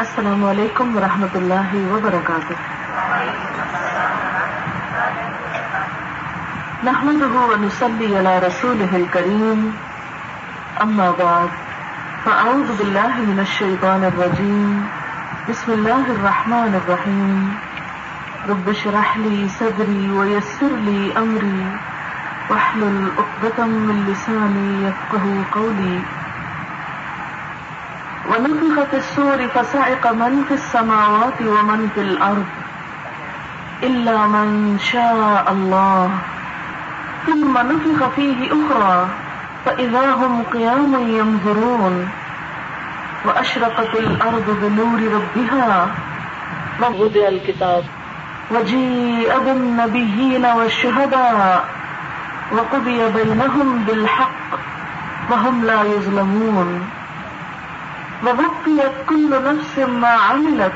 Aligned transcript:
السلام 0.00 0.44
علیکم 0.48 0.96
ورحمۃ 0.96 1.34
اللہ 1.38 1.72
وبرکاتہ۔ 1.94 2.54
نحمده 6.84 7.40
ونصلي 7.48 8.06
على 8.20 8.32
رسوله 8.44 8.98
الكريم 8.98 9.66
أما 10.84 11.08
بعد 11.18 11.58
فأعوذ 12.22 12.70
بالله 12.78 13.26
من 13.32 13.42
الشيطان 13.44 14.06
الرجيم 14.10 14.70
بسم 15.50 15.74
الله 15.74 16.14
الرحمن 16.14 16.78
الرحيم 16.80 17.44
رب 18.52 18.72
اشرح 18.74 19.12
لي 19.26 19.42
صدري 19.58 19.98
ويسر 20.20 20.78
لي 20.88 20.96
أمري 21.24 21.66
واحلل 22.54 22.98
عقدة 23.18 23.68
من 23.76 24.02
لساني 24.08 24.66
يفقه 24.86 25.36
قولي 25.58 26.00
ونفخ 28.30 28.84
في 28.90 28.96
السور 28.96 29.48
فصعق 29.48 30.12
من 30.12 30.44
في 30.48 30.54
السماوات 30.54 31.42
ومن 31.42 31.88
في 31.94 32.00
الأرض 32.00 32.46
إلا 33.82 34.26
من 34.26 34.78
شاء 34.78 35.44
الله 35.52 36.10
ثم 37.26 37.58
نفخ 37.58 38.08
فيه 38.16 38.48
أخرى 38.52 39.08
فإذا 39.64 40.14
هم 40.14 40.42
قيام 40.42 40.94
ينظرون 40.94 42.08
وأشرقت 43.24 43.94
الأرض 43.94 44.56
بنور 44.62 45.00
ربها 45.16 45.88
ووضع 46.82 47.28
الكتاب 47.28 47.84
وجيء 48.50 49.38
بالنبيين 49.38 50.46
والشهداء 50.46 51.64
وقضي 52.52 53.08
بينهم 53.08 53.84
بالحق 53.84 54.50
وهم 55.30 55.64
لا 55.64 55.82
يظلمون 55.82 56.99
ووقيت 58.26 58.92
كل 59.08 59.30
نفس 59.44 59.78
ما 59.78 60.08
عملت 60.08 60.72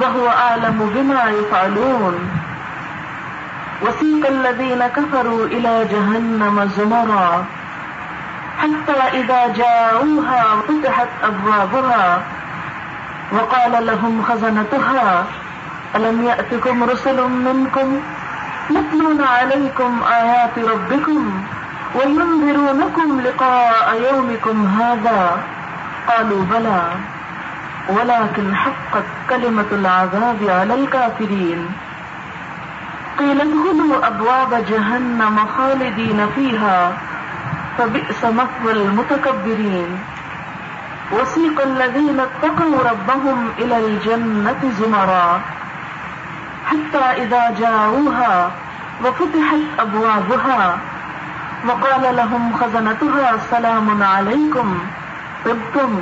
وهو 0.00 0.28
أعلم 0.28 0.90
بما 0.94 1.24
يفعلون. 1.24 2.16
وسيق 3.82 4.26
الذين 4.28 4.86
كفروا 4.86 5.46
إلى 5.46 5.84
جهنم 5.84 6.70
زمرا 6.76 7.44
حتى 8.58 9.18
إذا 9.20 9.46
جاءوها 9.52 10.42
فتحت 10.68 11.08
أبوابها 11.22 12.22
وقال 13.32 13.86
لهم 13.86 14.22
خزنتها، 14.22 15.24
ألم 15.96 16.24
يأتكم 16.24 16.84
رسل 16.84 17.28
منكم 17.28 18.00
يتلون 18.70 19.20
عليكم 19.24 20.00
آيات 20.02 20.58
ربكم 20.58 21.42
وينذرونكم 21.94 23.20
لقاء 23.20 23.86
يومكم 24.12 24.66
هذا؟ 24.66 25.38
قالوا 26.08 26.42
بلى، 26.44 26.82
ولكن 27.88 28.54
حقت 28.54 29.04
كلمة 29.30 29.70
العذاب 29.72 30.38
على 30.48 30.74
الكافرين. 30.74 31.68
قيل 33.18 33.40
ادخلوا 33.40 34.06
أبواب 34.06 34.64
جهنم 34.68 35.36
خالدين 35.56 36.26
فيها، 36.34 36.92
فبئس 37.78 38.24
مثوى 38.24 38.72
المتكبرين. 38.72 39.98
وسيق 41.12 41.62
الذين 41.62 42.20
اتقوا 42.20 42.76
ربهم 42.90 43.48
إلى 43.58 43.76
الجنة 43.86 44.60
زمرا. 44.80 45.40
حتى 46.66 47.04
إذا 47.22 47.54
جاءوها 47.58 48.50
وفتحت 49.04 49.62
أبوابها، 49.78 50.78
وقال 51.68 52.16
لهم 52.16 52.52
خزنتها 52.60 53.36
سلام 53.50 54.02
عليكم. 54.02 54.78
طبتم 55.46 56.00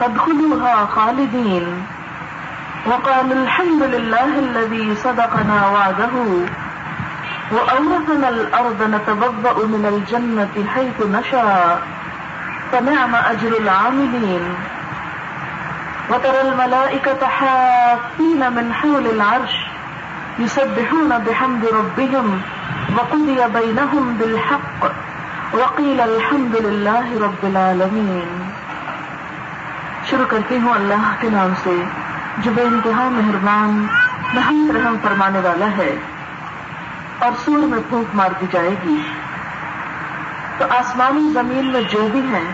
فادخلوها 0.00 0.86
خالدين 0.86 1.86
وقال 2.86 3.32
الحمد 3.32 3.82
لله 3.82 4.38
الذي 4.38 4.94
صدقنا 4.94 5.68
وعده 5.68 6.14
وأورثنا 7.52 8.28
الأرض 8.28 8.82
نتبضأ 8.82 9.66
من 9.66 9.84
الجنة 9.86 10.68
حيث 10.74 11.06
نشاء. 11.06 11.82
فنعم 12.72 13.14
أجر 13.14 13.52
العاملين 13.60 14.54
وترى 16.10 16.40
الملائكة 16.40 17.26
حافين 17.26 18.52
من 18.52 18.72
حول 18.72 19.06
العرش 19.06 19.54
يسبحون 20.38 21.18
بحمد 21.18 21.64
ربهم 21.64 22.40
وقضي 22.96 23.48
بينهم 23.48 24.14
بالحق. 24.14 24.82
وقيل 25.54 26.00
الحمد 26.00 26.56
لله 26.56 27.20
رب 27.20 27.42
العالمين 27.44 28.51
شروع 30.12 30.26
کرتی 30.28 30.58
ہوں 30.58 30.74
اللہ 30.74 31.14
کے 31.20 31.28
نام 31.30 31.52
سے، 31.62 31.82
جو 32.38 32.50
بے 32.54 32.62
انتہا 32.62 33.08
مہربان 33.08 33.86
نہم 34.34 34.70
رحم 34.74 34.96
فرمانے 35.02 35.40
والا 35.40 35.66
ہے۔ 35.66 35.96
اور 37.18 37.30
سور 37.44 37.58
میں 37.58 37.78
پھونک 37.88 38.14
مار 38.14 38.28
دی 38.40 38.46
جائے 38.50 38.70
گی۔ 38.70 39.02
تو 40.58 40.64
آسمانی 40.64 41.30
زمین 41.32 41.66
میں 41.66 41.80
جو 41.82 42.08
بھی 42.12 42.20
ہیں، 42.20 42.44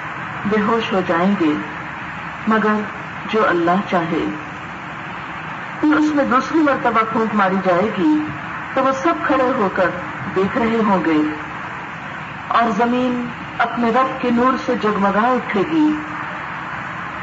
بے 0.46 0.56
ہوش 0.68 0.92
ہو 0.92 1.00
جائیں 1.06 1.34
گے۔ 1.40 1.52
مگر 2.48 2.80
جو 3.30 3.48
اللہ 3.48 3.90
چاہے۔ 3.90 4.24
پھر 5.80 5.96
اس 5.96 6.14
میں 6.14 6.24
دوسری 6.24 6.58
مرتبہ 6.58 7.12
پھونک 7.12 7.34
ماری 7.34 7.56
جائے 7.64 7.90
گی۔ 7.98 8.24
تو 8.74 8.84
وہ 8.84 8.92
سب 8.92 9.14
کھڑے 9.26 9.52
ہو 9.56 9.68
کر 9.74 9.90
دیکھ 10.36 10.58
رہے 10.58 10.80
ہوں 10.86 11.04
گے۔ 11.04 11.34
اور 12.48 12.70
زمین 12.76 13.28
اپنے 13.58 13.90
رب 13.90 14.22
کے 14.22 14.30
نور 14.30 14.52
سے 14.66 14.74
جگمگا 14.82 15.26
اٹھے 15.26 15.62
گی۔ 15.72 15.92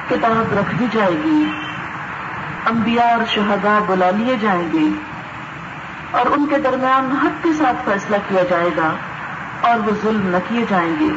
کتاب 0.09 0.59
رکھ 0.59 0.75
دی 0.79 0.85
جائے 0.91 1.15
گی 1.25 1.51
انبیاء 2.65 3.11
اور 3.11 3.25
شہداء 3.27 3.79
بلا 3.87 4.09
لیے 4.09 4.35
جائیں 4.41 4.67
گے 4.73 4.89
اور 6.11 6.25
ان 6.25 6.45
کے 6.45 6.57
درمیان 6.57 7.11
حق 7.11 7.43
کے 7.43 7.53
ساتھ 7.53 7.77
فیصلہ 7.85 8.15
کیا 8.27 8.43
جائے 8.43 8.69
گا 8.77 8.95
اور 9.61 9.79
وہ 9.79 9.91
ظلم 10.03 10.29
نہ 10.29 10.37
کیے 10.49 10.65
جائیں 10.69 10.95
گے۔ 10.99 11.09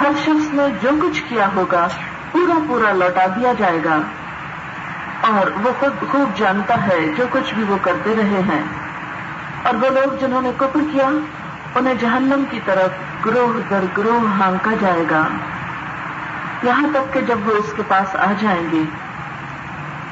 ہر 0.00 0.10
شخص 0.18 0.54
نے 0.54 0.62
جو 0.82 0.90
کچھ 1.02 1.22
کیا 1.28 1.48
ہوگا، 1.56 1.88
پورا 2.32 2.58
پورا 2.68 2.92
لوٹا 2.92 3.26
دیا 3.26 3.52
جائے 3.58 3.78
گا۔ 3.84 3.98
اور 5.20 5.50
وہ 5.64 5.72
خود 5.80 6.12
خوب 6.12 6.38
جانتا 6.38 6.86
ہے 6.86 7.06
جو 7.16 7.24
کچھ 7.30 7.54
بھی 7.54 7.64
وہ 7.68 7.76
کرتے 7.82 8.14
رہے 8.16 8.42
ہیں۔ 8.52 8.62
اور 9.62 9.74
وہ 9.74 9.90
لوگ 9.90 10.16
جنہوں 10.20 10.42
نے 10.42 10.50
کفر 10.56 10.80
کیا، 10.92 11.10
انہیں 11.74 11.94
جہنم 11.94 12.44
کی 12.50 12.60
طرف 12.64 12.90
گروہ 13.26 13.60
در 13.70 13.84
گروہ 13.98 14.42
ہانکا 14.42 14.70
جائے 14.80 15.04
گا۔ 15.10 15.24
یہاں 16.62 16.86
تک 16.94 17.14
کہ 17.14 17.20
جب 17.20 17.48
وہ 17.48 17.52
اس 17.52 17.72
کے 17.76 17.82
پاس 17.88 18.16
آ 18.16 18.32
جائیں 18.40 18.68
گے 18.72 18.82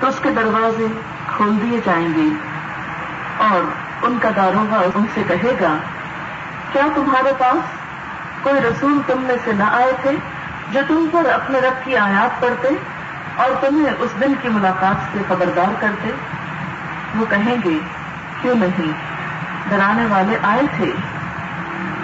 تو 0.01 0.09
اس 0.09 0.15
کے 0.23 0.31
دروازے 0.31 0.87
کھول 1.27 1.59
دیے 1.63 1.81
جائیں 1.85 2.09
گے 2.17 2.29
اور 3.39 3.71
ان 4.03 4.19
کا 4.23 4.29
داروغہ 4.37 4.83
ان 4.95 5.05
سے 5.15 5.23
کہے 5.29 5.53
گا، 5.61 5.77
کیا 6.73 6.87
تمہارے 6.95 7.33
پاس 7.39 7.81
کوئی 8.43 8.61
رسول 8.61 8.99
تم 9.07 9.23
میں 9.23 9.37
سے 9.45 9.53
نہ 9.53 9.63
آئے 9.63 9.93
تھے 10.03 10.11
جو 10.73 10.81
تم 10.89 11.07
پر 11.13 11.31
اپنے 11.31 11.59
رب 11.59 11.85
کی 11.85 11.97
آیات 11.97 12.41
پڑھتے 12.41 12.69
اور 13.37 13.51
تمہیں 13.61 13.95
اس 13.99 14.11
دن 14.21 14.33
کی 14.43 14.49
ملاقات 14.49 15.13
سے 15.13 15.19
خبردار 15.29 15.75
کرتے؟ 15.81 16.11
وہ 17.15 17.25
کہیں 17.31 17.57
گے، 17.65 17.79
کیوں 18.43 18.55
نہیں، 18.55 18.93
ڈرانے 19.69 20.07
والے 20.07 20.39
آئے 20.43 20.63
تھے۔ 20.77 20.93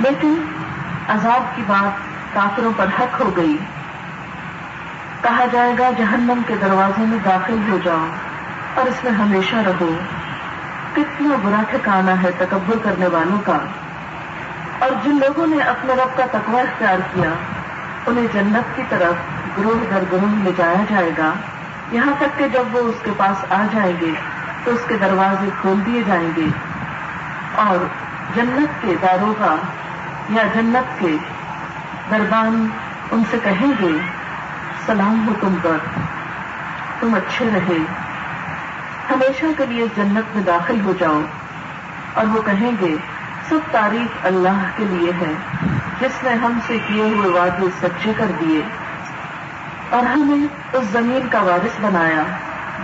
لیکن 0.01 0.35
عذاب 1.09 1.57
کی 1.57 1.63
بات 1.67 1.99
کافروں 2.35 2.73
پر 2.77 2.87
حق 3.01 3.21
ہو 3.21 3.37
گئی۔ 3.37 3.57
کہا 5.27 5.45
جائے 5.53 5.73
گا، 5.79 5.91
جہنم 5.99 6.41
کے 6.47 6.55
دروازے 6.61 7.03
میں 7.07 7.19
داخل 7.25 7.59
ہو 7.69 7.79
جاؤ 7.85 8.07
اور 8.75 8.87
اس 8.87 9.05
میں 9.05 9.13
ہمیشہ 9.13 9.57
رہو۔ 9.57 9.97
کتنا 10.93 11.29
برا 11.43 11.63
ٹھکانا 11.71 12.23
ہے 12.23 12.31
تکبر 12.39 12.75
کرنے 12.83 13.07
والوں 13.07 13.41
کا۔ 13.45 13.59
اور 14.79 14.91
جن 15.05 15.17
لوگوں 15.21 15.47
نے 15.47 15.63
اپنے 15.63 15.95
رب 15.95 16.17
کا 16.17 16.27
تقوی 16.33 16.61
اختیار 16.61 16.99
کیا، 17.15 17.31
انہیں 18.07 18.27
جنت 18.33 18.77
کی 18.77 18.83
طرف 18.89 19.15
گروہ 19.59 19.95
در 19.95 20.03
گروہ 20.13 20.45
لے 20.45 20.51
جایا 20.57 20.85
جائے 20.91 21.11
گا۔ 21.19 21.33
یہاں 21.93 22.13
تک 22.19 22.39
کہ 22.39 22.49
جب 22.49 22.63
وہ 22.73 22.79
اس 22.79 22.95
کے 23.03 23.11
پاس 23.17 23.53
آ 23.53 23.67
جائیں 23.73 23.93
گے، 24.01 24.11
تو 24.65 24.71
اس 24.71 24.81
کے 24.89 24.97
دروازے 25.01 25.49
کھول 25.61 25.87
دیے 25.87 26.03
جائیں 26.07 26.31
گے۔ 26.37 26.47
اور 27.55 27.85
جنت 28.35 28.83
کے 28.83 28.95
داروں 29.03 29.35
کا 29.39 29.57
یا 30.29 30.43
جنت 30.55 31.01
کے 31.01 31.17
دربان 32.11 32.69
ان 33.11 33.23
سے 33.31 33.39
کہیں 33.45 33.73
گے 33.83 34.26
سلام 34.87 35.29
ہو 35.29 35.33
تم 35.41 35.55
پر۔ 35.63 35.77
تم 37.01 37.15
اچھے 37.15 37.49
رہے۔ 37.55 37.77
ہمیشہ 39.11 39.47
کے 39.59 39.67
لیے 39.67 39.87
جنت 39.97 40.37
میں 40.37 40.45
داخل 40.45 40.81
ہو 40.81 40.93
جاؤ۔ 40.99 41.21
اور 42.15 42.27
وہ 42.27 42.43
کہیں 42.43 42.71
گے، 42.81 42.97
سب 43.49 43.59
تعریف 43.71 44.27
اللہ 44.27 44.65
کے 44.77 44.85
لیے 44.85 45.13
ہے۔ 45.21 45.33
جس 46.01 46.25
نے 46.25 46.31
ہم 46.31 46.59
سے 46.67 46.79
کیے 46.87 47.03
ہوئے 47.03 47.41
وعدے 47.41 47.67
سچے 47.83 48.13
کر 48.17 48.27
دیے۔ 48.41 48.61
اور 49.91 50.03
ہمیں 50.03 50.47
اس 50.73 50.85
زمین 50.85 51.29
کا 51.29 51.43
وارث 51.43 51.81
بنایا۔ 51.81 52.23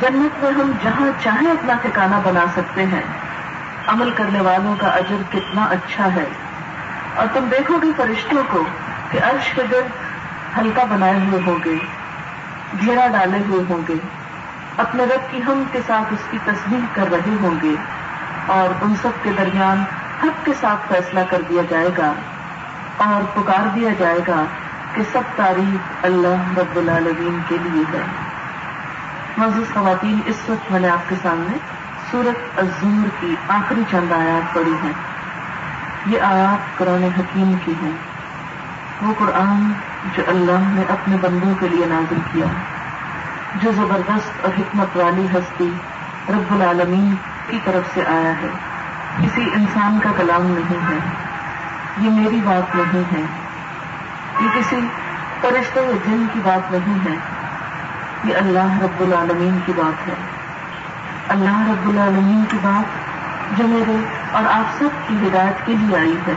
جنت 0.01 0.45
میں 0.45 0.53
ہم 0.53 0.73
جہاں 0.83 1.11
چاہیں 1.23 1.51
اپنا 1.51 1.73
ٹھکانا 1.83 2.21
بنا 2.25 2.45
سکتے 2.53 2.87
ہیں۔ 2.87 3.03
عمل 3.87 4.11
کرنے 4.11 4.41
والوں 4.41 4.77
کا 4.79 4.89
اجر 4.89 5.23
کتنا 5.33 5.65
اچھا 5.65 6.15
ہے۔ 6.15 6.25
اور 7.15 7.27
تم 7.33 7.49
دیکھو 7.51 7.79
گے 7.83 7.89
فرشتوں 7.97 8.43
کو 8.51 8.65
کہ 9.11 9.19
عرش 9.19 9.53
کے 9.55 9.63
گرد 9.73 10.12
ہلکا 10.59 10.85
بنائے 10.85 11.19
ہوئے 11.19 11.41
ہوں 11.47 11.59
گے، 11.65 11.75
گھیرا 12.81 13.07
ڈالے 13.07 13.39
ہوئے 13.49 13.65
ہوں 13.69 13.83
گے۔ 13.89 13.95
اپنے 14.77 15.05
رب 15.05 15.31
کی 15.31 15.41
ہم 15.47 15.63
کے 15.73 15.79
ساتھ 15.87 16.13
اس 16.13 16.19
کی 16.31 16.39
تصویر 16.45 16.81
کر 16.93 17.11
رہے 17.13 17.37
ہوں 17.43 17.61
گے 17.63 17.75
اور 18.47 18.85
ان 18.85 18.95
سب 19.03 19.11
کے 19.23 19.31
درمیان 19.39 19.85
حق 20.23 20.45
کے 20.45 20.53
ساتھ 20.61 20.93
فیصلہ 20.93 21.21
کر 21.31 21.43
دیا 21.49 21.63
جائے 21.69 21.91
گا 21.99 22.13
اور 22.97 23.37
پکار 23.37 23.67
دیا 23.75 23.91
جائے 23.99 24.21
گا 24.29 24.45
کہ 24.95 25.03
سب 25.13 25.21
تعریف 25.37 26.05
اللہ 26.05 26.59
رب 26.59 26.77
العالمین 26.77 27.39
کے 27.49 27.57
لیے 27.63 27.85
ہے۔ 27.93 28.03
مزید 29.39 29.75
خواتین، 29.75 30.19
اس 30.27 30.37
وقت 30.49 30.73
میں 30.73 30.81
نے 30.81 30.89
آپ 30.89 31.09
کے 31.09 31.15
سامنے 31.23 31.57
سورت 32.11 32.59
الزمر 32.59 33.09
کی 33.21 33.35
آخری 33.49 33.83
چند 33.91 34.13
آیات 34.13 34.55
پڑھی 34.55 34.75
ہیں۔ 34.85 34.93
یہ 36.07 36.21
آیات 36.21 36.79
قرآن 36.79 37.09
حکیم 37.19 37.53
کی 37.65 37.73
ہیں۔ 37.83 37.93
وہ 39.03 39.15
قرآن 39.19 39.73
جو 40.17 40.23
اللہ 40.27 40.59
نے 40.59 40.83
اپنے 40.89 41.17
بندوں 41.21 41.55
کے 41.61 41.69
لیے 41.69 41.87
نازل 41.87 42.19
کیا۔ 42.33 42.47
جو 43.55 43.73
زبردست 43.73 44.45
اور 44.45 44.51
حکمت 44.59 44.97
والی 44.97 45.27
ہستی 45.35 45.71
رب 46.29 46.55
العالمین 46.55 47.15
کی 47.49 47.59
طرف 47.65 47.95
سے 47.95 48.03
آیا 48.07 48.31
ہے۔ 48.31 48.49
کسی 49.23 49.51
انسان 49.55 49.99
کا 50.03 50.11
کلام 50.17 50.43
نہیں 50.43 50.93
ہے۔ 50.93 50.99
یہ 52.01 52.11
میری 52.11 52.41
بات 52.45 52.77
نہیں 52.77 53.03
ہے۔ 53.13 53.27
یہ 54.41 54.49
کسی 54.55 54.81
فرشتے 55.41 55.81
یا 55.81 55.91
جن 55.91 56.27
کی 56.33 56.41
بات 56.45 56.73
نہیں 56.73 56.99
ہے۔ 57.11 57.17
یہ 58.25 58.37
اللہ 58.37 58.83
رب 58.83 59.01
العالمین 59.01 59.59
کی 59.67 59.73
بات 59.77 60.09
ہے۔ 60.09 60.15
اللہ 61.29 61.69
رب 61.69 61.89
العالمین 61.89 62.45
کی 62.49 62.57
بات 62.63 62.85
جو 63.59 63.69
میرے 63.69 63.97
اور 64.31 64.43
آپ 64.45 64.79
سب 64.79 64.89
کی 65.09 65.17
ہدایت 65.27 65.67
کے 65.67 65.75
لیے 65.81 65.99
آئی 65.99 66.17
ہے۔ 66.27 66.33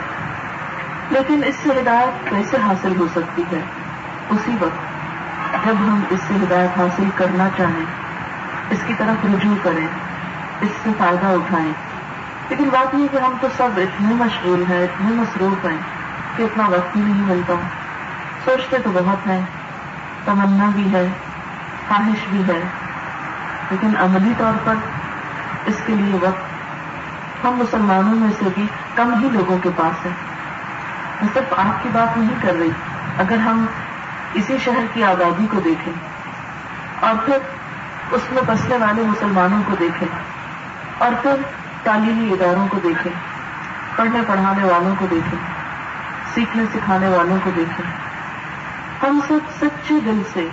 لیکن 1.09 1.41
اس 1.45 1.55
سے 1.55 1.69
ہدایت 1.69 2.29
کیسے 2.29 2.57
حاصل 2.57 2.95
ہو 2.99 3.07
سکتی 3.15 3.41
ہے؟ 3.41 3.61
اسی 4.29 4.51
وقت 4.61 4.95
جب 5.65 5.73
ہم 5.73 6.01
اس 6.09 6.19
سے 6.27 6.33
ہدایت 6.43 6.79
حاصل 6.79 7.03
کرنا 7.15 7.47
چاہیں، 7.57 7.85
اس 8.69 8.77
کی 8.87 8.93
طرف 8.97 9.25
رجوع 9.25 9.55
کریں، 9.63 9.87
اس 10.61 10.69
سے 10.83 10.89
فائدہ 10.97 11.25
اٹھائیں۔ 11.25 11.73
لیکن 12.49 12.63
بات 12.63 12.95
یہ 12.95 13.07
کہ 13.11 13.17
ہم 13.17 13.33
تو 13.41 13.47
سب 13.57 13.69
اتنے 13.77 14.13
مشغول 14.13 14.63
ہیں، 14.69 14.83
اتنے 14.83 15.11
مصروف 15.11 15.65
ہیں 15.65 15.77
کہ 16.35 16.43
اتنا 16.43 16.67
وقت 16.67 16.95
ہی 16.95 17.01
نہیں 17.01 17.21
ملتا۔ 17.21 17.53
سوچتے 18.45 18.77
تو 18.83 18.89
بہت 18.93 19.27
ہیں، 19.27 19.41
تمنا 20.25 20.69
بھی 20.75 20.93
ہے، 20.93 21.07
خواہش 21.87 22.27
بھی 22.29 22.41
ہے۔ 22.47 22.63
لیکن 23.71 23.93
عملی 23.97 24.33
طور 24.37 24.53
پر 24.63 24.75
اس 25.65 25.81
کے 25.85 25.95
لیے 25.95 26.13
وقت 26.21 27.45
ہم 27.45 27.51
مسلمانوں 27.51 28.15
میں 28.15 28.31
سے 28.39 28.45
بھی 28.55 28.65
کم 28.95 29.13
ہی 29.23 29.29
لوگوں 29.29 29.57
کے 29.63 29.69
پاس 29.75 30.05
ہے۔ 30.05 30.11
میں 31.21 31.29
صرف 31.33 31.53
آپ 31.57 31.83
کی 31.83 31.89
بات 31.93 32.17
نہیں 32.17 32.35
کر 32.41 32.53
رہی، 32.59 32.71
اگر 33.17 33.37
ہم 33.37 33.65
اسی 34.33 34.57
شہر 34.57 34.85
کی 34.93 35.03
آبادی 35.03 35.47
کو 35.51 35.59
دیکھیں 35.59 35.93
اور 36.99 37.25
پھر 37.25 37.37
اس 38.11 38.21
میں 38.31 38.41
بسنے 38.47 38.77
والے 38.77 39.01
مسلمانوں 39.01 39.61
کو 39.65 39.75
دیکھیں 39.79 40.07
اور 40.97 41.11
پھر 41.21 41.35
تعلیمی 41.83 42.33
اداروں 42.33 42.67
کو 42.67 42.79
دیکھیں، 42.83 43.11
پڑھنے 43.95 44.19
پڑھانے 44.27 44.63
والوں 44.63 44.95
کو 44.99 45.05
دیکھیں، 45.11 45.39
سیکھنے 46.33 46.63
سکھانے 46.73 47.07
والوں 47.07 47.37
کو 47.43 47.49
دیکھیں۔ 47.55 47.91
ہم 49.03 49.19
سب 49.27 49.39
سچے 49.61 49.99
دل 50.05 50.21
سے 50.33 50.47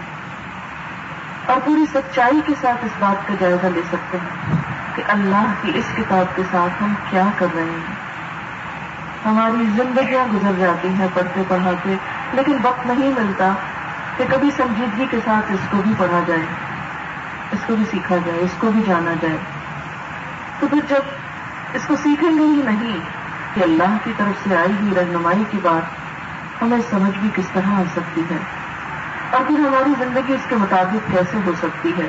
اور 1.46 1.60
پوری 1.64 1.84
سچائی 1.94 2.40
کے 2.46 2.52
ساتھ 2.60 2.84
اس 2.84 2.90
بات 2.98 3.28
کا 3.28 3.34
جائزہ 3.40 3.66
لے 3.66 3.80
سکتے 3.92 4.18
ہیں 4.18 4.56
کہ 4.94 5.02
اللہ 5.08 5.52
کی 5.62 5.72
اس 5.74 5.84
کتاب 5.96 6.36
کے 6.36 6.42
ساتھ 6.50 6.82
ہم 6.82 6.94
کیا 7.10 7.24
کر 7.38 7.46
رہے 7.54 7.62
ہیں۔ 7.62 8.01
ہماری 9.24 9.64
زندگیاں 9.76 10.24
گزر 10.32 10.52
جاتی 10.58 10.88
ہیں 10.88 11.06
پڑھتے 11.14 11.42
پڑھاتے، 11.48 11.94
لیکن 12.32 12.56
وقت 12.62 12.86
نہیں 12.86 13.12
ملتا 13.20 13.52
کہ 14.16 14.24
کبھی 14.30 14.50
سنجیدگی 14.56 15.06
کے 15.10 15.16
ساتھ 15.24 15.52
اس 15.52 15.60
کو 15.70 15.76
بھی 15.82 15.94
پڑھا 15.98 16.20
جائے، 16.26 16.42
اس 17.52 17.58
کو 17.66 17.76
بھی 17.76 17.84
سیکھا 17.90 18.16
جائے، 18.16 18.38
اس 18.38 18.50
کو 18.58 18.70
بھی 18.70 18.82
جانا 18.86 19.12
جائے۔ 19.20 19.36
تو 20.60 20.66
پھر 20.66 20.78
جب 20.88 21.02
اس 21.74 21.82
کو 21.86 21.96
سیکھیں 21.96 22.38
گے 22.38 22.44
ہی 22.44 22.62
نہیں 22.64 22.98
کہ 23.54 23.62
اللہ 23.62 23.96
کی 24.04 24.12
طرف 24.16 24.48
سے 24.48 24.56
آئی 24.56 24.72
ہوئی 24.80 24.94
رہنمائی 24.94 25.44
کی 25.50 25.58
بات، 25.62 25.82
ہمیں 26.62 26.78
سمجھ 26.90 27.18
بھی 27.18 27.28
کس 27.34 27.48
طرح 27.52 27.74
آ 27.74 27.82
سکتی 27.92 28.20
ہے؟ 28.30 28.36
اور 29.30 29.40
پھر 29.46 29.58
ہماری 29.58 29.92
زندگی 29.98 30.32
اس 30.34 30.46
کے 30.48 30.56
مطابق 30.56 31.10
کیسے 31.10 31.38
ہو 31.46 31.52
سکتی 31.62 31.92
ہے؟ 31.98 32.08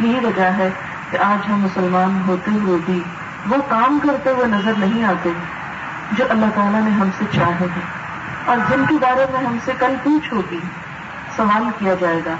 یہی 0.00 0.26
وجہ 0.26 0.44
ہے 0.44 0.70
کہ 1.10 1.16
آج 1.16 1.50
ہم 1.50 1.60
مسلمان 1.60 2.22
ہوتے 2.26 2.50
ہوئے 2.50 2.78
بھی 2.86 3.02
وہ 3.46 3.56
کام 3.68 3.98
کرتے 4.02 4.30
ہوئے 4.30 4.46
نظر 4.46 4.72
نہیں 4.76 5.04
آتے 5.04 5.32
جو 6.12 6.24
اللہ 6.28 6.46
تعالیٰ 6.54 6.80
نے 6.80 6.90
ہم 6.90 7.08
سے 7.18 7.24
چاہے 7.32 7.66
ہیں۔ 7.76 8.04
اور 8.44 8.56
جن 8.56 8.84
کے 8.88 8.94
بارے 9.00 9.26
میں 9.32 9.40
ہم 9.40 9.58
سے 9.64 9.72
کل 9.78 9.94
پوچھ 10.02 10.34
ہوگی، 10.34 10.58
سوال 11.36 11.62
کیا 11.78 11.94
جائے 12.00 12.20
گا۔ 12.26 12.34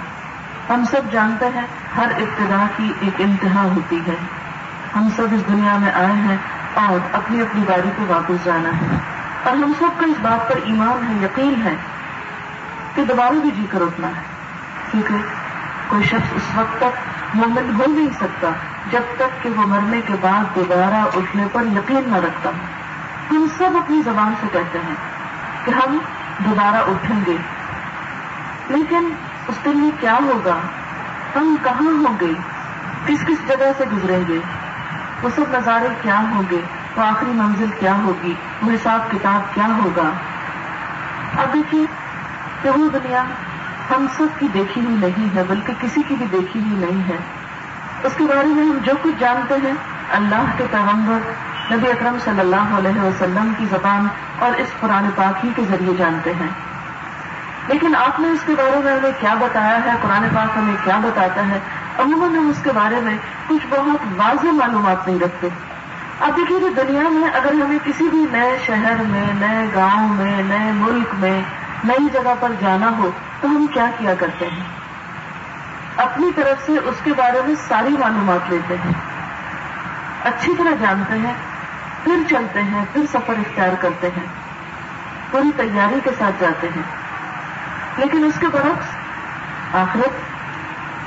ہم 0.69 0.83
سب 0.91 1.01
جانتے 1.11 1.45
ہیں، 1.55 1.67
ہر 1.97 2.07
ابتدا 2.11 2.65
کی 2.77 2.93
ایک 3.01 3.13
انتہا 3.17 3.61
ہوتی 3.61 3.99
ہے۔ 4.07 4.15
ہم 4.95 5.09
سب 5.15 5.23
اس 5.31 5.47
دنیا 5.47 5.77
میں 5.77 5.91
آئے 5.91 6.13
ہیں 6.13 6.37
اور 6.73 7.15
اپنی 7.15 7.41
اپنی 7.41 7.63
گاڑی 7.67 7.89
کو 7.95 8.05
واپس 8.07 8.45
جانا 8.45 8.69
ہے۔ 8.69 8.97
اور 9.43 9.55
ہم 9.55 9.71
سب 9.79 9.99
کا 9.99 10.05
اس 10.05 10.17
بات 10.21 10.49
پر 10.49 10.55
ایمان 10.63 11.07
ہے، 11.09 11.25
یقین 11.25 11.61
ہے 11.63 11.75
کہ 12.95 13.05
دوبارہ 13.05 13.33
بھی 13.33 13.51
جی 13.51 13.65
کر 13.71 13.81
اٹھنا 13.81 14.07
ہے۔ 14.07 14.21
کیونکہ 14.91 15.15
کوئی 15.87 16.03
شخص 16.03 16.33
اس 16.35 16.43
وقت 16.55 16.77
تک 16.77 16.97
مومن 17.33 17.79
ہو 17.79 17.91
نہیں 17.91 18.07
سکتا 18.17 18.47
جب 18.91 19.01
تک 19.15 19.43
کہ 19.43 19.49
وہ 19.49 19.67
مرنے 19.67 20.01
کے 20.01 20.13
بعد 20.21 20.55
دوبارہ 20.55 21.17
اٹھنے 21.17 21.47
پر 21.51 21.63
یقین 21.65 22.01
نہ 22.07 22.15
رکھتا 22.15 22.49
ہم 23.31 23.47
سب 23.57 23.77
اپنی 23.77 24.01
زبان 24.01 24.33
سے 24.41 24.47
کہتے 24.51 24.79
ہیں 24.79 24.95
کہ 25.65 25.71
ہم 25.71 25.97
دوبارہ 26.45 26.75
اٹھیں 26.75 27.19
گے۔ 27.27 27.37
لیکن 28.69 29.09
اس 29.47 29.55
دن 29.65 29.77
میں 29.77 29.91
کیا 29.99 30.13
ہوگا؟ 30.13 30.57
ہم 31.35 31.55
کہاں 31.63 31.93
ہوں 31.93 32.17
گے؟ 32.21 32.33
کس 33.05 33.25
کس 33.27 33.47
جگہ 33.47 33.71
سے 33.77 33.83
گزریں 33.93 34.23
گے؟ 34.27 34.39
وہ 35.23 35.29
سب 35.35 35.41
نظارے 35.51 35.87
کیا 36.01 36.19
ہوں 36.19 36.43
گے؟ 36.51 36.61
وہ 36.97 37.01
آخری 37.01 37.31
منزل 37.31 37.69
کیا 37.79 37.95
ہوگی؟ 37.95 38.33
وہ 38.61 38.71
حساب 38.71 39.11
کتاب 39.11 39.55
کیا 39.55 39.67
ہوگا؟ 39.83 40.11
اب 41.37 41.53
دیکھیے 41.53 41.85
کہ 42.61 42.69
وہ 42.69 42.89
دنیا 42.89 43.23
ہم 43.95 44.05
سب 44.17 44.39
کی 44.39 44.47
دیکھی 44.53 44.85
ہوئی 44.85 44.95
نہیں 44.95 45.35
ہے، 45.35 45.43
بلکہ 45.47 45.73
کسی 45.79 46.01
کی 46.07 46.15
بھی 46.15 46.25
دیکھی 46.31 46.59
ہوئی 46.59 46.85
نہیں 46.85 47.09
ہے۔ 47.09 47.17
اس 48.03 48.13
کے 48.17 48.23
بارے 48.23 48.47
میں 48.47 48.63
ہم 48.63 48.77
جو 48.83 48.91
کچھ 49.01 49.15
جانتے 49.19 49.55
ہیں، 49.63 49.73
اللہ 50.11 50.43
کے 50.57 50.65
پیغمبر 50.71 51.19
نبی 51.71 51.91
اکرم 51.91 52.17
صلی 52.23 52.39
اللہ 52.39 52.77
علیہ 52.77 53.01
وسلم 53.01 53.53
کی 53.57 53.65
زبان 53.69 54.07
اور 54.39 54.51
اس 54.59 54.67
قرآن 54.79 55.09
پاک 55.15 55.45
ہی 55.45 55.49
کے 55.55 55.61
ذریعے 55.69 55.93
جانتے 55.97 56.33
ہیں۔ 56.33 56.47
لیکن 57.67 57.95
آپ 57.95 58.19
نے 58.19 58.27
اس 58.27 58.39
کے 58.45 58.53
بارے 58.57 58.81
میں 58.83 58.95
ہمیں 58.97 59.11
کیا 59.19 59.33
بتایا 59.33 59.85
ہے؟ 59.85 59.91
قرآن 60.01 60.27
پاک 60.35 60.57
ہمیں 60.57 60.75
کیا 60.83 60.99
بتاتا 61.03 61.47
ہے؟ 61.47 61.59
عموماً 61.99 62.35
ہم 62.35 62.49
اس 62.49 62.63
کے 62.63 62.69
بارے 62.75 62.95
میں 63.03 63.17
کچھ 63.47 63.67
بہت 63.69 64.07
واضح 64.17 64.47
معلومات 64.47 65.07
نہیں 65.07 65.19
رکھتے۔ 65.19 65.47
اب 66.19 66.37
دیکھیے 66.37 66.59
کہ 66.59 66.83
دنیا 66.83 67.01
میں 67.01 67.29
اگر 67.33 67.53
ہمیں 67.53 67.77
کسی 67.83 68.09
بھی 68.09 68.25
نئے 68.31 68.57
شہر 68.65 68.95
میں، 69.07 69.33
نئے 69.33 69.67
گاؤں 69.75 70.07
میں، 70.07 70.43
نئے 70.43 70.71
ملک 70.71 71.07
میں، 71.13 71.41
نئی 71.83 72.07
جگہ 72.13 72.33
پر 72.39 72.51
جانا 72.61 72.89
ہو 72.97 73.09
تو 73.41 73.47
ہم 73.47 73.65
کیا 73.73 73.89
کیا 73.97 74.13
کرتے 74.19 74.45
ہیں؟ 74.45 74.63
اپنی 75.95 76.31
طرف 76.35 76.65
سے 76.65 76.71
اس 76.85 76.95
کے 77.03 77.11
بارے 77.17 77.41
میں 77.45 77.55
ساری 77.67 77.95
معلومات 77.99 78.49
لیتے 78.49 78.75
ہیں۔ 78.85 78.91
اچھی 80.23 80.53
طرح 80.57 80.75
جانتے 80.79 81.17
ہیں۔ 81.19 81.33
پھر 82.05 82.17
چلتے 82.29 82.63
ہیں، 82.63 82.85
پھر 82.93 83.01
سفر 83.09 83.33
اختیار 83.37 83.75
کرتے 83.79 84.07
ہیں۔ 84.07 84.25
پوری 85.31 85.51
تیاری 85.57 85.99
کے 86.03 86.09
ساتھ 86.17 86.35
جاتے 86.39 86.67
ہیں۔ 86.75 86.83
لیکن 87.97 88.23
اس 88.23 88.33
کے 88.39 88.47
برعکس، 88.47 88.95
آخرت 89.75 90.09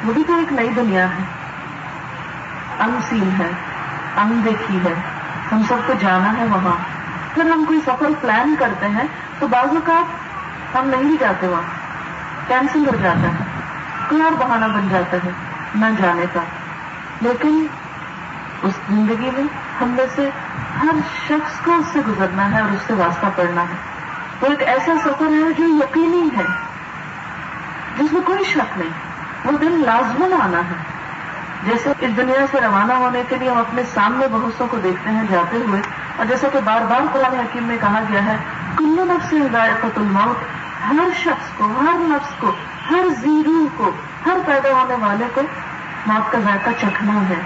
وہ 0.06 0.12
بھی 0.12 0.24
تو 0.26 0.34
ایک 0.34 0.52
نئی 0.52 0.68
دنیا 0.68 1.08
ہے۔ 1.08 1.24
انسین 2.78 3.30
ہے 3.38 3.50
ان 4.16 4.40
دیکھی 4.44 4.78
ہے۔ 4.84 4.94
ہم 5.52 5.62
سب 5.68 5.76
کو 5.86 5.92
جانا 6.00 6.32
ہے 6.38 6.44
وہاں۔ 6.44 6.76
پھر 7.34 7.50
ہم 7.50 7.64
کوئی 7.64 7.80
سفر 7.80 8.06
پلان 8.20 8.54
کرتے 8.58 8.88
ہیں، 8.88 9.04
تو 9.38 9.46
بعض 9.46 9.68
اوقات 9.68 10.04
ہم 10.76 10.88
نہیں 10.88 11.02
بھی 11.02 11.16
جاتے 11.20 11.46
وہاں۔ 11.46 11.62
کینسل 12.48 12.86
ہو 12.86 12.96
جاتا 13.02 13.28
ہے۔ 13.28 13.44
کوئی 14.08 14.22
اور 14.22 14.32
بہانہ 14.32 14.64
بن 14.64 14.88
جاتا 14.88 15.16
ہے، 15.24 15.30
نہ 15.74 15.86
جانے 16.02 16.24
کا۔ 16.32 16.40
لیکن 17.20 17.66
اس 18.62 18.72
زندگی 18.88 19.30
میں 19.30 19.44
ہم 19.80 19.88
میں 19.88 20.06
سے 20.16 20.30
ہر 20.82 20.94
شخص 21.28 21.60
کو 21.64 21.74
اس 21.74 21.86
سے 21.92 22.00
گزرنا 22.08 22.50
ہے 22.50 22.60
اور 22.60 22.70
اس 22.70 22.78
سے 22.86 22.94
واسطہ 22.94 23.26
پڑنا 23.36 23.62
ہے۔ 23.62 23.76
وہ 24.40 24.46
ایک 24.46 24.62
ایسا 24.68 24.92
سفر 25.00 25.26
ہے 25.26 25.52
جو 25.58 25.64
یقینی 25.64 26.28
ہے۔ 26.36 26.44
جس 27.98 28.12
میں 28.12 28.22
کوئی 28.22 28.44
شک 28.44 28.78
نہیں۔ 28.78 28.88
وہ 29.44 29.58
دن 29.58 29.82
لازمن 29.86 30.32
آنا 30.42 30.58
ہے۔ 30.58 30.74
جیسے 31.62 31.92
اس 32.00 32.16
دنیا 32.16 32.46
سے 32.50 32.60
روانہ 32.60 32.92
ہونے 32.92 33.22
کے 33.28 33.36
لیے 33.36 33.50
ہم 33.50 33.58
اپنے 33.58 33.82
سامنے 33.94 34.26
بہت 34.32 34.62
کو 34.70 34.76
دیکھتے 34.76 35.10
ہیں 35.10 35.22
جاتے 35.30 35.56
ہوئے۔ 35.56 35.80
اور 36.16 36.26
جیسا 36.26 36.48
کہ 36.52 36.58
بار 36.64 36.80
بار 36.80 37.00
قرآن 37.12 37.38
حکیم 37.38 37.64
میں 37.64 37.76
کہا 37.80 38.00
گیا 38.10 38.24
ہے 38.24 38.36
کلو 38.78 39.04
نفس 39.04 39.32
ہدایت 39.32 39.84
الموت۔ 39.84 40.36
ہر 40.90 41.08
شخص 41.16 41.58
کو، 41.58 41.64
ہر 41.80 41.96
نفس 41.98 42.32
کو، 42.38 42.52
ہر 42.90 43.06
زیرو 43.20 43.66
کو، 43.76 43.90
ہر 44.26 44.36
پیدا 44.46 44.68
ہونے 44.72 44.94
والے 44.94 45.24
کو 45.34 45.40
موت 46.06 46.32
کا 46.32 46.38
ذائقہ 46.38 46.70
چکھنا 46.80 47.28
ہے۔ 47.28 47.42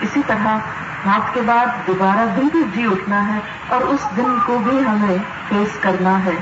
اسی 0.00 0.20
طرح 0.26 0.58
موت 1.04 1.34
کے 1.34 1.40
بعد 1.46 1.86
دوبارہ 1.86 2.26
بھی 2.34 2.48
بھی 2.52 2.62
جی 2.74 2.86
اٹھنا 2.86 3.34
ہے 3.34 3.40
اور 3.68 3.80
اس 3.80 4.08
دن 4.16 4.38
کو 4.46 4.58
بھی 4.58 4.86
ہمیں 4.86 5.16
فیس 5.48 5.78
کرنا 5.80 6.24
ہے۔ 6.24 6.36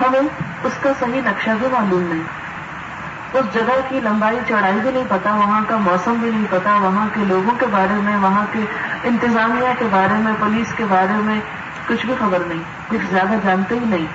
ہمیں 0.00 0.20
اس 0.64 0.72
کا 0.80 0.90
صحیح 0.98 1.20
نقشہ 1.24 1.50
بھی 1.58 1.66
معلوم 1.72 2.02
نہیں۔ 2.02 2.22
اس 3.32 3.54
جگہ 3.54 3.80
کی 3.88 4.00
لمبائی 4.00 4.38
چڑھائی 4.48 4.80
بھی 4.82 4.90
نہیں 4.90 5.04
پتا، 5.08 5.34
وہاں 5.34 5.60
کا 5.68 5.76
موسم 5.76 6.12
بھی 6.12 6.30
نہیں 6.30 6.46
پتا، 6.50 6.76
وہاں 6.76 7.06
کے 7.14 7.20
لوگوں 7.28 7.54
کے 7.58 7.66
بارے 7.66 7.94
میں، 7.94 8.16
وہاں 8.16 8.46
کے 8.52 8.64
انتظامیہ 9.04 9.68
کے 9.78 9.84
بارے 9.90 10.14
میں، 10.14 10.32
پولیس 10.40 10.72
کے 10.76 10.84
بارے 10.88 11.14
میں 11.14 11.40
کچھ 11.88 12.06
بھی 12.06 12.14
خبر 12.18 12.38
نہیں، 12.46 12.62
کچھ 12.88 13.06
زیادہ 13.10 13.34
جانتے 13.44 13.74
ہی 13.74 13.84
نہیں۔ 13.84 14.06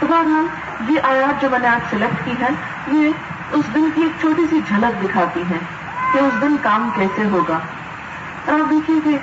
تو 0.00 0.06
بہرحال، 0.06 0.46
یہ 0.90 1.00
آیات 1.02 1.42
جو 1.42 1.50
میں 1.50 1.58
نے 1.58 1.68
آج 1.68 1.80
سلیکٹ 1.90 2.24
کی 2.24 2.32
ہے 2.40 2.48
یہ 2.86 3.10
اس 3.50 3.74
دن 3.74 3.90
کی 3.94 4.02
ایک 4.02 4.12
چھوٹی 4.20 4.46
سی 4.50 4.60
جھلک 4.68 5.04
دکھاتی 5.04 5.42
ہیں 5.42 5.60
کہ 6.12 6.18
اس 6.18 6.40
دن 6.40 6.56
کام 6.62 6.90
کیسے 6.94 7.24
ہوگا۔ 7.24 7.58
اور 8.48 8.60
آپ 8.60 8.70
دیکھیے 8.70 9.00
کہ 9.04 9.18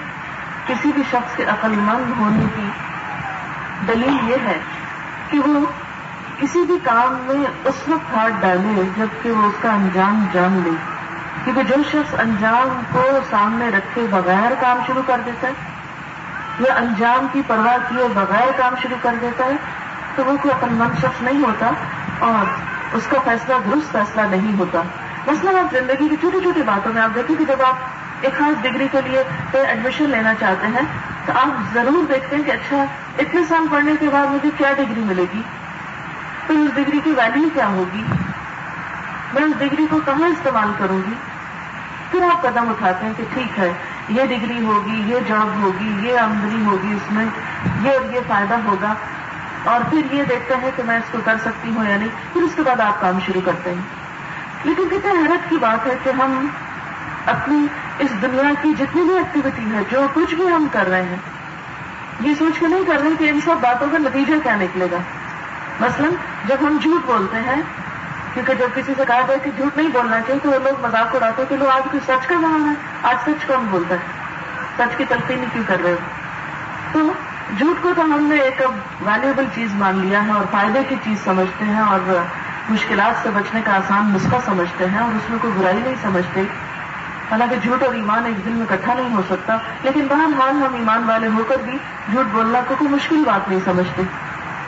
کسی 0.65 0.91
بھی 0.95 1.03
شخص 1.11 1.35
کے 1.35 1.43
عقل 1.43 1.71
مند 1.75 2.19
ہونے 2.19 2.45
کی 2.55 2.69
دلیل 3.87 4.29
یہ 4.29 4.35
ہے 4.45 4.59
کہ 5.29 5.39
وہ 5.39 5.65
کسی 6.37 6.59
بھی 6.67 6.77
کام 6.83 7.17
میں 7.27 7.45
اس 7.65 7.87
وقت 7.87 8.13
ہاتھ 8.15 8.33
ڈالے 8.41 8.83
جبکہ 8.97 9.31
وہ 9.31 9.45
اس 9.45 9.61
کا 9.61 9.71
انجام 9.71 10.25
جان 10.33 10.61
لے، 10.63 10.69
کیونکہ 11.43 11.63
جو 11.63 11.75
شخص 11.91 12.15
انجام 12.19 12.81
کو 12.91 13.01
سامنے 13.29 13.69
رکھے 13.69 14.05
بغیر 14.09 14.51
کام 14.59 14.79
شروع 14.87 15.01
کر 15.05 15.21
دیتا 15.25 15.47
ہے 15.47 15.53
یا 16.59 16.73
انجام 16.73 17.27
کی 17.31 17.41
پرواہ 17.47 17.77
کیے 17.89 18.07
بغیر 18.13 18.51
کام 18.57 18.75
شروع 18.81 18.97
کر 19.01 19.15
دیتا 19.21 19.45
ہے، 19.45 19.55
تو 20.15 20.23
وہ 20.25 20.37
کوئی 20.41 20.53
عقل 20.53 20.73
مند 20.73 20.99
شخص 20.99 21.21
نہیں 21.21 21.43
ہوتا 21.43 21.69
اور 22.19 22.45
اس 22.95 23.07
کا 23.09 23.17
فیصلہ 23.23 23.53
درست 23.65 23.91
فیصلہ 23.91 24.21
نہیں 24.21 24.59
ہوتا۔ 24.59 24.81
مثلاً 25.27 25.55
آپ 25.55 25.73
زندگی 25.73 26.07
کی 26.07 26.15
چھوٹی 26.21 26.39
چھوٹی 26.41 26.61
باتوں 26.61 26.93
میں 26.93 27.01
آپ 27.01 27.15
دیکھیں 27.15 27.35
کہ 27.35 27.45
جب 27.45 27.61
آپ 27.61 27.75
ایک 28.21 28.37
خاص 28.37 28.61
ڈگری 28.61 28.87
کے 28.91 29.01
لیے 29.05 29.23
ایڈمیشن 29.53 30.09
لینا 30.09 30.33
چاہتے 30.39 30.67
ہیں، 30.67 30.81
تو 31.25 31.31
آپ 31.35 31.73
ضرور 31.73 32.13
دیکھتے 32.13 32.35
ہیں 32.35 32.43
کہ 32.43 32.51
اچھا 32.51 32.83
اتنے 33.19 33.41
سال 33.49 33.67
پڑھنے 33.71 33.91
کے 33.99 34.09
بعد 34.11 34.27
مجھے 34.27 34.49
کیا 34.57 34.73
ڈگری 34.73 35.01
ملے 35.01 35.25
گی؟ 35.33 35.41
تو 36.47 36.53
اس 36.53 36.75
ڈگری 36.75 36.99
کی 37.03 37.11
ویلو 37.11 37.49
کیا 37.53 37.67
ہوگی؟ 37.67 38.03
میں 39.33 39.43
اس 39.43 39.51
ڈگری 39.57 39.87
کو 39.89 39.99
کہاں 40.05 40.29
استعمال 40.29 40.71
کروں 40.77 40.99
گی؟ 41.07 41.13
پھر 42.11 42.21
آپ 42.21 42.41
قدم 42.41 42.69
اٹھاتے 42.69 43.05
ہیں 43.05 43.13
کہ 43.17 43.23
ٹھیک 43.33 43.59
ہے، 43.59 43.73
یہ 44.09 44.23
ڈگری 44.23 44.65
ہوگی، 44.65 45.03
یہ 45.05 45.19
جاب 45.27 45.61
ہوگی، 45.61 46.07
یہ 46.07 46.19
آمدنی 46.19 46.65
ہوگی 46.65 46.93
اس 46.93 47.11
میں، 47.11 47.25
یہ 47.81 47.91
اور 47.91 48.13
یہ 48.13 48.19
فائدہ 48.27 48.55
ہوگا۔ 48.65 48.93
اور 49.63 49.81
پھر 49.89 50.13
یہ 50.13 50.23
دیکھتے 50.23 50.55
ہیں 50.61 50.71
کہ 50.75 50.83
میں 50.83 50.97
اس 50.97 51.11
کو 51.11 51.17
کر 51.25 51.35
سکتی 51.41 51.71
ہوں 51.75 51.89
یا 51.89 51.97
نہیں، 51.97 52.09
پھر 52.33 52.41
اس 52.41 52.51
کے 52.55 52.61
بعد 52.61 52.79
آپ 52.79 53.01
کام 53.01 53.19
شروع 53.25 53.41
کرتے 53.45 53.69
ہیں۔ 53.69 53.81
لیکن 54.63 54.83
کتنے 54.91 55.11
حیرت 55.11 55.49
کی 55.49 55.57
بات 55.61 55.87
ہے 55.87 55.95
کہ 56.03 56.09
ہم 56.09 56.47
اپنی 57.25 57.67
اس 57.99 58.21
دنیا 58.21 58.51
کی 58.61 58.73
جتنی 58.79 59.01
بھی 59.01 59.17
ایکٹیویٹی 59.17 59.75
ہے 59.75 59.81
جو 59.89 60.05
کچھ 60.13 60.35
بھی 60.35 60.49
ہم 60.49 60.67
کر 60.71 60.87
رہے 60.87 61.03
ہیں، 61.03 61.17
یہ 62.19 62.33
سوچ 62.33 62.59
کے 62.59 62.67
نہیں 62.67 62.83
کر 62.87 63.01
رہے 63.01 63.09
کہ 63.19 63.29
ان 63.29 63.39
سب 63.45 63.55
باتوں 63.61 63.87
کا 63.91 63.97
نتیجہ 63.97 64.33
کیا 64.43 64.55
نکلے 64.55 64.87
گا۔ 64.91 64.97
مثلا، 65.79 66.07
جب 66.45 66.55
ہم 66.61 66.77
جھوٹ 66.81 67.05
بولتے 67.05 67.37
ہیں، 67.37 67.61
کیونکہ 68.33 68.53
جب 68.53 68.67
کسی 68.75 68.93
سے 68.97 69.03
کہا 69.07 69.21
جائے 69.27 69.39
کہ 69.43 69.51
جھوٹ 69.57 69.77
نہیں 69.77 69.89
بولنا 69.93 70.19
چاہیے، 70.27 70.39
تو 70.43 70.49
وہ 70.49 70.59
لوگ 70.63 70.85
مذاق 70.85 71.15
اڑاتے 71.15 71.41
ہیں 71.41 71.49
کہ 71.49 71.55
لوگ 71.55 71.67
آج 71.67 71.83
کچھ 71.91 72.03
سچ 72.03 72.27
کا 72.27 72.35
زمانہ 72.41 72.69
ہے، 72.69 72.73
آج 73.03 73.15
سچ 73.23 73.45
کون 73.45 73.65
بولتا 73.69 73.95
ہے؟ 73.95 73.99
سچ 74.77 74.97
کی 74.97 75.05
تلقین 75.09 75.37
نہیں 75.37 75.49
کیوں 75.53 75.63
کر 75.67 75.77
رہے 75.83 75.91
ہو؟ 75.91 75.97
تو 76.91 77.13
جھوٹ 77.57 77.83
کو 77.83 77.91
تو 77.95 78.01
ہم 78.01 78.27
نے 78.29 78.35
ایک 78.35 78.61
ویلیبل 79.05 79.45
چیز 79.55 79.73
مان 79.73 79.97
لیا 79.97 80.25
ہے 80.25 80.31
اور 80.31 80.45
فائدے 80.51 80.79
کی 80.89 80.95
چیز 81.03 81.23
سمجھتے 81.23 81.65
ہیں 81.65 81.81
اور 81.81 82.13
مشکلات 82.69 83.23
سے 83.23 83.29
بچنے 83.33 83.61
کا 83.65 83.75
آسان 83.75 84.11
نسخہ 84.13 84.35
سمجھتے 84.45 84.85
ہیں 84.85 84.99
اور 84.99 85.15
اس 85.15 85.29
میں 85.29 85.39
کوئی 85.41 85.53
برائی 85.57 85.77
نہیں 85.77 85.95
سمجھتے۔ 86.01 86.43
حالانکہ 87.31 87.55
جھوٹ 87.63 87.83
اور 87.83 87.93
ایمان 87.93 88.25
ایک 88.25 88.45
دن 88.45 88.51
میں 88.51 88.65
اکٹھا 88.69 88.93
نہیں 88.93 89.15
ہو 89.15 89.21
سکتا، 89.29 89.57
لیکن 89.83 90.07
بہرحال 90.09 90.55
ہم 90.55 90.73
ایمان 90.73 91.03
والے 91.03 91.27
ہو 91.27 91.43
کر 91.47 91.55
بھی 91.65 91.77
جھوٹ 92.11 92.25
بولنا 92.31 92.59
کو 92.67 92.75
کوئی 92.77 92.89
مشکل 92.91 93.23
بات 93.25 93.49
نہیں 93.49 93.59
سمجھتے۔ 93.65 94.01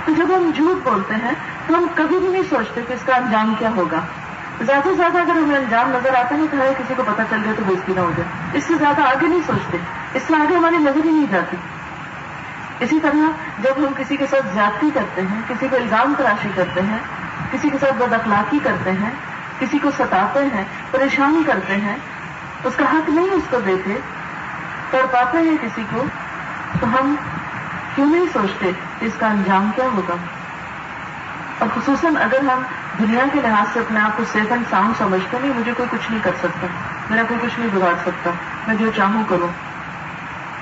تو 0.05 0.13
جب 0.13 0.23
ہم 0.23 0.51
جھوٹ 0.55 0.87
بولتے 0.87 1.15
ہیں، 1.15 1.31
تو 1.67 1.77
ہم 1.77 1.85
کبھی 1.95 2.19
بھی 2.19 2.27
نہیں 2.27 2.43
سوچتے 2.49 2.81
کہ 2.87 2.93
اس 2.93 2.99
کا 3.05 3.15
انجام 3.15 3.53
کیا 3.59 3.69
ہوگا۔ 3.75 3.99
زیادہ 4.61 4.83
سے 4.83 4.93
زیادہ 4.93 5.17
اگر 5.17 5.31
ہمیں 5.31 5.57
انجام 5.57 5.89
نظر 5.89 6.15
آتا 6.15 6.35
ہے 6.35 6.41
تو 6.51 6.57
کسی 6.77 6.93
کو 6.97 7.03
پتا 7.07 7.23
چل 7.29 7.37
جائے 7.43 7.55
تو 7.57 7.63
بےزتی 7.67 7.93
نہ 7.93 7.99
ہو 7.99 8.11
جائے 8.17 8.57
اس 8.57 8.63
سے 8.63 8.73
زیادہ 8.73 9.01
آگے 9.01 9.27
نہیں 9.27 9.41
سوچتے۔ 9.47 9.77
اس 10.13 10.23
سے 10.27 10.33
آگے 10.35 10.55
ہماری 10.55 10.77
نظر 10.77 11.05
ہی 11.05 11.11
نہیں 11.11 11.25
جاتی۔ 11.29 11.57
اسی 12.79 12.99
طرح 12.99 13.31
جب 13.59 13.71
ہم 13.77 13.93
کسی 13.97 14.17
کے 14.17 14.25
ساتھ 14.25 14.47
زیادتی 14.53 14.89
کرتے 14.93 15.21
ہیں، 15.21 15.41
کسی 15.47 15.67
کو 15.67 15.75
الزام 15.75 16.13
تراشی 16.17 16.49
کرتے 16.55 16.81
ہیں، 16.81 16.97
کسی 17.51 17.69
کے 17.69 17.77
ساتھ 17.77 17.93
بد 17.93 18.13
اخلاقی 18.13 18.59
کرتے 18.63 18.91
ہیں، 18.91 19.09
کسی 19.59 19.79
کو 19.79 19.91
ستاتے 19.91 20.39
ہیں 20.53 20.63
پریشان 20.91 21.43
کرتے 21.47 21.73
ہیں 21.73 21.95
اس 22.63 22.75
کا 22.75 22.85
حق 22.85 23.09
نہیں 23.09 23.29
اس 23.29 23.43
کو 23.49 23.59
دیتے 23.59 23.97
کر 24.91 25.05
پاتے 25.11 25.37
ہیں 25.37 25.57
کسی 25.61 25.83
کو، 25.91 26.03
تو 26.79 26.87
ہم 26.87 27.15
کیوں 27.95 28.09
نہیں 28.09 28.25
سوچتے 28.33 28.71
اس 29.01 29.11
کا 29.19 29.27
انجام 29.27 29.71
کیا 29.75 29.85
ہوگا؟ 29.93 30.13
اور 31.59 31.69
خصوصاً 31.75 32.17
اگر 32.17 32.39
ہم 32.39 32.61
دنیا 32.99 33.25
کے 33.33 33.41
لحاظ 33.41 33.67
سے 33.73 33.79
اپنے 33.79 33.99
آپ 33.99 34.17
کو 34.17 34.23
سیف 34.31 34.51
اینڈ 34.51 34.63
ساؤنڈ 34.69 34.93
سمجھتے 34.97 35.37
نہیں 35.41 35.53
مجھے 35.59 35.71
کوئی 35.77 35.89
کچھ 35.91 36.11
نہیں 36.11 36.23
کر 36.23 36.31
سکتا، 36.39 36.67
میرا 37.09 37.21
کوئی 37.27 37.39
کچھ 37.41 37.59
نہیں 37.59 37.69
بگاڑ 37.73 37.93
سکتا، 38.01 38.29
میں 38.67 38.75
جو 38.75 38.91
چاہوں 38.95 39.23
کروں۔ 39.29 39.47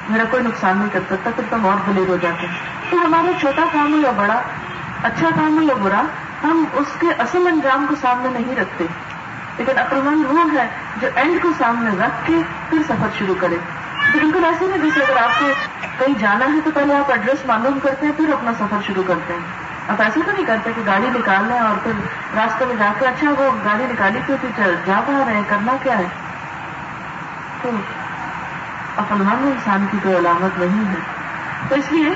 میرا 0.09 0.23
کوئی 0.31 0.43
نقصان 0.43 0.77
نہیں 0.77 0.89
کر 0.93 0.99
سکتا، 1.09 1.29
پھر 1.35 1.43
تو 1.49 1.67
اور 1.67 1.77
بلیر 1.85 2.07
ہو 2.07 2.17
جاتے۔ 2.21 2.47
ہیں 2.47 2.55
تو 2.89 2.97
ہمارا 2.97 3.39
چھوٹا 3.39 3.63
کام 3.73 3.93
ہو 3.93 3.97
یا 3.97 4.11
بڑا 4.11 4.41
اچھا 5.03 5.29
کام 5.35 5.57
ہو 5.57 5.61
یا 5.61 5.73
برا، 5.83 6.01
ہم 6.43 6.65
اس 6.73 6.87
کے 6.99 7.07
اصل 7.17 7.47
انجام 7.47 7.85
کو 7.89 7.95
سامنے 8.01 8.29
نہیں 8.29 8.55
رکھتے۔ 8.55 8.85
لیکن 9.57 9.77
عقلمند 9.77 10.25
وہ 10.25 10.39
ہے 10.53 10.67
جو 11.01 11.07
اینڈ 11.15 11.41
کو 11.41 11.49
سامنے 11.57 12.05
رکھ 12.05 12.27
کے 12.27 12.33
پھر 12.69 12.79
سفر 12.87 13.07
شروع 13.17 13.35
کرے۔ 13.39 13.55
تو 14.13 14.19
بالکل 14.19 14.45
ایسے 14.45 14.65
نہیں 14.67 14.77
جیسے 14.77 14.99
اگر 14.99 15.17
آپ 15.17 15.39
کو 15.39 15.45
کہیں 15.99 16.15
جانا 16.19 16.45
ہے 16.45 16.59
تو 16.63 16.71
پہلے 16.73 16.95
آپ 16.95 17.11
ایڈریس 17.11 17.45
معلوم 17.45 17.79
کرتے 17.83 18.05
ہیں، 18.05 18.13
پھر 18.17 18.33
اپنا 18.33 18.53
سفر 18.53 18.77
شروع 18.87 19.03
کرتے 19.07 19.33
ہیں۔ 19.33 19.39
آپ 19.89 20.01
ایسے 20.01 20.19
تو 20.25 20.31
نہیں 20.31 20.45
کرتے 20.45 20.71
کہ 20.75 20.81
گاڑی 20.85 21.07
نکال 21.07 21.43
لیں 21.47 21.59
اور 21.59 21.75
پھر 21.83 21.91
راستے 22.35 22.65
میں 22.65 22.75
جا 22.79 22.93
کے 22.99 23.05
اچھا 23.05 23.29
وہ 23.29 23.51
گاڑی 23.65 23.83
نکالی 23.83 24.19
کیوں 24.25 24.37
پھر 24.41 24.75
جا 24.85 25.01
پا 25.05 25.23
رہے 25.25 25.33
ہیں 25.33 25.43
کرنا 25.47 25.73
کیا 25.83 25.97
ہے؟ 25.97 26.05
تو 27.61 27.69
عقلمند 28.97 29.45
انسان 29.45 29.85
کی 29.91 29.97
کوئی 30.03 30.15
علامت 30.15 30.59
نہیں 30.59 30.89
ہے۔ 30.89 30.99
تو 31.69 31.75
اس 31.75 31.91
لیے 31.91 32.09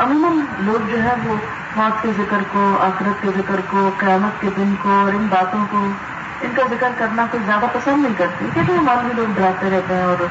عموماً 0.00 0.44
لوگ 0.58 0.90
جو 0.90 1.02
ہے 1.02 1.14
وہ 1.24 1.34
موت 1.76 2.02
کے 2.02 2.12
ذکر 2.16 2.38
کو، 2.52 2.78
آخرت 2.80 3.22
کے 3.22 3.28
ذکر 3.36 3.60
کو، 3.70 3.90
قیامت 3.98 4.40
کے 4.40 4.50
دن 4.56 4.74
کو 4.82 4.88
اور 4.88 5.12
ان 5.12 5.26
باتوں 5.30 5.66
کو 5.70 5.88
ان 6.42 6.52
کا 6.56 6.62
ذکر 6.70 6.88
کرنا 6.98 7.26
کوئی 7.30 7.42
زیادہ 7.46 7.64
پسند 7.72 8.02
نہیں 8.02 8.14
کرتی، 8.18 8.46
کیونکہ 8.54 8.72
ہمارے 8.72 8.98
بھی 9.02 9.10
لوگ 9.16 9.34
ڈراتے 9.34 9.70
رہتے 9.70 9.94
ہیں 9.94 10.02
اور 10.02 10.26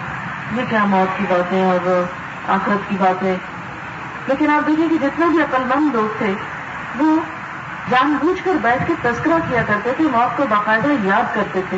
یہ 0.56 0.62
کیا 0.70 0.86
موت 0.86 1.18
کی 1.18 1.26
باتیں 1.30 1.64
اور 1.64 2.04
آخرت 2.48 2.90
کی 2.90 2.96
باتیں۔ 3.00 3.36
لیکن 4.28 4.50
آپ 4.50 4.68
دیکھیں 4.68 4.90
کہ 4.90 4.98
جتنے 5.02 5.26
بھی 5.26 5.42
عقل 5.42 5.64
مند 5.64 5.96
لوگ 5.96 6.18
تھے، 6.18 6.34
وہ 6.98 7.20
جان 7.90 8.18
بوجھ 8.22 8.44
کر 8.44 8.52
بیٹھ 8.62 8.88
کے 8.88 8.94
تذکرہ 9.02 9.34
کیا 9.50 9.64
کرتے 9.68 9.92
تھے، 9.98 10.04
موت 10.04 10.38
کو 10.38 10.46
باقاعدہ 10.50 10.88
یاد 11.04 11.36
کرتے 11.36 11.62
تھے۔ 11.70 11.78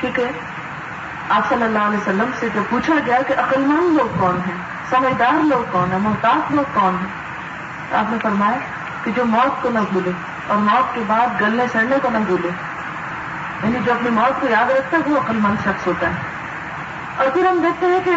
ٹھیک 0.00 0.20
ہے 0.20 0.32
آپ 1.28 1.48
صلی 1.48 1.62
اللہ 1.62 1.78
علیہ 1.78 1.98
وسلم 1.98 2.30
سے 2.40 2.48
جو 2.54 2.60
پوچھا 2.70 2.94
گیا 3.06 3.18
کہ 3.26 3.32
عقل 3.32 3.60
مند 3.60 3.96
لوگ 3.96 4.20
کون 4.20 4.36
ہیں، 4.36 4.56
سمجھدار 4.90 5.44
لوگ 5.44 5.72
کون 5.72 5.92
ہیں، 5.92 5.98
محتاط 5.98 6.52
لوگ 6.52 6.78
کون 6.80 6.96
ہیں؟ 7.00 7.26
آپ 7.98 8.12
نے 8.12 8.16
فرمایا 8.22 8.58
کہ 9.04 9.10
جو 9.16 9.24
موت 9.24 9.62
کو 9.62 9.68
نہ 9.70 9.78
بھولے۔ 9.92 10.10
اور 10.46 10.56
موت 10.56 10.94
کے 10.94 11.00
بعد 11.06 11.40
گلنے 11.40 11.64
سڑنے 11.72 11.96
کو 12.02 12.08
نہ 12.10 12.18
بھولے 12.26 12.48
یعنی 13.62 13.78
جو 13.84 13.92
اپنی 13.92 14.10
موت 14.10 14.40
کو 14.40 14.46
یاد 14.50 14.70
رکھتا 14.70 14.96
ہے، 14.96 15.10
وہ 15.10 15.18
عقل 15.18 15.36
مند 15.36 15.56
شخص 15.64 15.86
ہوتا 15.86 16.06
ہے۔ 16.06 16.14
اور 17.16 17.26
پھر 17.34 17.46
ہم 17.46 17.58
دیکھتے 17.62 17.86
ہیں 17.86 18.00
کہ 18.04 18.10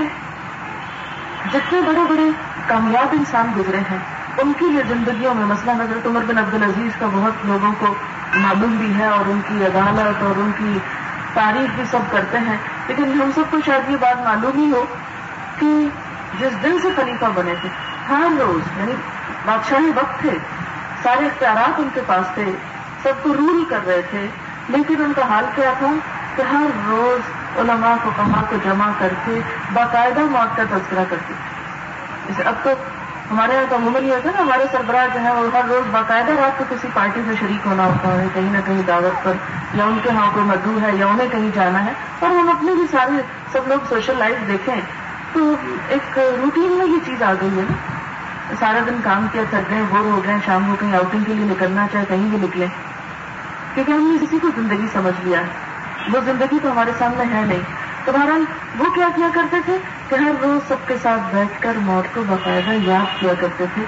جتنے 1.54 1.82
بڑے 1.82 2.00
بڑے 2.10 2.30
کامیاب 2.68 3.08
انسان 3.12 3.52
گزرے 3.58 3.78
ہیں، 3.78 3.98
ان 4.38 4.54
کی 4.60 4.66
یہ 4.66 4.82
زندگیوں 4.88 5.34
میں 5.34 5.46
مسئلہ 5.46 5.72
حضرت 5.72 6.08
عمر 6.08 6.22
بن 6.28 6.38
عبد 6.38 6.54
العزیز 6.54 6.92
کا 7.00 7.06
بہت 7.14 7.46
لوگوں 7.46 7.72
کو 7.80 7.96
معلوم 8.36 8.76
بھی 8.76 8.98
ہے 8.98 9.06
اور 9.06 9.30
ان 9.30 9.40
کی 9.48 9.66
عدالت 9.66 10.24
اور 10.24 10.40
ان 10.40 10.52
کی 10.58 10.80
تعریف 11.34 11.70
بھی 11.76 11.84
سب 11.92 12.00
کرتے 12.12 12.38
ہیں۔ 12.38 12.58
لیکن 12.88 13.04
ہم 13.04 13.32
سب 13.36 13.42
کو 13.50 13.58
شاید 13.66 13.90
یہ 13.90 13.98
بات 14.00 14.18
معلوم 14.18 14.58
ہی 14.58 14.72
ہو 14.72 14.86
کہ 15.60 15.88
جس 16.40 16.64
دن 16.64 16.80
سے 16.82 16.88
خلیفہ 16.96 17.26
بنے 17.36 17.54
تھے، 17.62 17.70
ہر 18.10 18.28
روز 18.40 18.80
یعنی 18.80 18.94
بادشاہی 19.46 19.92
وقت 19.96 20.20
تھے 20.20 20.38
سارے 21.04 21.26
اختیارات 21.26 21.80
ان 21.80 21.90
کے 21.94 22.02
پاس 22.08 22.26
تھے، 22.34 22.52
سب 23.04 23.24
کو 23.24 23.30
رول 23.30 23.66
کر 23.70 23.80
رہے 23.88 24.02
تھے، 24.10 24.28
لیکن 24.70 25.04
ان 25.04 25.14
کا 25.14 25.28
حال 25.30 25.46
کیا 25.56 25.74
تھا؟ 25.80 25.88
کہ 26.36 26.42
ہر 26.42 26.66
روز 26.88 27.20
علماء 27.60 27.96
کو 28.04 28.10
کہاں 28.18 28.44
کو 28.50 28.56
جمع 28.64 28.92
کر 29.00 29.08
کے 29.26 29.42
باقاعدہ 29.74 30.20
موت 30.20 30.58
کا 30.58 30.64
تذکرہ 30.64 31.04
کرتے 31.10 31.34
تھے۔ 31.38 31.60
جیسے 32.28 32.44
اب 32.44 32.54
تو 32.64 32.70
ہمارے 33.32 33.54
یہاں 33.54 33.64
تو 33.70 33.76
عموماً 33.76 34.04
یہ 34.04 34.14
ہوتا 34.14 34.30
ہے 34.30 34.34
نا، 34.36 34.44
ہمارے 34.44 34.64
سربراہ 34.72 35.08
جو 35.14 35.20
ہے 35.20 35.34
وہ 35.34 35.48
ہر 35.54 35.62
روز 35.70 35.90
باقاعدہ 35.92 36.32
رات 36.32 36.58
کو 36.58 36.64
کسی 36.70 36.88
پارٹی 36.94 37.22
میں 37.22 37.36
شریک 37.40 37.68
ہونا 37.68 37.86
ہوتا 37.86 38.22
ہے، 38.22 38.28
کہیں 38.34 38.52
نہ 38.52 38.58
کہیں 38.66 38.82
دعوت 38.88 39.24
پر، 39.24 39.34
یا 39.74 39.86
ان 39.86 40.00
کے 40.04 40.10
ہاں 40.10 40.32
کوئی 40.34 40.46
مدعو 40.46 40.80
ہے، 40.82 40.96
یا 40.96 41.08
انہیں 41.08 41.30
کہیں 41.30 41.50
جانا 41.56 41.86
ہے۔ 41.86 41.92
اور 42.20 42.30
ہم 42.30 42.50
اپنے 42.50 42.72
بھی 42.76 42.84
سارے، 42.92 43.22
سب 43.52 43.68
لوگ 43.68 43.80
سوشل 43.90 44.14
لائف 44.18 44.48
دیکھیں، 44.48 44.76
تو 45.34 45.56
ایک 45.88 46.20
روٹین 46.20 46.72
میں 46.72 46.86
یہ 46.86 47.00
چیز 47.06 47.24
آ 47.24 47.34
گئی 47.42 47.58
ہے 47.58 47.64
نا۔ 47.70 47.89
سارا 48.60 48.80
دن 48.88 48.98
کام 49.04 49.28
کیا، 49.32 49.44
تھک 49.50 49.72
گئے، 49.72 49.82
بور 49.90 50.00
ہو 50.00 50.22
گئے، 50.26 50.36
شام 50.46 50.68
کو 50.70 50.76
کہیں 50.76 50.96
آؤٹنگ 50.96 51.24
کے 51.24 51.34
لیے 51.34 51.46
نکلنا 51.46 51.88
چاہے، 51.92 52.06
کہیں 52.06 52.30
بھی 52.30 52.38
نکلے۔ 52.38 52.68
کیونکہ 53.74 53.92
ہم 53.92 54.18
نے 54.22 54.26
کسی 54.26 54.40
کو 54.40 54.48
زندگی 54.56 54.88
سمجھ 54.94 55.26
لیا۔ 55.28 55.42
وہ 56.14 56.20
زندگی 56.20 56.60
تو 56.64 56.72
ہمارے 56.72 56.92
سامنے 57.00 57.24
ہے 57.34 57.46
نہیں۔ 57.46 57.60
تو 58.06 58.12
بہرحال، 58.12 58.44
وہ 58.80 58.86
کیا 58.96 59.08
کیا 59.16 59.28
کرتے 59.34 59.56
تھے؟ 59.66 59.78
کہ 60.10 60.16
ہر 60.16 60.32
روز 60.42 60.68
سب 60.68 60.88
کے 60.88 60.96
ساتھ 61.02 61.36
بیٹھ 61.36 61.62
کر 61.62 61.74
موت 61.78 62.16
کو 62.16 62.24
باقاعدہ 62.28 62.74
یاد 62.74 63.20
کیا 63.20 63.34
کرتے 63.40 63.66
تھے۔ 63.74 63.84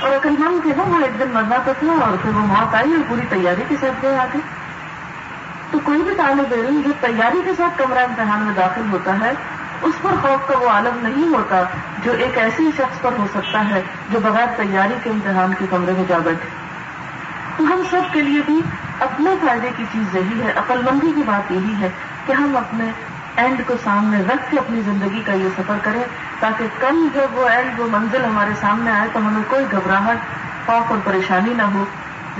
اور 0.00 0.16
عقل 0.16 0.34
مند 0.38 0.62
تھے 0.62 0.72
نا، 0.76 0.82
وہ 0.82 1.00
ایک 1.00 1.20
دن 1.20 1.30
مرنا 1.32 1.56
تو 1.64 1.72
تھا 1.78 2.06
اور 2.06 2.16
پھر 2.22 2.30
وہ 2.30 2.46
موت 2.46 2.74
آئی 2.74 2.92
اور 2.92 3.02
پوری 3.08 3.22
تیاری 3.28 3.62
کے 3.68 3.74
ساتھ 3.80 4.04
گئے 4.04 4.18
آگے۔ 4.18 4.38
تو 5.70 5.78
کوئی 5.84 6.02
بھی 6.02 6.14
طالب 6.16 6.52
علم 6.52 6.80
جو 6.80 6.92
تیاری 7.00 7.42
کے 7.44 7.50
ساتھ 7.56 7.78
کمرہ 7.78 7.98
امتحان 7.98 8.42
میں 8.42 8.54
داخل 8.54 8.82
ہوتا 8.92 9.20
ہے 9.20 9.32
اس 9.82 9.94
پر 10.02 10.10
خوف 10.22 10.48
کا 10.48 10.58
وہ 10.58 10.68
عالم 10.68 11.06
نہیں 11.06 11.28
ہوتا 11.28 11.62
جو 12.04 12.12
ایک 12.12 12.38
ایسے 12.38 12.62
شخص 12.76 13.00
پر 13.00 13.10
ہو 13.18 13.26
سکتا 13.34 13.68
ہے 13.70 13.82
جو 14.10 14.18
بغیر 14.22 14.46
تیاری 14.56 14.94
کے 15.02 15.10
امتحان 15.10 15.54
کے 15.58 15.64
کمرے 15.70 15.92
میں 15.92 16.04
جا 16.08 16.18
بیٹھے۔ 16.18 16.48
تو 17.56 17.64
ہم 17.64 17.82
سب 17.90 18.00
کے 18.12 18.22
لیے 18.22 18.40
بھی 18.46 18.60
اپنے 19.00 19.30
فائدے 19.46 19.70
کی 19.76 19.84
چیز 19.92 20.16
یہی 20.16 20.42
ہے 20.42 20.52
عقل 20.56 20.80
مندی 20.82 21.12
کی 21.16 21.22
بات 21.26 21.52
یہی 21.52 21.74
ہے 21.80 21.88
کہ 22.26 22.32
ہم 22.32 22.56
اپنے 22.56 22.90
اینڈ 23.36 23.60
کو 23.66 23.74
سامنے 23.84 24.20
رکھ 24.20 24.50
کے 24.50 24.58
اپنی 24.58 24.80
زندگی 24.80 25.22
کا 25.26 25.32
یہ 25.32 25.48
سفر 25.58 25.74
کریں 25.82 26.02
تاکہ 26.40 26.66
کل 26.80 27.08
جب 27.14 27.38
وہ 27.38 27.48
اینڈ 27.48 27.80
وہ 27.80 27.86
منزل 27.90 28.24
ہمارے 28.24 28.50
سامنے 28.60 28.90
آئے 28.90 29.08
تو 29.12 29.18
ہمیں 29.18 29.42
کوئی 29.48 29.64
گھبراہٹ، 29.70 30.16
خوف 30.66 30.90
اور 30.90 30.98
پریشانی 31.04 31.54
نہ 31.54 31.62
ہو۔ 31.62 31.84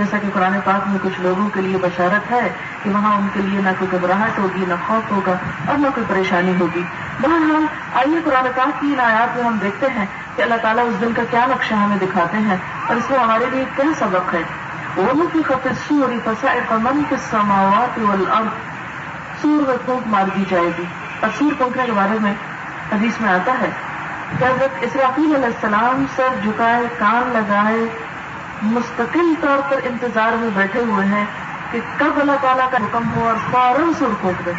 جیسا 0.00 0.18
کہ 0.18 0.28
قرآن 0.34 0.58
پاک 0.64 0.88
میں 0.88 0.98
کچھ 1.02 1.20
لوگوں 1.20 1.48
کے 1.48 1.60
لیے 1.60 1.76
بشارت 1.76 2.30
ہے 2.30 2.48
کہ 2.82 2.90
وہاں 2.90 3.16
ان 3.16 3.28
کے 3.32 3.40
لیے 3.42 3.60
نہ 3.60 3.68
کوئی 3.78 3.92
گھبراہٹ 3.92 4.38
ہوگی، 4.38 4.64
نہ 4.68 4.74
خوف 4.86 5.12
ہوگا 5.12 5.34
اور 5.66 5.78
نہ 5.78 5.86
کوئی 5.94 6.06
پریشانی 6.08 6.52
ہوگی۔ 6.60 6.82
بہرحال، 7.20 7.64
آئیے 7.94 8.20
قرآن 8.24 8.46
پاک 8.56 8.80
کی 8.80 8.92
ان 8.92 9.00
آیات 9.00 9.36
میں 9.36 9.44
ہم 9.44 9.58
دیکھتے 9.62 9.86
ہیں 9.96 10.06
کہ 10.36 10.42
اللہ 10.42 10.54
تعالیٰ 10.62 10.88
اس 10.88 11.00
دن 11.00 11.12
کا 11.16 11.22
کیا 11.30 11.46
نقشہ 11.46 11.74
ہمیں 11.74 11.96
دکھاتے 11.96 12.36
ہیں 12.36 12.56
اور 12.86 12.96
اس 12.96 13.10
میں 13.10 13.18
ہمارے 13.18 13.44
لیے 13.50 13.64
کیا 13.76 13.84
سبق 13.98 14.34
ہے۔ 14.34 14.42
وہ 14.96 15.26
کی 15.32 15.42
خطر 15.42 15.72
سوری 15.88 16.18
فسا 16.24 16.54
من 16.70 17.02
کے 17.08 17.16
سماوات 17.30 18.00
سور 19.42 19.68
و 19.68 19.76
پھونک 19.84 20.06
مار 20.06 20.24
دی 20.36 20.44
جائے 20.48 20.70
گی۔ 20.78 20.84
اور 21.20 21.30
سور 21.38 21.52
پھونکنے 21.58 21.82
کے 21.86 21.92
بارے 21.92 22.18
میں 22.20 22.34
حدیث 22.92 23.20
میں 23.20 23.30
آتا 23.30 23.52
ہے 23.60 23.70
کہ 24.38 24.44
حضرت 24.44 24.70
اسرافیل 24.80 25.34
علیہ 25.34 25.46
السلام 25.46 26.04
سر 26.16 26.28
جھکائے، 26.42 26.86
کان 26.98 27.30
لگائے 27.32 27.88
مستقل 28.62 29.34
طور 29.40 29.70
پر 29.70 29.76
انتظار 29.84 30.32
میں 30.32 30.48
بیٹھے 30.54 30.80
ہوئے 30.80 31.06
ہیں 31.06 31.24
کہ 31.70 31.80
کب 31.98 32.20
اللہ 32.20 32.32
تعالیٰ 32.40 32.70
کا 32.70 32.76
حکم 32.76 33.02
ہو 33.16 33.28
اور 33.28 33.34
فوراً 33.50 33.92
سر 33.98 34.06
پھونک 34.20 34.46
دے۔ 34.46 34.52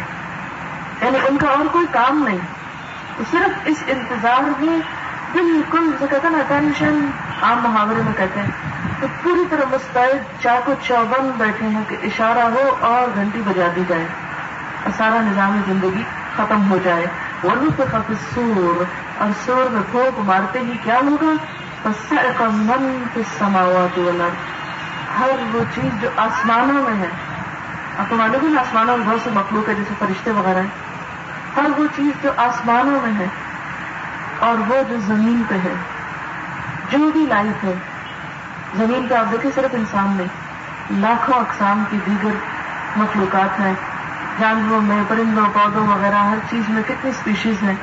یعنی 1.00 1.18
ان 1.28 1.36
کا 1.36 1.48
اور 1.48 1.66
کوئی 1.72 1.86
کام 1.90 2.22
نہیں۔ 2.28 2.38
تو 3.16 3.24
صرف 3.30 3.50
اس 3.64 3.82
انتظار 3.86 4.62
میں 4.62 4.78
بالکل 5.32 5.90
جو 6.00 6.06
کہتے 6.10 6.28
ہیں 6.28 6.36
نا 6.36 6.42
ٹینشن 6.48 7.10
عام 7.42 7.58
محاورے 7.62 8.02
میں 8.02 8.12
کہتے 8.16 8.40
ہیں۔ 8.40 8.50
تو 9.00 9.06
پوری 9.22 9.44
طرح 9.50 9.64
مستعد 9.70 10.42
چاقو 10.42 10.72
چوبند 10.82 11.30
بیٹھے 11.38 11.66
ہیں 11.68 11.84
کہ 11.88 11.96
اشارہ 12.02 12.38
ہو 12.38 12.76
اور 12.80 13.08
گھنٹی 13.14 13.42
بجا 13.46 13.66
دی 13.76 13.82
جائے۔ 13.88 14.06
اور 14.84 14.92
سارا 14.96 15.20
نظام 15.20 15.60
زندگی 15.66 16.02
ختم 16.36 16.70
ہو 16.70 16.78
جائے۔ 16.84 17.06
وہ 17.42 17.50
پہ 17.76 17.82
خط 17.92 18.12
سور 18.34 18.84
اور 19.18 19.28
سور 19.46 19.70
میں 19.70 19.82
پھونک 19.90 20.18
مارتے 20.18 20.58
ہی 20.58 20.72
کیا 20.82 21.00
ہوگا؟ 21.06 21.32
من 21.86 23.04
کے 23.14 23.22
سماوات 23.38 23.98
ہر 25.18 25.30
وہ 25.52 25.64
چیز 25.74 26.00
جو 26.00 26.08
آسمانوں 26.16 26.82
میں 26.82 27.00
ہے۔ 27.00 27.06
آپ 27.98 28.10
کو 28.10 28.16
معلوم 28.16 28.54
ہے 28.54 28.60
آسمانوں 28.60 28.96
میں 28.96 29.06
بہت 29.06 29.20
سے 29.24 29.30
مخلوق 29.34 29.68
ہے 29.68 29.74
جیسے 29.74 29.94
فرشتے 29.98 30.30
وغیرہ 30.30 30.58
ہیں۔ 30.58 30.68
ہر 31.56 31.80
وہ 31.80 31.86
چیز 31.96 32.22
جو 32.22 32.30
آسمانوں 32.36 33.00
میں 33.02 33.12
ہے 33.18 33.26
اور 34.38 34.70
وہ 34.70 34.82
جو 34.88 34.96
زمین 35.00 35.42
پہ 35.48 35.54
ہے۔ 35.54 35.74
جو 36.90 37.10
بھی 37.12 37.26
لائف 37.26 37.64
ہے۔ 37.64 37.74
زمین 38.76 39.06
پہ 39.08 39.14
آپ 39.14 39.32
دیکھیں، 39.32 39.50
صرف 39.54 39.70
انسان 39.72 40.16
نہیں، 40.16 40.28
لاکھوں 40.90 41.40
اقسام 41.40 41.84
کی 41.90 41.98
دیگر 42.06 42.34
مخلوقات 42.96 43.60
ہیں۔ 43.60 43.74
جانوروں 44.38 44.80
میں، 44.80 45.02
پرندوں، 45.08 45.46
پودوں 45.52 45.86
وغیرہ، 45.86 46.14
ہر 46.14 46.38
چیز 46.50 46.68
میں 46.68 46.82
کتنی 46.86 47.10
اسپیشیز 47.10 47.62
ہیں۔ 47.62 47.74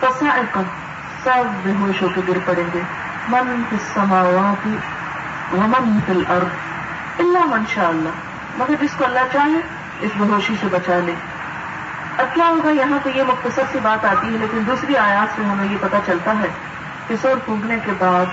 پسا 0.00 0.60
سب 1.24 1.44
بے 1.62 1.72
ہوش 1.80 2.02
ہو 2.02 2.08
کے 2.14 2.20
گر 2.28 2.38
پڑیں 2.44 2.64
گے۔ 2.74 2.80
من 3.30 3.62
السماوات 3.72 4.66
ومن 5.54 5.98
فی 6.06 6.12
الارض 6.12 6.70
اللہ 7.18 7.46
من 7.46 7.62
شاء 7.74 7.88
اللہ۔ 7.88 8.08
مگر 8.56 8.74
جس 8.80 8.90
کو 8.98 9.04
اللہ 9.04 9.18
چاہے، 9.32 9.60
اس 10.00 10.10
بہوشی 10.18 10.54
سے 10.60 10.66
بچا 10.70 10.98
لے۔ 11.04 11.14
اب 12.18 12.34
کیا 12.34 12.48
ہوگا؟ 12.48 12.70
یہاں 12.70 12.98
تو 13.02 13.10
یہ 13.10 13.22
مختصر 13.22 13.62
سی 13.72 13.78
بات 13.82 14.04
آتی 14.04 14.26
ہے، 14.26 14.38
لیکن 14.38 14.58
دوسری 14.66 14.96
آیات 14.96 15.36
سے 15.36 15.44
ہمیں 15.44 15.66
یہ 15.72 15.76
پتا 15.80 15.98
چلتا 16.06 16.38
ہے 16.38 16.48
کہ 17.08 17.14
سور 17.22 17.36
پھونکنے 17.44 17.76
کے 17.84 17.92
بعد 17.98 18.24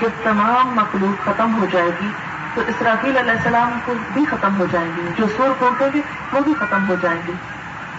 جب 0.00 0.08
تمام 0.22 0.74
مخلوق 0.74 1.24
ختم 1.24 1.60
ہو 1.60 1.66
جائے 1.72 1.90
گی، 2.00 2.08
تو 2.54 2.62
اسرافیل 2.66 3.16
علیہ 3.16 3.32
السلام 3.32 3.78
کو 3.84 3.94
بھی 4.12 4.24
ختم 4.24 4.58
ہو 4.58 4.66
جائیں 4.72 4.90
گے۔ 4.96 5.02
جو 5.16 5.26
سور 5.36 5.50
پھونکیں 5.58 5.88
گے، 5.94 6.00
وہ 6.32 6.40
بھی 6.40 6.54
ختم 6.58 6.88
ہو 6.88 6.94
جائیں 7.02 7.20
گے۔ 7.28 7.32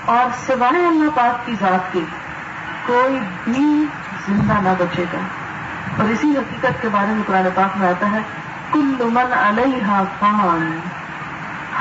اور 0.06 0.26
سوائے 0.46 0.88
اللہ 0.88 1.10
پاک 1.16 1.46
کی 1.46 1.56
ذات 1.60 1.94
کے، 1.94 2.00
کوئی 2.86 3.20
بھی 3.44 3.86
زندہ 4.28 4.54
نہ 4.54 4.70
بچے 4.80 5.06
گا۔ 5.14 5.20
اور 5.98 6.10
اسی 6.10 6.32
حقیقت 6.32 6.82
کے 6.82 6.90
بارے 6.92 7.08
میں 7.08 7.24
قرآن 7.28 7.48
پاک 7.56 7.78
میں 7.78 7.90
آتا 7.90 8.12
ہے، 8.12 8.20
کل 8.72 8.96
من 9.00 9.34
علیہ 9.34 10.04
فان۔ 10.20 10.80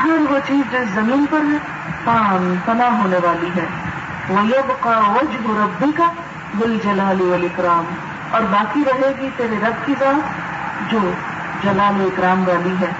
ہر 0.05 0.33
وہ 0.33 0.39
چیز 0.47 0.73
جو 0.73 0.79
زمین 0.95 1.25
پر 1.31 1.39
ہے، 1.39 1.57
فان، 2.05 2.55
فنا 2.65 2.89
ہونے 2.89 3.17
والی 3.23 3.51
ہے۔ 3.57 3.65
وہ 4.29 4.47
یب 4.47 4.73
کا 4.81 4.91
وجہ 4.91 5.49
ربی 5.49 5.93
کا 5.97 6.11
بل 6.55 6.79
جلال 6.85 7.45
اکرام 7.45 7.85
اور 8.31 8.41
باقی 8.41 8.83
رہے 8.87 9.13
گی 9.21 9.29
تیرے 9.37 9.57
رب 9.63 9.87
کی 9.87 9.95
ذات، 9.99 10.91
جو 10.91 10.99
جلال 11.63 12.01
اکرام 12.01 12.49
والی 12.49 12.75
ہے۔ 12.81 12.91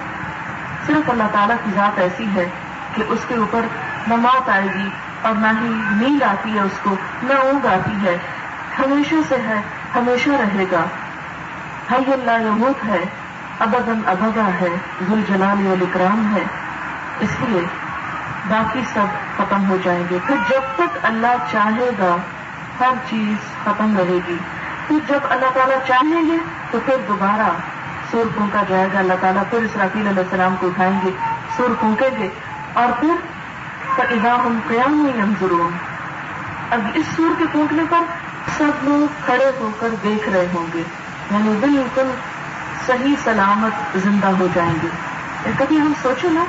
صرف 0.87 1.09
اللہ 1.09 1.23
تعالیٰ 1.31 1.55
کی 1.65 1.71
ذات 1.75 1.99
ایسی 1.99 2.27
ہے 2.35 2.49
کہ 2.95 3.03
اس 3.07 3.19
کے 3.27 3.35
اوپر 3.35 3.61
نہ 4.07 4.15
موت 4.15 4.49
آئے 4.49 4.67
گی 4.75 4.89
اور 5.21 5.33
نہ 5.33 5.47
ہی 5.47 5.69
نیند 5.95 6.23
آتی 6.23 6.55
ہے 6.55 6.59
اس 6.59 6.79
کو، 6.83 6.95
نہ 7.23 7.33
اونگ 7.33 7.65
آتی 7.65 8.05
ہے۔ 8.05 8.17
ہمیشہ 8.79 9.15
سے 9.29 9.35
ہے، 9.35 9.61
ہمیشہ 9.95 10.29
رہے 10.29 10.65
گا۔ 10.71 10.85
حی 11.91 12.13
اللہ 12.13 12.41
یموت 12.41 12.85
ہے 12.85 13.03
ابدن 13.59 13.99
ابدا 14.05 14.47
ہے 14.61 14.75
ذل 15.09 15.21
جلال 15.27 15.67
اکرام 15.81 16.35
ہے۔ 16.35 16.43
اس 17.19 17.29
لیے 17.39 17.61
باقی 18.49 18.81
سب 18.93 19.37
ختم 19.37 19.69
ہو 19.69 19.77
جائیں 19.83 20.03
گے۔ 20.09 20.17
پھر 20.27 20.35
جب 20.49 20.61
تک 20.75 20.97
اللہ 21.03 21.35
چاہے 21.51 21.89
گا، 21.99 22.17
ہر 22.79 22.93
چیز 23.09 23.63
ختم 23.63 23.97
رہے 23.97 24.19
گی۔ 24.27 24.37
پھر 24.87 24.97
جب 25.07 25.19
اللہ 25.29 25.45
تعالیٰ 25.53 25.77
چاہیں 25.87 26.31
گے، 26.31 26.37
تو 26.71 26.79
پھر 26.85 26.95
دوبارہ 27.07 27.49
سور 28.11 28.25
پھونکا 28.37 28.63
جائے 28.67 28.87
گا۔ 28.93 28.99
اللہ 28.99 29.13
تعالیٰ 29.21 29.43
پھر 29.49 29.61
اسرافیل 29.61 30.07
علیہ 30.07 30.23
السلام 30.23 30.55
کو 30.59 30.67
اٹھائیں 30.67 30.99
گے، 31.05 31.09
سور 31.57 31.69
پھونکیں 31.79 32.09
گے۔ 32.17 32.29
اور 32.73 32.87
پھر 32.99 33.09
ہم 34.27 34.59
قیام 34.67 34.97
میں 34.97 35.25
ضرور 35.39 35.71
اب 36.73 36.79
اس 36.93 37.05
سور 37.15 37.29
کے 37.37 37.45
پھونکنے 37.51 37.83
پر 37.89 37.99
سب 38.57 38.69
لوگ 38.81 39.13
کھڑے 39.25 39.51
ہو 39.59 39.69
کر 39.79 39.87
دیکھ 40.03 40.29
رہے 40.29 40.47
ہوں 40.53 40.65
گے۔ 40.73 40.83
یعنی 41.31 41.49
بالکل 41.59 42.11
صحیح 42.87 43.15
سلامت 43.23 43.97
زندہ 43.97 44.27
ہو 44.27 44.47
جائیں 44.53 44.73
گے۔ 44.83 44.87
کبھی 45.57 45.79
ہم 45.79 45.93
سوچو 46.01 46.29
نا 46.29 46.45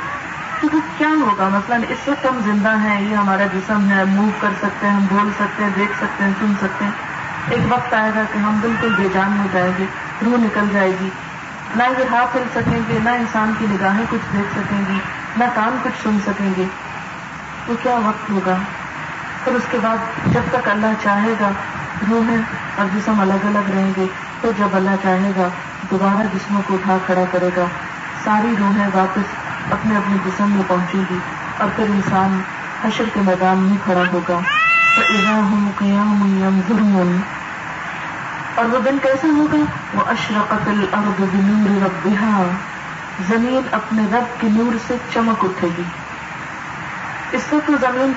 کہ 0.60 0.68
وہ 0.72 0.80
کیا 0.98 1.08
ہوگا؟ 1.08 1.48
مثلاً 1.48 1.82
اس 1.88 2.08
وقت 2.08 2.26
ہم 2.26 2.38
زندہ 2.44 2.78
ہیں، 2.78 3.10
یہ 3.10 3.14
ہمارا 3.14 3.46
جسم 3.54 3.90
ہے 3.90 4.04
موو 4.04 4.30
کر 4.40 4.48
سکتے 4.58 4.86
ہیں، 4.86 4.94
ہم 4.94 5.06
بول 5.10 5.30
سکتے 5.38 5.64
ہیں، 5.64 5.70
دیکھ 5.76 5.92
سکتے 5.96 6.24
ہیں، 6.24 6.30
سن 6.40 6.52
سکتے 6.60 6.84
ہیں۔ 6.84 6.92
ایک 7.48 7.72
وقت 7.72 7.94
آئے 7.94 8.10
گا 8.16 8.22
کہ 8.32 8.38
ہم 8.38 8.58
بالکل 8.60 8.94
بے 8.96 9.08
جان 9.12 9.38
ہو 9.38 9.46
جائیں 9.52 9.72
گے، 9.78 9.84
روح 10.24 10.36
نکل 10.36 10.68
جائے 10.72 10.92
گی۔ 11.00 11.08
نہ 11.76 11.82
یہ 11.82 12.04
ہاتھ 12.10 12.36
ہل 12.36 12.42
سکیں 12.54 12.80
گے، 12.88 12.98
نہ 13.04 13.10
انسان 13.10 13.52
کی 13.58 13.66
نگاہیں 13.70 14.04
کچھ 14.10 14.36
دیکھ 14.36 14.58
سکیں 14.58 14.82
گی، 14.88 14.98
نہ 15.36 15.44
کان 15.54 15.76
کچھ 15.82 16.02
سن 16.02 16.18
سکیں 16.26 16.52
گے۔ 16.56 16.64
تو 17.66 17.74
کیا 17.82 17.94
وقت 17.94 18.30
ہوگا؟ 18.30 18.56
پھر 19.44 19.54
اس 19.54 19.62
کے 19.70 19.78
بعد 19.82 19.96
جب 20.26 20.40
تک 20.50 20.68
اللہ 20.68 20.86
چاہے 21.02 21.34
گا 21.40 21.50
روحیں 22.10 22.42
اور 22.74 22.86
جسم 22.94 23.20
الگ 23.20 23.46
الگ 23.46 23.70
رہیں 23.74 23.92
گے۔ 23.96 24.06
تو 24.40 24.52
جب 24.52 24.68
اللہ 24.72 24.90
چاہے 25.02 25.32
گا، 25.36 25.48
دوبارہ 25.90 26.26
جسموں 26.34 26.62
کو 26.66 26.74
اٹھا 26.74 26.98
کھڑا 27.06 27.24
کرے 27.32 27.50
گا۔ 27.56 27.66
ساری 28.24 28.54
روحیں 28.58 28.88
واپس 28.94 29.34
اپنے 29.72 29.96
اپنے 29.96 30.16
جسم 30.24 30.50
میں 30.50 30.62
پہنچے 30.68 30.98
گی۔ 31.10 31.18
اور 31.58 31.68
پھر 31.76 31.84
انسان 31.84 32.40
حشر 32.84 33.04
کے 33.14 33.20
میدان 33.20 33.58
میں 33.58 33.76
کھڑا 33.84 34.02
ہوگا۔ 34.12 34.40
تو 34.96 35.02
قیام 35.76 36.38
اور 38.54 38.64
وہ 38.64 38.78
دن 38.78 38.98
کیسے 39.02 39.28
ہوگا؟ 39.28 39.56
وہ 39.94 40.00
اشرقت 40.06 40.68
الارض 40.68 41.20
بنور 41.20 41.82
ربها۔ 41.82 42.42
زمین 43.28 43.60
اپنے 43.72 44.02
رب 44.04 44.40
کے 44.40 44.48
نور 44.48 44.72
سے 44.86 44.96
چمک 45.14 45.44
اٹھے 45.44 45.68
گی۔ 45.78 45.82
اس 47.32 47.52
وقت 47.52 47.66
تو 47.66 47.76
زمین 47.80 48.12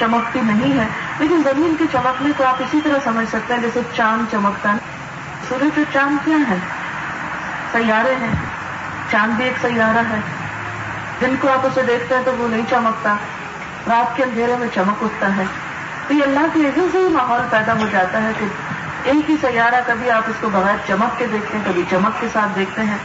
چمکتی 0.00 0.40
نہیں 0.40 0.78
ہے، 0.78 0.86
لیکن 1.18 1.42
زمین 1.44 1.74
کی 1.78 1.84
چمکنے 1.92 2.30
کو 2.36 2.44
آپ 2.44 2.56
اسی 2.58 2.80
طرح 2.84 2.98
سمجھ 3.04 3.28
سکتے 3.28 3.54
ہیں 3.54 3.60
جیسے 3.60 3.80
چاند 3.96 4.32
چمکتا 4.32 4.72
ہے 4.72 4.78
سورج 5.48 5.70
اور 5.76 5.84
چاند 5.92 6.16
کیا 6.24 6.36
ہے 6.50 6.56
سیارے 7.72 8.14
ہیں۔ 8.20 8.34
چاند 9.10 9.32
بھی 9.32 9.44
ایک 9.44 9.54
سیارہ 9.60 9.98
ہے۔ 9.98 10.20
دن 11.20 11.34
کو 11.40 11.52
آپ 11.52 11.66
اسے 11.66 11.82
دیکھتے 11.82 12.14
ہیں 12.14 12.22
تو 12.24 12.34
وہ 12.38 12.48
نہیں 12.48 12.62
چمکتا۔ 12.70 13.14
رات 13.88 14.16
کے 14.16 14.22
اندھیرے 14.22 14.56
میں 14.56 14.68
چمک 14.74 15.04
اٹھتا 15.04 15.36
ہے۔ 15.36 15.44
تو 16.08 16.14
یہ 16.14 16.22
اللہ 16.22 16.46
کی 16.52 16.60
وجہ 16.60 16.82
سے 16.92 16.98
ہی 16.98 17.08
ماحول 17.08 17.40
پیدا 17.50 17.72
ہو 17.72 17.86
جاتا 17.90 18.22
ہے 18.22 18.32
کہ 18.38 18.46
ایک 19.04 19.30
ہی 19.30 19.36
سیارہ 19.40 19.74
کبھی 19.86 20.10
آپ 20.10 20.22
اس 20.26 20.34
کو 20.40 20.48
بغیر 20.52 20.74
چمک 20.88 21.18
کے 21.18 21.26
دیکھتے 21.32 21.58
ہیں، 21.58 21.64
کبھی 21.68 21.82
چمک 21.90 22.20
کے 22.20 22.26
ساتھ 22.32 22.58
دیکھتے 22.58 22.82
ہیں۔ 22.82 22.98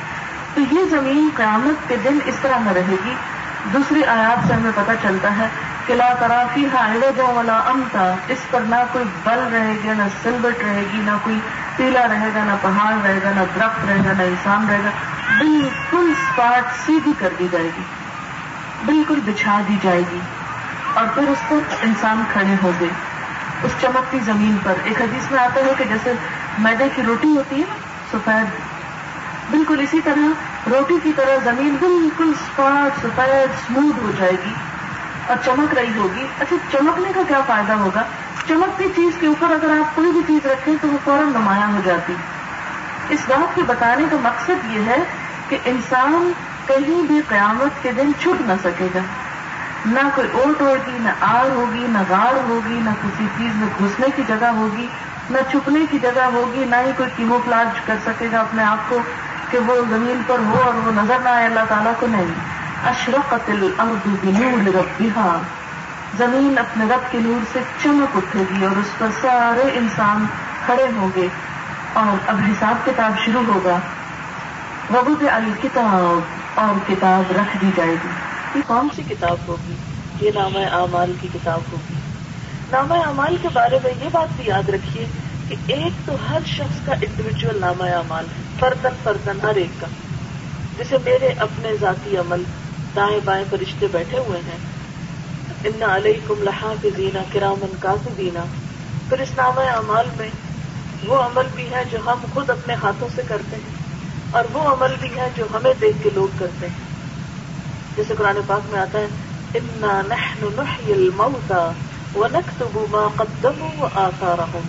تو 0.54 0.62
یہ 0.62 0.86
زمین 0.90 1.30
قیامت 1.36 1.90
کے 1.90 1.96
دن 2.04 2.20
اس 2.26 2.36
طرح 2.42 2.60
نہ 2.60 2.70
رہے 2.70 2.96
گی۔ 3.06 3.16
دوسری 3.74 4.04
آیات 4.04 4.48
سے 4.48 4.54
ہمیں 4.54 4.72
پتہ 4.76 4.92
چلتا 5.02 5.38
ہے 5.38 5.48
کہ 5.88 5.96
لا 5.96 6.14
کرافی 6.20 6.68
ہاں 6.74 6.88
والا 7.34 7.58
امتا 7.58 8.16
اس 8.28 8.38
پر 8.52 8.60
نہ 8.60 8.76
کوئی 8.92 9.06
بل 9.24 9.40
رہے 9.52 9.74
گی، 9.84 9.90
نہ 9.90 10.04
سلبٹ 10.24 10.64
رہے 10.64 10.84
گی، 10.94 10.98
نہ 10.98 11.12
کوئی 11.24 11.40
ٹیلا 11.76 12.08
رہے 12.08 12.30
گا، 12.36 12.44
نہ 12.44 12.52
پہاڑ 12.62 12.94
رہے 13.04 13.20
گا، 13.24 13.32
نہ 13.36 13.42
درخت 13.56 13.86
رہے 13.86 13.98
گا، 14.06 14.12
نہ 14.18 14.24
انسان 14.24 14.68
رہے 14.70 14.80
گا۔ 14.86 14.90
بالکل 15.38 16.12
اسپاٹ 16.12 16.64
سیدھی 16.86 17.14
کر 17.20 17.30
دی 17.40 17.48
جائے 17.52 17.70
گی۔ 17.78 17.84
بالکل 18.86 19.20
بچھا 19.26 19.62
دی 19.68 19.78
جائے 19.82 20.02
گی۔ 20.12 20.20
اور 20.94 21.06
پھر 21.14 21.24
اس 21.28 21.50
پر 21.50 21.60
انسان 21.82 22.24
کھڑے 22.34 22.56
ہو 22.64 22.72
گئے۔ 22.80 22.90
اس 23.64 23.72
چمکتی 23.82 24.20
زمین 24.20 24.58
پر۔ 24.64 24.74
ایک 24.84 25.02
حدیث 25.02 25.32
میں 25.32 25.40
آتا 25.40 25.60
ہے 25.60 25.74
کہ 25.78 25.86
جیسے 25.86 26.14
میدے 26.58 26.90
کی 26.96 27.02
روٹی 27.04 27.38
ہوتی 27.38 27.60
ہے 27.60 27.66
سفید۔ 28.12 28.48
بالکل 29.52 29.80
اسی 29.80 30.02
طرح 30.02 30.28
روٹی 30.70 31.00
کی 31.04 31.14
طرح 31.16 31.38
زمین 31.44 31.76
بالکل 31.80 32.32
اسپاٹ 32.32 33.00
سفید 33.00 33.50
اسموتھ 33.50 34.00
ہو 34.04 34.12
جائے 34.18 34.36
گی۔ 34.46 34.54
اور 35.28 35.38
چمک 35.46 35.74
رہی 35.74 35.98
ہوگی۔ 35.98 36.28
اچھا 36.40 36.56
چمکنے 36.72 37.12
کا 37.16 37.22
کیا 37.28 37.42
فائدہ 37.48 37.74
ہوگا؟ 37.74 38.04
چمکتی 38.48 38.84
چیز 38.96 39.18
کے 39.20 39.28
اوپر 39.28 39.52
اگر 39.52 39.70
آپ 39.70 39.96
کوئی 39.96 40.12
بھی 40.12 40.22
چیز 40.28 40.46
رکھیں 40.46 40.76
تو 40.82 40.88
وہ 40.88 40.98
فوراً 41.04 41.30
نمایاں 41.30 41.68
ہو 41.68 41.80
جاتی۔ 41.84 42.14
اس 43.10 43.20
بات 43.28 43.56
کے 43.56 43.62
بتانے 43.68 44.06
کا 44.12 44.18
مقصد 44.22 44.66
یہ 44.70 44.82
ہے 44.86 45.04
کہ 45.50 45.58
انسان 45.66 46.32
کہیں 46.68 47.02
بھی 47.04 47.22
قیامت 47.28 47.84
کے 47.84 47.92
دن 47.92 48.12
چھپ 48.20 48.42
نہ 48.42 48.54
سکے 48.64 48.88
گا۔ 48.96 49.00
نہ 49.86 50.00
کوئی 50.16 50.28
اوٹ 50.34 50.62
ہوگی، 50.62 50.98
نہ 51.02 51.10
آڑ 51.20 51.50
ہوگی، 51.50 51.86
نہ 51.90 51.98
گاڑ 52.10 52.38
ہوگی، 52.50 52.80
نہ 52.84 52.90
کسی 52.90 53.26
چیز 53.38 53.56
میں 53.56 53.68
گھسنے 53.80 54.08
کی 54.16 54.24
جگہ 54.28 54.46
ہوگی، 54.46 54.88
نہ 55.30 55.38
چھپنے 55.52 55.80
کی 55.92 56.00
جگہ 56.00 56.24
ہوگی، 56.34 56.66
نہ 56.66 56.76
ہی 56.76 56.92
کوئی 56.98 57.10
کیمو 57.16 57.40
فلاج 57.46 57.80
کر 57.86 57.96
سکے 58.06 58.28
گا 58.32 58.40
اپنے 58.40 58.64
آپ 58.64 58.90
کو 58.90 59.00
کہ 59.52 59.58
وہ 59.58 59.76
زمین 59.90 60.22
پر 60.28 60.36
ہو 60.40 60.62
اور 60.66 60.74
وہ 60.74 60.92
نظر 60.92 61.18
نہ 61.24 61.30
آئے، 61.30 61.46
اللہ 61.46 61.60
تعالیٰ 61.70 61.92
کو 62.00 62.08
نہیں۔ 62.08 62.34
اشرقت 62.86 63.50
الارض 63.50 64.08
بنور 64.08 64.68
ربها. 64.68 65.38
زمین 66.18 66.58
اپنے 66.58 66.86
رب 66.86 67.12
کے 67.12 67.18
نور 67.22 67.46
سے 67.54 67.60
چمک 67.84 68.18
اٹھے 68.18 68.40
گی 68.40 68.66
اور 68.66 68.78
اس 68.78 68.98
پر 68.98 69.08
سارے 69.22 69.70
انسان 69.74 70.26
کھڑے 70.66 70.86
ہوں 70.96 71.10
گے 71.16 71.28
اور 71.94 72.30
اب 72.30 72.38
حساب 72.50 72.86
کتاب 72.86 73.26
شروع 73.26 73.54
ہوگا۔ 73.54 73.80
وبود 74.94 75.24
الکتاب 75.32 76.20
اور 76.56 76.80
کتاب 76.88 77.32
رکھ 77.32 77.58
دی 77.62 77.72
جائے 77.76 77.96
گی۔ 78.04 78.08
یہ 78.56 78.62
کون 78.68 78.88
سی 78.96 79.02
کتاب 79.10 79.38
ہوگی؟ 79.48 79.74
یہ 80.22 80.32
نام 80.36 80.58
اعمال 80.58 81.14
کی 81.22 81.28
کتاب 81.34 81.60
ہوگی۔ 81.72 81.94
نام 82.72 82.92
اعمال 82.92 83.38
کے 83.42 83.48
بارے 83.54 83.80
میں 83.84 83.92
یہ 84.04 84.10
بات 84.12 84.28
بھی 84.38 84.46
یاد 84.46 84.70
رکھیے 84.70 85.06
کہ 85.50 85.56
ایک 85.68 86.08
تو 86.08 86.16
ہر 86.30 86.40
شخص 86.46 86.86
کا 86.86 86.94
انڈیویجل 86.94 87.58
نام 87.62 87.82
اعمال 87.82 88.26
ہے 88.26 88.44
فردن 88.60 88.90
فردن 89.04 89.38
ہر 89.44 89.56
ایک 89.56 89.82
کا۔ 89.82 89.88
جیسے 90.78 90.98
میرے 91.06 91.28
اپنے 91.28 91.72
ذاتی 91.82 92.18
عمل 92.18 92.44
دائیں 92.98 93.20
بائیں 93.26 93.46
فرشتے 93.50 93.88
بیٹھے 93.92 94.20
ہوئے 94.20 94.40
ہیں۔ 94.40 94.58
ان 95.64 95.84
علیہ 95.84 96.28
کم 96.28 96.44
لہا 96.44 96.74
کے 96.82 96.90
دینا 96.98 97.20
کرامن 97.32 97.72
کا 97.80 97.96
دینا 98.18 98.44
پھر 99.10 99.20
اس 99.20 99.30
نام 99.38 99.60
اعمال 99.60 100.06
میں 100.18 100.30
وہ 101.08 101.16
عمل 101.16 101.44
بھی 101.56 101.72
ہے 101.72 101.84
جو 101.92 101.98
ہم 102.06 102.20
خود 102.34 102.50
اپنے 102.50 102.74
ہاتھوں 102.74 103.08
سے 103.16 103.22
کرتے 103.28 103.56
ہیں 103.56 103.76
اور 104.32 104.44
وہ 104.54 104.62
عمل 104.62 104.96
بھی 105.00 105.10
ہے 105.16 105.30
جو 105.36 105.46
ہمیں 105.54 105.74
دیکھ 105.82 105.98
کے 106.04 106.10
لوگ 106.16 106.28
کرتے 106.40 106.68
ہیں۔ 106.68 106.76
جیسے 107.96 108.14
قرآن 108.18 108.38
پاک 108.48 108.62
میں 108.72 108.80
آتا 108.80 109.00
ہے، 109.00 109.08
انا 109.54 110.02
نحن 110.08 110.48
نحی 110.58 110.94
الموتا 110.94 111.72
ونکتب 112.16 112.78
ما 112.92 113.08
قدموا 113.16 113.70
وآثارهم۔ 113.80 114.68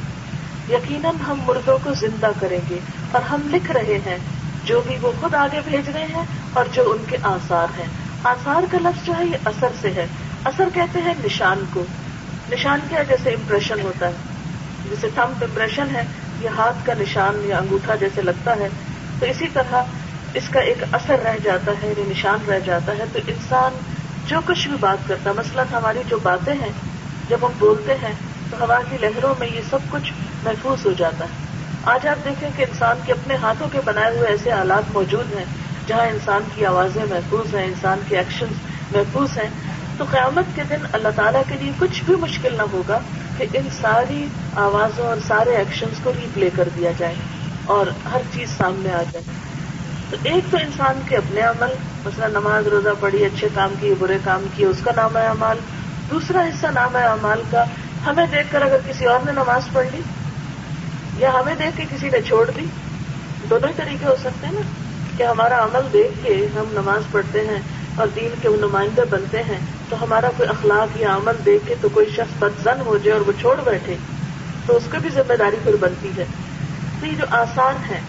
یقیناً 0.69 1.15
ہم 1.29 1.41
مردوں 1.47 1.79
کو 1.85 1.95
زندہ 1.95 2.31
کریں 2.41 2.61
گے 2.71 2.79
اور 3.13 3.23
ہم 3.23 3.41
لکھ 3.45 3.71
رہے 3.71 3.99
ہیں 4.07 4.19
جو 4.65 4.81
بھی 4.87 4.97
وہ 5.01 5.13
خود 5.21 5.35
آگے 5.35 5.61
بھیج 5.65 5.89
رہے 5.89 6.07
ہیں 6.15 6.23
اور 6.53 6.65
جو 6.73 6.91
ان 6.91 7.05
کے 7.09 7.17
آثار 7.23 7.79
ہیں۔ 7.79 8.08
آثار 8.25 8.63
کا 8.71 8.79
لفظ 8.81 9.07
جو 9.07 9.13
ہے 9.19 9.25
یہ 9.25 9.37
اثر 9.45 9.69
سے 9.81 9.91
ہے۔ 9.97 10.07
اثر 10.45 10.69
کہتے 10.75 10.99
ہیں 11.01 11.15
نشان 11.25 11.65
کو۔ 11.73 11.85
نشان 12.53 12.81
کیا 12.89 13.03
جیسے 13.03 13.31
امپریشن 13.31 13.81
ہوتا 13.81 14.07
ہے۔ 14.07 14.13
جیسے 14.91 15.09
تھم 15.15 15.33
امپریشن 15.43 15.87
ہے 15.93 16.03
یہ 16.41 16.49
ہاتھ 16.49 16.87
کا 16.87 16.93
نشان 16.99 17.43
یا 17.45 17.59
انگوٹھا 17.59 17.95
جیسے 17.95 18.23
لگتا 18.23 18.57
ہے۔ 18.57 18.69
تو 19.21 19.27
اسی 19.27 19.47
طرح 19.53 19.83
اس 20.35 20.49
کا 20.51 20.61
ایک 20.61 20.85
اثر 20.93 21.17
رہ 21.25 21.37
جاتا 21.45 21.73
ہے 21.83 21.89
یعنی 21.89 22.11
نشان 22.11 22.39
رہ 22.49 22.59
جاتا 22.59 22.93
ہے۔ 22.93 23.05
تو 23.13 23.19
انسان 23.27 23.73
جو 24.27 24.41
کچھ 24.47 24.69
بھی 24.69 24.77
بات 24.81 25.09
کرتا 25.09 25.31
ہے، 25.31 25.35
مثلاً 25.35 25.67
ہماری 25.73 26.03
جو 26.09 26.19
باتیں 26.23 26.55
ہیں، 26.55 26.73
جب 27.29 27.39
ہم 27.43 27.51
بولتے 27.59 27.95
ہیں، 27.95 28.13
تو 28.51 28.65
ہوا 28.65 28.79
کی 28.91 28.97
لہروں 29.01 29.35
میں 29.39 29.49
یہ 29.49 29.61
سب 29.71 29.79
کچھ 29.91 30.13
محفوظ 30.45 30.87
ہو 30.87 30.93
جاتا 30.93 31.25
ہے۔ 31.25 31.31
آج 31.83 32.07
آپ 32.07 32.25
دیکھیں 32.25 32.51
کہ 32.57 32.63
انسان 32.63 32.97
کے 33.07 33.13
اپنے 33.13 33.37
ہاتھوں 33.37 33.69
کے 33.73 33.81
بنائے 33.85 34.19
ہوئے 34.19 34.29
ایسے 34.29 34.53
آلات 34.53 34.83
موجود 34.93 35.39
ہیں۔ 35.39 35.45
جہاں 35.89 36.07
انسان 36.07 36.43
کی 36.55 36.67
آوازیں 36.67 37.05
محفوظ 37.11 37.55
ہیں، 37.55 37.65
انسان 37.65 38.01
کے 38.09 38.17
ایکشن 38.17 38.47
محفوظ 38.93 39.39
ہیں، 39.39 39.49
تو 39.99 40.05
قیامت 40.11 40.57
کے 40.57 40.63
دن 40.71 40.87
اللہ 40.93 41.09
تعالیٰ 41.17 41.43
کے 41.49 41.55
لیے 41.61 41.73
کچھ 41.79 42.03
بھی 42.03 42.15
مشکل 42.17 42.57
نہ 42.57 42.63
ہوگا 42.73 42.99
کہ 43.37 43.47
ان 43.53 43.69
ساری 43.81 44.27
آوازوں 44.57 45.07
اور 45.07 45.17
سارے 45.29 45.57
ایکشنز 45.57 46.01
کو 46.03 46.13
ری 46.21 46.27
پلے 46.35 46.51
کر 46.57 46.69
دیا 46.77 46.91
جائے 46.99 47.15
اور 47.65 47.87
ہر 48.13 48.21
چیز 48.35 48.49
سامنے 48.59 48.93
آ 48.93 49.03
جائے۔ 49.13 49.25
تو 50.11 50.17
ایک 50.23 50.45
تو 50.51 50.57
انسان 50.57 51.01
کے 51.09 51.17
اپنے 51.17 51.41
عمل، 51.41 51.75
مثلا 52.05 52.29
نماز، 52.29 52.67
روزہ 52.67 52.89
پڑھی، 53.01 53.25
اچھے 53.25 53.49
کام 53.55 53.75
کیے، 53.81 53.95
برے 53.99 54.19
کام 54.25 54.47
کیے، 54.57 54.67
اس 54.67 54.81
کا 54.85 54.91
نام 54.97 55.17
ہے 55.17 55.27
امال 55.27 55.59
دوسرا 56.11 56.41
حصہ 56.41 56.67
نام 56.67 56.97
ہے 56.97 57.05
امال 57.07 57.43
کا، 57.51 57.65
ہمیں 58.07 58.27
دیکھ 58.33 58.53
کر 58.53 58.63
اگر 58.63 58.77
کسی 58.89 59.05
اور 59.05 59.21
نے 59.25 59.33
نماز 59.33 59.63
پڑھ 59.73 59.87
لی 59.93 60.01
یا 61.19 61.33
ہمیں 61.35 61.55
دیکھ 61.55 61.77
کے 61.77 61.85
کسی 61.91 62.09
نے 62.09 62.21
چھوڑ 62.21 62.51
دی، 62.57 62.65
دونوں 63.51 63.69
ہی 63.69 63.75
طریقے 63.77 64.07
ہو 64.07 64.17
سکتے 64.21 64.47
ہیں 64.47 64.55
نا۔ 64.55 64.88
کہ 65.19 65.23
ہمارا 65.23 65.65
عمل 65.65 65.81
دیکھ 65.93 66.27
کے 66.27 66.47
ہم 66.57 66.65
نماز 66.73 67.03
پڑھتے 67.11 67.41
ہیں 67.41 67.59
اور 67.95 68.07
دین 68.15 68.29
کے 68.43 68.49
نمائندے 68.49 69.03
بنتے 69.11 69.43
ہیں، 69.43 69.59
تو 69.89 70.03
ہمارا 70.03 70.31
کوئی 70.37 70.49
اخلاق 70.49 71.01
یا 71.01 71.17
عمل 71.17 71.33
دیکھ 71.47 71.69
کے 71.69 71.75
تو 71.81 71.89
کوئی 71.89 72.07
شخص 72.07 72.43
بدزن 72.43 72.81
ہو 72.87 72.99
جائے 72.99 73.19
اور 73.19 73.27
وہ 73.27 73.41
چھوڑ 73.41 73.57
بیٹھے، 73.65 73.97
تو 74.67 74.77
اس 74.77 74.83
کو 74.93 74.99
بھی 75.03 75.11
ذمہ 75.11 75.37
داری 75.37 75.57
پھر 75.63 75.77
بنتی 75.81 76.11
ہے۔ 76.17 76.25
تو 77.01 77.07
یہ 77.07 77.13
جو 77.13 77.25
آسان 77.31 77.75
ہے۔ 77.91 78.01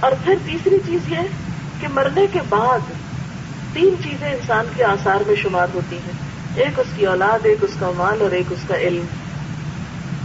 اور 0.00 0.12
پھر 0.24 0.34
تیسری 0.46 0.78
چیز 0.86 1.12
یہ 1.12 1.18
کہ 1.80 1.88
مرنے 1.88 2.26
کے 2.32 2.38
بعد 2.48 2.78
تین 3.72 3.94
چیزیں 4.04 4.32
انسان 4.32 4.66
کے 4.76 4.84
آثار 4.84 5.18
میں 5.26 5.36
شمار 5.36 5.66
ہوتی 5.74 5.96
ہیں۔ 5.96 6.12
ایک 6.54 6.80
اس 6.80 6.86
کی 6.96 7.06
اولاد، 7.06 7.38
ایک 7.42 7.58
اس 7.64 7.70
کا 7.80 7.90
مال 7.96 8.22
اور 8.22 8.30
ایک 8.30 8.46
اس 8.50 8.68
کا 8.68 8.74
علم۔ 8.76 9.04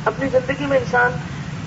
اپنی 0.05 0.29
زندگی 0.31 0.65
میں 0.65 0.77
انسان 0.77 1.11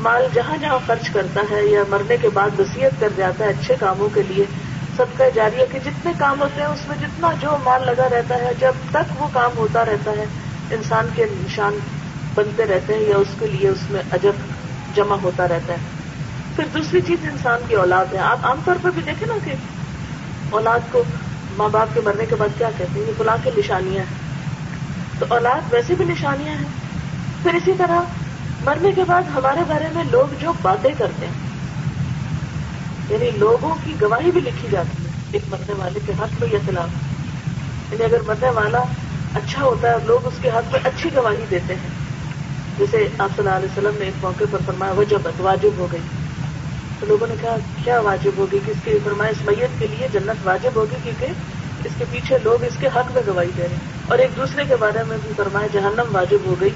مال 0.05 0.27
جہاں 0.35 0.57
جہاں 0.57 0.79
خرچ 0.87 1.11
کرتا 1.11 1.41
ہے 1.51 1.65
یا 1.65 1.81
مرنے 1.89 2.17
کے 2.17 2.29
بعد 2.29 2.61
وسیعت 2.61 3.01
کر 3.01 3.09
جاتا 3.17 3.45
ہے 3.45 3.51
اچھے 3.51 3.75
کاموں 3.81 4.09
کے 4.15 4.23
لیے 4.23 4.45
سب 4.97 5.05
کا 5.17 5.25
جاری 5.35 5.65
کے 5.73 5.79
جتنے 5.85 6.13
کام 6.19 6.41
ہوتے 6.41 6.61
ہیں، 6.61 6.69
اس 6.69 6.89
میں 6.89 6.97
جتنا 6.97 7.29
جو 7.41 7.57
مال 7.65 7.87
لگا 7.87 8.09
رہتا 8.11 8.35
ہے، 8.35 8.51
جب 8.61 8.73
تک 8.91 9.23
وہ 9.23 9.29
کام 9.33 9.51
ہوتا 9.57 9.85
رہتا 9.85 10.11
ہے، 10.11 10.25
انسان 10.71 11.07
کے 11.15 11.25
نشان 11.31 11.79
بنتے 12.35 12.65
رہتے 12.65 12.95
ہیں 12.95 13.01
یا 13.01 13.17
اس 13.17 13.27
کے 13.39 13.47
لیے 13.47 13.69
اس 13.69 13.91
میں 13.91 14.01
اجب 14.13 14.33
جمع 14.95 15.17
ہوتا 15.23 15.49
رہتا 15.49 15.73
ہے۔ 15.73 15.79
پھر 16.57 16.65
دوسری 16.75 17.01
چیز 17.01 17.19
انسان 17.23 17.61
کی 17.69 17.75
اولاد 17.75 18.15
ہے۔ 18.15 18.19
آپ 18.19 18.39
عام 18.43 18.61
طور 18.65 18.75
پر 18.83 18.91
بھی 18.91 19.03
دیکھیں 19.03 19.29
نا 19.29 19.35
کہ 19.45 19.55
اولاد 20.51 20.81
کو 20.93 21.03
ماں 21.57 21.69
باپ 21.69 21.89
کے 21.95 22.01
مرنے 22.05 22.27
کے 22.27 22.37
بعد 22.37 22.59
کیا 22.59 22.71
کہتے 22.77 23.01
ہیں؟ 23.01 23.07
یہ 23.07 23.13
بلا 23.19 23.37
کے 23.43 23.51
نشانیاں 23.57 24.03
ہیں۔ 24.03 24.19
تو 25.19 25.27
اولاد 25.29 25.73
ویسے 25.73 25.95
بھی 25.95 26.05
نشانیاں 26.05 26.55
ہیں۔ 26.55 26.69
پھر 27.43 27.55
اسی 27.55 27.73
طرح 27.79 28.01
مرنے 28.65 28.93
کے 28.93 29.05
بعد 29.05 29.23
ہمارے 29.23 29.61
بارے 29.69 29.85
میں 29.95 30.05
لوگ 30.11 30.35
جو 30.41 30.53
باتیں 30.63 30.91
کرتے 30.99 31.27
ہیں 31.27 31.33
یعنی 33.09 33.31
لوگوں 33.31 33.75
کی 33.85 33.95
گواہی 34.01 34.31
بھی 34.31 34.41
لکھی 34.41 34.69
جاتی 34.71 35.05
ہے 35.05 35.11
ایک 35.33 35.43
مرنے 35.51 35.73
والے 35.73 36.01
کے 36.07 36.13
حق 36.13 36.43
میں 36.43 36.49
یا 36.53 36.59
خلاف۔ 36.67 36.89
یعنی 37.93 38.05
اگر 38.05 38.21
مرنے 38.27 38.51
والا 38.51 38.79
اچھا 39.35 39.65
ہوتا 39.65 39.91
ہے 39.91 39.95
لوگ 40.05 40.27
اس 40.27 40.33
کے 40.43 40.49
حق 40.49 40.73
میں 40.73 40.81
اچھی 40.85 41.11
گواہی 41.17 41.45
دیتے 41.51 41.75
ہیں۔ 41.75 41.89
جیسے 42.79 43.09
آپ 43.19 43.31
صلی 43.37 43.47
اللہ 43.47 43.59
علیہ 43.59 43.69
وسلم 43.69 43.99
نے 43.99 44.05
ایک 44.05 44.25
موقع 44.25 44.45
پر 44.51 44.59
فرمایا 44.67 44.93
وجبت 44.93 45.41
واجب 45.41 45.71
ہو 45.79 45.87
گئی۔ 45.93 46.01
تو 47.01 47.07
لوگوں 47.07 47.27
نے 47.27 47.35
کہا، 47.41 47.57
کیا 47.85 48.01
واجب 48.01 48.31
ہوگی؟ 48.37 48.59
کہ 48.67 48.71
اس 48.71 48.77
کے 48.85 48.99
فرمایا 49.05 49.31
اس 49.31 49.45
میت 49.45 49.81
کے 49.81 49.87
لیے 49.87 50.09
جنت 50.13 50.47
واجب 50.47 50.71
ہوگی؟ 50.77 50.97
کیونکہ 51.03 51.27
اس 51.85 51.93
کے 51.99 52.05
پیچھے 52.11 52.39
لوگ 52.43 52.65
اس 52.65 52.77
کے 52.81 52.87
حق 52.87 53.13
میں 53.15 53.23
گواہی 53.27 53.51
دے 53.57 53.63
رہے 53.63 53.69
ہیں۔ 53.69 53.79
اور 54.07 54.19
ایک 54.19 54.31
دوسرے 54.37 54.65
کے 54.65 54.77
بارے 54.77 55.05
میں 55.09 55.17
بھی 55.23 55.33
فرمایا، 55.37 55.67
جہنم 55.73 56.15
واجب 56.15 56.39
ہو 56.45 56.55
گئی۔ 56.61 56.71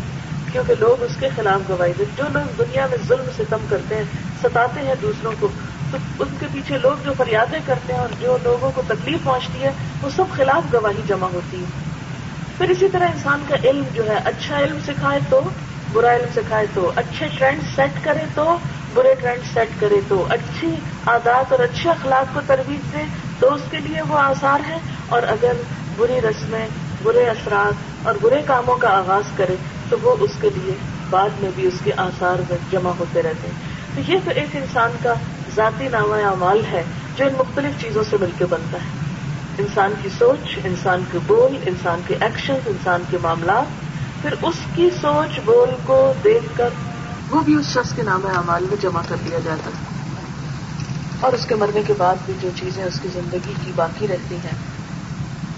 کیونکہ 0.52 0.74
لوگ 0.78 1.02
اس 1.02 1.16
کے 1.20 1.28
خلاف 1.36 1.68
گواہی 1.68 1.92
دے 1.98 2.04
جو 2.16 2.24
لوگ 2.32 2.56
دنیا 2.58 2.86
میں 2.90 2.98
ظلم 3.08 3.30
سے 3.36 3.42
کم 3.50 3.66
کرتے 3.68 3.96
ہیں، 3.96 4.04
ستاتے 4.42 4.80
ہیں 4.80 4.94
دوسروں 5.02 5.32
کو، 5.40 5.48
تو 5.90 5.98
ان 6.18 6.28
کے 6.40 6.46
پیچھے 6.52 6.78
لوگ 6.78 7.04
جو 7.04 7.12
فریادیں 7.18 7.58
کرتے 7.66 7.92
ہیں 7.92 8.00
اور 8.00 8.08
جو 8.20 8.36
لوگوں 8.42 8.70
کو 8.74 8.82
تکلیف 8.88 9.24
پہنچتی 9.24 9.62
ہے، 9.62 9.70
وہ 10.02 10.10
سب 10.16 10.24
خلاف 10.32 10.72
گواہی 10.72 11.02
جمع 11.06 11.28
ہوتی 11.34 11.60
ہے 11.60 11.86
پھر 12.58 12.68
اسی 12.68 12.88
طرح 12.88 13.04
انسان 13.04 13.42
کا 13.48 13.56
علم 13.64 13.84
جو 13.94 14.08
ہے 14.08 14.18
اچھا 14.24 14.58
علم 14.58 14.78
سکھائے 14.86 15.20
تو، 15.30 15.40
برا 15.92 16.14
علم 16.14 16.32
سکھائے 16.34 16.66
تو، 16.74 16.90
اچھے 16.96 17.28
ٹرینڈ 17.38 17.62
سیٹ 17.76 18.04
کرے 18.04 18.24
تو، 18.34 18.56
برے 18.94 19.14
ٹرینڈ 19.20 19.42
سیٹ 19.54 19.80
کرے 19.80 20.00
تو۔ 20.08 20.26
اچھی 20.30 20.74
عادات 21.06 21.52
اور 21.52 21.60
اچھے 21.60 21.90
اخلاق 21.90 22.34
کو 22.34 22.40
ترویج 22.46 22.92
دے 22.92 23.04
تو 23.38 23.54
اس 23.54 23.60
کے 23.70 23.78
لیے 23.78 24.02
وہ 24.02 24.18
آسار 24.18 24.68
ہے 24.68 24.78
اور 25.08 25.22
اگر 25.22 25.52
بری 25.96 26.20
رسمیں، 26.20 26.66
برے 27.02 27.28
اثرات 27.28 28.06
اور 28.06 28.14
برے 28.20 28.42
کاموں 28.46 28.76
کا 28.76 28.88
آغاز 28.88 29.36
کرے 29.36 29.56
تو 29.90 29.96
وہ 30.02 30.16
اس 30.20 30.30
کے 30.40 30.50
لیے 30.54 30.74
بعد 31.10 31.28
میں 31.40 31.50
بھی 31.54 31.66
اس 31.66 31.74
کے 31.84 31.90
آثار 31.96 32.36
میں 32.48 32.58
جمع 32.72 32.90
ہوتے 32.98 33.22
رہتے 33.22 33.48
ہیں۔ 33.48 33.78
تو 33.94 34.12
یہ 34.12 34.18
تو 34.24 34.30
ایک 34.34 34.56
انسان 34.56 34.90
کا 35.02 35.14
ذاتی 35.56 35.88
نامہ 35.88 36.14
اعمال 36.14 36.64
ہے 36.72 36.82
جو 37.16 37.26
ان 37.26 37.32
مختلف 37.38 37.82
چیزوں 37.82 38.02
سے 38.10 38.16
مل 38.20 38.30
کے 38.38 38.46
بنتا 38.46 38.78
ہے۔ 38.78 38.88
انسان 39.58 39.92
کی 40.02 40.08
سوچ، 40.18 40.58
انسان 40.64 41.02
کے 41.12 41.18
بول، 41.26 41.56
انسان 41.66 42.00
کے 42.06 42.14
ایکشن 42.20 42.54
انسان 42.66 43.02
کے 43.10 43.16
معاملات، 43.22 43.64
پھر 44.22 44.32
اس 44.42 44.54
کی 44.74 44.90
سوچ، 45.00 45.40
بول 45.44 45.70
کو 45.86 46.12
دیکھ 46.24 46.56
کر 46.56 46.68
وہ 47.30 47.40
بھی 47.40 47.54
اس 47.54 47.66
شخص 47.66 47.92
کے 47.94 48.02
نام 48.02 48.20
اعمال 48.36 48.64
میں 48.64 48.76
جمع 48.82 49.00
کر 49.08 49.16
لیا 49.24 49.38
جاتا 49.44 49.70
ہے۔ 49.70 49.98
اور 51.20 51.32
اس 51.32 51.46
کے 51.46 51.54
مرنے 51.54 51.82
کے 51.86 51.92
بعد 51.98 52.16
بھی 52.26 52.34
جو 52.40 52.48
چیزیں 52.56 52.84
اس 52.84 53.00
کی 53.00 53.08
زندگی 53.12 53.52
کی 53.64 53.72
باقی 53.76 54.08
رہتی 54.08 54.34
ہیں 54.34 54.77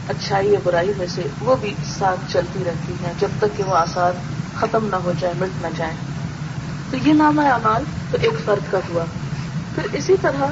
اچھائی 0.09 0.53
یا 0.53 0.59
برائی 0.65 0.93
میں 0.97 1.07
سے 1.07 1.23
وہ 1.41 1.57
بھی 1.61 1.75
ساتھ 1.99 2.33
چلتی 2.33 2.63
رہتی 2.67 2.93
ہیں 3.05 3.13
جب 3.19 3.29
تک 3.39 3.57
کہ 3.57 3.63
وہ 3.63 3.75
آسار 3.75 4.13
ختم 4.55 4.89
نہ 4.91 4.97
ہو 4.97 5.13
جائے، 5.19 5.35
مٹ 5.39 5.63
نہ 5.63 5.67
جائیں 5.77 5.95
تو 6.91 6.97
یہ 7.09 7.13
نام 7.13 7.39
اعمال، 7.39 7.85
تو 8.11 8.19
ایک 8.21 8.33
فرد 8.45 8.73
کا 8.73 8.79
ہوا۔ 8.89 9.05
پھر 9.75 9.83
اسی 9.93 10.15
طرح 10.21 10.45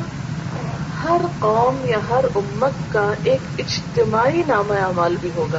ہر 1.04 1.20
قوم 1.38 1.86
یا 1.88 1.98
ہر 2.10 2.24
امت 2.34 2.92
کا 2.92 3.12
ایک 3.24 3.60
اجتماعی 3.60 4.42
نام 4.46 4.72
اعمال 4.72 5.16
بھی 5.20 5.30
ہوگا۔ 5.36 5.58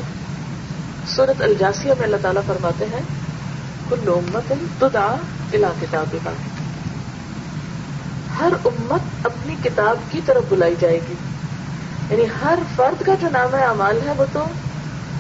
سورت 1.08 1.42
الجاسیہ 1.42 1.92
میں 1.98 2.06
اللہ 2.06 2.18
تعالیٰ 2.22 2.42
فرماتے 2.48 2.86
ہیں، 2.86 3.02
کل 3.90 4.00
امت 4.08 4.54
تدا 4.80 5.16
الا 5.54 5.68
کتاب 5.82 6.16
ہر 8.40 8.54
امت 8.66 9.26
اپنی 9.26 9.56
کتاب 9.64 10.12
کی 10.12 10.22
طرف 10.26 10.44
بلائی 10.50 10.76
جائے 10.80 11.00
گی۔ 11.10 11.14
یعنی 12.10 12.26
ہر 12.42 12.60
فرد 12.76 13.06
کا 13.06 13.16
جو 13.22 13.28
نام 13.32 13.56
اعمال 13.56 14.00
ہے، 14.06 14.14
وہ 14.18 14.26
تو 14.34 14.46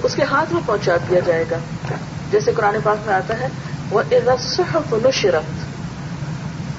اس 0.03 0.15
کے 0.15 0.23
ہاتھ 0.23 0.53
میں 0.53 0.61
پہنچا 0.65 0.95
دیا 1.09 1.19
جائے 1.25 1.45
گا۔ 1.51 1.57
جیسے 2.31 2.51
قرآن 2.51 2.75
پاک 2.83 2.97
میں 3.05 3.13
آتا 3.13 3.39
ہے 3.39 3.47
وہ 3.89 4.01
ارسحف 4.11 4.93
نشرت۔ 5.05 5.69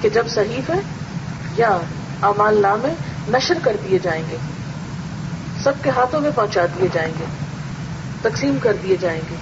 کہ 0.01 0.09
جب 0.09 0.27
صحیح 0.29 0.61
ہے 0.69 0.79
یا 1.57 1.77
امال 2.21 2.61
نامے 2.61 2.93
نشر 3.27 3.57
کر 3.63 3.75
دیے 3.83 3.99
جائیں 3.99 4.23
گے۔ 4.31 4.37
سب 5.63 5.73
کے 5.83 5.89
ہاتھوں 5.89 6.21
میں 6.21 6.29
پہنچا 6.35 6.65
دیے 6.65 6.87
جائیں 6.93 7.13
گے۔ 7.19 7.25
تقسیم 8.21 8.57
کر 8.61 8.73
دیے 8.83 8.95
جائیں 8.99 9.21
گے۔ 9.29 9.35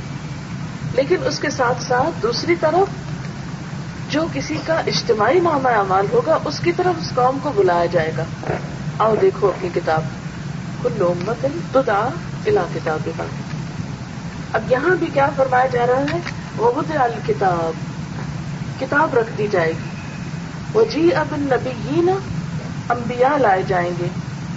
لیکن 0.94 1.16
اس 1.26 1.40
کے 1.40 1.50
ساتھ 1.50 1.84
ساتھ 1.84 2.22
دوسری 2.22 2.56
طرف 2.56 2.88
جو 4.10 4.26
کسی 4.34 4.58
کا 4.66 4.74
اجتماعی 4.74 5.40
نامہ 5.40 5.70
اعمال 5.70 6.06
ہوگا، 6.12 6.38
اس 6.46 6.60
کی 6.60 6.72
طرف 6.72 6.94
اس 6.98 7.12
قوم 7.16 7.38
کو 7.44 7.52
بلایا 7.56 7.86
جائے 7.86 8.12
گا۔ 8.18 8.24
آؤ 8.98 9.16
دیکھو 9.22 9.48
اپنی 9.48 9.70
کتاب۔ 9.76 10.02
کل 10.84 11.02
امت 11.02 11.46
تدا 11.72 12.10
الا 12.46 12.62
کتاب 12.76 13.10
اب 14.54 14.72
یہاں 14.72 14.96
بھی 14.96 15.08
کیا 15.14 15.30
فرمایا 15.36 15.66
جا 15.66 15.88
رہا 15.88 16.02
ہے؟ 16.14 16.18
وہ 16.58 16.82
الکتاب 16.90 17.72
کتاب 18.80 19.14
رکھ 19.14 19.38
دی 19.38 19.48
جائے 19.52 19.72
گی۔ 19.72 19.90
وہ 20.74 20.84
جی 20.92 21.14
اب 21.14 21.28
نبی 21.32 22.12
انبیاء 22.90 23.38
لائے 23.38 23.64
جائیں 23.68 23.92
گے۔ 24.00 24.08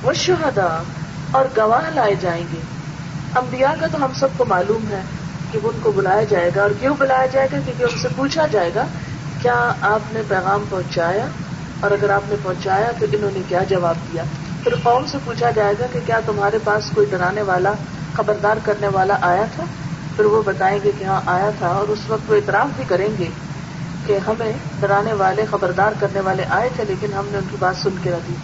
وہ 0.03 0.13
شہدا 0.13 0.83
اور 1.31 1.45
گواہ 1.57 1.91
لائے 1.95 2.15
جائیں 2.21 2.45
گے۔ 2.53 2.61
انبیاء 3.37 3.73
کا 3.81 3.87
تو 3.87 4.05
ہم 4.05 4.13
سب 4.15 4.29
کو 4.37 4.45
معلوم 4.45 4.91
ہے 4.91 5.01
کہ 5.53 5.59
ان 5.63 5.79
کو 5.83 5.93
بلایا 5.93 6.25
جائے 6.25 6.51
گا۔ 6.57 6.63
اور 6.63 6.71
کیوں 6.81 6.95
بلایا 6.99 7.27
جائے 7.27 7.49
گا؟ 7.53 7.59
کیونکہ 7.65 7.83
ان 7.83 8.03
سے 8.03 8.09
پوچھا 8.17 8.47
جائے 8.47 8.71
گا، 8.75 8.85
کیا 9.43 9.73
آپ 9.81 10.01
نے 10.13 10.23
پیغام 10.29 10.65
پہنچایا؟ 10.71 11.27
اور 11.81 11.91
اگر 11.91 12.11
آپ 12.11 12.23
نے 12.29 12.37
پہنچایا 12.43 12.93
تو 12.99 13.07
انہوں 13.13 13.31
نے 13.35 13.41
کیا 13.49 13.63
جواب 13.69 13.95
دیا؟ 14.13 14.23
پھر 14.65 14.75
قوم 14.83 15.07
سے 15.07 15.19
پوچھا 15.25 15.51
جائے 15.51 15.75
گا 15.81 15.87
کہ 15.93 16.01
کیا 16.07 16.21
تمہارے 16.27 16.59
پاس 16.65 16.91
کوئی 16.95 17.07
ڈرانے 17.11 17.43
والا، 17.43 17.73
خبردار 18.13 18.57
کرنے 18.65 18.89
والا 18.89 19.17
آیا 19.21 19.45
تھا؟ 19.55 19.65
پھر 20.17 20.25
وہ 20.25 20.43
بتائیں 20.43 20.79
گے 20.85 20.91
کہ 20.99 21.05
ہاں 21.05 21.21
آیا 21.27 21.51
تھا 21.59 21.69
اور 21.69 21.89
اس 21.89 21.99
وقت 22.09 22.31
وہ 22.31 22.37
اعتراف 22.37 22.77
بھی 22.77 22.85
کریں 22.89 23.09
گے 23.19 23.27
کہ 24.07 24.19
ہمیں 24.27 24.53
ڈرانے 24.81 25.13
والے، 25.13 25.45
خبردار 25.51 25.93
کرنے 26.01 26.21
والے 26.21 26.45
آئے 26.49 26.69
تھے، 26.77 26.85
لیکن 26.89 27.13
ہم 27.13 27.27
نے 27.31 27.39
ان 27.39 27.45
کی 27.51 27.57
بات 27.59 27.77
سن 27.77 27.95
کے 28.03 28.11
رکھی 28.11 28.35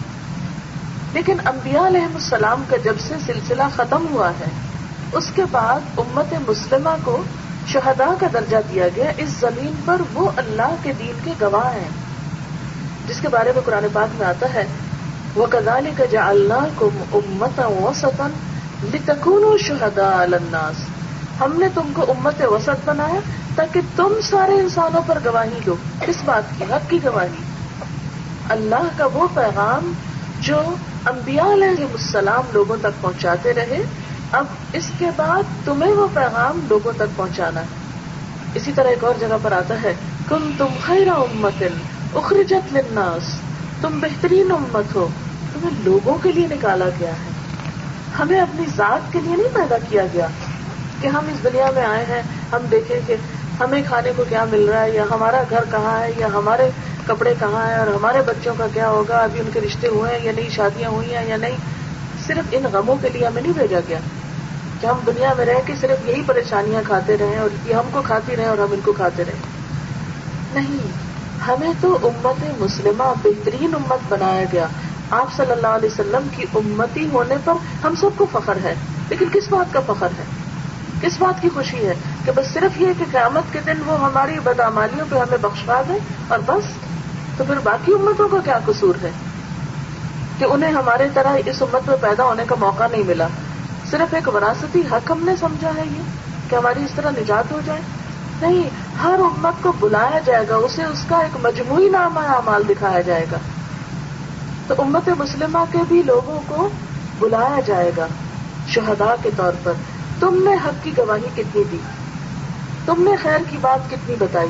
لیکن 1.13 1.37
انبیاء 1.45 1.87
علیہ 1.87 2.05
السلام 2.13 2.63
کا 2.69 2.77
جب 2.77 2.93
سے 3.07 3.15
سلسلہ 3.25 3.63
ختم 3.75 4.05
ہوا 4.11 4.29
ہے، 4.29 4.49
اس 5.13 5.31
کے 5.35 5.43
بعد 5.51 5.79
امت 5.97 6.49
مسلمہ 6.49 6.95
کو 7.03 7.23
شہداء 7.67 8.11
کا 8.19 8.27
درجہ 8.33 8.57
دیا 8.69 8.87
گیا۔ 8.95 9.11
اس 9.17 9.29
زمین 9.29 9.73
پر 9.85 9.95
وہ 10.13 10.31
اللہ 10.37 10.75
کے 10.83 10.93
دین 10.99 11.19
کے 11.23 11.31
گواہ 11.41 11.73
ہیں۔ 11.73 11.89
جس 13.07 13.19
کے 13.19 13.27
بارے 13.27 13.51
میں 13.55 13.61
قرآن 13.65 13.87
پاک 13.93 14.15
میں 14.19 14.27
آتا 14.27 14.53
ہے 14.53 14.65
وہ 15.39 15.45
کدال 15.49 15.89
کا 15.97 16.05
جا 16.05 16.27
اللہ 16.27 16.67
کو 16.75 16.89
امت 17.13 17.59
وسطن 17.59 18.31
لتکون 18.93 19.57
شہدا 19.57 20.21
الناس۔ 20.21 20.75
ہم 21.41 21.53
نے 21.59 21.67
تم 21.73 21.91
کو 21.93 22.01
امت 22.01 22.41
وسط 22.41 22.89
بنایا 22.89 23.19
تاکہ 23.55 23.81
تم 23.95 24.13
سارے 24.23 24.53
انسانوں 24.53 25.01
پر 25.05 25.17
گواہی 25.25 25.59
دو۔ 25.65 25.75
کس 26.05 26.15
بات 26.25 26.43
کی 26.57 26.63
حق 26.63 26.89
کی 26.89 26.99
گواہی۔ 27.03 27.43
اللہ 28.49 28.87
کا 28.97 29.05
وہ 29.13 29.27
پیغام 29.33 29.93
جو 30.41 30.59
انبیاء 31.05 31.53
علیہ 31.53 31.83
السلام 31.83 32.41
لوگوں 32.53 32.77
تک 32.79 33.01
پہنچاتے 33.01 33.53
رہے، 33.53 33.79
اب 34.31 34.45
اس 34.73 34.91
کے 34.97 35.05
بعد 35.15 35.43
تمہیں 35.65 35.91
وہ 35.91 36.07
پیغام 36.13 36.59
لوگوں 36.69 36.93
تک 36.95 37.17
پہنچانا 37.17 37.61
ہے۔ 37.61 37.65
اسی 38.55 38.71
طرح 38.75 38.87
ایک 38.87 39.03
اور 39.03 39.13
جگہ 39.19 39.37
پر 39.41 39.51
آتا 39.51 39.81
ہے 39.83 39.93
کم 40.27 40.51
تم 40.57 40.67
خیر 40.85 41.07
امت 41.07 41.63
اخرجت 42.15 42.73
للناس۔ 42.73 43.35
تم 43.81 43.99
بہترین 43.99 44.51
امت 44.51 44.95
ہو۔ 44.95 45.07
تمہیں 45.61 45.75
لوگوں 45.83 46.17
کے 46.23 46.31
لیے 46.31 46.47
نکالا 46.47 46.85
گیا 46.99 47.09
ہے۔ 47.09 47.29
ہمیں 48.19 48.39
اپنی 48.39 48.65
ذات 48.77 49.13
کے 49.13 49.19
لیے 49.19 49.35
نہیں 49.35 49.55
پیدا 49.55 49.77
کیا 49.89 50.03
گیا 50.13 50.27
کہ 51.01 51.07
ہم 51.07 51.25
اس 51.27 51.43
دنیا 51.43 51.71
میں 51.75 51.85
آئے 51.85 52.05
ہیں، 52.09 52.21
ہم 52.51 52.65
دیکھیں 52.71 52.99
کہ 53.07 53.15
ہمیں 53.59 53.81
کھانے 53.87 54.11
کو 54.15 54.23
کیا 54.29 54.45
مل 54.51 54.69
رہا 54.69 54.83
ہے 54.83 54.91
یا 54.91 55.03
ہمارا 55.11 55.43
گھر 55.49 55.63
کہاں 55.71 55.99
ہے 55.99 56.11
یا 56.17 56.27
ہمارے 56.27 56.69
کپڑے 57.07 57.33
کہاں 57.39 57.67
ہیں 57.67 57.77
اور 57.77 57.87
ہمارے 57.87 58.21
بچوں 58.25 58.53
کا 58.57 58.67
کیا 58.73 58.89
ہوگا، 58.89 59.17
ابھی 59.17 59.39
ان 59.39 59.49
کے 59.53 59.61
رشتے 59.61 59.87
ہوئے 59.87 60.17
ہیں 60.17 60.25
یا 60.25 60.31
نئی 60.31 60.49
شادیاں 60.49 60.89
ہوئی 60.89 61.15
ہیں 61.15 61.25
یا 61.25 61.37
نہیں۔ 61.37 61.57
صرف 62.27 62.43
ان 62.51 62.63
غموں 62.73 62.95
کے 63.01 63.09
لیے 63.09 63.27
ہمیں 63.27 63.41
نہیں 63.41 63.53
بھیجا 63.57 63.79
گیا 63.87 63.97
کہ 64.81 64.87
ہم 64.87 64.99
دنیا 65.07 65.33
میں 65.37 65.45
رہ 65.45 65.59
کے 65.65 65.73
صرف 65.81 66.09
یہی 66.09 66.21
پریشانیاں 66.25 66.81
کھاتے 66.87 67.17
رہیں 67.17 67.37
اور 67.37 67.49
یہ 67.65 67.73
ہم 67.73 67.89
کو 67.91 68.01
کھاتی 68.05 68.35
رہیں 68.35 68.45
اور 68.45 68.57
ہم 68.57 68.71
ان 68.71 68.79
کو 68.83 68.93
کھاتے 68.93 69.23
رہیں۔ 69.25 69.41
نہیں، 70.53 70.87
ہمیں 71.47 71.73
تو 71.81 71.97
امت 72.03 72.61
مسلمہ 72.61 73.13
بہترین 73.23 73.75
امت 73.75 74.13
بنایا 74.13 74.43
گیا۔ 74.51 74.65
آپ 75.11 75.27
صلی 75.37 75.51
اللہ 75.51 75.67
علیہ 75.67 75.89
وسلم 75.91 76.27
کی 76.35 76.43
امتی 76.55 77.09
ہونے 77.09 77.35
پر 77.43 77.53
ہم 77.83 77.95
سب 77.95 78.09
کو 78.17 78.25
فخر 78.31 78.57
ہے۔ 78.63 78.75
لیکن 79.09 79.25
کس 79.33 79.43
بات 79.49 79.73
کا 79.73 79.79
فخر 79.87 80.07
ہے؟ 80.19 80.23
کس 81.01 81.13
بات 81.19 81.41
کی 81.41 81.49
خوشی 81.53 81.87
ہے 81.87 81.93
کہ 82.25 82.31
بس 82.31 82.53
صرف 82.53 82.81
یہ 82.81 82.87
کہ 82.97 83.05
قیامت 83.11 83.53
کے 83.53 83.59
دن 83.65 83.73
وہ 83.85 83.99
ہماری 83.99 84.39
بدامالیوں 84.43 85.05
پہ 85.09 85.15
ہمیں 85.15 85.37
بخشوا 85.41 85.81
دیں 85.89 85.97
اور 86.27 86.39
بس؟ 86.45 86.63
تو 87.37 87.43
پھر 87.43 87.55
باقی 87.63 87.93
امتوں 87.93 88.27
کا 88.27 88.37
کیا 88.45 88.59
قصور 88.65 88.95
ہے؟ 89.03 89.11
کہ 90.37 90.45
انہیں 90.45 90.71
ہمارے 90.71 91.07
طرح 91.13 91.37
اس 91.45 91.61
امت 91.61 91.89
میں 91.89 91.97
پیدا 92.01 92.23
ہونے 92.23 92.43
کا 92.47 92.55
موقع 92.59 92.83
نہیں 92.91 93.03
ملا۔ 93.03 93.27
صرف 93.91 94.13
ایک 94.13 94.35
وراثتی 94.35 94.81
حق 94.91 95.11
ہم 95.11 95.19
نے 95.23 95.35
سمجھا 95.39 95.71
ہے 95.75 95.83
یہ 95.97 96.01
کہ 96.49 96.55
ہماری 96.55 96.83
اس 96.83 96.91
طرح 96.95 97.11
نجات 97.11 97.51
ہو 97.51 97.61
جائے۔ 97.65 97.81
نہیں، 98.41 98.69
ہر 99.03 99.15
امت 99.19 99.63
کو 99.63 99.71
بلایا 99.79 100.19
جائے 100.25 100.47
گا، 100.49 100.55
اسے 100.55 100.83
اس 100.83 101.05
کا 101.09 101.17
ایک 101.17 101.37
مجموعی 101.43 101.89
نام 101.89 102.17
اعمال 102.17 102.63
دکھایا 102.69 103.01
جائے 103.01 103.25
گا۔ 103.31 103.37
تو 104.69 104.75
امت 104.77 105.09
مسلمہ 105.17 105.63
کے 105.71 105.77
بھی 105.87 106.03
لوگوں 106.05 106.39
کو 106.47 106.69
بلایا 107.19 107.59
جائے 107.65 107.91
گا 107.97 108.07
شہداء 108.67 109.15
کے 109.23 109.29
طور 109.35 109.51
پر۔ 109.63 109.71
تم 110.19 110.43
نے 110.43 110.53
حق 110.53 110.83
کی 110.83 110.91
گواہی 110.97 111.27
کتنی 111.35 111.63
دی؟ 111.71 111.77
تم 112.85 112.95
نے 112.97 113.15
خیر 113.21 113.37
کی 113.49 113.57
بات 113.61 113.91
کتنی 113.91 114.15
بتائی؟ 114.19 114.49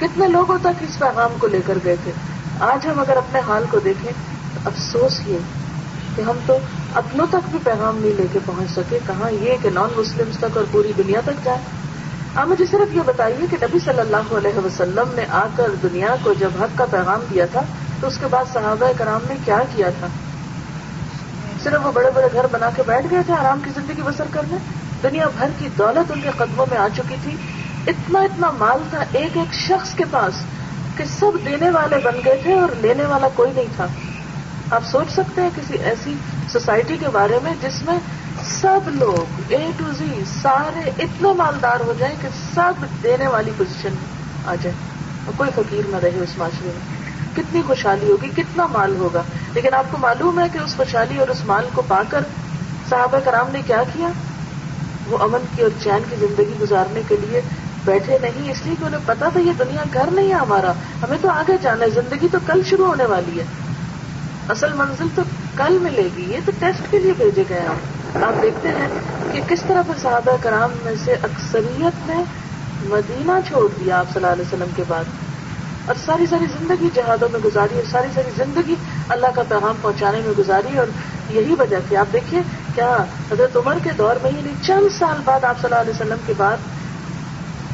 کتنے 0.00 0.28
لوگوں 0.28 0.58
تک 0.60 0.82
اس 0.88 0.98
پیغام 0.98 1.36
کو 1.38 1.46
لے 1.46 1.60
کر 1.66 1.78
گئے 1.84 1.96
تھے؟ 2.04 2.12
آج 2.60 2.86
ہم 2.86 3.00
اگر 3.00 3.16
اپنے 3.16 3.40
حال 3.46 3.64
کو 3.70 3.78
دیکھیں 3.78 4.12
تو 4.54 4.60
افسوس 4.64 5.20
یہ 5.26 5.38
کہ 6.16 6.22
ہم 6.22 6.38
تو 6.46 6.58
اپنوں 6.94 7.26
تک 7.30 7.48
بھی 7.50 7.58
پیغام 7.64 7.98
نہیں 7.98 8.12
لے 8.16 8.26
کے 8.32 8.38
پہنچ 8.46 8.70
سکے۔ 8.70 8.98
کہاں 9.06 9.30
یہ 9.30 9.56
کہ 9.62 9.70
نان 9.70 9.88
مسلم 9.96 10.30
تک 10.38 10.56
اور 10.56 10.64
پوری 10.70 10.92
دنیا 10.98 11.20
تک 11.24 11.44
جائے؟ 11.44 11.58
آپ 12.34 12.48
مجھے 12.48 12.64
صرف 12.70 12.96
یہ 12.96 13.00
بتائیے 13.06 13.46
کہ 13.50 13.56
نبی 13.62 13.78
صلی 13.78 14.00
اللہ 14.00 14.34
علیہ 14.36 14.58
وسلم 14.58 15.08
نے 15.14 15.24
آ 15.30 15.46
کر 15.56 15.68
دنیا 15.82 16.14
کو 16.22 16.32
جب 16.32 16.50
حق 16.60 16.78
کا 16.78 16.84
پیغام 16.90 17.20
دیا 17.30 17.46
تھا 17.52 17.60
تو 18.00 18.06
اس 18.06 18.18
کے 18.18 18.26
بعد 18.26 18.44
صحابہ 18.52 18.92
کرام 18.98 19.20
نے 19.28 19.34
کیا 19.44 19.58
کیا 19.76 19.90
تھا؟ 19.98 20.06
صرف 21.62 21.86
وہ 21.86 21.92
بڑے 21.92 22.10
بڑے 22.14 22.28
گھر 22.32 22.46
بنا 22.50 22.70
کے 22.76 22.82
بیٹھ 22.86 23.06
گئے 23.10 23.22
تھے، 23.26 23.34
آرام 23.34 23.60
کی 23.64 23.70
زندگی 23.74 24.02
بسر 24.02 24.24
کرنے۔ 24.30 24.56
دنیا 25.02 25.26
بھر 25.38 25.48
کی 25.58 25.68
دولت 25.78 26.12
ان 26.12 26.20
کے 26.20 26.30
قدموں 26.36 26.66
میں 26.70 26.78
آ 26.78 26.88
چکی 26.96 27.16
تھی۔ 27.22 27.36
اتنا 27.86 28.20
اتنا 28.20 28.50
مال 28.50 28.78
تھا 28.90 28.98
ایک 29.12 29.36
ایک 29.36 29.54
شخص 29.54 29.94
کے 29.94 30.04
پاس 30.10 30.34
کہ 30.96 31.04
سب 31.04 31.46
دینے 31.46 31.70
والے 31.70 31.96
بن 32.04 32.20
گئے 32.24 32.40
تھے 32.42 32.54
اور 32.54 32.76
لینے 32.76 33.04
والا 33.04 33.28
کوئی 33.34 33.52
نہیں 33.54 33.66
تھا۔ 33.76 33.86
آپ 34.70 34.84
سوچ 34.84 35.12
سکتے 35.12 35.40
ہیں 35.40 35.50
کسی 35.56 35.74
ایسی 35.74 36.14
سوسائٹی 36.52 36.96
کے 37.00 37.08
بارے 37.12 37.38
میں 37.42 37.54
جس 37.60 37.82
میں 37.82 37.98
سب 38.44 38.80
لوگ 38.86 39.40
اے 39.48 39.70
ٹو 39.76 39.84
زی 39.98 40.22
سارے 40.42 40.90
اتنے 40.98 41.32
مالدار 41.32 41.80
ہو 41.80 41.92
جائیں 41.98 42.14
کہ 42.20 42.28
سب 42.54 42.84
دینے 43.02 43.26
والی 43.26 43.50
پوزیشن 43.56 43.94
آ 44.46 44.54
جائے 44.62 44.76
اور 45.24 45.32
کوئی 45.36 45.50
فقیر 45.54 45.82
نہ 45.88 45.96
رہے 45.96 46.18
اس 46.18 46.38
معاشرے 46.38 46.70
میں۔ 46.74 46.97
کتنی 47.38 47.62
خوشحالی 47.66 48.12
ہوگی، 48.12 48.28
کتنا 48.36 48.66
مال 48.66 48.96
ہوگا۔ 48.96 49.22
لیکن 49.54 49.74
آپ 49.74 49.84
کو 49.90 49.98
معلوم 49.98 50.40
ہے 50.40 50.44
کہ 50.52 50.58
اس 50.58 50.76
خوشحالی 50.76 51.18
اور 51.18 51.28
اس 51.28 51.44
مال 51.44 51.66
کو 51.72 51.82
پا 51.88 52.02
کر 52.08 52.20
صحابہ 52.90 53.18
کرام 53.24 53.46
نے 53.52 53.62
کیا 53.66 53.82
کیا؟ 53.92 54.08
وہ 55.06 55.18
امن 55.20 55.44
کی 55.56 55.62
اور 55.62 55.70
چین 55.82 56.02
کی 56.10 56.16
زندگی 56.16 56.54
گزارنے 56.60 57.00
کے 57.08 57.16
لیے 57.20 57.40
بیٹھے 57.84 58.18
نہیں، 58.22 58.50
اس 58.50 58.58
لیے 58.64 58.74
کہ 58.80 58.84
انہیں 58.84 59.00
پتا 59.06 59.28
تھا 59.28 59.40
یہ 59.40 59.52
دنیا 59.58 59.84
گھر 59.94 60.10
نہیں 60.10 60.28
ہے 60.28 60.34
ہمارا۔ 60.34 60.72
ہمیں 61.02 61.18
تو 61.20 61.28
آگے 61.28 61.52
جانا 61.62 61.84
ہے، 61.84 61.90
زندگی 61.90 62.28
تو 62.32 62.38
کل 62.46 62.62
شروع 62.66 62.86
ہونے 62.86 63.04
والی 63.04 63.40
ہے۔ 63.40 63.44
اصل 64.48 64.72
منزل 64.72 65.06
تو 65.14 65.22
کل 65.56 65.78
ملے 65.78 66.08
گی، 66.16 66.24
یہ 66.32 66.36
تو 66.44 66.52
ٹیسٹ 66.58 66.90
کے 66.90 66.98
لیے 66.98 67.12
بھیجے 67.16 67.42
گئے 67.48 67.66
آپ 67.66 68.18
آپ 68.22 68.42
دیکھتے 68.42 68.68
ہیں 68.68 68.88
کہ 69.32 69.40
کس 69.48 69.62
طرح 69.66 69.82
پر 69.86 69.94
صحابہ 70.02 70.36
کرام 70.40 70.70
میں 70.84 70.94
سے 71.04 71.12
اکثریت 71.12 72.08
نے 72.08 72.24
مدینہ 72.82 73.32
چھوڑ 73.48 73.68
دیا 73.80 73.98
آپ 73.98 74.06
صلی 74.12 74.24
اللہ 74.24 74.32
علیہ 74.32 74.44
وسلم 74.44 74.68
کے 74.76 74.82
بعد۔ 74.88 75.04
اور 75.88 75.96
ساری 76.06 76.26
ساری 76.26 76.44
زندگی 76.44 76.88
جہادوں 76.94 77.28
میں 77.32 77.40
گزاری 77.44 77.74
اور 77.74 77.84
ساری 77.90 78.08
ساری 78.14 78.30
زندگی 78.36 78.74
اللہ 79.08 79.26
کا 79.34 79.42
پیغام 79.48 79.74
پہنچانے 79.82 80.20
میں 80.24 80.32
گزاری 80.38 80.78
اور 80.78 80.86
یہی 81.30 81.54
وجہ 81.58 81.76
تھی۔ 81.88 81.96
آپ 81.96 82.12
دیکھیے 82.12 82.40
کیا 82.74 83.04
حضرت 83.32 83.56
عمر 83.56 83.78
کے 83.82 83.90
دور 83.98 84.16
میں 84.22 84.30
یعنی 84.36 84.52
چند 84.62 84.98
سال 84.98 85.20
بعد 85.24 85.44
آپ 85.44 85.60
صلی 85.60 85.74
اللہ 85.74 85.80
علیہ 85.80 85.94
وسلم 85.94 86.18
کے 86.26 86.32
بعد 86.36 86.56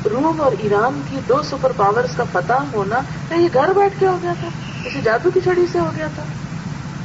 روم 0.06 0.40
اور 0.40 0.52
ایران 0.58 1.00
کی 1.10 1.18
دو 1.28 1.42
سپر 1.42 1.72
پاورز 1.76 2.16
کا 2.16 2.24
فتح 2.32 2.52
ہونا 2.72 3.00
یہ 3.34 3.48
گھر 3.54 3.72
بیٹھ 3.72 3.94
کے 3.98 4.06
ہو 4.06 4.18
گیا 4.22 4.32
تھا۔ 4.40 4.48
کسی 4.84 5.00
جادو 5.04 5.30
کی 5.34 5.40
چھڑی 5.40 5.66
سے 5.72 5.78
ہو 5.78 5.90
گیا 5.96 6.06
تھا۔ 6.14 6.22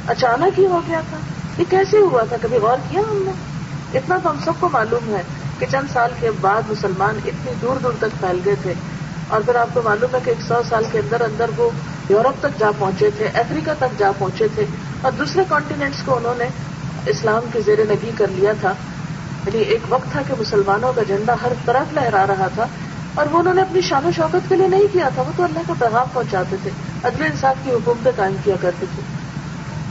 اچانک 0.06 0.58
ہی 0.58 0.66
ہو 0.66 0.80
گیا 0.88 1.00
تھا۔ 1.10 1.16
یہ 1.58 1.64
کیسے 1.70 1.96
ہوا 1.96 2.22
تھا؟ 2.22 2.36
کبھی 2.42 2.56
غور 2.56 2.76
کیا 2.90 3.00
ہم 3.00 3.22
نے؟ 3.26 3.32
اتنا 3.98 4.16
تو 4.22 4.30
ہم 4.30 4.36
سب 4.44 4.52
کو 4.60 4.68
معلوم 4.72 5.14
ہے 5.14 5.22
کہ 5.58 5.66
چند 5.70 5.92
سال 5.92 6.10
کے 6.20 6.30
بعد 6.40 6.62
مسلمان 6.70 7.18
اتنی 7.24 7.52
دور 7.62 7.76
دور 7.82 7.92
تک 7.98 8.20
پھیل 8.20 8.40
گئے 8.44 8.54
تھے۔ 8.62 8.74
اور 9.30 9.40
پھر 9.40 9.54
آپ 9.54 9.68
کو 9.74 9.80
معلوم 9.84 10.14
ہے 10.14 10.20
کہ 10.24 10.30
ایک 10.30 10.42
سو 10.48 10.62
سال 10.68 10.84
کے 10.92 10.98
اندر 10.98 11.20
اندر 11.20 11.50
وہ 11.56 11.70
یورپ 12.08 12.34
تک 12.40 12.58
جا 12.58 12.70
پہنچے 12.78 13.10
تھے، 13.16 13.26
افریقہ 13.34 13.70
تک 13.78 13.98
جا 13.98 14.10
پہنچے 14.18 14.46
تھے 14.54 14.64
اور 15.02 15.12
دوسرے 15.12 15.42
کانٹیننٹس 15.48 16.02
کو 16.04 16.16
انہوں 16.16 16.34
نے 16.38 16.44
اسلام 17.06 17.42
کے 17.52 17.60
زیر 17.66 17.78
نگی 17.78 18.10
کر 18.18 18.26
لیا 18.30 18.52
تھا۔ 18.60 18.72
یعنی 19.46 19.58
ایک 19.58 19.80
وقت 19.88 20.12
تھا 20.12 20.22
کہ 20.28 20.34
مسلمانوں 20.38 20.92
کا 20.92 21.02
جھنڈا 21.02 21.34
ہر 21.42 21.52
طرف 21.64 21.92
لہرا 21.92 22.26
رہا 22.26 22.48
تھا 22.54 22.66
اور 23.14 23.26
وہ 23.30 23.38
انہوں 23.38 23.54
نے 23.54 23.62
اپنی 23.62 23.80
شان 23.80 24.06
و 24.06 24.10
شوقت 24.16 24.48
کے 24.48 24.56
لیے 24.56 24.68
نہیں 24.68 24.86
کیا 24.92 25.08
تھا، 25.14 25.22
وہ 25.22 25.32
تو 25.36 25.42
اللہ 25.42 25.58
کا 25.66 25.74
پیغام 25.78 26.06
پہنچاتے 26.12 26.56
تھے، 26.62 26.70
عدل 27.04 27.22
انصاف 27.22 27.64
کی 27.64 27.70
حکومتیں 27.70 28.12
قائم 28.16 28.36
کیا 28.44 28.56
کرتے 28.60 28.86
تھے۔ 28.94 29.02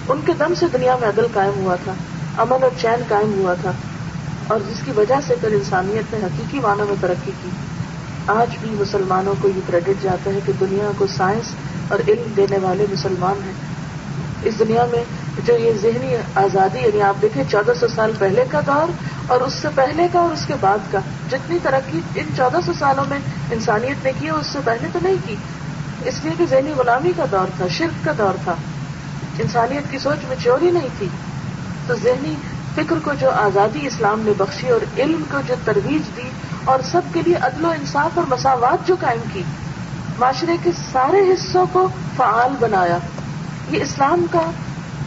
ان 0.07 0.21
کے 0.25 0.33
دم 0.39 0.53
سے 0.59 0.65
دنیا 0.73 0.95
میں 0.95 1.09
عدل 1.09 1.27
قائم 1.33 1.53
ہوا 1.57 1.75
تھا، 1.75 1.93
امن 2.37 2.63
اور 2.63 2.71
چین 2.81 3.03
قائم 3.07 3.33
ہوا 3.39 3.53
تھا 3.53 3.71
اور 4.47 4.59
جس 4.69 4.77
کی 4.85 4.91
وجہ 4.91 5.15
سے 5.27 5.35
پھر 5.41 5.49
انسانیت 5.51 6.13
نے 6.13 6.25
حقیقی 6.25 6.59
معنوں 6.59 6.85
میں 6.85 6.95
ترقی 7.01 7.31
کی۔ 7.43 7.49
آج 8.29 8.57
بھی 8.61 8.69
مسلمانوں 8.71 9.35
کو 9.41 9.47
یہ 9.47 9.61
کریڈٹ 9.67 10.03
جاتا 10.03 10.31
ہے 10.31 10.39
کہ 10.45 10.53
دنیا 10.59 10.91
کو 10.97 11.07
سائنس 11.17 11.45
اور 11.87 11.99
علم 12.07 12.33
دینے 12.37 12.57
والے 12.57 12.85
مسلمان 12.91 13.43
ہیں۔ 13.45 13.53
اس 14.43 14.59
دنیا 14.59 14.85
میں 14.91 15.03
جو 15.45 15.57
یہ 15.57 15.71
ذہنی 15.81 16.15
آزادی 16.35 16.79
یعنی 16.79 17.01
آپ 17.01 17.21
دیکھیں 17.21 17.43
چودہ 17.51 17.71
سو 17.79 17.87
سال 17.95 18.11
پہلے 18.19 18.43
کا 18.49 18.59
دور 18.65 18.91
اور 19.27 19.41
اس 19.41 19.53
سے 19.53 19.67
پہلے 19.75 20.07
کا 20.13 20.19
اور 20.19 20.33
اس 20.33 20.45
کے 20.45 20.53
بعد 20.61 20.77
کا، 20.91 20.99
جتنی 21.31 21.57
ترقی 21.63 21.99
ان 22.15 22.25
چودہ 22.37 22.57
سو 22.65 22.73
سالوں 22.79 23.05
میں 23.09 23.19
انسانیت 23.51 24.05
نے 24.05 24.11
کی 24.19 24.29
اس 24.29 24.45
سے 24.45 24.59
پہلے 24.65 24.87
تو 24.93 24.99
نہیں 25.01 25.15
کی۔ 25.25 25.35
اس 26.05 26.19
لیے 26.23 26.33
کہ 26.37 26.45
ذہنی 26.49 26.71
غلامی 26.77 27.11
کا 27.17 27.25
دور 27.31 27.47
تھا، 27.57 27.67
شرک 27.67 28.05
کا 28.05 28.11
دور 28.17 28.33
تھا۔ 28.43 28.55
انسانیت 29.39 29.91
کی 29.91 29.99
سوچ 29.99 30.25
میں 30.27 30.35
چوری 30.43 30.71
نہیں 30.71 30.87
تھی۔ 30.97 31.07
تو 31.87 31.95
ذہنی 32.03 32.35
فکر 32.75 32.95
کو 33.03 33.11
جو 33.19 33.29
آزادی 33.29 33.87
اسلام 33.87 34.19
نے 34.19 34.31
بخشی 34.37 34.69
اور 34.69 34.99
علم 34.99 35.23
کو 35.31 35.37
جو 35.47 35.55
ترویج 35.65 36.17
دی 36.17 36.29
اور 36.69 36.79
سب 36.91 37.01
کے 37.13 37.21
لیے 37.25 37.35
عدل 37.35 37.65
و 37.65 37.69
انصاف 37.69 38.17
اور 38.17 38.25
مساوات 38.29 38.87
جو 38.87 38.95
قائم 38.99 39.19
کی۔ 39.33 39.43
معاشرے 40.19 40.57
کے 40.63 40.71
سارے 40.91 41.17
حصوں 41.17 41.65
کو 41.71 41.87
فعال 42.17 42.55
بنایا۔ 42.59 42.97
یہ 43.71 43.81
اسلام 43.81 44.25
کا 44.31 44.51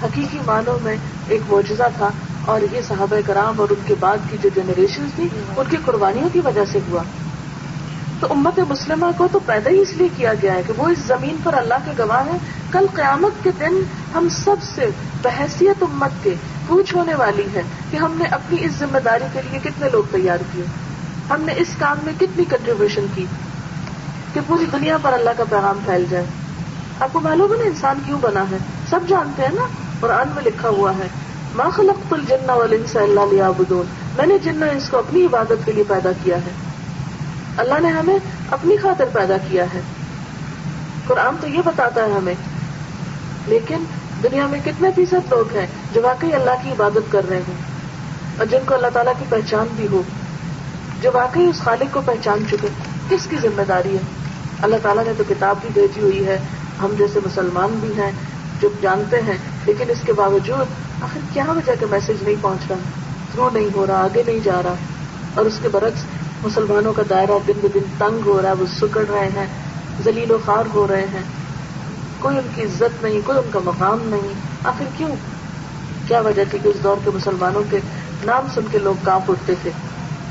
حقیقی 0.02 0.38
معنوں 0.46 0.78
میں 0.82 0.96
ایک 1.28 1.52
معجزہ 1.52 1.82
تھا 1.96 2.08
اور 2.44 2.60
یہ 2.72 2.80
صحابہ 2.88 3.16
کرام 3.26 3.60
اور 3.60 3.66
ان 3.70 3.82
کے 3.86 3.94
بعد 4.00 4.16
کی 4.30 4.36
جو 4.42 4.48
جنریشن 4.54 5.04
تھی 5.14 5.28
ان 5.56 5.66
کی 5.70 5.76
قربانیوں 5.84 6.28
کی 6.32 6.40
وجہ 6.44 6.64
سے 6.72 6.78
ہوا۔ 6.90 7.02
تو 8.20 8.26
امت 8.30 8.60
مسلمہ 8.68 9.06
کو 9.16 9.28
تو 9.32 9.38
پیدا 9.46 9.70
ہی 9.70 9.78
اس 9.78 9.90
لیے 9.90 10.08
کیا 10.16 10.34
گیا 10.42 10.54
ہے 10.54 10.62
کہ 10.66 10.72
وہ 10.76 10.88
اس 10.88 10.98
زمین 10.98 11.36
پر 11.42 11.54
اللہ 11.54 11.74
کے 11.84 11.90
گواہ 11.98 12.28
ہیں۔ 12.28 12.38
کل 12.72 12.86
قیامت 12.94 13.44
کے 13.44 13.50
دن 13.60 13.82
ہم 14.14 14.28
سب 14.30 14.56
سے 14.74 14.90
بحثیت 15.22 15.82
امت 15.82 16.24
کے 16.24 16.34
پوچھ 16.66 16.94
ہونے 16.94 17.14
والی 17.14 17.46
ہے 17.54 17.62
کہ 17.90 17.96
ہم 17.96 18.12
نے 18.16 18.24
اپنی 18.24 18.64
اس 18.64 18.72
ذمہ 18.78 18.98
داری 18.98 19.24
کے 19.32 19.40
لیے 19.50 19.58
کتنے 19.58 19.88
لوگ 19.92 20.02
تیار 20.10 20.38
کیے۔ 20.52 20.64
ہم 21.34 21.42
نے 21.42 21.52
اس 21.56 21.68
کام 21.78 21.96
میں 22.02 22.12
کتنی 22.20 22.44
کنٹریبیوشن 22.44 23.06
کی 23.14 23.26
کہ 24.34 24.40
پوری 24.46 24.64
دنیا 24.72 24.98
پر 25.02 25.12
اللہ 25.12 25.30
کا 25.36 25.44
پیغام 25.50 25.78
پھیل 25.84 26.04
جائے؟ 26.10 26.24
آپ 27.00 27.08
کو 27.12 27.20
معلوم 27.20 27.52
ہے 27.52 27.58
نا 27.58 27.64
انسان 27.64 27.98
کیوں 28.06 28.18
بنا 28.20 28.44
ہے؟ 28.50 28.56
سب 28.90 29.00
جانتے 29.08 29.42
ہیں 29.42 29.54
نا، 29.54 29.62
قرآن 30.00 30.28
میں 30.34 30.42
لکھا 30.42 30.68
ہوا 30.68 30.92
ہے، 30.98 31.08
ما 31.54 31.68
خلقت 31.68 32.12
الجن 32.12 32.50
والانس 32.50 32.96
الا 32.96 33.24
ليعبدون۔ 33.30 33.86
میں 34.16 34.26
نے 34.26 34.38
جن 34.38 34.62
اس 34.62 34.88
کو 34.88 34.98
اپنی 34.98 35.24
عبادت 35.24 35.64
کے 35.64 35.72
لیے 35.72 35.84
پیدا 35.88 36.10
کیا 36.24 36.36
ہے۔ 36.36 36.50
اللہ 37.56 37.80
نے 37.80 37.88
ہمیں 37.88 38.18
اپنی 38.50 38.76
خاطر 38.76 39.04
پیدا 39.12 39.36
کیا 39.50 39.64
ہے۔ 39.74 39.80
قرآن 41.06 41.36
تو 41.40 41.48
یہ 41.48 41.60
بتاتا 41.64 42.04
ہے 42.04 42.12
ہمیں۔ 42.12 42.34
لیکن 43.46 43.84
دنیا 44.22 44.46
میں 44.46 44.60
کتنے 44.64 44.90
فیصد 44.94 45.32
لوگ 45.32 45.56
ہیں 45.56 45.66
جو 45.92 46.02
واقعی 46.02 46.32
اللہ 46.32 46.50
کی 46.62 46.70
عبادت 46.70 47.12
کر 47.12 47.28
رہے 47.28 47.36
ہیں؟ 47.36 47.54
اور 48.38 48.46
جن 48.46 48.58
کو 48.66 48.74
اللہ 48.74 48.86
تعالیٰ 48.92 49.12
کی 49.18 49.24
پہچان 49.28 49.66
بھی 49.76 49.86
ہو۔ 49.92 50.02
جو 51.02 51.10
واقعی 51.14 51.44
اس 51.44 51.60
خالق 51.60 51.94
کو 51.94 52.00
پہچان 52.04 52.44
چکے، 52.50 52.68
کس 53.08 53.26
کی 53.26 53.36
ذمہ 53.42 53.62
داری 53.68 53.94
ہے؟ 53.94 54.00
اللہ 54.62 54.76
تعالیٰ 54.82 55.04
نے 55.04 55.12
تو 55.16 55.24
کتاب 55.28 55.56
بھی 55.60 55.68
بھیجی 55.74 56.00
ہوئی 56.00 56.26
ہے، 56.26 56.38
ہم 56.82 56.94
جیسے 56.98 57.20
مسلمان 57.26 57.78
بھی 57.80 57.92
ہیں 57.96 58.10
جو 58.60 58.68
جانتے 58.82 59.20
ہیں، 59.20 59.36
لیکن 59.66 59.90
اس 59.90 59.98
کے 60.06 60.12
باوجود 60.12 60.66
آخر 61.02 61.20
کیا 61.32 61.44
وجہ 61.48 61.72
کہ 61.80 61.86
میسج 61.90 62.22
نہیں 62.22 62.34
پہنچ 62.40 62.58
رہا 62.70 62.78
تھرو 63.32 63.50
نہیں 63.52 63.68
ہو 63.74 63.86
رہا، 63.86 64.04
آگے 64.04 64.22
نہیں 64.26 64.40
جا 64.44 64.60
رہا۔ 64.64 64.74
اور 65.34 65.44
اس 65.44 65.58
کے 65.62 65.68
برعکس، 65.68 66.04
مسلمانوں 66.44 66.92
کا 66.92 67.02
دائرہ 67.10 67.38
دن 67.46 67.52
بہ 67.62 67.68
دن 67.74 67.82
تنگ 67.98 68.26
ہو 68.26 68.42
رہا 68.42 68.48
ہے، 68.48 68.54
وہ 68.54 68.66
سکڑ 68.80 69.04
رہے 69.10 69.28
ہیں، 69.36 69.46
ذلیل 70.04 70.30
و 70.30 70.38
خوار 70.44 70.64
ہو 70.74 70.86
رہے 70.88 71.06
ہیں۔ 71.14 71.22
کوئی 72.18 72.38
ان 72.38 72.46
کی 72.54 72.62
عزت 72.62 73.02
نہیں، 73.02 73.20
کوئی 73.24 73.38
ان 73.38 73.50
کا 73.50 73.58
مقام 73.64 73.98
نہیں۔ 74.02 74.32
آخر 74.64 74.84
کیوں؟ 74.96 75.16
کیا 76.08 76.20
وجہ 76.20 76.42
تھی 76.50 76.58
کہ 76.62 76.68
اس 76.68 76.76
دور 76.84 76.96
کے 77.04 77.10
مسلمانوں 77.14 77.62
کے 77.70 77.78
نام 78.24 78.46
سن 78.54 78.60
کے 78.70 78.78
لوگ 78.78 78.94
کانپ 79.02 79.30
اٹھتے 79.30 79.54
تھے؟ 79.62 79.70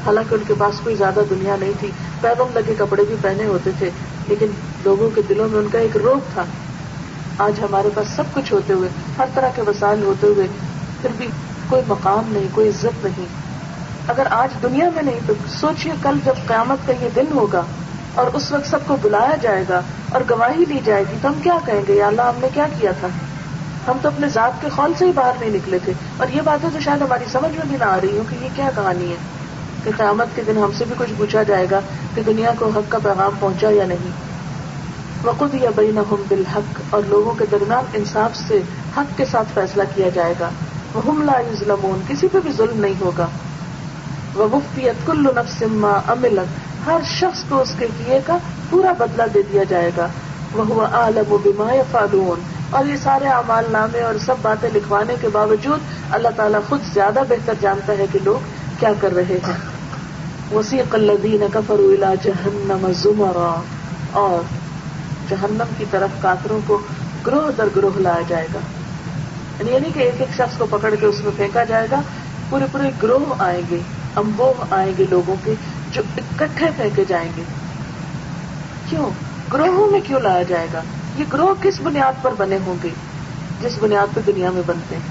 حالانکہ 0.06 0.36
ان 0.36 0.42
کے 0.48 0.54
پاس 0.58 0.80
کوئی 0.84 0.96
زیادہ 0.96 1.20
دنیا 1.30 1.56
نہیں 1.60 1.72
تھی۔ 1.80 1.92
پیبند 2.22 2.58
لگے 2.58 2.76
کپڑے 2.78 3.04
بھی 3.04 3.16
پہنے 3.22 3.46
ہوتے 3.46 3.70
تھے، 3.80 3.90
لیکن 4.28 4.48
لوگوں 4.84 5.10
کے 5.16 5.22
دلوں 5.30 5.50
میں 5.50 5.60
ان 5.60 5.68
کا 5.68 5.80
ایک 5.80 5.98
روگ 5.98 6.20
تھا۔ 6.34 6.44
آج 7.38 7.60
ہمارے 7.62 7.90
پاس 7.96 8.08
سب 8.08 8.24
کچھ 8.34 8.54
ہوتے 8.54 8.74
ہوئے، 8.74 8.90
ہر 9.18 9.26
طرح 9.34 9.50
کے 9.56 9.62
وسائل 9.62 10.04
ہوتے 10.04 10.28
ہوئے 10.28 10.48
پھر 11.02 11.10
بھی 11.18 11.28
کوئی 11.70 11.82
مقام 11.88 12.24
نہیں، 12.28 12.48
کوئی 12.52 12.70
عزت 12.70 13.06
نہیں۔ 13.06 13.26
اگر 14.08 14.28
آج 14.30 14.64
دنیا 14.64 14.90
میں 14.96 15.04
نہیں، 15.04 15.20
تو 15.28 15.34
سوچئے 15.48 15.92
کل 16.02 16.18
جب 16.26 16.34
قیامت 16.48 16.88
کا 16.88 16.94
یہ 17.02 17.10
دن 17.16 17.26
ہوگا 17.36 17.62
اور 18.16 18.28
اس 18.34 18.52
وقت 18.52 18.70
سب 18.70 18.80
کو 18.88 18.98
بلایا 19.02 19.36
جائے 19.42 19.66
گا 19.70 19.82
اور 20.10 20.22
گواہی 20.30 20.66
لی 20.66 20.80
جائے 20.86 21.04
گی، 21.12 21.18
تو 21.22 21.28
ہم 21.28 21.34
کیا 21.44 21.54
کہیں 21.66 21.82
گے؟ 21.88 21.94
یا 21.94 22.08
اللہ، 22.08 22.22
ہم 22.22 22.40
نے 22.42 22.48
کیا 22.54 22.66
کیا 22.80 22.92
تھا؟ 23.00 23.08
ہم 23.88 23.98
تو 24.02 24.08
اپنے 24.08 24.30
ذات 24.30 24.62
کے 24.62 24.70
خول 24.70 24.94
سے 24.98 25.06
ہی 25.06 25.12
باہر 25.12 25.32
نہیں 25.40 25.50
نکلے 25.50 25.80
تھے۔ 25.80 25.94
اور 26.18 26.28
یہ 26.36 26.42
باتیں 26.42 26.70
تو 26.74 26.80
شاید 26.80 27.02
ہماری 27.02 27.26
سمجھ 27.32 27.52
میں 27.52 27.66
بھی 27.68 27.78
نہ 27.80 27.84
آ 27.84 27.98
رہی 28.02 28.18
ہوں 28.18 28.24
کہ 28.30 28.44
یہ 28.44 28.50
کیا 28.56 28.70
کہانی 28.76 29.12
ہے۔ 29.12 29.41
کہ 29.84 29.92
قیامت 29.98 30.28
کے 30.36 30.42
دن 30.48 30.58
ہم 30.58 30.72
سے 30.78 30.86
بھی 30.86 30.96
کچھ 30.98 31.14
پوچھا 31.18 31.44
جائے 31.44 31.68
گا 31.72 31.80
کہ 32.16 32.24
دنیا 32.24 32.52
کو 32.60 32.70
حق 32.76 32.92
کا 32.92 32.98
پیغام 33.04 33.32
پہنچا 33.40 33.68
یا 33.72 33.86
نہیں۔ 33.86 34.12
وقت 35.24 35.56
یا 35.56 35.70
بین 35.76 36.00
بالحق 36.28 36.82
اور 36.90 37.02
لوگوں 37.08 37.34
کے 37.34 37.46
درمیان 37.52 37.84
انصاف 37.94 38.38
سے 38.48 38.62
حق 38.98 39.18
کے 39.18 39.26
ساتھ 39.26 39.48
فیصلہ 39.54 39.84
کیا 39.96 40.10
جائے 40.10 40.34
گا۔ 40.40 40.50
وہ 40.94 41.24
لا 41.24 41.40
یظلمون 41.40 42.02
کسی 42.08 42.28
پہ 42.32 42.38
بھی 42.44 42.52
ظلم 42.52 42.80
نہیں 42.80 42.94
ہوگا۔ 43.02 43.28
وہ 44.36 44.48
مفتیت 44.52 45.08
کل 45.08 45.28
ما 45.62 46.00
املت 46.08 46.88
ہر 46.88 47.00
شخص 47.06 47.44
کو 47.50 47.62
اس 47.62 47.74
کے 47.80 47.88
کیے 47.98 48.20
کا 48.26 48.38
پورا 48.70 48.94
بدلہ 49.00 49.24
دے 49.34 49.42
دیا 49.54 49.64
جائے 49.64 49.92
گا۔ 49.98 50.08
وہ 50.54 50.82
عالم 50.82 51.34
و 51.34 51.38
بیما 51.38 51.68
فالون 51.92 52.42
اور 52.70 52.86
یہ 52.86 52.96
سارے 53.04 53.26
اعمال 53.26 53.64
نامے 53.72 54.02
اور 54.02 54.14
سب 54.26 54.36
باتیں 54.42 54.70
لکھوانے 54.74 55.16
کے 55.22 55.28
باوجود 55.30 55.80
اللہ 56.12 56.28
تعالیٰ 56.36 56.60
خود 56.70 56.80
زیادہ 56.94 57.20
بہتر 57.30 57.54
جانتا 57.62 57.94
ہے 58.00 58.06
کہ 58.12 58.20
لوگ 58.24 58.61
کیا 58.82 58.94
کر 59.00 59.14
رہے 59.14 59.24
ہیں؟ 59.24 59.58
وسیق 60.54 60.96
الذین 60.96 61.48
کفروا 61.54 61.94
الى 61.94 62.18
جہنم 62.24 62.92
زمرا 62.92 63.62
اور 64.12 64.44
جہنم 65.30 65.74
کی 65.78 65.86
طرف 65.92 66.10
کافروں 66.22 66.60
کو 66.68 66.80
گروہ 67.28 67.52
در 67.58 67.68
گروہ 67.76 68.00
لایا 68.00 68.22
جائے 68.28 68.48
گا۔ 68.54 68.60
یعنی, 69.60 69.72
یعنی 69.72 69.90
کہ 69.94 70.00
ایک 70.00 70.14
ایک 70.20 70.34
شخص 70.38 70.58
کو 70.58 70.66
پکڑ 70.70 70.96
کے 71.00 71.06
اس 71.06 71.20
میں 71.24 71.32
پھینکا 71.36 71.64
جائے 71.64 71.88
گا 71.92 72.02
پورے 72.50 72.66
پورے 72.72 72.90
گروہ 73.04 73.34
آئیں 73.40 73.62
گے 73.72 73.80
امبوہ 74.16 74.66
آئیں 74.70 74.94
گے 74.98 75.06
لوگوں 75.10 75.36
کے 75.44 75.54
جو 75.92 76.02
اکٹھے 76.18 76.66
پھینکے 76.76 77.06
جائیں 77.08 77.30
گے۔ 77.38 77.44
کیوں؟ 78.90 79.10
گروہوں 79.54 79.92
میں 79.92 80.00
کیوں 80.00 80.20
لایا 80.20 80.44
جائے 80.44 80.68
گا؟ 80.74 80.82
یہ 81.18 81.24
گروہ 81.34 81.54
کس 81.62 81.82
بنیاد 81.84 82.24
پر 82.24 82.34
بنے 82.38 82.58
ہوں 82.66 82.76
گے؟ 82.84 82.90
جس 83.62 83.72
بنیاد 83.80 84.16
پہ 84.16 84.22
دنیا 84.28 84.50
میں 84.52 84.62
بنتے 84.66 84.96
ہیں۔ 84.96 85.02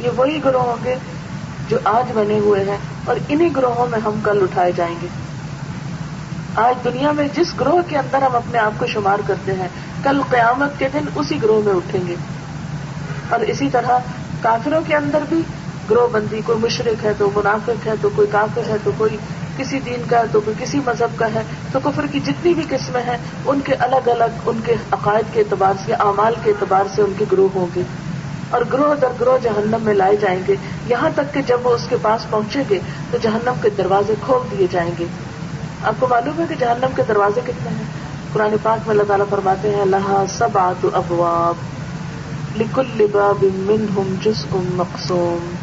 یہ 0.00 0.10
وہی 0.16 0.40
گروہ 0.44 0.62
ہوں 0.62 0.84
گے 0.84 0.94
جو 1.68 1.78
آج 1.84 2.12
بنے 2.14 2.38
ہوئے 2.38 2.64
ہیں 2.64 2.76
اور 3.04 3.16
انہی 3.28 3.56
گروہوں 3.56 3.86
میں 3.86 3.98
ہم 3.98 4.20
کل 4.24 4.38
اٹھائے 4.42 4.72
جائیں 4.76 4.94
گے۔ 5.02 5.06
آج 6.54 6.84
دنیا 6.84 7.12
میں 7.12 7.28
جس 7.36 7.60
گروہ 7.60 7.80
کے 7.88 7.98
اندر 7.98 8.22
ہم 8.22 8.36
اپنے 8.36 8.58
آپ 8.58 8.72
کو 8.78 8.86
شمار 8.86 9.18
کرتے 9.26 9.52
ہیں، 9.52 9.68
کل 10.02 10.20
قیامت 10.30 10.78
کے 10.78 10.88
دن 10.92 11.04
اسی 11.14 11.42
گروہ 11.42 11.62
میں 11.64 11.74
اٹھیں 11.74 12.06
گے۔ 12.06 12.14
اور 13.30 13.40
اسی 13.40 13.68
طرح 13.68 13.98
کافروں 14.40 14.80
کے 14.86 14.96
اندر 14.96 15.18
بھی 15.28 15.42
گروہ 15.90 16.08
بندی، 16.08 16.40
کوئی 16.46 16.58
مشرق 16.58 17.04
ہے 17.04 17.12
تو 17.18 17.30
منافق 17.34 17.86
ہے، 17.86 17.92
تو 18.00 18.08
کوئی 18.16 18.28
کافر 18.30 18.70
ہے 18.70 18.76
تو 18.84 18.90
کوئی 18.96 19.16
کسی 19.56 19.80
دین 19.80 20.02
کا 20.10 20.18
ہے 20.18 20.22
تو 20.32 20.40
کوئی 20.40 20.64
کسی 20.64 20.80
مذہب 20.86 21.18
کا 21.18 21.26
ہے، 21.34 21.42
تو 21.72 21.80
کفر 21.84 22.06
کی 22.06 22.20
جتنی 22.20 22.54
بھی 22.54 22.62
قسمیں 22.68 23.02
ہیں، 23.02 23.16
ان 23.44 23.60
کے 23.64 23.74
الگ 23.74 24.08
الگ، 24.08 24.24
ان 24.46 24.60
کے 24.64 24.74
عقائد 24.92 25.34
کے 25.34 25.40
اعتبار 25.40 25.72
سے، 25.86 25.92
اعمال 25.92 26.34
کے 26.44 26.50
اعتبار 26.50 26.84
سے 26.94 27.02
ان 27.02 27.12
کے 27.18 27.24
گروہ 27.32 27.48
ہوں 27.54 27.66
گے۔ 27.74 27.82
اور 28.50 28.62
گروہ 28.72 28.94
در 28.94 29.08
گروہ 29.20 29.38
جہنم 29.42 29.78
میں 29.82 29.94
لائے 29.94 30.16
جائیں 30.16 30.40
گے۔ 30.48 30.54
یہاں 30.86 31.10
تک 31.14 31.34
کہ 31.34 31.42
جب 31.42 31.66
وہ 31.66 31.70
اس 31.70 31.86
کے 31.88 31.96
پاس 32.02 32.30
پہنچیں 32.30 32.64
گے، 32.70 32.78
تو 33.10 33.18
جہنم 33.22 33.52
کے 33.62 33.70
دروازے 33.78 34.14
کھول 34.24 34.58
دیے 34.58 34.66
جائیں 34.70 34.90
گے۔ 34.98 35.04
آپ 35.82 35.94
کو 35.98 36.06
معلوم 36.10 36.40
ہے 36.40 36.44
کہ 36.48 36.54
جہنم 36.54 36.88
کے 36.96 37.02
دروازے 37.08 37.40
کتنے 37.44 37.70
ہیں؟ 37.70 37.84
قرآن 38.32 38.54
پاک 38.62 38.78
میں 38.86 38.94
اللہ 38.94 39.02
تعالیٰ 39.02 39.26
فرماتے 39.30 39.70
ہیں 39.70 39.80
اللہ 39.80 40.24
سب 40.28 40.58
آت 40.58 40.86
ابواب، 40.92 41.54
لکل 42.60 43.06
باب 43.12 43.42
منہم 43.42 44.14
جزء 44.22 44.56
مقصوم 44.74 45.54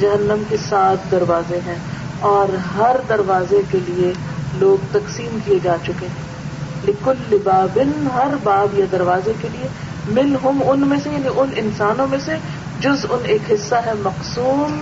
جہنم 0.00 0.42
کے 0.48 0.56
سات 0.68 1.10
دروازے 1.10 1.58
ہیں 1.66 1.78
اور 2.20 2.56
ہر 2.78 2.96
دروازے 3.08 3.62
کے 3.70 3.78
لیے 3.86 4.12
لوگ 4.54 4.86
تقسیم 4.92 5.38
کیے 5.44 5.58
جا 5.62 5.76
چکے 5.82 6.06
ہیں۔ 6.06 6.30
لکل 6.88 7.36
بابن 7.44 8.08
ہر 8.14 8.34
باب 8.42 8.78
یا 8.78 8.84
دروازے 8.92 9.32
کے 9.40 9.48
لیے 9.52 9.68
من 10.08 10.36
ہم 10.44 10.62
ان 10.66 10.80
میں 10.80 10.98
سے 11.02 11.10
یعنی 11.10 11.28
ان 11.36 11.50
انسانوں 11.56 12.06
میں 12.06 12.18
سے 12.24 12.36
جز 12.80 13.06
ان 13.10 13.18
ایک 13.24 13.52
حصہ 13.52 13.74
ہے 13.86 13.92
مقصوم 13.98 14.78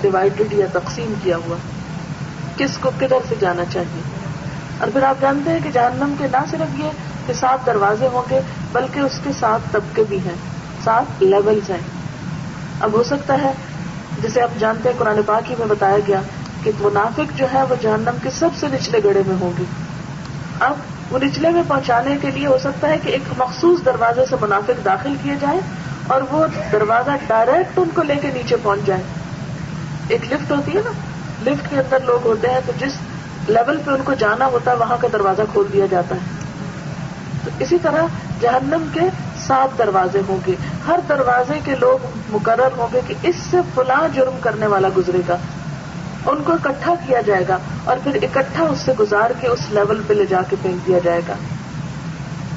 ڈیوائڈیڈ 0.00 0.52
یا 0.52 0.66
تقسیم 0.72 1.12
کیا 1.22 1.36
ہوا۔ 1.36 1.56
کس 2.56 2.78
کو 2.80 2.90
کدھر 2.96 3.16
سے 3.28 3.34
جانا 3.40 3.64
چاہیے؟ 3.72 4.02
اور 4.78 4.88
پھر 4.92 5.02
آپ 5.02 5.14
جانتے 5.20 5.50
ہیں 5.50 5.58
کہ 5.62 5.70
جہنم 5.70 6.14
کے 6.18 6.26
نہ 6.32 6.36
صرف 6.50 6.80
یہ 6.80 6.90
کہ 7.26 7.32
سات 7.32 7.66
دروازے 7.66 8.06
ہوں 8.06 8.22
گے، 8.30 8.40
بلکہ 8.72 9.00
اس 9.00 9.20
کے 9.24 9.30
سات 9.40 9.72
طبقے 9.72 10.02
بھی 10.08 10.18
ہیں 10.18 10.34
سات 10.84 11.22
لیولز 11.22 11.70
ہیں۔ 11.70 11.78
اب 12.80 12.92
ہو 12.92 13.02
سکتا 13.02 13.38
ہے 13.42 13.52
جسے 14.22 14.40
آپ 14.40 14.60
جانتے 14.60 14.88
ہیں، 14.88 14.96
قرآن 14.98 15.20
پاک 15.26 15.50
ہی 15.50 15.56
میں 15.58 15.66
بتایا 15.66 15.96
گیا 16.06 16.20
کہ 16.62 16.70
منافق 16.80 17.38
جو 17.38 17.46
ہے، 17.54 17.62
وہ 17.62 17.74
جہنم 17.80 18.16
کے 18.22 18.30
سب 18.30 18.48
سے 18.60 18.66
نچلے 18.68 19.00
گڑے 19.04 19.22
میں 19.26 19.36
ہوں 19.40 19.52
گی 19.58 19.64
اب 20.60 20.74
وہ 21.10 21.18
نچلے 21.18 21.50
میں 21.50 21.62
پہنچانے 21.68 22.16
کے 22.20 22.30
لیے 22.30 22.46
ہو 22.46 22.58
سکتا 22.58 22.88
ہے 22.88 22.98
کہ 22.98 23.08
ایک 23.08 23.22
مخصوص 23.38 23.84
دروازے 23.84 24.26
سے 24.30 24.36
منافق 24.40 24.84
داخل 24.84 25.14
کیے 25.22 25.34
جائے 25.40 25.60
اور 26.06 26.22
وہ 26.30 26.46
دروازہ 26.72 27.10
ڈائریکٹ 27.26 27.78
ان 27.78 27.88
کو 27.94 28.02
لے 28.02 28.16
کے 28.16 28.30
نیچے 28.34 28.56
پہنچ 28.62 28.80
جائے۔ 28.86 29.02
ایک 30.08 30.32
لفٹ 30.32 30.50
ہوتی 30.50 30.76
ہے 30.76 30.80
نا؟ 30.84 30.90
لفٹ 31.46 31.70
کے 31.70 31.76
اندر 31.76 31.98
لوگ 32.04 32.26
ہوتے 32.26 32.48
ہیں 32.48 32.60
تو 32.66 32.72
جس 32.78 32.92
لیول 33.48 33.80
پہ 33.84 33.90
ان 33.90 34.02
کو 34.04 34.14
جانا 34.14 34.46
ہوتا 34.46 34.70
ہے، 34.70 34.76
وہاں 34.76 34.96
کا 35.00 35.08
دروازہ 35.12 35.42
کھول 35.52 35.66
دیا 35.72 35.86
جاتا 35.90 36.14
ہے۔ 36.14 36.20
تو 37.44 37.50
اسی 37.58 37.78
طرح 37.82 38.02
جہنم 38.40 38.84
کے 38.92 39.00
سات 39.46 39.78
دروازے 39.78 40.20
ہوں 40.28 40.38
گے۔ 40.46 40.54
ہر 40.86 40.98
دروازے 41.08 41.58
کے 41.64 41.74
لوگ 41.80 42.06
مقرر 42.30 42.68
ہوں 42.76 42.88
گے 42.92 43.00
کہ 43.06 43.14
اس 43.22 43.36
سے 43.50 43.56
فلاں 43.74 44.08
جرم 44.14 44.38
کرنے 44.40 44.66
والا 44.66 44.88
گزرے 44.96 45.18
گا۔ 45.28 45.36
ان 46.26 46.42
کو 46.42 46.52
اکٹھا 46.52 46.94
کیا 47.06 47.20
جائے 47.20 47.44
گا 47.48 47.58
اور 47.84 47.96
پھر 48.02 48.18
اکٹھا 48.22 48.64
اس 48.64 48.78
سے 48.78 48.92
گزار 49.00 49.30
کے 49.40 49.48
اس 49.48 49.60
لیول 49.70 50.02
پہ 50.06 50.14
لے 50.14 50.26
جا 50.26 50.40
کے 50.50 50.56
پھینک 50.62 50.86
دیا 50.86 50.98
جائے 51.04 51.20
گا 51.28 51.34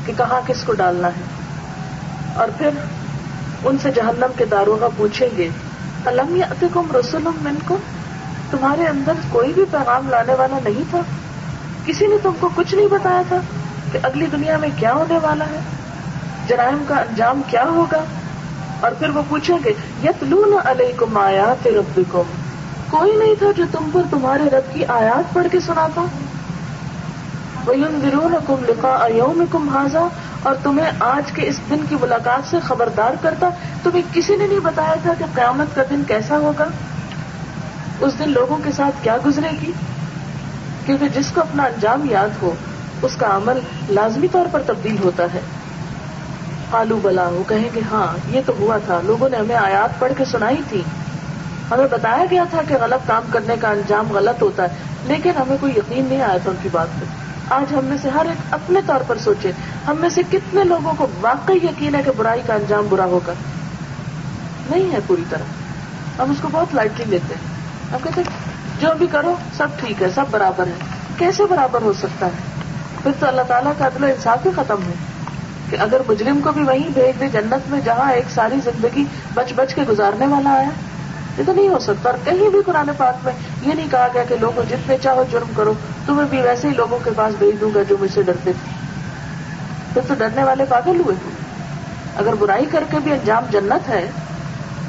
کہ 0.05 0.13
کہاں 0.17 0.41
کس 0.47 0.63
کو 0.63 0.73
ڈالنا 0.73 1.07
ہے۔ 1.07 1.21
اور 2.35 2.47
پھر 2.57 2.69
ان 3.63 3.77
سے 3.77 3.91
جہنم 3.91 4.31
کے 4.37 4.45
داروں 4.45 4.77
کا 4.77 4.87
پوچھیں 4.97 5.27
گے، 5.37 5.49
الم 6.05 6.35
یا 6.35 6.45
رسولم 6.99 7.31
من 7.41 7.55
کو 7.67 7.77
تمہارے 8.51 8.87
اندر 8.87 9.13
کوئی 9.29 9.53
بھی 9.53 9.65
پیغام 9.71 10.09
لانے 10.09 10.33
والا 10.33 10.57
نہیں 10.63 10.83
تھا۔ 10.89 10.99
کسی 11.85 12.07
نے 12.07 12.15
تم 12.23 12.31
کو 12.39 12.49
کچھ 12.55 12.75
نہیں 12.75 12.87
بتایا 12.87 13.21
تھا 13.27 13.37
کہ 13.91 13.99
اگلی 14.03 14.25
دنیا 14.25 14.57
میں 14.57 14.69
کیا 14.77 14.93
ہونے 14.93 15.19
والا 15.21 15.45
ہے، 15.45 15.59
جرائم 16.47 16.83
کا 16.87 16.95
انجام 16.95 17.41
کیا 17.47 17.63
ہوگا۔ 17.63 18.03
اور 18.79 18.91
پھر 18.91 19.09
وہ 19.09 19.21
پوچھیں 19.29 19.57
گے، 19.65 19.73
یتلون 20.03 20.53
علیکم 20.65 21.17
آیات 21.17 21.67
ربکم؟ 21.67 22.42
کوئی 22.97 23.15
نہیں 23.15 23.35
تھا 23.39 23.47
جو 23.57 23.63
تم 23.71 23.89
پر 23.93 24.01
تمہارے 24.09 24.43
رب 24.43 24.73
کی 24.73 24.85
آیات 24.85 25.33
پڑھ 25.33 25.47
کے 25.51 25.59
سناتا 25.59 26.01
وَيُنذِرُونَكُمْ 27.67 28.45
کم 28.47 28.63
لکھا 28.67 29.07
کم 29.51 29.69
حاضا 29.69 30.07
اور 30.43 30.55
تمہیں 30.63 30.91
آج 30.99 31.31
کے 31.31 31.47
اس 31.47 31.59
دن 31.69 31.75
کی 31.89 31.95
ملاقات 32.01 32.49
سے 32.49 32.57
خبردار 32.59 33.11
کرتا، 33.21 33.49
تمہیں 33.83 34.01
کسی 34.13 34.35
نے 34.35 34.47
نہیں 34.47 34.59
بتایا 34.59 34.95
تھا 35.03 35.13
کہ 35.19 35.25
قیامت 35.35 35.75
کا 35.75 35.81
دن 35.89 36.03
کیسا 36.07 36.37
ہوگا؟ 36.37 36.65
اس 37.99 38.19
دن 38.19 38.31
لوگوں 38.31 38.57
کے 38.63 38.71
ساتھ 38.71 39.03
کیا 39.03 39.17
گزرے 39.25 39.49
گی؟ 39.61 39.71
کیونکہ 40.85 41.07
جس 41.07 41.31
کو 41.31 41.41
اپنا 41.41 41.63
انجام 41.63 42.09
یاد 42.09 42.29
ہو، 42.41 42.53
اس 43.01 43.15
کا 43.15 43.35
عمل 43.35 43.59
لازمی 43.89 44.27
طور 44.31 44.45
پر 44.51 44.61
تبدیل 44.65 44.95
ہوتا 45.03 45.23
ہے۔ 45.33 45.41
آلو 46.71 46.99
بلا 47.01 47.27
وہ 47.27 47.43
کہیں 47.47 47.69
گے 47.75 47.81
ہاں 47.91 48.17
یہ 48.29 48.41
تو 48.45 48.53
ہوا 48.59 48.77
تھا، 48.77 48.99
لوگوں 49.03 49.29
نے 49.29 49.37
ہمیں 49.37 49.55
آیات 49.55 49.99
پڑھ 49.99 50.13
کے 50.17 50.25
سنائی 50.25 50.61
تھی۔ 50.69 50.81
ہمیں 51.71 51.87
بتایا 51.91 52.25
گیا 52.31 52.43
تھا 52.49 52.61
کہ 52.67 52.75
غلط 52.81 53.07
کام 53.07 53.23
کرنے 53.31 53.55
کا 53.61 53.69
انجام 53.69 54.11
غلط 54.11 54.41
ہوتا 54.41 54.63
ہے، 54.63 54.67
لیکن 55.03 55.29
ہمیں 55.29 55.57
کوئی 55.61 55.73
یقین 55.77 56.05
نہیں 56.09 56.21
آیا 56.21 56.37
تھا 56.37 56.49
ان 56.49 56.55
کی 56.61 56.69
بات 56.71 56.87
پہ۔ 56.99 57.05
آج 57.53 57.73
ہم 57.73 57.85
میں 57.85 57.97
سے 58.01 58.09
ہر 58.09 58.25
ایک 58.25 58.53
اپنے 58.53 58.79
طور 58.85 59.01
پر 59.07 59.17
سوچے، 59.17 59.51
ہم 59.87 59.95
میں 59.99 60.09
سے 60.09 60.21
کتنے 60.31 60.63
لوگوں 60.63 60.93
کو 60.97 61.07
واقعی 61.21 61.55
یقین 61.55 61.95
ہے 61.95 62.03
کہ 62.03 62.11
برائی 62.17 62.41
کا 62.47 62.53
انجام 62.53 62.87
برا 62.89 63.05
ہوگا؟ 63.05 63.33
نہیں 64.69 64.93
ہے 64.93 64.99
پوری 65.07 65.23
طرح۔ 65.29 65.43
ہم 66.21 66.31
اس 66.31 66.37
کو 66.41 66.47
بہت 66.51 66.75
لائٹلی 66.75 67.05
لیتے 67.05 67.33
ہیں۔ 67.33 67.55
ہم 67.91 67.97
کہتے 68.03 68.21
ہیں، 68.21 68.29
جو 68.81 68.87
بھی 68.97 69.07
کرو، 69.07 69.35
سب 69.57 69.67
ٹھیک 69.77 70.01
ہے، 70.01 70.07
سب 70.15 70.25
برابر 70.31 70.67
ہے۔ 70.67 70.73
کیسے 71.17 71.43
برابر 71.49 71.81
ہو 71.81 71.93
سکتا 71.93 72.25
ہے؟ 72.25 72.31
پھر 73.03 73.11
تو 73.19 73.27
اللہ 73.27 73.41
تعالیٰ 73.41 73.71
کا 73.77 73.87
عدل 73.87 74.03
و 74.03 74.07
انصاف 74.07 74.45
ہی 74.45 74.51
ختم 74.55 74.77
ہے۔ 74.87 74.93
کہ 75.69 75.77
اگر 75.79 76.01
مجرم 76.09 76.39
کو 76.43 76.51
بھی 76.51 76.63
وہیں 76.63 76.89
بھیج 76.93 77.19
دے 77.19 77.27
جنت 77.27 77.71
میں، 77.71 77.79
جہاں 77.85 78.11
ایک 78.11 78.25
ساری 78.29 78.55
زندگی 78.63 79.05
بچ 79.33 79.53
بچ 79.55 79.75
کے 79.75 79.81
گزارنے 79.89 80.27
والا 80.27 80.49
آیا۔ 80.49 80.69
یہ 81.37 81.43
تو 81.45 81.53
نہیں 81.53 81.69
ہو 81.69 81.79
سکتا 81.79 82.09
اور 82.09 82.17
کہیں 82.23 82.49
بھی 82.49 82.59
قرآن 82.65 82.89
پاک 82.97 83.25
میں 83.25 83.33
یہ 83.61 83.73
نہیں 83.73 83.87
کہا 83.91 84.07
گیا 84.13 84.23
کہ 84.23 84.35
لوگوں 84.41 84.63
جتنے 84.69 84.97
چاہو 85.01 85.23
جرم 85.31 85.51
کرو، 85.55 85.73
تمہیں 86.05 86.27
بھی 86.29 86.41
ویسے 86.41 86.69
ہی 86.69 86.73
لوگوں 86.73 86.99
کے 87.03 87.09
پاس 87.15 87.33
بھیج 87.39 87.61
دوں 87.61 87.69
گا 87.75 87.79
جو 87.89 87.95
مجھ 87.99 88.11
سے 88.13 88.23
ڈرتے 88.23 88.51
تھے۔ 88.53 88.83
پھر 89.93 90.01
تو 90.07 90.13
ڈرنے 90.13 90.43
والے 90.43 90.65
پاگل 90.69 90.99
ہوئے۔ 90.99 91.15
اگر 92.15 92.35
برائی 92.39 92.65
کر 92.65 92.83
کے 92.91 92.97
بھی 93.03 93.11
انجام 93.11 93.43
جنت 93.51 93.89
ہے، 93.89 94.11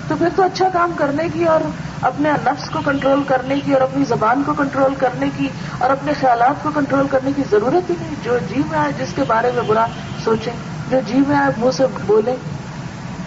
تو 0.09 0.15
پھر 0.19 0.29
تو 0.37 0.43
اچھا 0.43 0.69
کام 0.73 0.93
کرنے 0.97 1.29
کی 1.33 1.45
اور 1.45 1.61
اپنے 2.03 2.31
نفس 2.47 2.71
کو 2.71 2.79
کنٹرول 2.85 3.23
کرنے 3.23 3.61
کی 3.65 3.73
اور 3.73 3.81
اپنی 3.81 4.05
زبان 4.09 4.43
کو 4.47 4.53
کنٹرول 4.53 4.95
کرنے 4.95 5.27
کی 5.37 5.49
اور 5.79 5.91
اپنے 5.91 6.13
خیالات 6.21 6.63
کو 6.63 6.71
کنٹرول 6.75 7.07
کرنے 7.11 7.31
کی 7.37 7.43
ضرورت 7.51 7.91
ہی 7.91 7.95
نہیں۔ 8.01 8.15
جو 8.23 8.39
جی 8.49 8.63
میں 8.71 8.79
آئے، 8.79 8.93
جس 8.99 9.13
کے 9.17 9.23
بارے 9.27 9.51
میں 9.55 9.63
برا 9.63 9.87
سوچیں، 10.25 10.53
جو 10.91 10.99
جی 11.07 11.21
میں 11.29 11.37
آئے، 11.37 11.53
منہ 11.57 11.71
سے 11.71 11.85
بولیں 12.07 12.37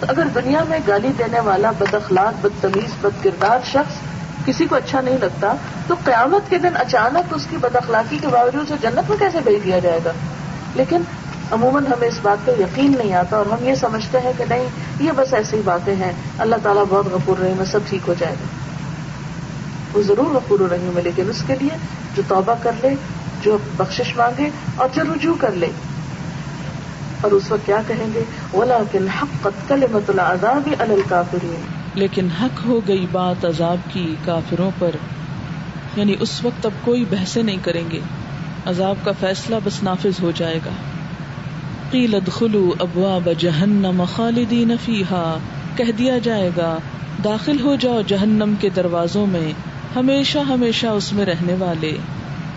اگر 0.02 0.26
دنیا 0.34 0.64
میں 0.68 0.78
گالی 0.88 1.08
دینے 1.18 1.40
والا 1.40 1.70
بد 1.78 1.94
اخلاق 1.94 2.46
بدتمیز 2.46 2.90
بد 3.00 3.24
کردار 3.24 3.58
شخص 3.64 3.94
کسی 4.46 4.66
کو 4.66 4.74
اچھا 4.74 5.00
نہیں 5.00 5.18
لگتا، 5.20 5.54
تو 5.86 5.94
قیامت 6.04 6.50
کے 6.50 6.58
دن 6.58 6.76
اچانک 6.76 7.34
اس 7.34 7.46
کی 7.50 7.56
بد 7.56 7.76
اخلاقی 7.76 8.18
کے 8.18 8.28
باوجود 8.28 8.68
جنت 8.68 9.10
میں 9.10 9.18
کیسے 9.18 9.38
بھیج 9.44 9.64
دیا 9.64 9.78
جائے 9.78 10.00
گا؟ 10.04 10.12
لیکن 10.74 11.02
عموماً 11.50 11.86
ہمیں 11.86 12.08
اس 12.08 12.18
بات 12.22 12.46
پہ 12.46 12.52
یقین 12.58 12.94
نہیں 12.98 13.14
آتا 13.14 13.36
اور 13.36 13.46
ہم 13.46 13.64
یہ 13.68 13.74
سمجھتے 13.74 14.18
ہیں 14.18 14.32
کہ 14.38 14.44
نہیں، 14.48 14.68
یہ 15.00 15.12
بس 15.16 15.34
ایسی 15.34 15.60
باتیں 15.64 15.94
ہیں۔ 15.94 16.12
اللہ 16.38 16.56
تعالیٰ 16.62 16.84
بہت 16.88 17.06
غفور 17.06 17.38
رحیم 17.38 17.60
ہے، 17.60 17.64
سب 17.64 17.80
ٹھیک 17.88 18.02
ہو 18.08 18.14
جائے 18.18 18.32
گا۔ 18.32 18.46
وہ 19.98 20.02
ضرور 20.02 20.34
غفور 20.34 20.60
رحیم 20.60 20.96
ہے، 20.96 21.02
لیکن 21.02 21.30
اس 21.30 21.42
کے 21.46 21.54
لیے 21.60 21.76
جو 22.16 22.22
توبہ 22.28 22.54
کر 22.62 22.72
لے، 22.82 22.90
جو 23.42 23.58
بخشش 23.76 24.16
مانگے 24.16 24.50
اور 24.76 24.88
جو 24.94 25.02
رجوع 25.02 25.34
کر 25.40 25.50
لے 25.50 25.68
اور 27.20 27.32
اس 27.32 27.52
وقت 27.52 27.66
کیا 27.66 27.76
کہیں 27.86 28.06
گے؟ 28.14 28.24
لیکن 31.94 32.28
حق 32.42 32.66
ہو 32.66 32.80
گئی 32.88 33.06
بات 33.12 33.44
عذاب 33.44 33.76
کی 33.92 34.14
کافروں 34.24 34.70
پر۔ 34.78 34.90
یعنی 35.96 36.14
اس 36.20 36.44
وقت 36.44 36.66
اب 36.66 36.72
کوئی 36.84 37.04
بحثیں 37.10 37.42
نہیں 37.42 37.56
کریں 37.62 37.90
گے۔ 37.90 38.00
عذاب 38.66 38.96
کا 39.04 39.12
فیصلہ 39.20 39.56
بس 39.64 39.82
نافذ 39.82 40.22
ہو 40.22 40.30
جائے 40.34 40.60
گا۔ 40.66 40.70
قیل 41.90 42.14
ادخلوا 42.14 42.76
ابواب 42.78 43.28
جہنم 43.38 44.02
خالدین 44.16 44.72
فیہا۔ 44.84 45.38
کہہ 45.76 45.92
دیا 45.98 46.18
جائے 46.18 46.50
گا، 46.56 46.76
داخل 47.24 47.60
ہو 47.60 47.74
جاؤ 47.74 48.00
جہنم 48.06 48.54
کے 48.60 48.68
دروازوں 48.68 49.26
میں، 49.26 49.52
ہمیشہ 49.96 50.38
ہمیشہ 50.38 50.86
اس 50.86 51.12
میں 51.12 51.26
رہنے 51.26 51.54
والے۔ 51.58 51.96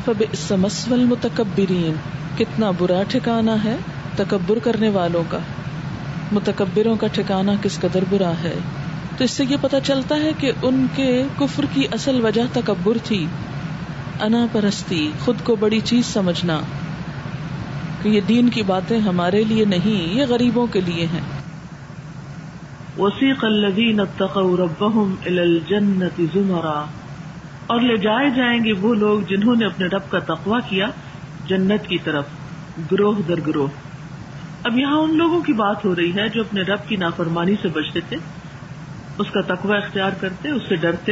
فبئس 0.06 0.52
مسول 0.52 1.00
المتکبرین۔ 1.00 1.96
کتنا 2.38 2.72
برا 2.72 3.04
ٹھکانا 3.08 3.64
ہے۔ 3.64 3.76
تکبر 4.24 4.60
کرنے 4.60 4.90
والوں 4.90 5.24
کا، 5.30 5.38
متکبروں 6.32 6.96
کا 6.96 7.08
ٹھکانا 7.08 7.52
کس 7.62 7.80
قدر 7.80 8.04
برا 8.10 8.32
ہے۔ 8.44 8.54
تو 9.18 9.24
اس 9.24 9.32
سے 9.32 9.44
یہ 9.50 9.56
پتا 9.62 9.80
چلتا 9.80 10.16
ہے 10.16 10.32
کہ 10.38 10.52
ان 10.62 10.88
کے 10.96 11.24
کفر 11.36 11.66
کی 11.74 11.84
اصل 11.92 12.26
وجہ 12.26 12.42
تکبر 12.54 12.98
تھی۔ 13.04 13.28
انا 14.22 14.46
پرستی، 14.52 15.12
خود 15.26 15.36
کو 15.44 15.56
بڑی 15.56 15.80
چیز 15.80 16.06
سمجھنا۔ 16.06 16.60
کہ 18.02 18.10
یہ 18.10 18.22
دین 18.22 18.50
کی 18.50 18.64
باتیں 18.64 19.00
ہمارے 19.00 19.44
لیے 19.44 19.66
نہیں، 19.66 20.14
یہ 20.14 20.26
غریبوں 20.30 20.68
کے 20.68 20.82
لیے 20.82 21.06
ہیں۔ 21.06 21.22
وسیق 22.98 23.46
الذین 23.46 24.00
اتقوا 24.00 24.66
ربهم 24.66 25.16
الى 25.26 25.40
الجنة 25.40 26.26
زمرا۔ 26.34 26.86
اور 27.68 27.80
لے 27.80 27.98
جائے 27.98 28.30
جائیں 28.30 28.60
گے 28.66 28.74
وہ 28.74 28.96
لوگ 28.96 29.22
جنہوں 29.22 29.56
نے 29.56 29.66
اپنے 29.66 29.86
رب 29.86 30.02
کا 30.10 30.20
تقوی 30.20 30.60
کیا 30.70 30.88
جنت 31.48 31.88
کی 31.88 31.98
طرف، 31.98 32.26
گروہ 32.92 33.14
در 33.28 33.40
گروہ۔ 33.48 33.91
اب 34.64 34.80
یہاں 34.80 34.98
ان 34.98 35.18
لوگوں 35.18 35.42
کی 35.42 35.54
بات 35.54 35.86
ہو 35.86 35.96
رہی 35.96 36.16
ہے 36.16 36.30
جو 36.30 36.42
اپنے 36.42 36.62
رب 36.62 36.80
کی 36.88 36.96
نافرمانی 36.96 37.56
سے 37.62 37.68
بچتے 37.68 38.00
تھے، 38.10 38.18
اس 39.18 39.28
کا 39.32 39.42
تقوی 39.42 39.78
اختیار 39.78 40.12
کرتے، 40.20 40.50
اس 40.50 40.62
سے 40.70 40.76
ڈرتے، 40.76 41.12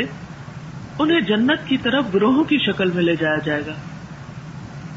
انہیں 1.00 1.22
جنت 1.22 1.68
کی 1.68 1.78
طرف 1.78 2.06
گروہوں 2.14 2.43
کی 2.43 2.58
شکل 2.58 2.91
میں 2.91 3.04
لے 3.04 3.16
جایا 3.16 3.38
جائے 3.38 3.62
گا۔ 3.68 3.72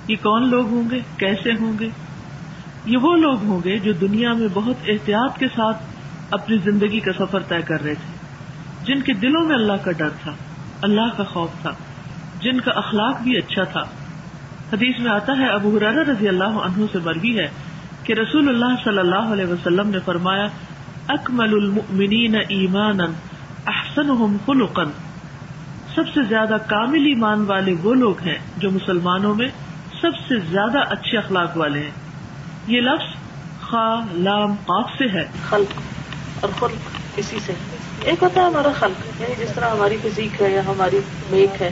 یہ 0.09 0.17
کون 0.23 0.49
لوگ 0.49 0.67
ہوں 0.67 0.91
گے؟ 0.91 1.01
کیسے 1.17 1.51
ہوں 1.61 1.79
گے؟ 1.79 1.89
یہ 2.87 2.99
وہ 2.99 3.17
لوگ 3.17 3.45
ہوں 3.45 3.61
گے 3.65 3.79
جو 3.79 3.93
دنیا 3.93 4.33
میں 4.33 4.49
بہت 4.55 4.77
احتیاط 4.89 5.39
کے 5.39 5.49
ساتھ 5.49 5.83
اپنی 6.31 6.57
زندگی 6.59 7.01
کا 7.01 7.13
سفر 7.13 7.43
طے 7.49 7.63
کر 7.63 7.83
رہے 7.83 7.95
تھے۔ 7.95 8.17
جن 8.85 9.01
کے 9.01 9.13
دلوں 9.13 9.47
میں 9.47 9.55
اللہ 9.55 9.85
کا 9.85 9.93
ڈر 9.93 10.09
تھا، 10.23 10.33
اللہ 10.83 11.17
کا 11.17 11.25
خوف 11.25 11.51
تھا، 11.63 11.71
جن 12.41 12.61
کا 12.61 12.71
اخلاق 12.71 13.21
بھی 13.23 13.37
اچھا 13.37 13.63
تھا۔ 13.63 13.81
حدیث 14.73 15.01
میں 15.01 15.13
آتا 15.13 15.33
ہے، 15.39 15.47
ابو 15.47 15.77
حرار 15.77 15.95
رضی 15.95 16.29
اللہ 16.29 16.45
عنہ 16.45 16.85
سے 16.93 16.99
مربی 17.05 17.39
ہے 17.39 17.72
کہ 18.05 18.13
رسول 18.13 18.49
اللہ 18.49 18.85
صلی 18.85 18.99
اللہ 18.99 19.33
علیہ 19.33 19.47
وسلم 19.47 19.89
نے 19.89 19.99
فرمایا، 20.05 20.49
اکمل 21.09 21.53
المؤمنین 21.53 22.35
ایمانا 22.49 23.05
احسنهم 23.67 24.37
خلقا۔ 24.47 24.83
سب 25.95 26.03
سے 26.15 26.23
زیادہ 26.23 26.57
کامل 26.67 27.07
ایمان 27.07 27.45
والے 27.45 27.75
وہ 27.83 27.95
لوگ 27.95 28.21
ہیں 28.21 28.39
جو 28.57 28.71
مسلمانوں 28.71 29.35
میں 29.35 29.49
سب 30.01 30.11
سے 30.29 30.35
زیادہ 30.51 30.79
اچھے 30.79 31.19
اخلاق 31.19 31.57
والے 31.57 31.79
ہیں۔ 31.79 31.91
یہ 32.67 32.81
لفظ 32.81 33.17
خا، 33.61 33.95
لام، 34.13 34.55
قاف 34.55 34.91
سے 34.99 35.05
ہے۔ 35.05 35.25
خلق 35.49 35.81
اور 36.41 36.51
خلق 36.61 36.97
اسی 37.17 37.39
سے۔ 37.47 37.53
ایک 38.01 38.23
ہوتا 38.23 38.41
ہے 38.41 38.47
ہمارا 38.47 38.73
خلق 38.73 39.23
یعنی 39.23 39.45
جس 39.45 39.53
طرح 39.55 39.71
ہماری 39.71 39.97
فزیک 40.03 40.43
ہے 40.43 40.51
یا 40.51 40.63
ہماری 40.67 41.01
میک 41.31 41.63
ہے، 41.63 41.71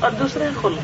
اور 0.00 0.10
دوسرا 0.10 0.44
ہے 0.44 0.50
خلق۔ 0.62 0.82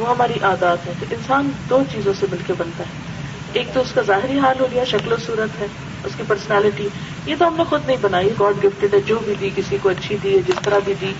وہ 0.00 0.10
ہماری 0.10 0.34
عادات 0.42 0.86
ہے۔ 0.86 0.92
تو 1.00 1.06
انسان 1.10 1.50
دو 1.70 1.82
چیزوں 1.92 2.12
سے 2.12 2.26
مل 2.30 2.38
کے 2.46 2.52
بنتا 2.58 2.84
ہے۔ 2.84 3.07
ایک 3.52 3.68
تو 3.72 3.80
اس 3.80 3.92
کا 3.94 4.02
ظاہری 4.02 4.38
حال 4.38 4.60
ہو 4.60 4.66
گیا، 4.72 4.84
شکل 4.84 5.12
و 5.12 5.16
صورت 5.16 5.60
ہے، 5.60 5.66
اس 6.04 6.14
کی 6.16 6.22
پرسنالٹی 6.28 6.88
یہ 7.26 7.34
تو 7.38 7.48
ہم 7.48 7.56
نے 7.56 7.64
خود 7.64 7.86
نہیں 7.86 7.96
بنائی 8.00 8.32
گاڈ 8.40 8.64
گفٹڈ 8.64 8.94
ہے، 8.94 9.00
جو 9.06 9.18
بھی 9.24 9.34
دی، 9.40 9.50
کسی 9.56 9.76
کو 9.82 9.88
اچھی 9.88 10.16
دی 10.22 10.36
ہے، 10.36 10.42
جس 10.46 10.62
طرح 10.62 10.78
بھی 10.84 10.94
دی. 11.00 11.12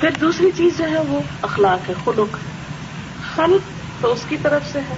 پھر 0.00 0.10
دوسری 0.20 0.50
چیز 0.56 0.78
جو 0.78 0.90
ہے 0.90 1.02
وہ 1.08 1.20
اخلاق 1.42 1.88
ہے، 1.88 1.94
خلق. 2.04 2.36
خلق 3.34 3.70
تو 4.02 4.12
اس 4.12 4.24
کی 4.28 4.36
طرف 4.42 4.70
سے 4.72 4.80
ہے، 4.90 4.94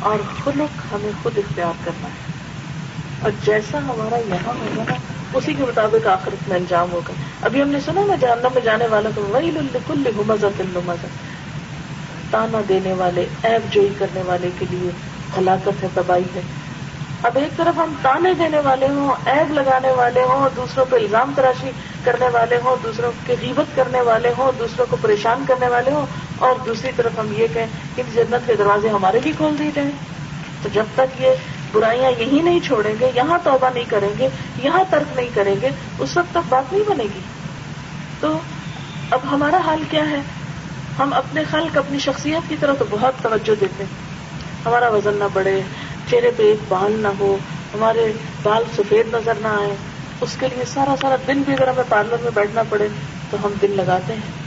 اور 0.00 0.18
خلق 0.44 0.92
ہمیں 0.92 1.10
خود 1.22 1.38
اختیار 1.38 1.84
کرنا 1.84 2.08
ہے. 2.08 2.28
اور 3.22 3.30
جیسا 3.44 3.78
ہمارا 3.78 4.18
یہاں 4.28 4.54
ہوگا 4.60 4.82
نا، 4.88 4.96
اسی 5.34 5.52
کے 5.54 5.62
مطابق 5.62 6.06
آخرت 6.06 6.48
میں 6.48 6.56
انجام 6.56 6.92
ہوگا. 6.92 7.12
ابھی 7.42 7.62
ہم 7.62 7.68
نے 7.68 7.80
سنا 7.80 8.04
نا، 8.06 8.14
جہنم 8.20 8.54
میں 8.54 8.62
جانے 8.64 8.86
والا 8.90 9.10
تو 9.14 9.22
وہی 9.28 9.50
لکل 9.50 10.10
مزہ 10.26 10.46
تل 10.56 10.78
مزہ 10.86 11.06
تانا 12.30 12.60
دینے 12.68 12.92
والے 12.92 13.24
ایپ 13.42 13.72
جوئی 13.72 13.88
کرنے 13.98 14.22
والے 14.26 14.50
کے 14.58 14.66
لیے 14.70 14.90
ہلاکت 15.38 15.82
ہے، 15.82 15.88
تباہی 15.94 16.22
ہے۔ 16.34 16.40
اب 17.22 17.38
ایک 17.38 17.56
طرف 17.56 17.78
ہم 17.78 17.94
تانے 18.02 18.34
دینے 18.34 18.60
والے 18.60 18.88
ہوں 18.88 19.28
ایب 19.28 19.52
لگانے 19.52 19.90
والے 19.90 20.22
ہوں، 20.22 20.48
دوسروں 20.56 20.84
پہ 20.90 20.96
الزام 20.96 21.32
تراشی 21.36 21.70
کرنے 22.04 22.28
والے 22.28 22.58
ہوں، 22.64 22.76
دوسروں 22.82 23.12
کی 23.26 23.34
غیبت 23.40 23.76
کرنے 23.76 24.00
والے 24.00 24.32
ہوں، 24.38 24.58
دوسروں 24.58 24.86
کو 24.90 24.96
پریشان 25.00 25.44
کرنے 25.48 25.68
والے 25.68 25.90
ہوں، 25.90 26.06
اور 26.38 26.54
دوسری 26.66 26.90
طرف 26.96 27.18
ہم 27.18 27.32
یہ 27.36 27.46
کہیں 27.54 27.66
کہ 27.94 28.02
جنت 28.14 28.46
کے 28.46 28.54
دروازے 28.54 28.88
ہمارے 28.88 29.18
بھی 29.22 29.32
کھول 29.36 29.58
دیے 29.58 29.70
جائیں۔ 29.74 29.90
تو 30.62 30.68
جب 30.72 30.84
تک 30.94 31.22
یہ 31.22 31.30
برائیاں 31.72 32.10
یہی 32.10 32.40
نہیں 32.42 32.60
چھوڑیں 32.60 32.94
گے، 33.00 33.10
یہاں 33.14 33.38
توبہ 33.44 33.70
نہیں 33.74 33.84
کریں 33.88 34.10
گے، 34.18 34.28
یہاں 34.62 34.84
ترک 34.90 35.16
نہیں 35.16 35.28
کریں 35.34 35.54
گے، 35.62 35.68
اس 35.98 36.16
وقت 36.16 36.34
تک 36.34 36.48
بات 36.48 36.72
نہیں 36.72 36.90
بنے 36.90 37.04
گی۔ 37.04 37.20
تو 38.20 38.38
اب 39.10 39.20
ہمارا 39.30 39.58
حال 39.66 39.82
کیا 39.90 40.10
ہے؟ 40.10 40.20
ہم 40.98 41.14
اپنے 41.14 41.44
خلق، 41.50 41.76
اپنی 41.76 41.98
شخصیت 41.98 42.48
کی 42.48 42.56
طرف 42.60 42.78
تو 42.78 42.84
بہت 42.90 43.22
توجہ 43.22 43.60
دیتے 43.60 43.84
ہیں۔ 43.84 44.09
ہمارا 44.66 44.88
وزن 44.88 45.14
نہ 45.14 45.24
بڑھے، 45.32 45.60
چہرے 46.10 46.30
پہ 46.36 46.42
ایک 46.42 46.58
بال 46.68 46.92
نہ 46.92 47.08
ہو، 47.18 47.36
ہمارے 47.74 48.12
بال 48.42 48.64
سفید 48.76 49.14
نظر 49.14 49.34
نہ 49.40 49.48
آئے، 49.48 49.74
اس 50.20 50.36
کے 50.40 50.46
لیے 50.54 50.64
سارا 50.64 50.94
سارا 51.00 51.16
دن 51.26 51.42
بھی 51.42 51.52
اگر 51.52 51.68
ہمیں 51.68 51.88
پارلر 51.88 52.16
میں 52.22 52.30
بیٹھنا 52.34 52.62
پڑے 52.62 52.88
تو 53.30 53.36
ہم 53.44 53.52
دن 53.62 53.76
لگاتے 53.76 54.12
ہیں۔ 54.12 54.38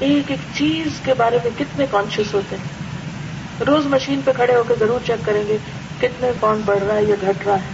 ایک 0.00 0.30
ایک 0.30 0.40
چیز 0.54 1.00
کے 1.04 1.14
بارے 1.14 1.38
میں 1.44 1.50
کتنے 1.58 1.86
کانشیس 1.90 2.34
ہوتے 2.34 2.56
ہیں۔ 2.56 3.64
روز 3.66 3.86
مشین 3.86 4.20
پہ 4.24 4.32
کھڑے 4.32 4.54
ہو 4.54 4.62
کے 4.62 4.74
ضرور 4.78 5.00
چیک 5.06 5.24
کریں 5.24 5.42
گے 5.48 5.56
کتنے 5.98 6.30
پاؤنڈ 6.40 6.64
بڑھ 6.64 6.82
رہا 6.82 6.96
ہے 6.96 7.02
یا 7.02 7.16
گھٹ 7.20 7.46
رہا 7.46 7.54
ہے۔ 7.54 7.72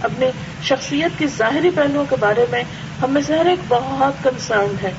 اپنی 0.00 0.26
شخصیت 0.62 1.18
کی 1.18 1.26
ظاہری 1.26 1.70
پہلوؤں 1.70 2.04
کے 2.10 2.16
بارے 2.20 2.46
میں 2.50 2.62
ہم 3.02 3.10
میں 3.10 3.22
سے 3.22 3.34
ہر 3.34 3.46
ایک 3.46 3.60
بہت 3.68 4.22
کنسرنڈ 4.22 4.84
ہے، 4.84 4.92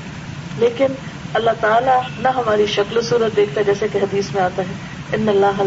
لیکن 0.56 0.94
اللہ 1.34 1.50
تعالیٰ 1.60 2.00
نہ 2.18 2.28
ہماری 2.28 2.66
شکل 2.66 2.96
و 2.96 3.00
صورت 3.00 3.36
دیکھتا 3.36 3.62
جیسے 3.62 3.88
کہ 3.92 3.98
حدیث 3.98 4.34
میں 4.34 4.42
آتا 4.42 4.62
ہے۔ 4.62 4.87
ان 5.12 5.28
اللہ 5.28 5.62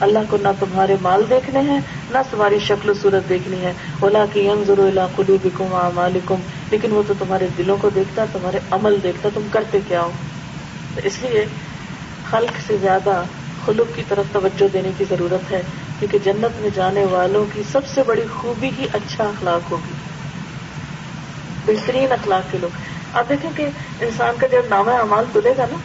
اللہ 0.00 0.18
کو 0.30 0.36
نہ 0.42 0.48
تمہارے 0.60 0.96
مال 1.02 1.22
دیکھنے 1.30 1.60
ہیں، 1.60 1.80
نہ 2.10 2.18
تمہاری 2.30 2.58
شکل 2.58 2.90
و 2.90 2.94
صورت 2.94 3.28
دیکھنی 3.28 3.60
ہے۔ 3.60 3.72
اولا 4.00 4.24
کی 4.32 4.48
لیکن 6.70 6.92
وہ 6.92 7.02
تو 7.06 7.14
تمہارے 7.18 7.46
دلوں 7.58 7.76
کو 7.80 7.90
دیکھتا، 7.94 8.24
تمہارے 8.32 8.58
عمل 8.70 8.96
دیکھتا، 9.02 9.28
تم 9.34 9.46
کرتے 9.52 9.78
کیا 9.88 10.02
ہو؟ 10.02 10.10
تو 10.94 11.00
اس 11.04 11.18
لیے 11.22 11.44
خلق 12.30 12.60
سے 12.66 12.76
زیادہ 12.80 13.22
خلق 13.66 13.96
کی 13.96 14.02
طرف 14.08 14.24
توجہ 14.32 14.68
دینے 14.72 14.90
کی 14.98 15.04
ضرورت 15.10 15.52
ہے، 15.52 15.62
کیونکہ 15.98 16.18
جنت 16.24 16.60
میں 16.60 16.70
جانے 16.74 17.04
والوں 17.04 17.44
کی 17.54 17.62
سب 17.72 17.86
سے 17.86 18.02
بڑی 18.06 18.22
خوبی 18.36 18.70
ہی 18.78 18.86
اچھا 18.92 19.24
اخلاق 19.24 19.70
ہوگی۔ 19.70 19.92
بہترین 21.66 22.12
اخلاق 22.12 22.52
کے 22.52 22.58
لوگ۔ 22.60 22.70
آپ 23.12 23.28
دیکھیں 23.28 23.50
کہ 23.56 23.68
انسان 24.00 24.34
کا 24.38 24.46
جب 24.46 24.62
نامہ 24.70 24.90
امال 24.90 25.24
تلے 25.32 25.54
گا 25.58 25.64
نا 25.70 25.76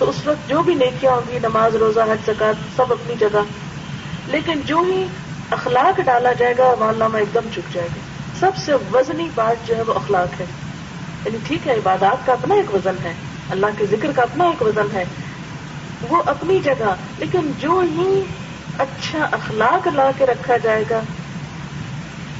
تو 0.00 0.10
اس 0.10 0.26
وقت 0.26 0.48
جو 0.48 0.62
بھی 0.62 0.74
نیکیاں 0.74 1.12
ہوں 1.12 1.30
گی، 1.32 1.38
نماز، 1.38 1.74
روزہ، 1.74 2.00
حج، 2.00 2.30
زکات، 2.30 2.54
سب 2.76 2.92
اپنی 2.92 3.14
جگہ۔ 3.20 3.38
لیکن 4.26 4.60
جو 4.60 4.78
ہی 4.78 5.06
اخلاق 5.50 6.00
ڈالا 6.00 6.32
جائے 6.32 6.54
گا 6.58 6.74
مال 6.78 7.02
ایک 7.02 7.34
دم 7.34 7.48
چک 7.54 7.74
جائے 7.74 7.88
گا۔ 7.96 8.00
سب 8.40 8.56
سے 8.56 8.72
وزنی 8.74 9.28
بات 9.34 9.68
جو 9.68 9.76
ہے 9.76 9.82
وہ 9.82 9.94
اخلاق 9.94 10.40
ہے۔ 10.40 10.46
یعنی 11.24 11.38
ٹھیک 11.46 11.68
ہے، 11.68 11.74
عبادات 11.74 12.26
کا 12.26 12.32
اپنا 12.32 12.54
ایک 12.54 12.74
وزن 12.74 12.94
ہے۔ 13.04 13.12
اللہ 13.50 13.66
کے 13.78 13.86
ذکر 13.86 14.12
کا 14.16 14.22
اپنا 14.22 14.44
ایک 14.44 14.62
وزن 14.62 14.86
ہے۔ 14.92 15.04
وہ 16.08 16.22
اپنی 16.26 16.60
جگہ، 16.64 16.94
لیکن 17.18 17.52
جو 17.58 17.82
ہی 17.92 18.22
اچھا 18.78 19.28
اخلاق 19.32 19.86
لا 19.86 20.10
کے 20.18 20.26
رکھا 20.26 20.56
جائے 20.56 20.84
گا، 20.90 21.00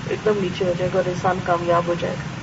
ایک 0.09 0.25
دم 0.25 0.33
نیچے 0.37 0.65
ہو 0.65 0.73
جائے 0.79 0.91
گا 0.95 0.99
اور 0.99 1.09
انسان 1.09 1.39
کامیاب 1.45 1.83
ہو 1.87 1.95
جائے 2.01 2.15
گا۔ 2.15 2.41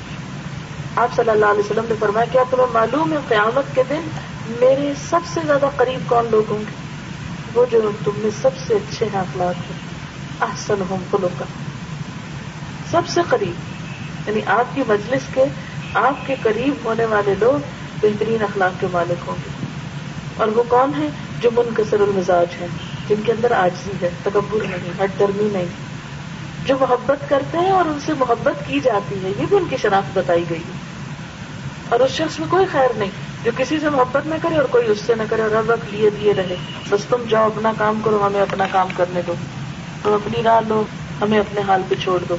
آپ 1.03 1.09
صلی 1.15 1.30
اللہ 1.30 1.45
علیہ 1.45 1.59
وسلم 1.59 1.86
نے 1.89 1.95
فرمایا، 1.99 2.26
کیا 2.32 2.43
تمہیں 2.49 2.74
معلوم 2.74 3.13
ہے 3.13 3.18
قیامت 3.28 3.76
کے 3.76 3.84
دن 3.89 4.01
میرے 4.49 4.93
سب 5.09 5.19
سے 5.33 5.39
زیادہ 5.45 5.65
قریب 5.75 6.09
کون 6.09 6.27
لوگ 6.31 6.51
ہوں 6.51 6.59
گے؟ 6.59 6.87
وہ 7.53 7.65
جو 7.71 7.91
تم 8.03 8.11
میں 8.17 8.31
سب 8.41 8.49
سے 8.67 8.73
اچھے 8.73 9.05
ہیں 9.05 9.19
اخلاق 9.19 9.55
ہیں 9.55 9.87
احسن 10.41 10.81
ہوں 10.89 10.97
فلو 11.11 11.27
کا 11.39 11.45
سب 12.91 13.01
سے 13.07 13.21
قریب 13.29 13.53
یعنی 14.29 14.41
آپ 14.45 14.75
کی 14.75 14.83
مجلس 14.87 15.21
کے، 15.33 15.45
آپ 15.93 16.27
کے 16.27 16.35
قریب 16.41 16.73
ہونے 16.85 17.05
والے 17.05 17.35
لوگ 17.39 17.59
بہترین 18.01 18.43
اخلاق 18.43 18.81
کے 18.81 18.87
مالک 18.91 19.23
ہوں 19.27 19.35
گے۔ 19.35 19.49
اور 20.37 20.47
وہ 20.47 20.63
کون 20.67 20.91
ہیں؟ 20.97 21.09
جو 21.41 21.49
منکسر 21.51 21.99
المزاج 21.99 22.47
ہیں، 22.61 22.67
جن 23.09 23.15
کے 23.25 23.31
اندر 23.31 23.51
آجزی 23.51 23.91
ہے، 24.01 24.09
تکبر 24.23 24.63
نہیں 24.63 25.03
ہٹ 25.03 25.19
درمی 25.19 25.49
نہیں۔ 25.51 25.65
جو 26.65 26.77
محبت 26.81 27.29
کرتے 27.29 27.57
ہیں 27.57 27.71
اور 27.71 27.85
ان 27.85 27.99
سے 28.05 28.13
محبت 28.13 28.67
کی 28.67 28.79
جاتی 28.79 29.15
ہے، 29.23 29.29
یہ 29.29 29.45
بھی 29.49 29.57
ان 29.57 29.65
کی 29.69 29.77
شناخت 29.77 30.17
بتائی 30.17 30.43
گئی 30.49 30.59
ہے۔ 30.59 30.71
اور 31.89 31.99
اس 31.99 32.11
شخص 32.11 32.39
میں 32.39 32.47
کوئی 32.51 32.65
خیر 32.71 32.89
نہیں۔ 32.95 33.26
جو 33.43 33.51
کسی 33.57 33.79
سے 33.79 33.89
محبت 33.89 34.27
نہ 34.27 34.35
کرے 34.41 34.55
اور 34.55 34.65
کوئی 34.65 34.88
اس 34.88 34.99
سے 35.05 35.15
نہ 35.15 35.23
کرے 35.29 35.41
اور 35.41 35.51
ہر 35.51 35.61
وقت 35.67 35.93
لیے 35.93 36.09
دیے 36.09 36.33
رہے۔ 36.33 36.55
بس 36.89 37.05
تم 37.05 37.17
جاؤ 37.29 37.45
اپنا 37.45 37.71
کام 37.77 38.01
کرو 38.05 38.27
ہمیں 38.27 38.41
اپنا 38.41 38.65
کام 38.71 38.88
کرنے 38.97 39.21
دو۔ 39.27 39.33
تم 40.03 40.13
اپنی 40.13 40.43
راہ 40.43 40.61
لو 40.67 40.83
ہمیں 41.21 41.39
اپنے 41.39 41.61
حال 41.67 41.81
پہ 41.89 41.95
چھوڑ 41.95 42.19
دو۔ 42.29 42.35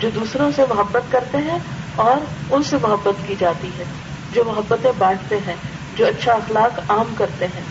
جو 0.00 0.10
دوسروں 0.10 0.50
سے 0.56 0.62
محبت 0.68 1.12
کرتے 1.12 1.38
ہیں 1.38 1.58
اور 1.96 2.24
ان 2.50 2.62
سے 2.62 2.76
محبت 2.82 3.28
کی 3.28 3.34
جاتی 3.38 3.68
ہے 3.78 3.84
جو 4.32 4.44
محبتیں 4.44 4.92
بانٹتے 4.98 5.38
ہیں 5.46 5.56
جو 5.96 6.06
اچھا 6.06 6.32
اخلاق 6.32 6.80
عام 6.88 7.14
کرتے 7.18 7.44
ہیں۔ 7.44 7.62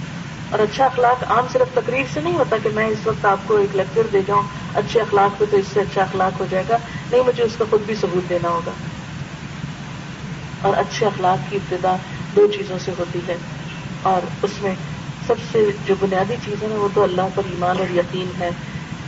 اور 0.50 0.60
اچھا 0.60 0.86
اخلاق 0.86 1.32
عام 1.32 1.46
صرف 1.54 1.76
تقریر 1.76 2.04
سے 2.14 2.22
نہیں 2.22 2.36
ہوتا 2.36 2.56
کہ 2.64 2.70
میں 2.74 2.88
اس 2.88 3.08
وقت 3.08 3.26
آپ 3.26 3.38
کو 3.48 3.56
ایک 3.56 3.76
لیکچر 3.76 4.02
دے 4.14 4.22
جاؤں 4.28 4.44
اچھے 4.76 5.02
اخلاق 5.02 5.40
پہ 5.40 5.46
تو 5.52 5.58
اس 5.58 5.66
سے 5.74 5.80
اچھا 5.82 6.02
اخلاق 6.02 6.40
ہو 6.40 6.46
جائے 6.50 6.64
گا۔ 6.70 6.78
نہیں 7.12 7.22
مجھے 7.28 7.44
اس 7.44 7.56
کا 7.58 7.66
خود 7.70 7.82
بھی 7.86 7.96
ثبوت 7.96 8.30
دینا 8.30 8.50
ہوگا۔ 8.50 8.72
اور 10.62 10.78
اچھے 10.78 11.06
اخلاق 11.06 11.52
کی 11.52 11.56
ابتدا 11.56 11.96
دو 12.36 12.48
چیزوں 12.48 12.80
سے 12.80 12.92
ہوتی 13.00 13.20
ہے۔ 13.28 13.36
اور 14.02 14.26
اس 14.42 14.52
میں 14.62 14.76
سب 15.28 15.36
سے 15.52 15.72
جو 15.86 15.96
بنیادی 16.00 16.36
چیز 16.46 16.64
ہے 16.64 16.68
نا، 16.68 16.76
وہ 16.76 16.88
تو 16.94 17.04
اللہ 17.04 17.22
پر 17.36 17.42
ایمان 17.46 17.78
اور 17.80 17.96
یقین 17.96 18.28
ہے۔ 18.40 18.50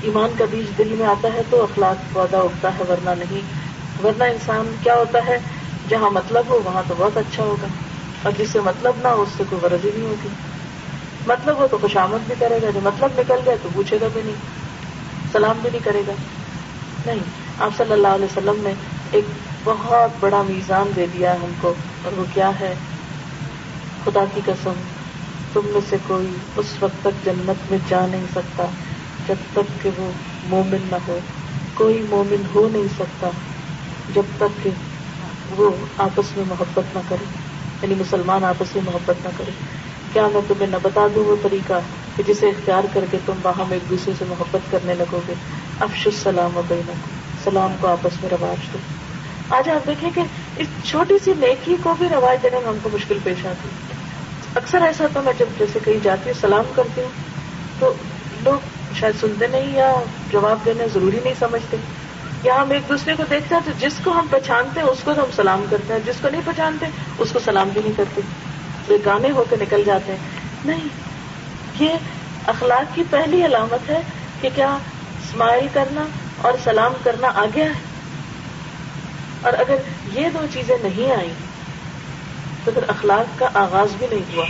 ایمان 0.01 0.29
کا 0.37 0.45
بیج 0.51 0.77
دل 0.77 0.95
میں 0.97 1.05
آتا 1.05 1.27
ہے 1.33 1.41
تو 1.49 1.63
اخلاق 1.63 2.13
پودا 2.13 2.37
اگتا 2.37 2.69
ہے، 2.69 2.83
ورنہ 2.89 3.09
نہیں۔ 3.09 3.41
ورنہ 4.05 4.23
انسان 4.23 4.75
کیا 4.83 4.95
ہوتا 4.95 5.19
ہے، 5.27 5.37
جہاں 5.89 6.09
مطلب 6.09 6.43
ہو، 6.49 6.61
وہاں 6.65 6.81
تو 6.87 6.93
بہت 6.97 7.17
اچھا 7.17 7.43
ہوگا۔ 7.43 7.67
اور 8.23 8.31
جس 8.37 8.49
سے 8.49 8.59
مطلب 8.59 8.93
نہ 9.03 9.07
ہو، 9.07 9.21
اس 9.21 9.29
سے 9.37 9.43
کوئی 9.49 9.61
غرض 9.61 9.85
ہی 9.85 9.89
نہیں 9.95 10.09
ہوگی۔ 10.09 10.27
مطلب 11.27 11.57
ہو 11.57 11.67
تو 11.71 11.77
خوش 11.81 11.97
آمد 11.97 12.27
بھی 12.27 12.35
کرے 12.39 12.59
گا، 12.61 12.69
جو 12.69 12.79
مطلب 12.83 13.09
نکل 13.17 13.35
گیا 13.45 13.55
تو 13.63 13.69
پوچھے 13.73 13.97
گا 14.01 14.07
بھی 14.13 14.21
نہیں۔ 14.25 14.35
سلام 15.31 15.55
بھی 15.61 15.69
نہیں 15.69 15.85
کرے 15.85 16.01
گا۔ 16.07 16.13
نہیں، 17.05 17.19
آپ 17.59 17.71
صلی 17.77 17.93
اللہ 17.93 18.07
علیہ 18.07 18.25
وسلم 18.25 18.55
نے 18.57 18.73
ایک 19.11 19.25
بہت 19.63 20.11
بڑا 20.19 20.41
میزان 20.41 20.91
دے 20.95 21.05
دیا 21.13 21.33
ہم 21.33 21.53
کو۔ 21.61 21.73
اور 22.03 22.11
وہ 22.17 22.25
کیا 22.33 22.51
ہے؟ 22.59 22.75
خدا 24.03 24.25
کی 24.33 24.41
قسم، 24.45 24.73
تم 25.53 25.61
میں 25.65 25.81
سے 25.89 25.97
کوئی 26.07 26.27
اس 26.55 26.65
وقت 26.81 27.03
تک 27.03 27.25
جنت 27.25 27.71
میں 27.71 27.79
جا 27.89 28.07
نہیں 28.07 28.25
سکتا، 28.35 28.65
جب 29.27 29.35
تک 29.53 29.83
کہ 29.83 29.89
وہ 29.97 30.11
مومن 30.49 30.77
نہ 30.91 30.95
ہو۔ 31.07 31.19
کوئی 31.73 32.05
مومن 32.09 32.43
ہو 32.55 32.69
نہیں 32.69 32.87
سکتا 32.99 33.29
جب 34.13 34.21
تک 34.37 34.63
کہ 34.63 34.69
وہ 35.57 35.71
آپس 35.97 36.37
میں 36.37 36.45
محبت 36.49 36.95
نہ 36.95 36.99
کرے۔ 37.09 37.25
یعنی 37.81 37.95
مسلمان 37.95 38.43
آپس 38.43 38.75
میں 38.75 38.83
محبت 38.85 39.25
نہ 39.25 39.29
کرے۔ 39.37 39.51
کیا 40.13 40.27
میں 40.27 40.41
تمہیں 40.47 40.67
نہ 40.67 40.75
بتا 40.81 41.07
دوں 41.15 41.25
وہ 41.25 41.35
طریقہ 41.43 41.73
کہ 42.17 42.23
جسے 42.23 42.49
اختیار 42.49 42.83
کر 42.93 43.05
کے 43.11 43.17
تم 43.25 43.33
باہم 43.41 43.71
ایک 43.71 43.89
دوسرے 43.89 44.13
سے 44.17 44.25
محبت 44.27 44.71
کرنے 44.71 44.93
لگو 44.95 45.19
گے؟ 45.27 45.33
افش 45.79 46.07
السلام 46.07 46.57
و 46.57 46.61
بین 46.67 46.93
سلام 47.43 47.73
کو 47.79 47.87
آپس 47.87 48.23
میں 48.23 48.29
رواج 48.29 48.73
دو۔ 48.73 48.77
آج 49.49 49.69
آپ 49.69 49.87
دیکھیں 49.87 50.09
کہ 50.15 50.21
اس 50.57 50.67
چھوٹی 50.83 51.17
سی 51.23 51.33
نیکی 51.37 51.75
کو 51.83 51.95
بھی 51.97 52.09
رواج 52.09 52.43
دینے 52.43 52.59
میں 52.59 52.67
ہم 52.67 52.77
کو 52.83 52.89
مشکل 52.93 53.17
پیش 53.23 53.45
آتی 53.45 53.69
اکثر 54.55 54.81
ایسا 54.81 55.03
ہوتا 55.03 55.21
میں 55.21 55.33
جب 55.39 55.45
جیسے 55.59 55.79
کہیں 55.85 56.03
جاتی 56.03 56.29
ہوں، 56.29 56.41
سلام 56.41 56.71
کرتی 56.75 57.01
ہوں، 57.01 57.09
تو 57.79 57.93
لوگ 58.43 58.59
شاید 58.99 59.21
سنتے 59.21 59.47
نہیں 59.47 59.75
یا 59.75 59.93
جواب 60.31 60.57
دینا 60.65 60.83
ضروری 60.93 61.19
نہیں 61.23 61.33
سمجھتے۔ 61.39 61.77
یا 62.43 62.55
ہم 62.55 62.71
ایک 62.71 62.89
دوسرے 62.89 63.15
کو 63.15 63.23
دیکھتے 63.29 63.55
ہیں 63.55 63.61
تو 63.65 63.71
جس 63.79 63.93
کو 64.03 64.11
ہم 64.11 64.27
پہچانتے 64.29 64.79
ہیں، 64.79 64.87
اس 64.87 64.97
کو 65.03 65.13
تو 65.13 65.21
ہم 65.21 65.29
سلام 65.35 65.65
کرتے 65.69 65.93
ہیں۔ 65.93 65.99
جس 66.05 66.15
کو 66.21 66.29
نہیں 66.29 66.41
پہچانتے، 66.45 66.85
اس 67.17 67.31
کو 67.31 67.39
سلام 67.45 67.69
بھی 67.73 67.81
نہیں 67.81 67.93
کرتے۔ 67.97 68.21
تو 68.87 68.97
گانے 69.05 69.31
ہو 69.31 69.43
کے 69.49 69.55
نکل 69.61 69.83
جاتے 69.85 70.11
ہیں۔ 70.11 70.19
نہیں، 70.65 70.87
یہ 71.79 71.93
اخلاق 72.47 72.95
کی 72.95 73.03
پہلی 73.09 73.45
علامت 73.45 73.89
ہے 73.89 74.01
کہ 74.41 74.49
کیا 74.55 74.77
اسمائل 75.21 75.67
کرنا 75.73 76.05
اور 76.41 76.53
سلام 76.63 76.93
کرنا 77.03 77.27
آ 77.35 77.45
گیا 77.55 77.65
ہے۔ 77.65 77.88
اور 79.41 79.53
اگر 79.53 79.75
یہ 80.13 80.29
دو 80.29 80.45
چیزیں 80.53 80.77
نہیں 80.83 81.11
آئی 81.11 81.33
تو 82.63 82.71
پھر 82.71 82.83
اخلاق 82.87 83.39
کا 83.39 83.49
آغاز 83.53 83.95
بھی 83.97 84.07
نہیں 84.11 84.35
ہوا۔ 84.35 84.45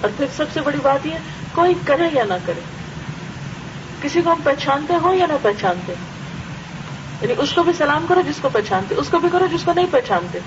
اور 0.00 0.10
پھر 0.16 0.26
سب 0.36 0.44
سے 0.52 0.60
بڑی 0.60 0.78
بات 0.82 1.06
یہ، 1.06 1.14
کوئی 1.54 1.74
کرے 1.84 2.08
یا 2.12 2.24
نہ 2.24 2.34
کرے۔ 2.46 2.60
کسی 4.02 4.22
کو 4.22 4.32
ہم 4.32 4.40
پہچانتے 4.44 4.94
ہوں 4.94 5.14
یا 5.14 5.26
نہ 5.26 5.32
پہچانتے۔ 5.42 5.92
یعنی 7.20 7.34
اس 7.38 7.52
کو 7.52 7.62
بھی 7.62 7.72
سلام 7.72 8.06
کرو 8.08 8.20
جس 8.20 8.36
کو 8.42 8.48
پہچانتے، 8.48 8.94
اس 8.94 9.08
کو 9.08 9.18
بھی 9.18 9.28
کرو 9.32 9.46
جس 9.46 9.64
کو 9.64 9.72
نہیں 9.72 9.86
پہچانتے۔ 9.90 10.38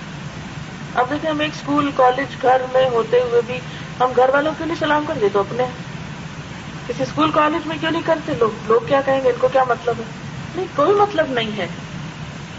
اب 0.96 1.10
دیکھیں 1.10 1.30
ہم 1.30 1.40
ایک 1.40 1.52
اسکول، 1.54 1.92
کالج، 1.96 2.42
گھر 2.42 2.62
میں 2.74 2.90
ہوتے 2.90 3.20
ہوئے 3.20 3.42
بھی 3.46 3.60
ہم 4.00 4.12
گھر 4.16 4.30
والوں 4.30 4.54
کیوں 4.58 4.68
نہیں 4.68 4.80
سلام 4.80 5.06
کرتے؟ 5.08 5.28
تو 5.34 5.40
اپنے 5.40 5.64
کسی 6.88 7.04
اسکول، 7.04 7.32
کالج 7.32 7.68
میں 7.68 7.78
کیوں 7.80 7.92
نہیں 7.92 8.02
کرتے 8.06 8.34
لوگ؟ 8.40 8.50
لوگ 8.68 8.88
کیا 8.88 9.02
کہیں 9.06 9.24
گے؟ 9.24 9.30
ان 9.30 9.36
کو 9.40 9.48
کیا 9.48 9.64
مطلب 9.70 9.96
ہے؟ 10.00 10.04
نہیں، 10.56 10.66
کوئی 10.76 10.92
مطلب 10.92 11.30
نہیں 11.30 11.58
ہے۔ 11.58 11.68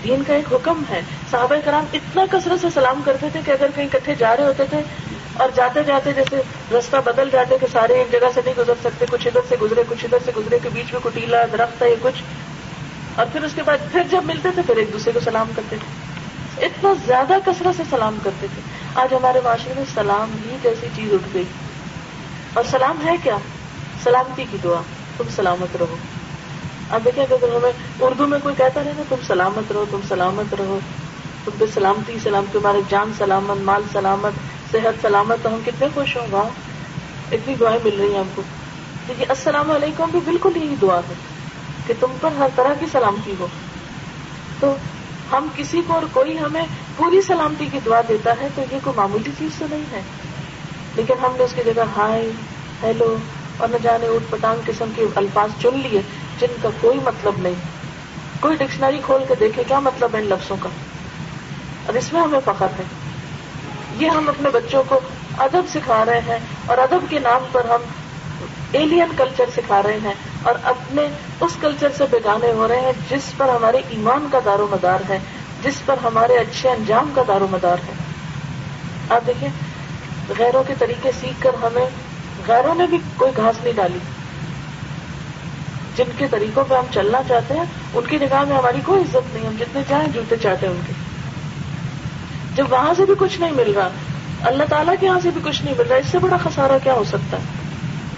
دین 0.04 0.22
کا 0.26 0.34
ایک 0.34 0.52
حکم 0.52 0.82
ہے۔ 0.90 1.00
صحابہ 1.30 1.54
کرام 1.64 1.84
اتنا 1.92 2.24
کثرت 2.30 2.60
سے 2.60 2.66
سلام 2.74 3.00
کرتے 3.04 3.26
تھے 3.32 3.40
کہ 3.46 3.50
اگر 3.50 3.66
کہیں 3.74 3.88
کٹھے 3.92 4.14
جا 4.14 4.36
رہے 4.36 4.44
ہوتے 4.44 4.64
تھے 4.70 4.80
اور 5.34 5.48
جاتے 5.54 5.82
جاتے 5.82 6.12
جیسے 6.12 6.36
رستہ 6.72 6.96
بدل 7.04 7.28
جاتے 7.32 7.58
کہ 7.60 7.66
سارے 7.72 7.92
ایک 7.92 8.12
جگہ 8.12 8.28
سے 8.34 8.40
نہیں 8.44 8.54
گزر 8.58 8.72
سکتے، 8.84 9.06
کچھ 9.10 9.26
ادھر 9.26 9.40
سے 9.48 9.56
گزرے، 9.62 9.82
کچھ 9.88 10.04
ادھر 10.04 10.18
سے 10.24 10.30
گزرے 10.36 10.58
کے 10.62 10.68
بیچ 10.72 10.92
میں 10.92 11.00
کٹیلا، 11.04 11.44
درخت 11.52 11.82
ہے، 11.82 11.94
کچھ۔ 12.02 12.22
اور 13.16 13.26
پھر 13.32 13.42
اس 13.42 13.52
کے 13.54 13.62
بعد 13.62 13.92
پھر 13.92 14.02
جب 14.10 14.24
ملتے 14.24 14.48
تھے 14.54 14.62
پھر 14.66 14.76
ایک 14.76 14.92
دوسرے 14.92 15.12
کو 15.12 15.20
سلام 15.20 15.50
کرتے 15.56 15.76
تھے۔ 15.76 16.04
اتنا 16.66 16.94
زیادہ 17.06 17.34
کثرت 17.44 17.76
سے 17.76 17.82
سلام 17.90 18.18
کرتے 18.22 18.46
تھے۔ 18.54 18.62
آج 18.94 19.14
ہمارے 19.14 19.40
معاشرے 19.44 19.72
میں 19.76 19.84
سلام 19.94 20.36
ہی 20.44 20.56
جیسی 20.62 20.86
چیز 20.96 21.12
اٹھ 21.12 21.28
گئی۔ 21.34 21.44
اور 22.54 22.64
سلام 22.70 23.06
ہے 23.06 23.16
کیا؟ 23.22 23.36
سلامتی 24.02 24.44
کی 24.50 24.58
دعا، 24.64 24.82
تم 25.16 25.24
سلامت 25.36 25.76
رہو۔ 25.76 25.96
اب 26.90 27.04
دیکھیں 27.04 27.26
کہ 27.26 27.34
اگر 27.34 27.56
ہمیں 27.56 27.72
اردو 28.00 28.26
میں 28.26 28.38
کوئی 28.42 28.54
کہتا 28.54 28.80
رہے 28.84 28.92
نا 28.96 29.02
تم 29.08 29.16
سلامت 29.26 29.72
رہو، 29.72 29.84
تم 29.90 30.00
سلامت 30.08 30.54
رہو۔ 30.54 30.78
تم 31.44 31.50
پہ 31.58 31.64
سلامتی، 31.74 32.18
سلام 32.22 32.44
تمہارے 32.52 32.80
جان 32.88 33.12
سلامت، 33.18 33.56
مال 33.56 33.82
سلامت، 33.92 34.32
صحت 34.72 35.02
سلامت، 35.02 35.38
تو 35.42 35.54
ہم 35.54 35.60
کتنے 35.66 35.88
خوش 35.94 36.16
ہوں 36.16 36.26
گا 36.32 36.48
اتنی 37.32 37.54
دعائیں 37.60 37.78
مل 37.84 38.00
رہی 38.00 38.12
ہیں 38.12 38.18
ہم 38.18 38.28
کو۔ 38.34 38.42
دیکھیے 39.08 39.26
السلام 39.28 39.70
علیکم 39.70 40.10
بھی 40.10 40.20
بالکل 40.24 40.56
یہی 40.56 40.74
دعا 40.82 41.00
ہے 41.08 41.14
کہ 41.86 41.94
تم 42.00 42.06
پر 42.20 42.30
ہر 42.38 42.48
طرح 42.56 42.74
کی 42.80 42.86
سلامتی 42.92 43.34
ہو۔ 43.38 43.46
تو 44.60 44.74
ہم 45.32 45.48
کسی 45.56 45.82
کو 45.86 45.94
اور 45.94 46.02
کوئی 46.12 46.38
ہمیں 46.38 46.66
پوری 46.96 47.20
سلامتی 47.22 47.66
کی 47.66 47.78
دعا 47.86 48.00
دیتا 48.08 48.34
ہے 48.40 48.48
تو 48.54 48.62
یہ 48.70 48.78
کوئی 48.84 48.96
معمولی 48.96 49.30
چیز 49.38 49.50
تو 49.58 49.66
نہیں 49.70 49.84
ہے۔ 49.92 50.02
لیکن 50.96 51.14
ہم 51.22 51.32
نے 51.38 51.44
اس 51.44 51.52
کی 51.52 51.60
جگہ 51.64 51.82
ہائے، 51.96 52.30
ہیلو 52.82 53.16
اور 53.56 53.68
نہ 53.68 53.76
جانے 53.82 54.06
اٹھ 54.06 54.24
پٹانگ 54.30 54.60
قسم 54.66 54.90
کے 54.96 55.04
الفاظ 55.14 55.50
چن 55.62 55.78
لیے۔ 55.78 56.00
جن 56.46 56.56
کا 56.62 56.68
کوئی 56.80 56.98
مطلب 57.04 57.34
نہیں۔ 57.38 57.54
کوئی 58.40 58.56
ڈکشنری 58.56 59.00
کھول 59.06 59.24
کے 59.28 59.34
دیکھے 59.40 59.64
کیا 59.64 59.78
مطلب 59.78 60.14
ہے 60.14 60.20
ان 60.20 60.26
لفظوں 60.26 60.56
کا؟ 60.60 60.68
اور 61.86 61.94
اس 61.94 62.12
میں 62.12 62.20
ہمیں 62.20 62.40
فخر 62.44 62.66
ہے۔ 62.78 62.84
یہ 63.98 64.08
ہم 64.08 64.28
اپنے 64.28 64.48
بچوں 64.48 64.82
کو 64.88 65.00
ادب 65.38 65.60
سکھا 65.68 66.04
رہے 66.04 66.20
ہیں 66.20 66.38
اور 66.66 66.78
ادب 66.78 67.10
کے 67.10 67.18
نام 67.18 67.46
پر 67.52 67.64
ہم 67.64 67.82
ایلین 68.72 69.08
کلچر 69.16 69.44
سکھا 69.56 69.82
رہے 69.82 69.98
ہیں 70.04 70.12
اور 70.42 70.54
اپنے 70.62 71.02
اس 71.40 71.56
کلچر 71.60 71.88
سے 71.96 72.04
بیگانے 72.10 72.52
ہو 72.52 72.68
رہے 72.68 72.80
ہیں 72.80 72.92
جس 73.10 73.32
پر 73.36 73.48
ہمارے 73.48 73.76
ایمان 73.76 74.26
کا 74.32 74.38
دار 74.44 74.58
و 74.58 74.66
مدار 74.70 75.00
ہے، 75.08 75.18
جس 75.62 75.84
پر 75.86 75.94
ہمارے 76.04 76.38
اچھے 76.38 76.70
انجام 76.70 77.12
کا 77.14 77.22
دار 77.28 77.40
و 77.40 77.46
مدار 77.50 77.76
ہے۔ 77.88 77.92
آپ 79.08 79.26
دیکھیں، 79.26 79.48
غیروں 80.38 80.62
کے 80.66 80.74
طریقے 80.78 81.10
سیکھ 81.20 81.42
کر 81.42 81.50
ہمیں، 81.62 81.86
غیروں 82.48 82.74
نے 82.74 82.86
بھی 82.86 82.98
کوئی 83.16 83.32
گھاس 83.36 83.64
نہیں 83.64 83.72
ڈالی۔ 83.72 83.98
جن 85.96 86.04
کے 86.16 86.26
طریقوں 86.30 86.64
پہ 86.68 86.74
ہم 86.74 86.84
چلنا 86.94 87.18
چاہتے 87.28 87.54
ہیں، 87.54 87.64
ان 87.94 88.04
کی 88.08 88.16
نگاہ 88.16 88.44
میں 88.44 88.56
ہماری 88.56 88.78
کوئی 88.84 89.00
عزت 89.00 89.34
نہیں، 89.34 89.46
ہم 89.46 89.56
جتنے 89.60 89.82
چاہیں 89.88 90.08
جوتے 90.14 90.36
چاہتے 90.36 90.66
ہیں 90.66 90.74
ان 90.74 90.80
کے۔ 90.86 90.92
جب 92.54 92.72
وہاں 92.72 92.94
سے 92.94 93.04
بھی 93.04 93.14
کچھ 93.18 93.40
نہیں 93.40 93.52
مل 93.52 93.72
رہا، 93.76 93.88
اللہ 94.40 94.64
تعالیٰ 94.68 94.94
کے 95.00 95.06
یہاں 95.06 95.20
سے 95.22 95.30
بھی 95.30 95.40
کچھ 95.44 95.64
نہیں 95.64 95.74
مل 95.78 95.86
رہا، 95.86 95.96
اس 95.96 96.06
سے 96.06 96.18
بڑا 96.18 96.36
خسارہ 96.44 96.72
کیا 96.82 96.92
ہو 96.92 97.04
سکتا 97.04 97.36
ہے؟ 97.36 97.42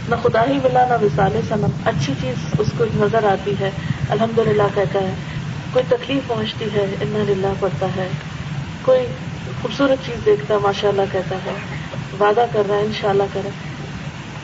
نہ 0.08 0.14
خدا 0.22 0.44
ہی 0.46 0.58
ملا، 0.64 0.86
نہ 0.88 1.04
وسال 1.04 1.40
سنم 1.48 1.70
اچھی 1.84 2.12
چیز 2.20 2.34
اس 2.58 2.66
کو 2.78 2.84
نظر 2.94 3.24
آتی 3.24 3.54
ہے 3.60 3.70
الحمد 4.10 4.38
للہ 4.38 4.62
کہتا 4.74 5.00
ہے۔ 5.00 5.14
کوئی 5.72 5.84
تکلیف 5.88 6.28
پہنچتی 6.28 6.64
ہے 6.64 6.82
ان 6.82 7.24
للہ 7.28 7.46
پڑتا 7.60 7.86
ہے۔ 7.96 8.08
کوئی 8.82 9.06
خوبصورت 9.62 10.06
چیز 10.06 10.26
دیکھتا 10.26 10.54
ہے 10.54 10.58
ماشاء 10.58 10.88
اللہ 10.88 11.02
کہتا 11.12 11.36
ہے۔ 11.36 11.54
وعدہ 12.20 12.44
کر 12.52 12.62
رہا 12.68 12.76
ہے، 12.76 12.80
انشاءاللہ 12.80 13.22
شاء 13.32 13.40
اللہ 13.40 13.48
کرے 13.48 13.48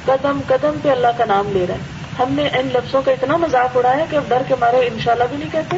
قدم 0.04 0.40
قدم 0.46 0.74
پہ 0.82 0.90
اللہ 0.90 1.06
کا 1.18 1.24
نام 1.24 1.48
لے 1.48 1.66
رہا 1.68 1.74
ہے۔ 1.74 2.01
ہم 2.18 2.26
نے 2.30 2.48
ان 2.48 2.68
لفظوں 2.74 3.02
کا 3.02 3.12
اتنا 3.12 3.36
مذاق 3.36 3.76
اڑایا 3.76 4.04
کہ 4.10 4.16
اب 4.16 4.22
ڈر 4.28 4.42
کے 4.48 4.54
مارے 4.60 4.88
انشاءاللہ 4.92 5.24
بھی 5.30 5.36
نہیں 5.36 5.52
کہتے، 5.52 5.76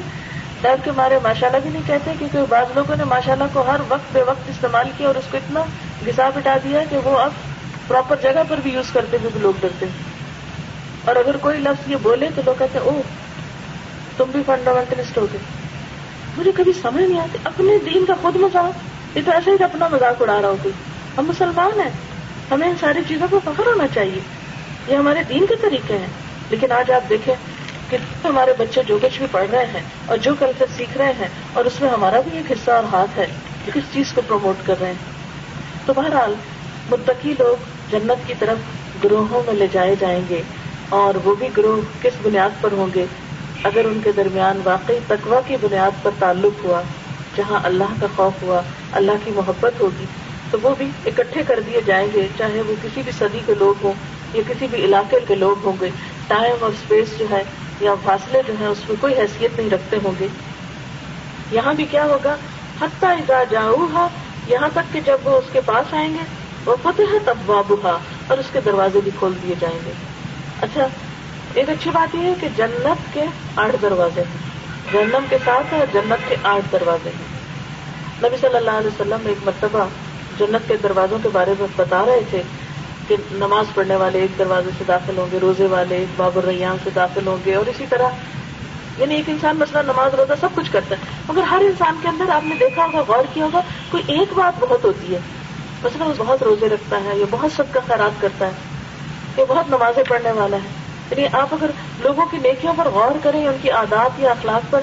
ڈر 0.62 0.74
کے 0.84 0.90
مارے 0.96 1.18
ماشاء 1.22 1.46
اللہ 1.46 1.58
بھی 1.62 1.70
نہیں 1.70 1.82
کہتے، 1.86 2.12
کیونکہ 2.18 2.38
بعض 2.48 2.66
لوگوں 2.74 2.96
نے 2.96 3.04
ماشاء 3.04 3.32
اللہ 3.32 3.44
کو 3.52 3.62
ہر 3.62 3.80
وقت 3.88 4.12
بے 4.12 4.22
وقت 4.22 4.48
استعمال 4.48 4.90
کیا 4.96 5.06
اور 5.06 5.14
اس 5.14 5.24
کو 5.30 5.36
اتنا 5.36 5.60
گسا 6.06 6.30
بٹا 6.34 6.56
دیا 6.64 6.80
کہ 6.90 6.98
وہ 7.04 7.18
اب 7.18 7.30
پراپر 7.86 8.16
جگہ 8.22 8.42
پر 8.48 8.60
بھی 8.62 8.70
یوز 8.70 8.90
کرتے 8.92 9.16
ہوئے 9.16 9.30
بھی 9.32 9.40
لوگ 9.40 9.52
ڈرتے 9.60 9.86
ہیں۔ 9.86 10.14
اور 11.04 11.16
اگر 11.16 11.36
کوئی 11.36 11.58
لفظ 11.58 11.90
یہ 11.90 11.96
بولے 12.02 12.28
تو 12.34 12.42
لوگ 12.44 12.54
کہتے 12.58 12.78
او 12.78 13.02
تم 14.16 14.24
بھی 14.32 14.40
فنڈامنٹلسٹ 14.46 15.18
ہو 15.18 15.26
گئے 15.32 15.40
مجھے 16.38 16.52
کبھی 16.52 16.72
سمجھ 16.72 17.04
نہیں 17.04 17.20
آتی، 17.20 17.38
اپنے 17.44 17.78
دین 17.78 18.04
کا 18.04 18.14
خود 18.22 18.36
مذاق، 18.36 19.16
یہ 19.16 19.22
تو 19.24 19.32
ایسے 19.32 19.50
ہی 19.50 19.64
اپنا 19.64 19.88
مذاق 19.92 20.22
اڑا 20.22 20.42
رہا 20.42 20.48
ہوگی 20.48 20.70
ہم 21.18 21.26
مسلمان 21.26 21.80
ہیں، 21.80 21.90
ہمیں 22.50 22.68
ان 22.68 22.74
ساری 22.80 23.00
چیزوں 23.08 23.26
کو 23.30 23.40
فخر 23.44 23.66
ہونا 23.66 23.84
چاہیے۔ 23.94 24.20
یہ 24.88 24.96
ہمارے 24.96 25.22
دین 25.28 25.46
کے 25.46 25.54
طریقے 25.62 25.98
ہیں۔ 25.98 26.23
لیکن 26.50 26.72
آج 26.72 26.90
آپ 26.90 27.08
دیکھیں 27.08 27.34
کہ 27.90 27.96
ہمارے 28.24 28.52
بچے 28.58 28.82
جو 28.86 28.98
کچھ 29.02 29.18
بھی 29.18 29.26
پڑھ 29.30 29.50
رہے 29.50 29.64
ہیں 29.64 29.80
اور 30.06 30.16
جو 30.16 30.34
کلچر 30.38 30.64
سیکھ 30.76 30.98
رہے 30.98 31.12
ہیں 31.18 31.28
اور 31.52 31.64
اس 31.64 31.80
میں 31.80 31.90
ہمارا 31.90 32.20
بھی 32.20 32.36
ایک 32.36 32.52
حصہ 32.52 32.70
اور 32.70 32.84
ہاتھ 32.84 33.18
ہے 33.18 33.26
کہ 33.64 33.72
کس 33.74 33.82
چیز 33.92 34.12
کو 34.12 34.20
پروموٹ 34.26 34.66
کر 34.66 34.74
رہے 34.80 34.88
ہیں۔ 34.88 35.14
تو 35.86 35.92
بہرحال 35.96 36.34
متقی 36.90 37.34
لوگ 37.38 37.64
جنت 37.90 38.28
کی 38.28 38.34
طرف 38.38 38.56
گروہوں 39.04 39.42
میں 39.46 39.54
لے 39.54 39.66
جائے 39.72 39.94
جائیں 40.00 40.20
گے 40.30 40.42
اور 40.88 41.26
وہ 41.26 41.34
بھی 41.34 41.48
گروہ 41.56 42.02
کس 42.02 42.12
بنیاد 42.22 42.62
پر 42.62 42.72
ہوں 42.72 42.86
گے؟ 42.94 43.04
اگر 43.62 43.84
ان 43.84 44.00
کے 44.04 44.12
درمیان 44.12 44.60
واقعی 44.64 44.98
تقوا 45.06 45.40
کی 45.46 45.56
بنیاد 45.60 46.02
پر 46.02 46.10
تعلق 46.18 46.64
ہوا، 46.64 46.82
جہاں 47.36 47.60
اللہ 47.62 47.92
کا 48.00 48.06
خوف 48.16 48.42
ہوا، 48.42 48.60
اللہ 48.92 49.12
کی 49.24 49.30
محبت 49.34 49.80
ہوگی، 49.80 50.04
تو 50.50 50.58
وہ 50.62 50.74
بھی 50.78 50.90
اکٹھے 51.06 51.42
کر 51.46 51.60
دیے 51.60 51.80
جائیں 51.86 52.08
گے، 52.14 52.28
چاہے 52.38 52.60
وہ 52.60 52.74
کسی 52.82 53.02
بھی 53.02 53.12
صدی 53.18 53.40
کے 53.46 53.54
لوگ 53.58 53.74
ہوں 53.84 53.92
یا 54.34 54.42
کسی 54.48 54.66
بھی 54.70 54.84
علاقے 54.84 55.16
کے 55.28 55.34
لوگ 55.34 55.64
ہوں 55.64 55.72
گے۔ 55.80 55.90
ٹائم 56.28 56.56
اور 56.60 56.70
اسپیس 56.70 57.18
جو 57.18 57.26
ہے 57.30 57.42
یا 57.80 57.94
فاصلے 58.04 58.42
جو 58.46 58.54
ہیں 58.60 58.66
اس 58.66 58.88
میں 58.88 58.96
کوئی 59.00 59.14
حیثیت 59.14 59.58
نہیں 59.58 59.70
رکھتے 59.70 59.96
ہوں 60.04 60.12
گے۔ 60.20 60.26
یہاں 61.50 61.74
بھی 61.74 61.84
کیا 61.84 62.04
ہوگا؟ 62.04 62.36
حتیٰ 62.80 63.10
اذا 63.10 63.44
جاؤ 63.50 63.86
یہاں 64.46 64.68
تک 64.72 64.92
کہ 64.92 65.00
جب 65.00 65.18
وہ 65.24 65.38
اس 65.38 65.44
کے 65.52 65.60
پاس 65.66 65.94
آئیں 65.94 66.14
گے، 66.14 66.18
وہ 66.64 66.76
فتح 66.82 67.02
ہے 67.12 67.18
تب 67.24 67.50
وابا 67.50 67.98
اور 68.26 68.38
اس 68.38 68.46
کے 68.52 68.60
دروازے 68.64 69.00
بھی 69.04 69.10
کھول 69.18 69.32
دیے 69.42 69.54
جائیں 69.60 69.78
گے۔ 69.86 69.92
اچھا 70.60 70.88
ایک 71.54 71.70
اچھی 71.70 71.90
بات 71.90 72.14
یہ 72.14 72.20
ہے 72.20 72.34
کہ 72.40 72.48
جنت 72.56 73.14
کے 73.14 73.24
آٹھ 73.56 73.76
دروازے 73.82 74.20
ہیں۔ 74.20 74.54
جنم 74.92 75.24
کے 75.28 75.38
ساتھ 75.44 75.74
اور 75.74 75.86
جنت 75.92 76.28
کے 76.28 76.36
آٹھ 76.42 76.72
دروازے 76.72 77.10
ہیں۔ 77.10 77.34
نبی 78.22 78.36
صلی 78.40 78.56
اللہ 78.56 78.70
علیہ 78.70 78.86
وسلم 78.86 79.18
ایک 79.24 79.38
مرتبہ 79.44 79.84
جنت 80.38 80.68
کے 80.68 80.76
دروازوں 80.82 81.18
کے 81.22 81.28
بارے 81.32 81.54
میں 81.58 81.68
بتا 81.76 82.04
رہے 82.06 82.20
تھے۔ 82.30 82.42
کہ 83.08 83.16
نماز 83.32 83.74
پڑھنے 83.74 83.96
والے 83.96 84.20
ایک 84.20 84.38
دروازے 84.38 84.70
سے 84.78 84.84
داخل 84.88 85.18
ہوں 85.18 85.26
گے، 85.32 85.38
روزے 85.42 85.66
والے 85.66 85.96
ایک 85.96 86.08
باب 86.16 86.38
الریان 86.38 86.76
سے 86.84 86.90
داخل 86.94 87.26
ہوں 87.26 87.36
گے 87.46 87.54
اور 87.54 87.66
اسی 87.66 87.86
طرح 87.88 88.08
یعنی 88.98 89.14
ایک 89.14 89.28
انسان 89.28 89.56
مثلا 89.56 89.82
نماز 89.82 90.14
روزہ 90.14 90.32
سب 90.40 90.48
کچھ 90.54 90.72
کرتا 90.72 90.94
ہے، 90.96 91.00
مگر 91.28 91.42
ہر 91.42 91.60
انسان 91.60 91.96
کے 92.02 92.08
اندر 92.08 92.28
آپ 92.28 92.44
نے 92.44 92.54
دیکھا 92.60 92.84
ہوگا، 92.84 93.02
غور 93.08 93.24
کیا 93.34 93.44
ہوگا، 93.44 93.60
کوئی 93.90 94.02
ایک 94.06 94.32
بات 94.32 94.60
بہت 94.60 94.84
ہوتی 94.84 95.14
ہے، 95.14 95.18
مثلا 95.84 96.04
وہ 96.04 96.12
بہت 96.18 96.42
روزے 96.42 96.68
رکھتا 96.68 97.00
ہے 97.04 97.18
یا 97.18 97.26
بہت 97.30 97.52
سب 97.56 97.64
کا 97.72 97.80
خیرات 97.86 98.20
کرتا 98.20 98.46
ہے، 98.46 98.52
یا 99.36 99.44
بہت 99.48 99.68
نمازیں 99.68 100.02
پڑھنے 100.08 100.32
والا 100.32 100.56
ہے 100.56 100.68
یعنی 101.10 101.26
آپ 101.32 101.54
اگر 101.54 101.70
لوگوں 102.00 102.26
کی 102.26 102.38
نیکیوں 102.38 102.72
پر 102.76 102.88
غور 102.88 103.18
کریں، 103.22 103.46
ان 103.46 103.56
کی 103.62 103.70
عادات 103.70 104.20
یا 104.20 104.30
اخلاق 104.30 104.70
پر، 104.70 104.80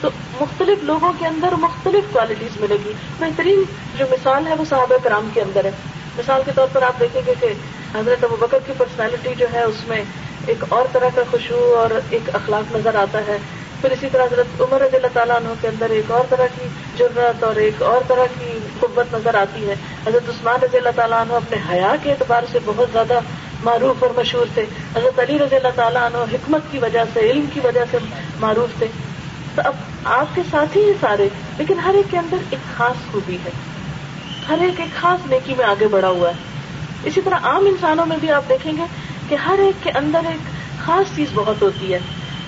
تو 0.00 0.08
مختلف 0.40 0.82
لوگوں 0.82 1.12
کے 1.18 1.26
اندر 1.26 1.52
مختلف 1.52 2.12
کوالٹیز 2.12 2.60
ملے 2.60 2.76
گی۔ 2.84 2.92
بہترین 3.18 3.62
جو 3.98 4.04
مثال 4.10 4.46
ہے 4.46 4.54
وہ 4.54 4.64
صحابہ 4.68 4.96
کرام 5.02 5.28
کے 5.34 5.40
اندر 5.40 5.64
ہے۔ 5.64 5.70
مثال 6.18 6.42
کے 6.44 6.52
طور 6.54 6.68
پر 6.72 6.82
آپ 6.82 7.00
دیکھیں 7.00 7.22
گے 7.26 7.34
کہ 7.40 7.52
حضرت 7.98 8.24
ابو 8.24 8.36
بکر 8.40 8.58
کی 8.66 8.72
پرسنالٹی 8.78 9.34
جو 9.38 9.46
ہے 9.52 9.62
اس 9.62 9.88
میں 9.88 10.04
ایک 10.46 10.64
اور 10.68 10.84
طرح 10.92 11.08
کا 11.14 11.22
خوشبو 11.30 11.74
اور 11.78 11.90
ایک 12.10 12.34
اخلاق 12.34 12.76
نظر 12.76 12.94
آتا 12.94 13.18
ہے۔ 13.18 13.38
پھر 13.80 13.90
اسی 13.90 14.08
طرح 14.12 14.24
حضرت 14.24 14.60
عمر 14.60 14.80
رضی 14.80 14.96
اللہ 14.96 15.06
تعالیٰ 15.12 15.36
عنہ 15.36 15.48
کے 15.60 15.68
اندر 15.68 15.90
ایک 15.90 16.10
اور 16.10 16.24
طرح 16.28 16.46
کی 16.46 16.68
ضرورت 16.98 17.44
اور 17.44 17.56
ایک 17.56 17.82
اور 17.82 18.00
طرح 18.08 18.26
کی 18.38 18.58
قوت 18.80 19.14
نظر 19.14 19.34
آتی 19.34 19.68
ہے۔ 19.68 19.74
حضرت 20.06 20.28
عثمان 20.28 20.64
رضی 20.64 20.76
اللہ 20.76 20.88
تعالیٰ 20.96 21.20
عنہ 21.20 21.32
اپنے 21.32 21.56
حیا 21.72 21.92
کے 22.02 22.10
اعتبار 22.10 22.42
سے 22.52 22.58
بہت 22.64 22.88
زیادہ 22.92 23.20
معروف 23.64 24.02
اور 24.02 24.10
مشہور 24.16 24.46
تھے۔ 24.54 24.64
حضرت 24.96 25.20
علی 25.20 25.38
رضی 25.38 25.56
اللہ 25.56 25.68
تعالیٰ 25.74 26.02
عنہ 26.02 26.16
حکمت 26.16 26.60
کی 26.70 26.78
وجہ 26.78 27.04
سے، 27.14 27.20
علم 27.20 27.44
کی 27.54 27.60
وجہ 27.64 27.84
سے 27.90 27.98
معروف 28.40 28.78
تھے۔ 28.78 28.86
تو 29.54 29.62
اب 29.64 29.74
آپ 30.04 30.34
کے 30.34 30.42
ساتھ 30.50 30.76
ہی 30.76 30.92
سارے، 31.00 31.28
لیکن 31.58 31.78
ہر 31.78 31.94
ایک 31.94 32.10
کے 32.10 32.18
اندر 32.18 32.36
ایک 32.50 32.78
خاص 32.78 33.12
خوبی 33.12 33.38
ہے۔ 33.44 33.50
ہر 34.48 34.58
ایک 34.60 34.80
ایک 34.80 35.00
خاص 35.00 35.26
نیکی 35.26 35.54
میں 35.58 35.64
آگے 35.64 35.88
بڑھا 35.88 36.08
ہوا 36.08 36.28
ہے۔ 36.28 36.34
اسی 37.04 37.20
طرح 37.20 37.34
عام 37.42 37.66
انسانوں 37.66 38.06
میں 38.06 38.16
بھی 38.16 38.30
آپ 38.30 38.48
دیکھیں 38.48 38.72
گے 38.76 38.82
کہ 39.28 39.34
ہر 39.34 39.58
ایک 39.58 39.84
کے 39.84 39.90
اندر 39.94 40.20
ایک 40.26 40.38
خاص 40.84 41.16
چیز 41.16 41.28
بہت 41.34 41.62
ہوتی 41.62 41.92
ہے۔ 41.92 41.98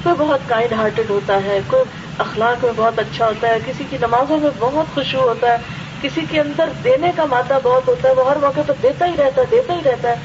کوئی 0.03 0.15
بہت 0.19 0.41
کائنڈ 0.47 0.73
ہارٹیڈ 0.73 1.11
ہوتا 1.11 1.45
ہے، 1.45 1.61
کوئی 1.67 1.83
اخلاق 2.19 2.65
میں 2.65 2.73
بہت 2.77 2.99
اچھا 2.99 3.27
ہوتا 3.27 3.49
ہے، 3.49 3.59
کسی 3.67 3.85
کی 3.91 3.97
نمازوں 4.01 4.41
میں 4.41 4.51
بہت 4.59 4.95
خوشبو 4.95 5.23
ہوتا 5.23 5.51
ہے، 5.51 5.57
کسی 6.03 6.21
کے 6.31 6.41
اندر 6.41 6.69
دینے 6.85 7.13
کا 7.17 7.25
مادہ 7.25 7.59
بہت 7.63 7.89
ہوتا 7.89 8.09
ہے، 8.09 8.15
وہ 8.15 8.31
ہر 8.31 8.37
موقع 8.37 8.61
پر 8.67 8.75
دیتا 8.83 9.07
ہی 9.07 9.13
رہتا 9.19 9.41
ہے، 9.41 9.47
دیتا 9.51 9.75
ہی 9.75 9.81
رہتا 9.85 10.09
ہے۔ 10.09 10.17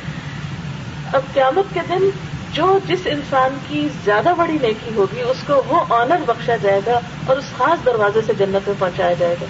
اب 1.13 1.21
قیامت 1.33 1.73
کے 1.73 1.79
دن 1.89 2.09
جو 2.53 2.79
جس 2.87 2.99
انسان 3.05 3.57
کی 3.67 3.87
زیادہ 4.05 4.33
بڑی 4.37 4.57
نیکی 4.61 4.91
ہوگی، 4.95 5.21
اس 5.21 5.37
کو 5.47 5.61
وہ 5.67 5.93
آنر 5.93 6.17
بخشا 6.25 6.55
جائے 6.61 6.81
گا 6.85 6.99
اور 7.25 7.37
اس 7.37 7.45
خاص 7.57 7.85
دروازے 7.85 8.19
سے 8.25 8.33
جنت 8.33 8.67
میں 8.67 8.75
پہنچایا 8.79 9.13
جائے 9.13 9.35
گا۔ 9.41 9.45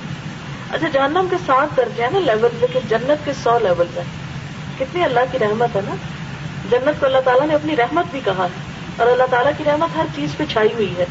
اچھا 0.71 0.87
جہنم 0.87 1.27
کے 1.29 1.35
سات 1.45 1.77
درجے 1.77 2.03
ہیں 2.03 2.11
نا 2.11 2.19
لیول 2.19 2.49
لیکن 2.53 2.79
جنت 2.89 3.25
کے 3.25 3.33
سو 3.43 3.59
لیول 3.59 3.87
ہیں 3.97 4.03
کتنی 4.79 5.03
اللہ 5.03 5.19
کی 5.31 5.39
رحمت 5.39 5.75
ہے 5.75 5.81
نا۔ 5.89 5.95
جنت 6.71 6.99
کو 6.99 7.05
اللہ 7.05 7.17
تعالیٰ 7.25 7.47
نے 7.47 7.53
اپنی 7.53 7.75
رحمت 7.75 8.05
بھی 8.11 8.19
کہا 8.25 8.43
ہے۔ 8.43 8.61
اور 8.97 9.07
اللہ 9.07 9.23
تعالیٰ 9.29 9.51
کی 9.57 9.63
رحمت 9.63 9.97
ہر 9.97 10.05
چیز 10.15 10.29
پہ 10.37 10.43
چھائی 10.49 10.69
ہوئی 10.73 10.93
ہے۔ 10.97 11.05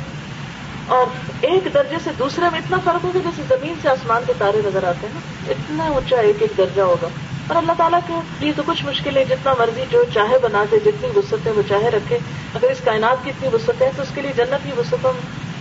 اور 0.86 1.06
ایک 1.40 1.74
درجے 1.74 1.96
سے 2.04 2.10
دوسرے 2.18 2.44
میں 2.52 2.58
اتنا 2.58 2.76
فرق 2.84 3.04
ہوگا 3.04 3.18
جیسے 3.24 3.42
زمین 3.48 3.74
سے 3.82 3.88
آسمان 3.88 4.22
کے 4.26 4.32
تارے 4.38 4.62
نظر 4.66 4.84
آتے 4.84 5.06
ہیں 5.06 5.14
نا۔ 5.14 5.52
اتنا 5.52 5.84
اونچا 5.84 6.16
ایک 6.16 6.36
ایک 6.40 6.58
درجہ 6.58 6.82
ہوگا۔ 6.82 7.08
اور 7.46 7.56
اللہ 7.56 7.72
تعالیٰ 7.76 8.00
کے 8.06 8.12
لیے 8.40 8.52
تو 8.56 8.62
کچھ 8.66 8.84
مشکل 8.84 9.16
ہے 9.16 9.24
جتنا 9.24 9.54
مرضی 9.58 9.84
جو 9.90 10.04
چاہے 10.14 10.38
بنا 10.42 10.64
دے 10.70 10.78
جتنی 10.84 11.08
وسط 11.16 11.46
ہے 11.46 11.50
وہ 11.50 11.62
چاہے 11.68 11.90
رکھے۔ 11.90 12.18
اگر 12.54 12.70
اس 12.70 12.78
کائنات 12.84 13.24
کی 13.24 13.30
اتنی 13.30 13.48
وسط 13.52 13.82
ہے 13.82 13.90
تو 13.96 14.02
اس 14.02 14.08
کے 14.14 14.22
لیے 14.22 14.32
جنت 14.36 14.64
کی 14.64 14.72
وسطوں 14.76 15.12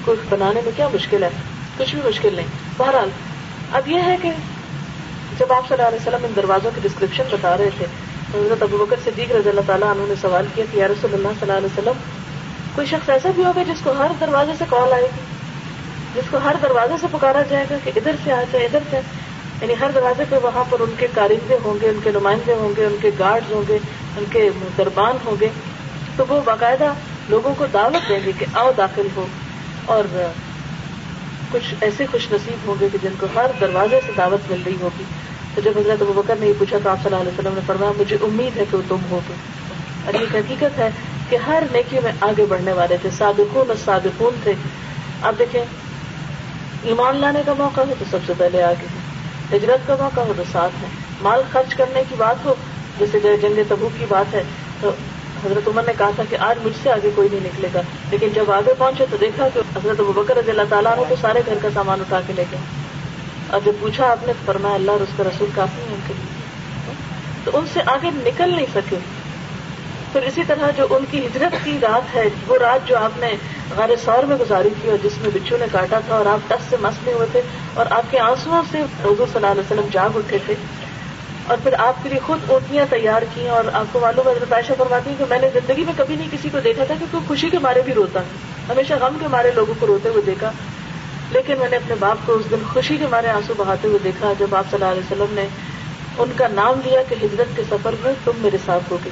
کو 0.05 0.15
بنانے 0.29 0.61
میں 0.63 0.71
کیا 0.75 0.87
مشکل 0.93 1.23
ہے؟ 1.23 1.29
کچھ 1.77 1.95
بھی 1.95 2.09
مشکل 2.09 2.35
نہیں۔ 2.35 2.47
بہرحال 2.77 3.09
اب 3.73 3.87
یہ 3.87 4.01
ہے 4.01 4.15
کہ 4.21 4.29
جب 5.37 5.51
آپ 5.53 5.67
صلی 5.67 5.75
اللہ 5.77 5.87
علیہ 5.87 5.99
وسلم 6.01 6.25
ان 6.25 6.31
دروازوں 6.35 6.71
کی 6.75 6.81
ڈسکرپشن 6.83 7.23
بتا 7.31 7.57
رہے 7.57 7.69
تھے 7.77 7.85
حضرت 8.33 8.63
ابو 8.63 8.85
بکر 8.85 8.95
صدیق 9.03 9.31
رضی 9.31 9.49
اللہ 9.49 9.61
تعالیٰ 9.65 9.89
انہوں 9.89 10.07
نے 10.07 10.13
سوال 10.21 10.45
کیا 10.55 10.65
کہ 10.71 10.77
یا 10.77 10.87
رسول 10.87 11.13
اللہ 11.13 11.27
صلی 11.27 11.51
اللہ 11.51 11.57
علیہ 11.57 11.79
وسلم، 11.79 12.01
کوئی 12.75 12.87
شخص 12.87 13.09
ایسا 13.09 13.29
بھی 13.35 13.43
ہوگا 13.43 13.63
جس 13.63 13.81
کو 13.83 13.91
ہر 13.91 14.11
دروازے 14.21 14.51
سے 14.59 14.65
کال 14.69 14.93
آئے 14.93 15.03
گی؟ 15.03 15.21
جس 16.15 16.29
کو 16.31 16.37
ہر 16.43 16.55
دروازے 16.61 16.93
سے 17.01 17.07
پکارا 17.11 17.41
جائے 17.49 17.65
گا 17.69 17.75
کہ 17.83 17.91
ادھر 17.95 18.15
سے 18.23 18.31
آ 18.31 18.43
جائے، 18.51 18.65
ادھر 18.65 18.79
سے 18.89 18.99
یعنی 19.61 19.73
ہر 19.79 19.91
دروازے 19.95 20.23
پہ 20.29 20.35
وہاں 20.43 20.63
پر 20.69 20.79
ان 20.79 20.93
کے 20.97 21.07
کارندے 21.13 21.57
ہوں 21.63 21.81
گے، 21.81 21.89
ان 21.89 21.99
کے 22.03 22.11
نمائندے 22.11 22.53
ہوں 22.53 22.73
گے، 22.77 22.85
ان 22.85 22.95
کے 23.01 23.11
گارڈز 23.19 23.51
ہوں 23.51 23.63
گے، 23.67 23.77
ان 24.17 24.23
کے 24.31 24.49
دربان 24.77 25.17
ہوں 25.25 25.35
گے، 25.39 25.49
تو 26.15 26.25
وہ 26.29 26.41
باقاعدہ 26.45 26.93
لوگوں 27.29 27.53
کو 27.57 27.65
دعوت 27.73 28.09
دیں 28.09 28.19
گے 28.25 28.31
کہ 28.39 28.45
آؤ 28.53 28.71
داخل 28.77 29.07
ہو۔ 29.15 29.25
اور 29.85 30.03
کچھ 31.51 31.75
ایسے 31.81 32.05
خوش 32.11 32.31
نصیب 32.31 32.67
ہوں 32.67 32.75
گے 32.79 32.87
کہ 32.91 32.97
جن 33.03 33.13
کو 33.19 33.27
ہر 33.35 33.45
دروازے 33.61 33.99
سے 34.05 34.11
دعوت 34.17 34.51
مل 34.51 34.61
رہی 34.65 34.75
ہوگی۔ 34.81 35.03
تو 35.55 35.61
جب 35.61 35.71
حضرت 35.75 36.01
ابو 36.01 36.13
بکر 36.13 36.35
نے 36.39 36.47
یہ 36.47 36.53
پوچھا، 36.57 36.77
تو 36.83 36.89
آپ 36.89 36.97
صلی 37.03 37.15
اللہ 37.15 37.29
علیہ 37.29 37.39
وسلم 37.39 37.53
نے 37.53 37.61
فرمایا، 37.65 37.91
مجھے 37.97 38.17
امید 38.21 38.57
ہے 38.57 38.63
کہ 38.71 38.77
وہ 38.77 38.81
تم 38.87 38.95
ہوگے 39.11 39.33
اور 40.05 40.13
یہ 40.13 40.25
حقیقت 40.33 40.79
ہے 40.79 40.89
کہ 41.29 41.35
ہر 41.35 41.63
نیکی 41.71 41.99
میں 42.03 42.11
آگے 42.21 42.45
بڑھنے 42.49 42.71
والے 42.71 42.97
تھے، 43.01 43.09
صادقون 43.17 43.69
اور 43.69 43.75
صادقون 43.85 44.39
تھے۔ 44.43 44.53
اب 45.21 45.35
دیکھیں، 45.39 45.65
ایمان 46.83 47.15
لانے 47.17 47.41
کا 47.45 47.53
موقع 47.57 47.81
ہو 47.81 47.93
تو 47.99 48.05
سب 48.11 48.17
سے 48.25 48.33
پہلے 48.37 48.63
آگے 48.63 48.85
ہے۔ 48.85 49.57
ہجرت 49.57 49.87
کا 49.87 49.95
موقع 49.99 50.21
ہو 50.21 50.33
تو 50.37 50.43
ساتھ 50.51 50.83
ہے۔ 50.83 50.87
مال 51.21 51.41
خرچ 51.51 51.75
کرنے 51.75 52.03
کی 52.09 52.15
بات 52.17 52.45
ہو، 52.45 52.55
جیسے 52.99 53.37
جنگ 53.41 53.59
تبو 53.67 53.89
کی 53.99 54.05
بات 54.09 54.33
ہے، 54.33 54.43
تو 54.81 54.91
حضرت 55.45 55.67
عمر 55.67 55.83
نے 55.83 55.93
کہا 55.97 56.09
تھا 56.15 56.23
کہ 56.29 56.37
آج 56.39 56.57
مجھ 56.63 56.73
سے 56.83 56.91
آگے 56.91 57.09
کوئی 57.15 57.29
نہیں 57.31 57.41
نکلے 57.43 57.67
گا۔ 57.73 57.81
لیکن 58.11 58.29
جب 58.29 58.51
آگے 58.51 58.73
پہنچے 58.77 59.05
تو 59.11 59.17
دیکھا 59.17 59.47
کہ 59.53 59.59
حضرت 59.59 59.99
بکر 59.99 60.37
رضی 60.37 60.51
اللہ 60.51 60.61
تعالیٰ 60.69 60.97
نے 60.97 61.03
تو 61.09 61.15
سارے 61.21 61.41
گھر 61.45 61.53
کا 61.61 61.67
سامان 61.73 62.01
اٹھا 62.01 62.21
کے 62.27 62.33
لے 62.33 62.43
گئے۔ 62.51 62.59
اور 63.47 63.59
جب 63.65 63.71
پوچھا 63.79 64.11
آپ 64.11 64.27
نے 64.27 64.33
فرمایا 64.45 64.75
اللہ 64.75 64.91
اور 64.91 64.99
اس 64.99 65.09
کا 65.17 65.23
رسول 65.23 65.49
کافی 65.55 65.81
ہے 65.81 65.93
ان 65.93 65.99
کے 66.07 66.13
لیے۔ 66.17 66.29
تو 67.43 67.51
ان 67.53 67.65
سے 67.73 67.79
آگے 67.85 68.09
نکل 68.13 68.49
نہیں 68.49 68.65
سکے۔ 68.75 68.95
پھر 70.11 70.21
اسی 70.21 70.41
طرح 70.47 70.69
جو 70.77 70.87
ان 70.89 71.05
کی 71.11 71.25
ہجرت 71.25 71.65
کی 71.65 71.77
رات 71.81 72.15
ہے، 72.15 72.29
وہ 72.47 72.57
رات 72.57 72.87
جو 72.87 72.97
آپ 72.97 73.11
نے 73.17 73.31
غار 73.77 73.89
سور 74.05 74.23
میں 74.23 74.37
گزاری 74.37 74.69
تھی 74.81 74.89
اور 74.89 74.97
جس 75.03 75.17
میں 75.17 75.29
بچوں 75.33 75.57
نے 75.57 75.65
کاٹا 75.71 75.99
تھا 76.07 76.15
اور 76.15 76.25
آپ 76.25 76.49
دس 76.49 76.57
سے 76.69 76.75
مسلے 76.81 77.13
ہوئے 77.13 77.27
تھے 77.31 77.41
اور 77.73 77.85
آپ 77.89 78.03
کے 78.11 78.19
آنسو 78.19 78.61
سے 78.71 78.77
حضور 78.77 79.15
صلی 79.17 79.35
اللہ 79.35 79.47
علیہ 79.47 79.61
وسلم 79.61 79.87
جاگ 79.91 80.09
اٹھے 80.15 80.37
تھے۔ 80.45 80.55
اور 81.49 81.57
پھر 81.63 81.73
آپ 81.77 82.03
کے 82.03 82.09
لیے 82.09 82.19
خود 82.19 82.39
اوٹیاں 82.47 82.85
تیار 82.89 83.21
کی 83.33 83.49
اور 83.49 83.63
آپ 83.73 83.85
کو 83.91 83.99
معلوم 83.99 84.27
حضرت 84.27 84.53
عائشہ 84.53 84.73
فرماتی 84.77 85.13
کہ 85.17 85.25
میں 85.29 85.39
نے 85.39 85.49
زندگی 85.53 85.83
میں 85.83 85.93
کبھی 85.97 86.15
نہیں 86.15 86.27
کسی 86.31 86.49
کو 86.49 86.59
دیکھا 86.59 86.83
تھا 86.83 86.95
کہ 86.99 87.05
کوئی 87.11 87.23
خوشی 87.27 87.49
کے 87.49 87.59
مارے 87.59 87.81
بھی 87.81 87.93
روتا 87.93 88.19
ہمیشہ 88.69 88.93
غم 88.93 89.17
کے 89.19 89.27
مارے 89.27 89.51
لوگوں 89.55 89.73
کو 89.79 89.87
روتے 89.87 90.09
ہوئے 90.09 90.21
دیکھا۔ 90.25 90.51
لیکن 91.31 91.53
میں 91.59 91.69
نے 91.69 91.75
اپنے 91.75 91.95
باپ 91.99 92.17
کو 92.25 92.33
اس 92.33 92.51
دن 92.51 92.55
خوشی 92.73 92.97
کے 92.97 93.07
مارے 93.07 93.27
آنسو 93.27 93.53
بہاتے 93.57 93.87
ہوئے 93.87 93.99
دیکھا۔ 94.03 94.33
جب 94.39 94.55
آپ 94.55 94.65
صلی 94.71 94.81
اللہ 94.81 94.91
علیہ 94.91 95.11
وسلم 95.11 95.35
نے 95.35 95.47
ان 96.17 96.31
کا 96.35 96.47
نام 96.47 96.79
دیا 96.85 97.01
کہ 97.09 97.15
ہجرت 97.25 97.55
کے 97.55 97.63
سفر 97.69 97.95
میں 98.03 98.13
تم 98.23 98.31
میرے 98.37 98.57
ساتھ 98.65 98.91
ہوگی 98.91 99.09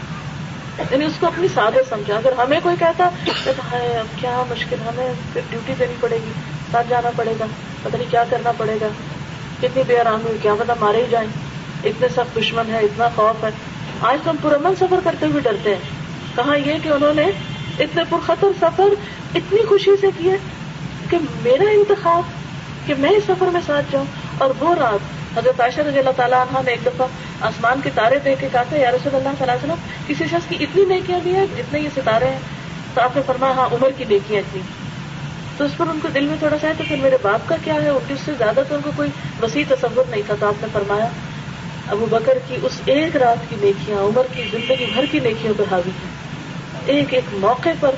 یعنی 0.91 1.05
اس 1.05 1.13
کو 1.19 1.27
اپنی 1.27 1.47
سادے 1.47 1.79
سمجھا۔ 1.89 2.15
اگر 2.15 2.31
ہمیں 2.37 2.59
کوئی 2.63 2.75
کہتا 2.79 3.03
اب 3.03 4.19
کیا 4.19 4.43
مشکل، 4.49 4.75
ہمیں 4.87 5.13
پھر 5.33 5.41
ڈیوٹی 5.49 5.73
دینی 5.79 5.93
پڑے 5.99 6.15
گی، 6.15 6.31
ساتھ 6.71 6.87
جانا 6.89 7.09
پڑے 7.15 7.33
گا، 7.39 7.45
پتہ 7.83 7.97
نہیں 7.97 8.11
کیا 8.11 8.23
کرنا 8.29 8.51
پڑے 8.57 8.77
گا۔ 8.81 8.87
کتنی 9.61 9.83
بے 9.87 9.99
آرام 9.99 10.21
ہوئی 10.23 10.37
کیا 10.41 10.55
پتا 10.59 10.73
مارے 10.79 10.97
ہی 10.97 11.07
جائیں۔ 11.09 11.46
اتنے 11.87 12.07
سخت 12.07 12.37
دشمن 12.37 12.63
ہے 12.69 12.79
اتنا 12.79 13.09
خوف 13.15 13.43
ہے۔ 13.43 13.49
آج 14.01 14.17
تو 14.23 14.29
ہم 14.29 14.35
پرامن 14.41 14.75
سفر 14.75 14.99
کرتے 15.03 15.25
ہوئے 15.25 15.41
ڈرتے 15.41 15.69
ہیں۔ 15.69 15.81
کہاں 16.35 16.57
یہ 16.57 16.73
کہ 16.83 16.89
انہوں 16.89 17.13
نے 17.13 17.25
اتنے 17.79 18.03
پرخطر 18.09 18.47
سفر 18.61 18.93
اتنی 19.35 19.65
خوشی 19.69 19.91
سے 20.01 20.07
کیا 20.17 20.35
کہ 21.09 21.17
میرا 21.43 21.69
انتخاب، 21.69 22.23
کہ 22.87 22.93
میں 22.99 23.09
اس 23.09 23.23
سفر 23.23 23.45
میں 23.45 23.61
ساتھ 23.65 23.85
جاؤں۔ 23.91 24.05
اور 24.37 24.49
وہ 24.59 24.75
رات 24.75 25.37
حضرت 25.37 25.61
عائشہ 25.61 25.81
رضی 25.81 25.99
اللہ 25.99 26.09
تعالیٰ 26.15 26.41
عنہ 26.41 26.59
نے 26.65 26.71
ایک 26.71 26.85
دفعہ 26.85 27.07
آسمان 27.41 27.81
کے 27.83 27.89
تارے 27.95 28.19
دیکھ 28.25 28.39
کے 28.39 28.47
کہا 28.51 28.63
تھا، 28.63 28.77
یا 28.77 28.91
رسول 28.91 29.15
اللہ 29.15 29.29
صلی 29.39 29.49
اللہ 29.49 29.51
علیہ 29.51 29.73
وسلم، 29.73 30.03
کسی 30.07 30.23
شخص 30.25 30.49
کی 30.49 30.57
اتنی 30.59 30.85
نیکیاں 30.85 31.19
بھی 31.23 31.35
ہیں، 31.35 31.45
جتنے 31.57 31.79
یہ 31.79 31.89
ستارے 31.95 32.27
ہیں۔ 32.27 32.39
تو 32.93 33.01
آپ 33.01 33.15
نے 33.15 33.21
فرمایا 33.25 33.53
ہاں 33.53 33.67
عمر 33.71 33.89
کی 33.97 34.05
نیکیاں 34.09 34.41
اتنی 34.41 34.61
تو 35.57 35.63
اس 35.63 35.71
پر 35.77 35.85
ان 35.87 35.99
کو 36.01 36.07
دل 36.07 36.23
میں 36.23 36.37
تھوڑا 36.39 36.57
سا 36.61 36.67
ہے، 36.67 36.73
تو 36.77 36.83
پھر 36.87 36.95
میرے 37.01 37.17
باپ 37.21 37.49
کا 37.49 37.55
کیا 37.63 37.73
ہے؟ 37.73 37.89
اس 37.89 38.19
سے 38.25 38.31
زیادہ 38.37 38.61
تو 38.69 38.75
ان 38.75 38.81
کو 38.83 38.91
کوئی 38.95 39.09
وسیع 39.41 39.63
تصور 39.69 40.03
نہیں 40.09 40.21
تھا۔ 40.25 40.33
تو 40.39 40.47
آپ 40.47 40.53
نے 40.61 40.67
فرمایا 40.73 41.07
ابو 41.91 42.05
بکر 42.09 42.37
کی 42.47 42.55
اس 42.63 42.81
ایک 42.85 43.15
رات 43.15 43.49
کی 43.49 43.55
نیکیاں، 43.61 43.99
عمر 43.99 44.21
کی 44.35 44.43
زندگی 44.51 44.85
بھر 44.93 45.05
کی 45.11 45.19
نیکیوں 45.19 45.53
پہ 45.57 45.63
حاوی 45.71 45.89
ہیں۔ 45.89 46.27
ایک 46.85 47.13
ایک 47.13 47.33
موقع 47.33 47.69
پر 47.79 47.91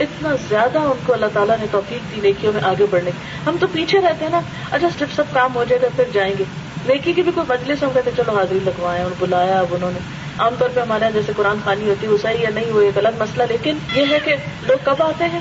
اتنا 0.00 0.36
زیادہ 0.48 0.78
ان 0.78 0.98
کو 1.06 1.12
اللہ 1.12 1.26
تعالیٰ 1.32 1.56
نے 1.60 1.66
توفیق 1.70 2.16
دی 2.16 2.20
نیکیوں 2.20 2.52
میں 2.52 2.62
آگے 2.64 2.86
بڑھنے 2.90 3.10
ہم 3.46 3.56
تو 3.60 3.66
پیچھے 3.72 4.00
رہتے 4.00 4.24
ہیں 4.24 4.32
نا۔ 4.32 4.40
اچھا 4.70 4.88
جب 4.98 5.06
سب 5.16 5.24
کام 5.32 5.54
ہو 5.54 5.64
جائے 5.68 5.82
گا 5.82 5.86
پھر 5.96 6.04
جائیں 6.12 6.34
گے۔ 6.38 6.44
نیکی 6.88 7.12
کی 7.12 7.22
بھی 7.22 7.32
کوئی 7.34 7.46
مجلس 7.48 7.82
ہوں 7.82 7.90
گے 7.94 8.00
تو 8.04 8.10
چلو 8.16 8.36
حاضری 8.36 8.58
لگوائے 8.64 9.02
اور 9.02 9.10
بلایا 9.18 9.58
اب 9.58 9.66
انہوں 9.70 9.90
نے۔ 9.90 9.98
عام 10.38 10.54
طور 10.58 10.68
پہ 10.74 10.80
ہمارے 10.80 11.04
یہاں 11.04 11.12
جیسے 11.12 11.32
قرآن 11.36 11.56
خانی 11.64 11.88
ہوتی 11.88 12.06
ہے 12.06 12.16
صحیح 12.22 12.42
یا 12.42 12.50
نہیں، 12.54 12.72
وہ 12.72 12.80
ایک 12.80 12.98
الگ 12.98 13.08
مسئلہ، 13.18 13.42
لیکن 13.48 13.78
یہ 13.94 14.04
ہے 14.10 14.18
کہ 14.24 14.36
لوگ 14.62 14.76
کب 14.84 15.02
آتے 15.02 15.24
ہیں؟ 15.24 15.40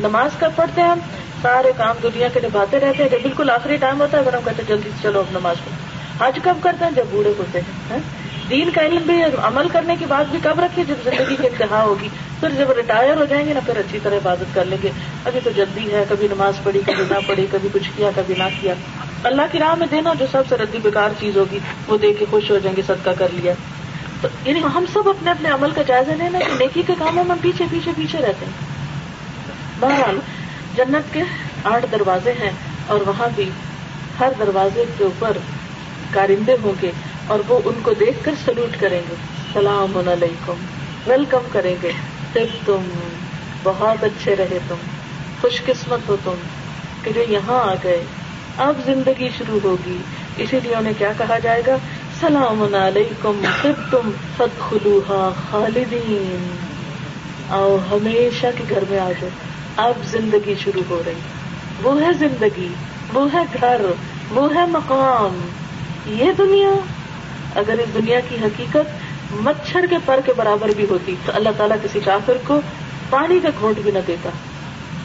نماز 0.00 0.30
کب 0.38 0.50
پڑھتے 0.56 0.80
ہیں 0.80 0.88
ہم؟ 0.88 0.98
سارے 1.42 1.72
کام 1.76 1.96
دنیا 2.02 2.28
کے 2.28 2.40
نبھاتے 2.44 2.80
رہتے 2.80 3.02
ہیں۔ 3.02 3.10
جب 3.10 3.18
بالکل 3.22 3.50
آخری 3.50 3.76
ٹائم 3.76 4.00
ہوتا 4.00 4.18
ہے 4.18 4.22
اگر 4.22 4.34
ہم 4.34 4.40
کہتے 4.44 4.62
ہیں 4.62 4.68
جلدی 4.68 4.90
سے 4.96 5.02
چلو 5.02 5.18
اب 5.18 5.24
نماز 5.30 5.56
پڑھو۔ 5.64 5.93
حج 6.20 6.38
کب 6.42 6.56
کرتے 6.60 6.84
ہیں 6.84 6.92
جب 6.92 7.04
بوڑھے 7.10 7.32
ہوتے 7.38 7.60
ہیں 7.60 7.90
ہاں؟ 7.90 8.24
دین 8.50 8.70
کا 8.70 8.80
علم 8.80 9.02
بھی 9.06 9.22
عمل 9.42 9.68
کرنے 9.68 9.96
کی 9.98 10.04
بات 10.08 10.30
بھی 10.30 10.38
کب 10.42 10.60
رکھیے 10.60 10.84
جب 10.84 10.94
زندگی 11.04 11.36
کی 11.36 11.46
انتہا 11.46 11.82
ہوگی۔ 11.82 12.08
پھر 12.40 12.48
جب 12.58 12.70
ریٹائر 12.70 13.16
ہو 13.16 13.24
جائیں 13.24 13.46
گے 13.46 13.54
نا، 13.54 13.60
پھر 13.66 13.76
اچھی 13.76 13.98
طرح 14.02 14.14
عبادت 14.14 14.54
کر 14.54 14.64
لیں 14.64 14.78
گے۔ 14.82 14.90
ابھی 15.24 15.40
تو 15.44 15.50
جلدی 15.50 15.92
ہے، 15.92 16.04
کبھی 16.08 16.28
نماز 16.28 16.54
پڑھی، 16.62 16.80
کبھی 16.86 17.04
نہ 17.10 17.18
پڑھی، 17.26 17.46
کبھی 17.50 17.68
کچھ 17.72 17.90
کیا، 17.96 18.10
کبھی 18.16 18.34
نہ 18.38 18.42
کیا۔ 18.60 18.74
اللہ 19.22 19.42
کی 19.52 19.58
راہ 19.58 19.74
میں 19.74 19.86
دینا، 19.90 20.14
جو 20.18 20.26
سب 20.32 20.42
سے 20.48 20.56
ردی 20.56 20.78
بیکار 20.82 21.08
چیز 21.20 21.36
ہوگی، 21.36 21.58
وہ 21.86 21.98
دے 21.98 22.12
کے 22.12 22.24
خوش 22.30 22.50
ہو 22.50 22.58
جائیں 22.58 22.76
گے، 22.76 22.82
صدقہ 22.86 23.10
کر 23.18 23.28
لیا۔ 23.32 23.52
تو 24.20 24.28
یعنی 24.44 24.60
ہم 24.60 24.84
سب 24.92 25.08
اپنے 25.08 25.30
اپنے 25.30 25.48
عمل 25.48 25.70
کا 25.70 25.82
جائزہ 25.82 26.10
لینا 26.10 26.38
کہ 26.38 26.58
نیکی 26.58 26.82
کے 26.86 26.92
کاموں 26.98 27.24
میں 27.24 27.36
پیچھے 27.42 27.64
پیچھے 27.70 27.90
پیچھے 27.96 28.18
رہتے 28.18 28.46
ہیں۔ 28.46 28.52
بہرحال، 29.80 30.18
جنت 30.76 31.14
کے 31.14 31.22
آٹھ 31.64 31.86
دروازے 31.92 32.32
ہیں 32.32 32.50
اور 32.86 33.00
وہاں 33.06 33.28
بھی 33.34 33.50
ہر 34.20 34.32
دروازے 34.38 34.84
کے 34.98 35.04
اوپر 35.04 35.32
کارندے 36.10 36.56
ہوں 36.62 36.72
گے 36.82 36.90
اور 37.26 37.38
وہ 37.48 37.60
ان 37.64 37.74
کو 37.82 37.92
دیکھ 38.00 38.24
کر 38.24 38.32
سلوٹ 38.44 38.80
کریں 38.80 39.02
گے۔ 39.10 39.14
سلام 39.52 40.08
علیکم۔ 40.08 40.54
ویلکم 41.06 41.38
کریں 41.52 41.76
گے۔ 41.82 41.90
صرف 42.32 42.66
تم 42.66 42.82
بہت 43.62 44.04
اچھے 44.04 44.36
رہے 44.36 44.58
تم۔ 44.68 44.74
خوش 45.40 45.62
قسمت 45.64 46.08
ہو 46.08 46.16
تم۔ 46.24 46.34
کہ 47.02 47.12
جو 47.12 47.22
یہاں 47.28 47.72
آ 47.72 47.74
گئے۔ 47.84 48.04
اب 48.58 48.74
زندگی 48.84 49.28
شروع 49.38 49.58
ہوگی۔ 49.64 49.96
اسی 50.36 50.60
لیے 50.62 50.74
انہیں 50.74 50.92
کیا 50.98 51.12
کہا 51.18 51.38
جائے 51.38 51.62
گا؟ 51.66 51.76
سلام 52.20 52.74
علیکم۔ 52.74 53.42
خب 53.62 53.90
تم 53.90 54.10
خط 54.36 54.60
خلوحا 54.60 55.30
خالدین۔ 55.50 56.56
آؤ 57.48 57.76
ہمیشہ 57.90 58.46
کے 58.56 58.64
گھر 58.70 58.84
میں 58.88 58.98
آ 58.98 59.12
جاؤ۔ 59.20 59.30
اب 59.76 59.92
زندگی 60.04 60.54
شروع 60.64 60.82
ہو 60.90 61.02
رہی۔ 61.06 61.12
وہ 61.82 62.02
ہے 62.02 62.12
زندگی۔ 62.12 62.68
وہ 63.12 63.32
ہے 63.32 63.42
گھر۔ 63.60 63.80
وہ 64.30 64.54
ہے 64.54 64.66
مقام۔ 64.66 65.63
یہ 66.06 66.32
دنیا 66.38 66.68
اگر 67.54 67.72
اس 67.72 67.94
دنیا 67.94 68.20
کی 68.28 68.36
حقیقت 68.44 69.04
مچھر 69.30 69.84
کے 69.90 69.96
پر 70.04 70.20
کے 70.24 70.32
برابر 70.36 70.68
بھی 70.76 70.86
ہوتی 70.90 71.14
تو 71.26 71.32
اللہ 71.34 71.48
تعالیٰ 71.56 71.76
کسی 71.82 72.00
کافر 72.04 72.36
کو 72.46 72.60
پانی 73.10 73.40
کا 73.42 73.48
گھونٹ 73.60 73.78
بھی 73.78 73.90
نہ 73.90 73.98
دیتا۔ 74.06 74.30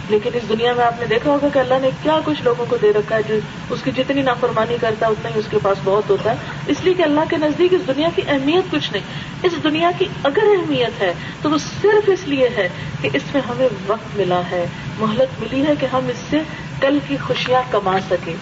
لیکن 0.09 0.29
اس 0.33 0.49
دنیا 0.49 0.73
میں 0.73 0.85
آپ 0.85 0.99
نے 0.99 1.05
دیکھا 1.05 1.31
ہوگا 1.31 1.47
کہ 1.53 1.59
اللہ 1.59 1.73
نے 1.81 1.89
کیا 2.03 2.19
کچھ 2.25 2.43
لوگوں 2.43 2.65
کو 2.69 2.77
دے 2.81 2.93
رکھا 2.93 3.15
ہے 3.15 3.21
جو 3.27 3.35
اس 3.69 3.79
کی 3.83 3.91
جتنی 3.91 4.21
نافرمانی 4.21 4.77
کرتا 4.81 5.05
ہے 5.05 5.11
اتنا 5.11 5.29
ہی 5.35 5.39
اس 5.39 5.45
کے 5.49 5.57
پاس 5.63 5.77
بہت 5.83 6.09
ہوتا 6.09 6.31
ہے۔ 6.31 6.35
اس 6.67 6.77
لیے 6.83 6.93
کہ 6.93 7.01
اللہ 7.01 7.21
کے 7.29 7.37
نزدیک 7.37 7.73
اس 7.73 7.81
دنیا 7.87 8.09
کی 8.15 8.21
اہمیت 8.27 8.71
کچھ 8.71 8.93
نہیں۔ 8.93 9.03
اس 9.43 9.53
دنیا 9.63 9.91
کی 9.97 10.05
اگر 10.23 10.43
اہمیت 10.43 11.01
ہے 11.01 11.13
تو 11.41 11.49
وہ 11.49 11.57
صرف 11.81 12.09
اس 12.09 12.27
لیے 12.27 12.49
ہے 12.57 12.69
کہ 13.01 13.09
اس 13.13 13.23
میں 13.33 13.41
ہمیں 13.49 13.67
وقت 13.87 14.17
ملا 14.17 14.41
ہے، 14.51 14.65
مہلت 14.99 15.41
ملی 15.41 15.67
ہے 15.67 15.73
کہ 15.79 15.87
ہم 15.93 16.07
اس 16.07 16.17
سے 16.29 16.37
کل 16.81 16.99
کی 17.07 17.17
خوشیاں 17.17 17.61
کما 17.71 17.97
سکیں۔ 18.09 18.35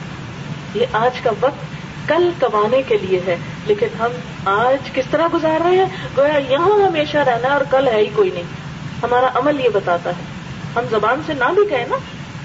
یہ 0.74 0.86
آج 0.92 1.22
کا 1.22 1.32
وقت 1.42 1.77
کل 2.08 2.30
کمانے 2.40 2.82
کے 2.88 2.98
لیے 3.02 3.22
ہے۔ 3.28 3.36
لیکن 3.66 3.88
ہم 4.00 4.12
آج 4.46 4.90
کس 4.94 5.06
طرح 5.12 5.28
گزار 5.34 5.68
رہے 5.68 5.78
ہیں؟ 5.78 5.86
گویا 6.18 6.40
یہاں 6.50 6.88
ہمیشہ 6.88 7.18
رہنا 7.18 7.48
ہے 7.48 7.54
اور 7.54 7.62
کل 7.72 7.88
ہے 7.88 7.98
ہی 7.98 8.06
کوئی 8.16 8.30
نہیں۔ 8.34 8.44
ہمارا 9.04 9.28
عمل 9.36 9.60
یہ 9.60 9.70
بتاتا 9.74 10.10
ہے۔ 10.10 10.24
ہم 10.76 10.82
زبان 10.90 11.22
سے 11.26 11.34
نہ 11.34 11.54
بھی 11.56 11.66
کہیں 11.70 11.86
نا، 11.90 11.96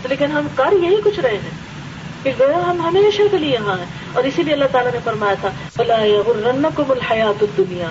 لیکن 0.09 0.33
ہم 0.33 0.47
کر 0.55 0.73
یہی 0.83 0.97
کچھ 1.05 1.21
رہے 1.21 1.39
ہیں۔ 1.43 1.51
کہ 2.23 2.33
گویا 2.39 2.71
ہم 2.71 2.81
ہمیشہ 2.81 3.23
کے 3.31 3.39
لیے 3.39 3.53
یہاں 3.53 3.79
ہیں۔ 3.79 3.87
اور 4.13 4.25
اسی 4.25 4.43
لیے 4.43 4.53
اللہ 4.53 4.65
تعالیٰ 4.73 4.93
نے 4.93 4.99
فرمایا 5.05 5.35
تھا 5.41 5.49
رن 6.29 6.67
کو 6.75 6.85
ملحیات 6.89 7.45
دنیا 7.59 7.89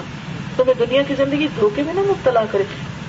تمہیں 0.58 0.86
دنیا 0.86 1.02
کی 1.02 1.16
زندگی 1.16 1.48
دھوکے 1.60 1.84
میں 1.84 1.94
نہ 1.94 2.00
مبتلا 2.00 2.46
کرے۔ 2.52 2.64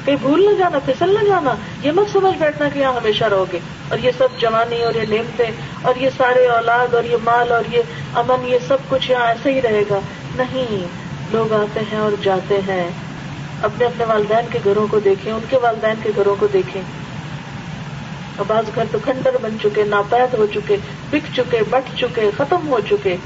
کہیں 0.05 0.17
بھول 0.17 0.45
نہ 0.45 0.59
جانا، 0.59 0.79
پھسل 0.79 1.19
نہ 1.21 1.27
جانا، 1.27 1.55
یہ 1.83 1.93
مت 1.93 2.13
سمجھ 2.13 2.39
بیٹھنا 2.39 2.69
کہ 2.69 2.79
یہاں 2.79 2.93
ہمیشہ 2.93 3.25
رہو 3.25 3.45
گے۔ 3.53 3.59
اور 3.89 3.99
یہ 3.99 4.11
سب 4.19 4.29
جوانی 4.39 4.83
اور 4.83 4.95
یہ 4.95 5.03
نعمتیں 5.09 5.51
اور 5.83 5.95
یہ 5.97 6.11
سارے 6.17 6.47
اولاد 6.47 6.95
اور 6.95 7.05
یہ 7.05 7.17
مال 7.25 7.53
اور 7.53 7.63
یہ 7.73 7.83
امن، 8.15 8.49
یہ 8.49 8.59
سب 8.69 8.77
کچھ 8.89 9.11
یہاں 9.11 9.27
ایسے 9.27 9.53
ہی 9.53 9.63
رہے 9.63 9.83
گا۔ 9.91 10.01
نہیں، 10.37 10.87
لوگ 11.33 11.53
آتے 11.53 11.81
ہیں 11.93 11.99
اور 11.99 12.13
جاتے 12.23 12.61
ہیں۔ 12.69 12.91
اپنے 13.63 13.85
اپنے 13.87 14.05
والدین 14.05 14.47
کے 14.51 14.59
گھروں 14.65 14.87
کو 14.91 15.01
دیکھیں، 15.01 15.33
ان 15.33 15.41
کے 15.51 15.59
والدین 15.59 15.95
کے 16.03 16.11
گھروں 16.17 16.37
کو 16.41 16.47
دیکھیں۔ 16.53 16.83
بعض 18.47 18.65
گھر 18.75 18.85
تو 18.93 18.99
کھنڈر 19.05 19.31
بن 19.43 19.57
چکے، 19.63 19.85
ناپید 19.85 20.35
ہو 20.35 20.47
چکے، 20.55 20.77
بک 21.11 21.37
چکے، 21.37 21.61
بٹ 21.71 21.99
چکے، 21.99 22.31
ختم 22.37 22.69
ہو 22.69 22.81
چکے۔ 22.91 23.17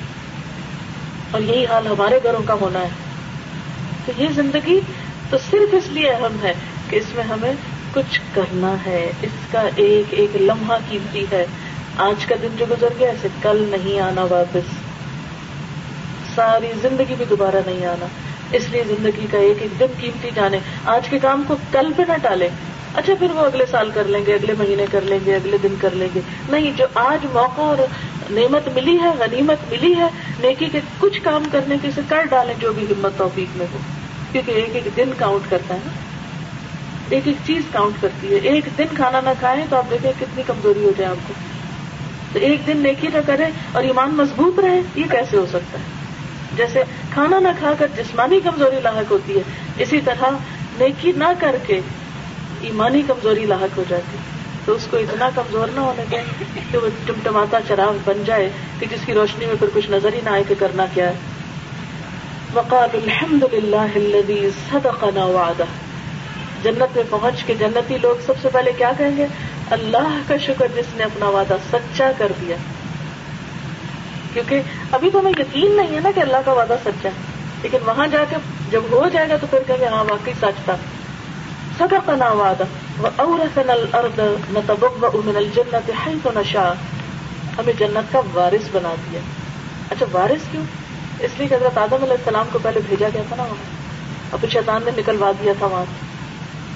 اور 1.31 1.41
یہی 1.41 1.67
حال 1.67 1.87
ہمارے 1.87 2.21
گھروں 2.23 2.43
کا 2.47 2.55
ہونا 2.55 2.81
ہے۔ 2.81 2.89
تو 4.07 4.13
یہ 4.17 4.29
زندگی 4.35 4.81
تو 5.31 5.39
صرف 5.51 5.75
اس 5.75 5.89
لیے 5.89 6.11
اہم 6.11 6.37
ہے 6.43 6.53
کہ 6.91 6.97
اس 6.97 7.05
میں 7.15 7.25
ہمیں 7.25 7.53
کچھ 7.95 8.21
کرنا 8.35 8.77
ہے۔ 8.87 9.11
اس 9.23 9.53
کا 9.53 9.63
ایک 9.77 10.05
ایک 10.11 10.37
لمحہ 10.37 10.77
قیمتی 10.89 11.25
ہے۔ 11.33 11.47
آج 11.97 12.27
کا 12.27 12.35
دن 12.43 12.49
جو 12.57 12.65
گزر 12.71 12.89
گیا 12.99 13.11
اسے 13.11 13.29
کل 13.43 13.69
نہیں 13.71 14.01
آنا 14.01 14.23
واپس۔ 14.23 14.71
ساری 16.35 16.73
زندگی 16.83 17.15
بھی 17.19 17.25
دوبارہ 17.29 17.57
نہیں 17.67 17.87
آنا۔ 17.87 18.07
اس 18.53 18.69
لیے 18.71 18.85
زندگی 18.87 19.27
کا 19.31 19.39
ایک 19.39 19.63
ایک 19.63 19.81
دن 19.81 19.87
قیمتی 20.01 20.31
جانے۔ 20.35 20.59
آج 20.85 21.09
کے 21.09 21.19
کام 21.19 21.43
کو 21.47 21.57
کل 21.73 21.93
پہ 21.97 22.03
نہ 22.09 22.13
ٹالے 22.23 22.49
اچھا 22.95 23.13
پھر 23.19 23.31
وہ 23.31 23.41
اگلے 23.41 23.65
سال 23.71 23.91
کر 23.95 24.05
لیں 24.05 24.27
گے، 24.27 24.35
اگلے 24.35 24.55
مہینے 24.59 24.87
کر 24.93 25.01
لیں 25.01 25.19
گے، 25.27 25.35
اگلے 25.35 25.57
دن 25.63 25.75
کر 25.81 25.91
لیں 25.91 26.09
گے۔ 26.15 26.21
نہیں، 26.49 26.73
جو 26.77 26.87
آج 26.95 27.27
موقع 27.33 27.61
اور 27.61 27.77
نعمت 28.31 28.69
ملی 28.75 28.99
ہے، 29.03 29.09
غنیمت 29.19 29.73
ملی 29.73 29.95
ہے، 29.97 30.09
نیکی 30.41 30.69
کے 30.73 30.81
کچھ 30.99 31.21
کام 31.23 31.43
کرنے 31.53 31.77
کے 31.83 31.89
سے 31.95 32.01
کر 32.09 32.25
ڈالیں 32.25 32.55
جو 32.59 32.73
بھی 32.73 32.83
ہمت 32.83 33.19
توفیق 33.19 33.57
میں 33.57 33.67
ہو۔ 33.73 33.79
کیونکہ 34.33 34.51
ایک 34.51 34.71
ایک 34.73 34.97
دن 34.97 35.11
کاؤنٹ 35.19 35.51
کرتا 35.51 35.75
ہے 35.75 35.81
نا۔ 35.87 35.93
ایک 37.09 37.23
ایک 37.27 37.37
چیز 37.47 37.63
کاؤنٹ 37.73 38.03
کرتی 38.03 38.31
ہے۔ 38.31 38.37
ایک 38.37 38.65
دن 38.79 38.85
کھانا 38.97 39.21
نہ 39.21 39.31
کھائیں 39.41 39.67
تو 39.71 39.77
آپ 39.77 39.91
دیکھیں 39.91 40.13
کتنی 40.21 40.43
کمزوری 40.47 40.85
ہو 40.85 40.93
جائے 40.99 41.11
آپ 41.11 41.29
کو۔ 41.29 41.35
تو 42.33 42.39
ایک 42.39 42.67
دن 42.67 42.77
نیکی 42.77 43.09
نہ 43.13 43.19
کریں 43.27 43.51
اور 43.73 43.83
ایمان 43.85 44.11
مضبوط 44.15 44.59
رہے، 44.59 44.81
یہ 44.95 45.05
کیسے 45.11 45.37
ہو 45.37 45.47
سکتا 45.47 45.79
ہے؟ 45.79 45.85
جیسے 46.57 46.83
کھانا 47.11 47.39
نہ 47.39 47.49
کھا 47.59 47.73
کر 47.79 47.87
جسمانی 47.97 48.41
کمزوری 48.41 48.77
لاحق 48.83 49.11
ہوتی 49.11 49.37
ہے، 49.37 49.43
اسی 49.79 50.01
طرح 50.05 50.25
نیکی 50.79 51.13
نہ 51.17 51.25
کر 51.39 51.57
کے 51.67 51.81
ایمانی 52.61 53.03
کمزوری 53.07 53.47
لاحق 53.47 53.79
ہو 53.79 53.85
جاتی 53.89 54.17
تو 54.65 54.73
اس 54.73 54.87
کو 54.91 54.97
اتنا 54.97 55.31
کمزور 55.35 55.69
نہ 55.75 55.81
ہونے 55.81 56.05
دیں 56.11 56.45
کہ 56.73 56.79
وہ 56.79 56.89
ٹمٹماتا 57.07 57.59
چراغ 57.69 57.97
بن 58.05 58.23
جائے 58.27 58.51
کہ 58.79 58.87
جس 58.91 58.99
کی 59.07 59.15
روشنی 59.15 59.47
میں 59.47 59.55
پھر 59.59 59.69
کچھ 59.75 59.91
نظر 59.91 60.13
ہی 60.13 60.21
نہ 60.25 60.31
آئے 60.31 60.43
کہ 60.49 60.55
کرنا 60.59 60.87
کیا 60.95 61.09
ہے۔ 61.09 61.15
وقال 62.57 62.89
الحمد 62.93 63.45
للہ 63.53 64.49
صدقنا 64.71 65.25
وعدہ 65.25 65.65
جنت 66.63 66.97
میں 66.97 67.05
پہنچ 67.11 67.43
کے 67.45 67.55
جنتی 67.55 67.99
لوگ 68.03 68.15
سب 68.27 68.33
سے 68.43 68.49
پہلے 68.53 68.73
کیا 68.77 68.93
کہیں 68.99 69.17
گے؟ 69.17 69.27
اللہ 69.71 70.19
کا 70.29 70.37
شکر 70.37 70.67
جس 70.75 70.97
نے 70.97 71.05
اپنا 71.05 71.29
وعدہ 71.29 71.57
سچا 71.73 72.11
کر 72.19 72.33
دیا. 72.41 72.57
کیونکہ 74.33 74.61
ابھی 74.93 75.11
تو 75.11 75.21
ہمیں 75.21 75.33
یقین 75.39 75.77
نہیں 75.77 75.95
ہے 75.95 76.01
نا 76.01 76.11
کہ 76.15 76.21
اللہ 76.21 76.37
کا 76.45 76.53
وعدہ 76.53 76.77
سچا 76.85 77.09
ہے. 77.09 77.15
لیکن 77.63 77.79
وہاں 77.85 78.07
جا 78.07 78.25
کے 78.31 78.37
جب 78.71 78.81
ہو 78.91 79.09
جائے 79.13 79.29
گا 79.29 79.37
تو 79.41 79.47
پھر 79.51 79.59
کہیں 79.67 79.81
گے 79.81 79.87
ہاں 79.87 80.05
واقعی 80.05 80.33
سچ 80.41 80.65
تھا. 80.65 80.77
صدقنا 81.79 82.33
وعدہ 82.33 82.65
وأورثنا 83.03 83.73
الأرض 83.73 84.21
نتبوأ 84.53 85.23
من 85.25 85.37
الجنة 85.37 85.91
حيث 86.05 86.27
نشاء. 86.37 86.73
ہمیں 87.59 87.73
جنت 87.79 88.13
کا 88.13 88.21
وارث 88.35 88.69
بنا 88.73 88.95
دیا. 89.11 89.21
اچھا 89.91 90.07
وارث 90.13 90.53
کیوں؟ 90.53 90.65
اس 91.21 91.31
لیے 91.39 91.49
کہ 91.49 91.55
حضرت 91.55 91.79
آدم 91.79 92.03
علیہ 92.03 92.13
السلام 92.13 92.49
کو 92.53 92.59
پہلے 92.63 92.81
بھیجا 92.87 93.09
گیا 93.15 93.23
تھا 93.29 93.37
نا 93.37 93.43
وہاں، 93.43 93.65
اور 94.31 94.41
پھر 94.41 94.49
شیطان 94.49 94.83
نے 94.85 94.91
نکلوا 94.97 95.31
دیا 95.43 95.53
تھا 95.59 95.67
وہاں 95.67 95.85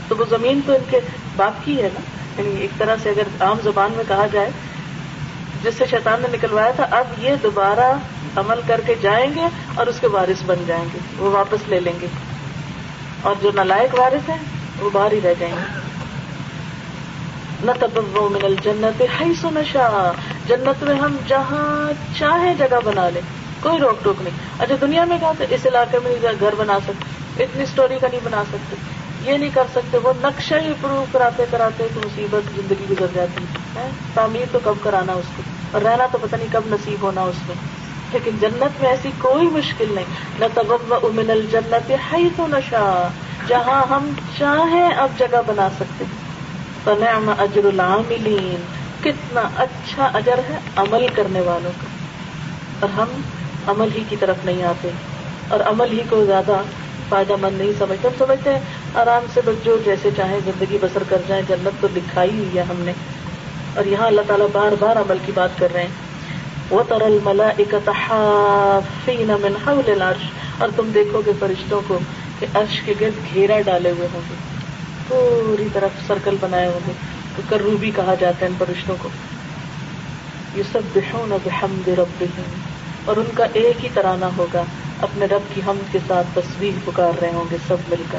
تو 0.08 0.16
وہ 0.16 0.24
زمین 0.30 0.60
تو 0.66 0.72
ان 0.72 0.84
کے 0.90 1.00
باپ 1.36 1.64
کی 1.64 1.82
ہے 1.82 1.88
نا 1.94 2.00
یعنی 2.38 2.60
ایک 2.60 2.78
طرح 2.78 2.96
سے 3.02 3.10
اگر 3.10 3.22
عام 3.40 3.56
زبان 3.62 3.92
میں 3.96 4.04
کہا 4.08 4.26
جائے، 4.32 4.50
جس 5.62 5.74
سے 5.74 5.86
شیطان 5.90 6.20
نے 6.20 6.28
نکلوایا 6.32 6.70
تھا، 6.76 6.86
اب 6.90 7.06
یہ 7.18 7.34
دوبارہ 7.42 7.92
عمل 8.36 8.60
کر 8.66 8.80
کے 8.86 8.94
جائیں 9.00 9.34
گے 9.34 9.46
اور 9.74 9.86
اس 9.86 10.00
کے 10.00 10.06
وارث 10.06 10.42
بن 10.46 10.64
جائیں 10.66 10.84
گے، 10.94 10.98
وہ 11.18 11.30
واپس 11.30 11.68
لے 11.68 11.80
لیں 11.80 11.92
گے۔ 12.00 12.06
اور 13.22 13.34
جو 13.42 13.50
نالائق 13.54 13.98
وارث 13.98 14.28
ہیں، 14.28 14.36
وہ 14.80 14.90
باہر 14.92 15.12
ہی 15.12 15.20
رہ 15.24 15.34
جائیں 15.38 15.54
گے۔ 15.54 15.78
نہ 17.64 17.70
تبو 17.80 18.28
من 18.28 18.44
الجنت 18.44 19.02
ہے 19.20 19.26
سو 19.40 19.50
نشا 19.50 20.12
جنت 20.46 20.82
میں 20.82 20.94
ہم 20.94 21.16
جہاں 21.26 21.92
چاہے 22.18 22.54
جگہ 22.58 22.80
بنا 22.84 23.08
لیں۔ 23.08 23.22
کوئی 23.60 23.78
روک 23.78 24.04
ٹوک 24.04 24.22
نہیں۔ 24.22 24.34
اچھا 24.58 24.74
دنیا 24.80 25.04
میں 25.04 25.18
کہا 25.20 25.32
اس 25.50 25.66
علاقے 25.66 25.98
میں 26.04 26.16
گھر 26.40 26.54
بنا 26.58 26.78
سکتے؟ 26.86 27.42
اتنی 27.42 27.62
اسٹوری 27.62 27.98
کا 28.00 28.08
نہیں 28.10 28.20
بنا 28.24 28.42
سکتے۔ 28.48 28.76
یہ 29.32 29.38
نہیں 29.38 29.50
کر 29.54 29.62
سکتے، 29.74 29.98
وہ 29.98 30.12
نقشہ 30.22 30.54
ہی 30.54 30.72
پروو 30.80 31.04
کراتے 31.12 31.44
کراتے 31.50 31.88
تو 31.94 32.00
مصیبت 32.06 32.56
زندگی 32.56 32.84
گزر 32.90 33.06
جاتی 33.14 33.44
ہے۔ 33.44 33.90
تعمیر 34.14 34.44
تو 34.52 34.58
کب 34.64 34.74
کرانا 34.82 35.12
اس 35.12 35.24
کو؟ 35.36 35.42
اور 35.70 35.82
رہنا 35.82 36.06
تو 36.12 36.18
پتہ 36.22 36.36
نہیں 36.36 36.48
کب 36.52 36.60
نصیب 36.66 37.02
ہونا 37.02 37.22
اس 37.22 37.34
میں۔ 37.46 37.56
لیکن 38.12 38.30
جنت 38.40 38.82
میں 38.82 38.90
ایسی 38.90 39.10
کوئی 39.18 39.48
مشکل 39.48 39.86
نہیں۔ 39.90 40.04
نہ 40.38 40.44
تب 40.54 40.72
امن 40.90 41.30
الجنت 41.30 41.90
ہے 41.90 42.18
تو 42.36 42.46
نشا 42.46 43.08
جہاں 43.48 43.84
ہم 43.90 44.10
چاہیں 44.38 44.90
اب 44.90 45.08
جگہ 45.18 45.40
بنا 45.46 45.68
سکتے۔ 45.76 46.04
فنعم 46.84 47.30
اجر 47.38 47.64
العاملین 47.64 48.62
کتنا 49.00 49.42
اچھا 49.56 50.10
اجر 50.14 50.38
ہے 50.38 50.58
عمل 50.76 51.06
کرنے 51.08 51.40
والوں 51.40 51.70
کا۔ 51.78 51.86
اور 52.80 52.88
ہم 52.90 53.20
عمل 53.66 53.88
ہی 53.94 54.04
کی 54.08 54.16
طرف 54.20 54.36
نہیں 54.44 54.62
آتے 54.62 54.88
اور 55.48 55.60
عمل 55.60 55.92
ہی 55.92 56.02
کو 56.10 56.24
زیادہ 56.24 56.62
فائدہ 57.08 57.32
مند 57.40 57.58
نہیں 57.58 57.72
سمجھتے۔ 57.78 58.08
ہم 58.08 58.14
سمجھتے 58.18 58.52
ہیں 58.52 58.58
آرام 58.94 59.26
سے 59.34 59.40
بس 59.44 59.64
جو 59.64 59.78
جیسے 59.84 60.10
چاہیں 60.16 60.40
زندگی 60.44 60.78
بسر 60.80 61.02
کر 61.08 61.16
جائیں، 61.26 61.42
جنت 61.48 61.82
تو 61.82 61.88
دکھائی 61.96 62.30
ہوئی 62.30 62.56
ہے 62.56 62.62
ہم 62.62 62.76
نے۔ 62.78 62.92
اور 63.74 63.84
یہاں 63.84 64.06
اللہ 64.06 64.20
تعالیٰ 64.26 64.46
بار 64.52 64.72
بار 64.80 64.96
عمل 64.96 65.16
کی 65.26 65.32
بات 65.34 65.58
کر 65.58 65.68
رہے 65.72 65.80
ہیں۔ 65.80 65.88
وہ 66.70 66.82
ترل 66.88 67.18
ملا 67.24 67.50
من 69.36 69.54
حول 69.66 69.92
العرش۔ 69.92 70.30
اور 70.58 70.68
تم 70.76 70.90
دیکھو 70.94 71.22
گے 71.26 71.32
فرشتوں 71.38 71.80
کو 71.88 71.98
کہ 72.38 72.46
عرش 72.54 72.80
کے 72.80 72.94
گرد 73.00 73.34
گھیرا 73.34 73.60
ڈالے 73.60 73.90
ہوئے 73.90 74.08
ہوں 74.12 74.20
گے۔ 74.30 74.34
پوری 75.08 75.68
طرف 75.72 76.06
سرکل 76.06 76.36
بنائے 76.40 76.66
ہوں 76.66 76.80
گے۔ 76.86 76.92
تو 77.36 77.42
کرو 77.48 77.76
بھی 77.80 77.90
کہا 77.96 78.14
جاتا 78.20 78.46
ہے 78.46 78.46
ان 78.46 78.54
فرشتوں 78.58 78.96
کو۔ 79.02 79.08
یہ 80.54 80.62
سب 80.72 80.98
بحمد 81.44 81.88
رب 81.88 82.24
اور 83.04 83.16
ان 83.16 83.24
کا 83.34 83.44
ایک 83.52 83.84
ہی 83.84 83.88
ترانہ 83.94 84.24
ہوگا۔ 84.24 84.64
اپنے 85.02 85.26
رب 85.26 85.54
کی 85.54 85.60
ہم 85.66 85.78
کے 85.92 85.98
ساتھ 86.06 86.26
تصویر 86.34 86.78
پکار 86.84 87.18
رہے 87.20 87.30
ہوں 87.30 87.44
گے 87.50 87.56
سب 87.68 87.76
مل 87.88 88.02
کر۔ 88.10 88.18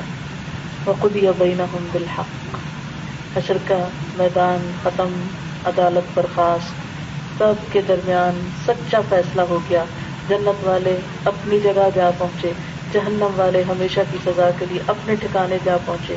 خود 0.99 1.15
یا 1.15 1.31
بینا 1.37 1.65
ہوں 1.73 1.79
بالحق۔ 1.91 2.57
حشر 3.37 3.57
کا 3.67 3.87
میدان 4.15 4.71
ختم، 4.83 5.27
عدالت 5.65 6.15
پر 6.15 6.25
خاص 6.35 6.61
سب 7.37 7.53
کے 7.71 7.81
درمیان 7.87 8.49
سچا 8.67 8.99
فیصلہ 9.09 9.41
ہو 9.41 9.59
گیا۔ 9.69 9.83
جنت 10.29 10.67
والے 10.67 10.97
اپنی 11.25 11.59
جگہ 11.59 11.89
جا 11.95 12.11
پہنچے۔ 12.17 12.51
جہنم 12.91 13.27
والے 13.35 13.63
ہمیشہ 13.69 13.99
کی 14.11 14.17
سزا 14.25 14.49
کے 14.59 14.65
لیے 14.69 14.79
اپنے 14.87 15.15
ٹھکانے 15.15 15.57
جا 15.63 15.77
پہنچے۔ 15.85 16.15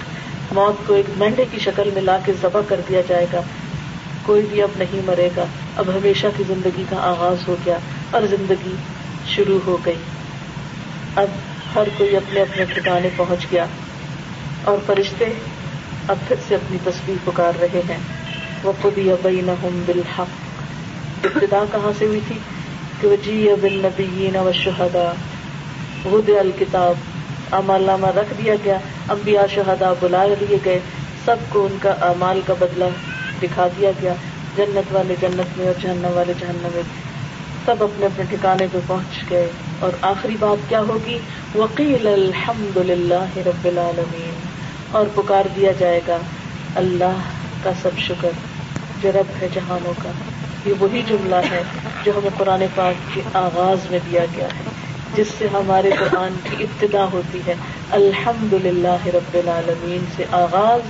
موت 0.52 0.86
کو 0.86 0.94
ایک 0.94 1.06
مینڈے 1.16 1.44
کی 1.50 1.58
شکل 1.58 1.90
میں 1.94 2.02
لا 2.02 2.18
کے 2.24 2.32
ذبح 2.42 2.60
کر 2.68 2.80
دیا 2.88 3.00
جائے 3.08 3.26
گا۔ 3.32 3.40
کوئی 4.22 4.46
بھی 4.50 4.62
اب 4.62 4.68
نہیں 4.78 5.00
مرے 5.04 5.28
گا۔ 5.36 5.44
اب 5.76 5.88
ہمیشہ 5.88 6.26
کی 6.36 6.44
زندگی 6.48 6.84
کا 6.90 6.96
آغاز 7.00 7.48
ہو 7.48 7.56
گیا۔ 7.66 7.78
اور 8.14 8.22
زندگی 8.22 8.74
شروع 9.26 9.58
ہو 9.66 9.76
گئی۔ 9.86 9.96
اب 11.16 11.26
ہر 11.74 11.88
کوئی 11.96 12.16
اپنے 12.16 12.40
اپنے 12.42 12.64
ٹھکانے 12.64 13.08
پہنچ 13.16 13.46
گیا 13.52 13.66
اور 14.64 14.78
فرشتے 14.86 15.24
اب 16.08 16.16
پھر 16.28 16.36
سے 16.48 16.54
اپنی 16.54 16.78
تصویر 16.84 17.16
پکار 17.24 17.52
رہے 17.60 17.80
ہیں۔ 17.88 17.98
وہ 18.62 18.72
خود 18.82 18.98
یا 18.98 19.14
بئی 19.22 19.40
نہ 19.40 19.50
بالحق۔ 19.62 20.26
ابتدا 21.24 21.64
کہاں 21.72 21.92
سے 21.98 22.04
ہوئی 22.04 22.20
تھی؟ 22.28 22.38
کہ 23.00 23.08
وجی 23.08 23.48
بالنبیین 23.60 24.36
والشہداء 24.36 25.12
غد 26.10 26.28
الکتاب 26.28 26.94
اعمال 27.52 27.82
نامہ 27.82 28.06
رکھ 28.06 28.32
دیا 28.38 28.54
گیا۔ 28.64 28.78
انبیاء 29.08 29.42
شہداء 29.54 29.92
بلا 30.00 30.24
لیے 30.40 30.58
گئے۔ 30.64 30.78
سب 31.24 31.36
کو 31.48 31.64
ان 31.64 31.76
کا 31.82 31.90
اعمال 31.90 32.40
کا 32.46 32.54
بدلہ 32.60 32.84
دکھا 33.42 33.66
دیا 33.78 33.90
گیا۔ 34.02 34.14
جنت 34.56 34.94
والے 34.94 35.14
جنت 35.20 35.58
میں 35.58 35.66
اور 35.66 35.80
جہنم 35.82 36.10
والے 36.14 36.32
جہنم 36.38 36.68
میں۔ 36.74 37.13
سب 37.66 37.84
اپنے 37.84 38.06
اپنے 38.06 38.24
ٹھکانے 38.24 38.66
پہ 38.72 38.78
پہنچ 38.86 39.30
گئے۔ 39.30 39.50
اور 39.78 39.90
آخری 40.00 40.36
بات 40.40 40.68
کیا 40.68 40.80
ہوگی؟ 40.80 41.18
وکیل 41.54 42.06
الحمد 42.06 42.76
للہ 42.76 43.38
رب 43.46 43.64
العالمین 43.64 44.34
اور 44.90 45.06
پکار 45.14 45.44
دیا 45.56 45.72
جائے 45.78 46.00
گا 46.08 46.16
اللہ 46.74 47.16
کا 47.62 47.70
سب 47.82 47.98
شکر۔ 47.98 48.30
جو 49.02 49.12
رب 49.12 49.42
ہے 49.42 49.48
جہانوں 49.54 49.92
کا۔ 50.02 50.10
یہ 50.64 50.74
وہی 50.78 51.02
جملہ 51.06 51.36
ہے 51.50 51.62
جو 52.04 52.12
ہمیں 52.16 52.30
قرآن 52.38 52.62
پاک 52.74 53.14
کے 53.14 53.20
آغاز 53.32 53.90
میں 53.90 53.98
دیا 54.10 54.24
گیا 54.36 54.46
ہے، 54.46 54.62
جس 55.14 55.26
سے 55.38 55.48
ہمارے 55.52 55.90
قرآن 55.90 56.34
کی 56.42 56.64
ابتدا 56.64 57.04
ہوتی 57.12 57.40
ہے۔ 57.46 57.54
الحمد 57.90 58.52
للہ 58.52 59.06
رب 59.06 59.34
العالمین 59.34 60.04
سے 60.16 60.24
آغاز 60.30 60.80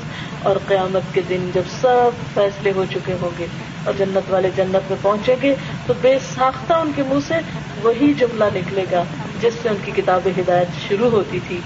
اور 0.43 0.57
قیامت 0.67 1.15
کے 1.15 1.21
دن 1.29 1.51
جب 1.55 1.63
سب 1.81 2.11
فیصلے 2.35 2.73
ہو 2.77 2.85
چکے 2.95 3.15
ہوں 3.21 3.31
گے۔ 3.39 3.47
اور 3.85 3.95
جنت 3.99 4.31
والے 4.31 4.51
جنت 4.57 4.91
میں 4.91 4.99
پہنچیں 5.03 5.37
گے 5.43 5.55
تو 5.87 5.95
بے 6.01 6.19
ساختہ 6.35 6.73
ان 6.73 6.93
کے 6.97 7.03
منہ 7.03 7.19
سے 7.29 7.35
وہی 7.83 8.15
جملہ 8.15 8.45
نکلے 8.55 8.85
گا 8.93 9.05
جس 9.41 9.55
سے 9.63 9.69
ان 9.69 9.77
کی 9.85 9.93
کتاب 9.97 10.29
ہدایت 10.39 10.69
شروع 10.89 11.11
ہوتی 11.11 11.39
تھی۔ 11.49 11.61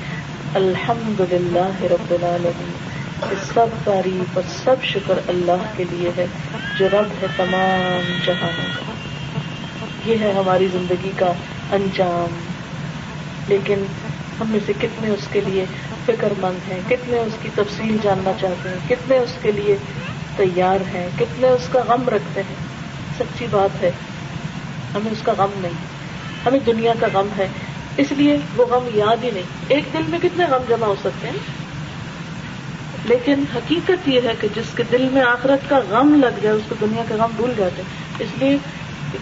الحمد 0.54 1.20
للہ 1.32 1.82
رب 1.82 2.10
العالمین۔ 2.10 2.88
سب 3.54 3.66
تعریف 3.84 4.38
اور 4.38 4.42
سب 4.64 4.84
شکر 4.84 5.14
اللہ 5.28 5.62
کے 5.76 5.84
لیے 5.90 6.10
ہے 6.16 6.26
جو 6.78 6.88
رب 6.88 7.22
ہے 7.22 7.26
تمام 7.36 8.18
جہانوں 8.26 8.70
کا۔ 8.76 8.92
یہ 10.10 10.16
ہے 10.20 10.32
ہماری 10.32 10.66
زندگی 10.72 11.10
کا 11.16 11.32
انجام۔ 11.72 12.34
لیکن 13.48 13.84
ہم 14.40 14.50
میں 14.50 14.60
سے 14.66 14.72
کتنے 14.80 15.10
اس 15.10 15.28
کے 15.32 15.40
لیے 15.40 15.64
فکر 16.06 16.32
مند 16.38 16.72
ہیں، 16.72 16.80
کتنے 16.88 17.18
اس 17.18 17.32
کی 17.42 17.48
تفصیل 17.54 17.96
جاننا 18.02 18.32
چاہتے 18.40 18.68
ہیں، 18.68 18.88
کتنے 18.88 19.18
اس 19.18 19.32
کے 19.42 19.52
لیے 19.52 19.76
تیار 20.38 20.80
ہیں 20.94 21.08
کتنے 21.18 21.48
اس 21.48 21.68
کا 21.72 21.80
غم 21.88 22.08
رکھتے 22.08 22.40
ہیں۔ 22.40 22.56
سچی 23.18 23.46
بات 23.50 23.82
ہے، 23.82 23.90
ہمیں 24.94 25.12
اس 25.12 25.18
کا 25.22 25.32
غم 25.38 25.50
نہیں، 25.56 25.72
ہمیں 26.46 26.60
دنیا 26.66 26.92
کا 27.00 27.06
غم 27.12 27.28
ہے۔ 27.38 27.48
اس 27.96 28.12
لیے 28.12 28.36
وہ 28.56 28.66
غم 28.66 28.88
یاد 28.94 29.24
ہی 29.24 29.30
نہیں۔ 29.30 29.42
ایک 29.68 29.84
دل 29.92 30.02
میں 30.08 30.18
کتنے 30.22 30.44
غم 30.44 30.62
جمع 30.68 30.86
ہو 30.86 30.94
سکتے 31.00 31.26
ہیں؟ 31.26 31.68
لیکن 33.04 33.44
حقیقت 33.54 34.08
یہ 34.08 34.20
ہے 34.24 34.32
کہ 34.40 34.48
جس 34.56 34.74
کے 34.76 34.82
دل 34.92 35.08
میں 35.12 35.22
آخرت 35.22 35.70
کا 35.70 35.78
غم 35.88 36.14
لگ 36.14 36.40
جائے، 36.42 36.56
اس 36.56 36.62
کو 36.68 36.74
دنیا 36.80 37.02
کا 37.08 37.14
غم 37.14 37.30
بھول 37.36 37.52
جاتے 37.56 37.82
ہیں۔ 37.82 37.88
اس 38.18 38.38
لیے 38.38 38.58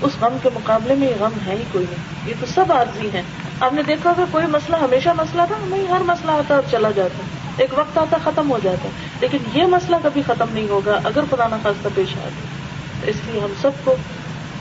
اس 0.00 0.12
غم 0.20 0.36
کے 0.42 0.48
مقابلے 0.54 0.94
میں 0.94 1.08
یہ 1.08 1.14
غم 1.20 1.38
ہے 1.46 1.54
ہی 1.54 1.62
کوئی 1.72 1.86
نہیں۔ 1.90 2.28
یہ 2.28 2.34
تو 2.40 2.46
سب 2.46 2.72
عارضی 2.72 3.08
ہیں۔ 3.14 3.22
آپ 3.61 3.72
نے 3.72 3.82
دیکھا 3.82 4.11
ہوگا 4.11 4.24
کوئی 4.30 4.46
مسئلہ 4.46 4.76
ہمیشہ 4.76 5.09
مسئلہ 5.16 5.42
تھا 5.48 5.57
نہیں 5.62 5.86
ہر 5.86 6.00
مسئلہ 6.00 6.32
آتا 6.32 6.54
اور 6.54 6.62
چلا 6.70 6.90
جاتا۔ 6.90 7.22
ایک 7.57 7.70
وقت 7.78 7.98
آتا، 7.98 8.16
ختم 8.24 8.50
ہو 8.50 8.59
جاتا۔ 8.62 8.88
لیکن 9.20 9.38
یہ 9.54 9.62
مسئلہ 9.66 9.96
کبھی 10.02 10.22
ختم 10.26 10.46
نہیں 10.52 10.68
ہوگا 10.68 11.00
اگر 11.04 11.20
پرانا 11.30 11.57
خاصہ 11.62 11.88
پیش 11.94 12.16
آتا 12.16 12.40
اس 13.07 13.16
لیے 13.26 13.40
ہم 13.40 13.52
سب 13.61 13.70
کو 13.84 13.94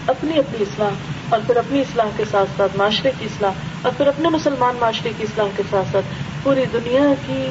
اپنی 0.08 0.40
اپنی 0.40 0.62
اصلاح 0.62 0.90
اور 1.30 1.40
پھر 1.48 1.56
اپنی 1.56 1.80
اصلاح 1.80 2.06
کے 2.18 2.24
ساتھ 2.32 2.50
ساتھ 2.58 2.78
معاشرے 2.78 3.12
کی 3.20 3.26
اصلاح 3.26 3.52
اور 3.82 3.92
پھر 3.98 4.08
اپنے 4.08 4.30
مسلمان 4.30 4.76
معاشرے 4.80 5.10
کی 5.18 5.24
اصلاح 5.24 5.48
کے 5.58 5.64
ساتھ 5.70 5.88
ساتھ 5.92 6.06
پوری 6.44 6.66
دنیا 6.74 7.14
کی 7.28 7.48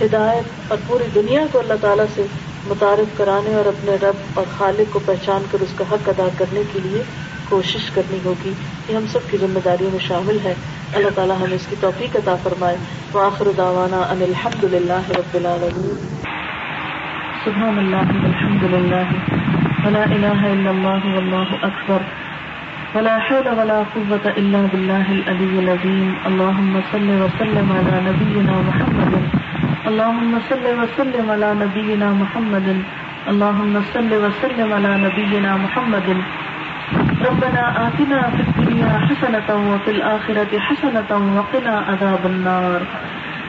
ہدایت 0.00 0.44
اور 0.68 0.78
پوری 0.86 1.04
دنیا 1.14 1.40
کو 1.52 1.58
اللہ 1.58 1.74
تعالیٰ 1.80 2.04
سے 2.14 2.26
متعارف 2.66 3.18
کرانے 3.18 3.54
اور 3.54 3.66
اپنے 3.66 3.92
رب 4.02 4.16
اور 4.34 4.44
خالق 4.58 4.92
کو 4.92 5.00
پہچان 5.06 5.42
کر 5.50 5.58
اس 5.60 5.72
کا 5.76 5.84
حق 5.92 6.08
ادا 6.08 6.28
کرنے 6.38 6.62
کے 6.72 6.78
لیے 6.82 7.02
کوشش 7.48 7.90
کرنی 7.90 8.18
ہوگی 8.24 8.52
یہ 8.88 8.96
ہم 8.96 9.06
سب 9.06 9.18
کی 9.30 9.36
ذمہ 9.36 9.58
داریوں 9.64 9.90
میں 9.90 9.98
شامل 9.98 10.38
ہے 10.44 10.54
اللہ 10.94 11.08
تعالیٰ 11.14 11.36
ہمیں 11.36 11.54
اس 11.54 11.66
کی 11.66 11.76
توفیق 11.80 12.16
عطا 12.16 12.36
فرمائے۔ 12.42 12.76
وآخر 13.14 13.44
دعوانا 13.56 13.96
ان 13.96 14.22
الحمد 14.22 14.64
للہ 14.64 15.10
رب 15.10 15.34
العالمین۔ 15.34 15.96
سبحان 17.44 17.78
اللہ 17.78 18.26
الحمد 18.26 18.62
للہ 18.62 19.12
ولا 19.86 20.02
الہ 20.02 20.46
الا 20.46 20.70
اللہ، 20.70 21.14
واللہ 21.14 21.64
اکبر۔ 21.64 21.98
ولا 22.94 23.16
حول 23.16 23.46
ولا 23.46 23.82
قوة 23.92 24.30
الا 24.36 24.58
باللہ 24.70 25.08
العلی 25.08 25.58
العظیم۔ 25.58 26.14
اللہم 26.24 26.80
صل 26.90 27.10
وسلم 27.10 27.72
على 27.72 28.10
نبینا 28.10 28.52
محمد۔ 28.52 29.14
اللہم 29.86 30.38
صل 30.48 30.66
وسلم 30.78 31.30
على 31.30 31.64
نبینا 31.64 32.10
محمد۔ 32.10 32.68
اللہم 33.26 33.78
صل 33.92 34.12
وسلم 34.12 34.72
على 34.72 35.02
نبینا 35.02 35.56
محمد۔ 35.56 36.10
ربنا 37.24 37.62
آتنا 37.86 38.20
في 38.36 38.42
الدنيا 38.42 38.92
حسنة 39.08 39.48
وفي 39.50 39.90
الآخرة 39.90 40.52
حسنة 40.58 41.10
وقنا 41.10 41.74
عذاب 41.88 42.26
النار. 42.26 42.80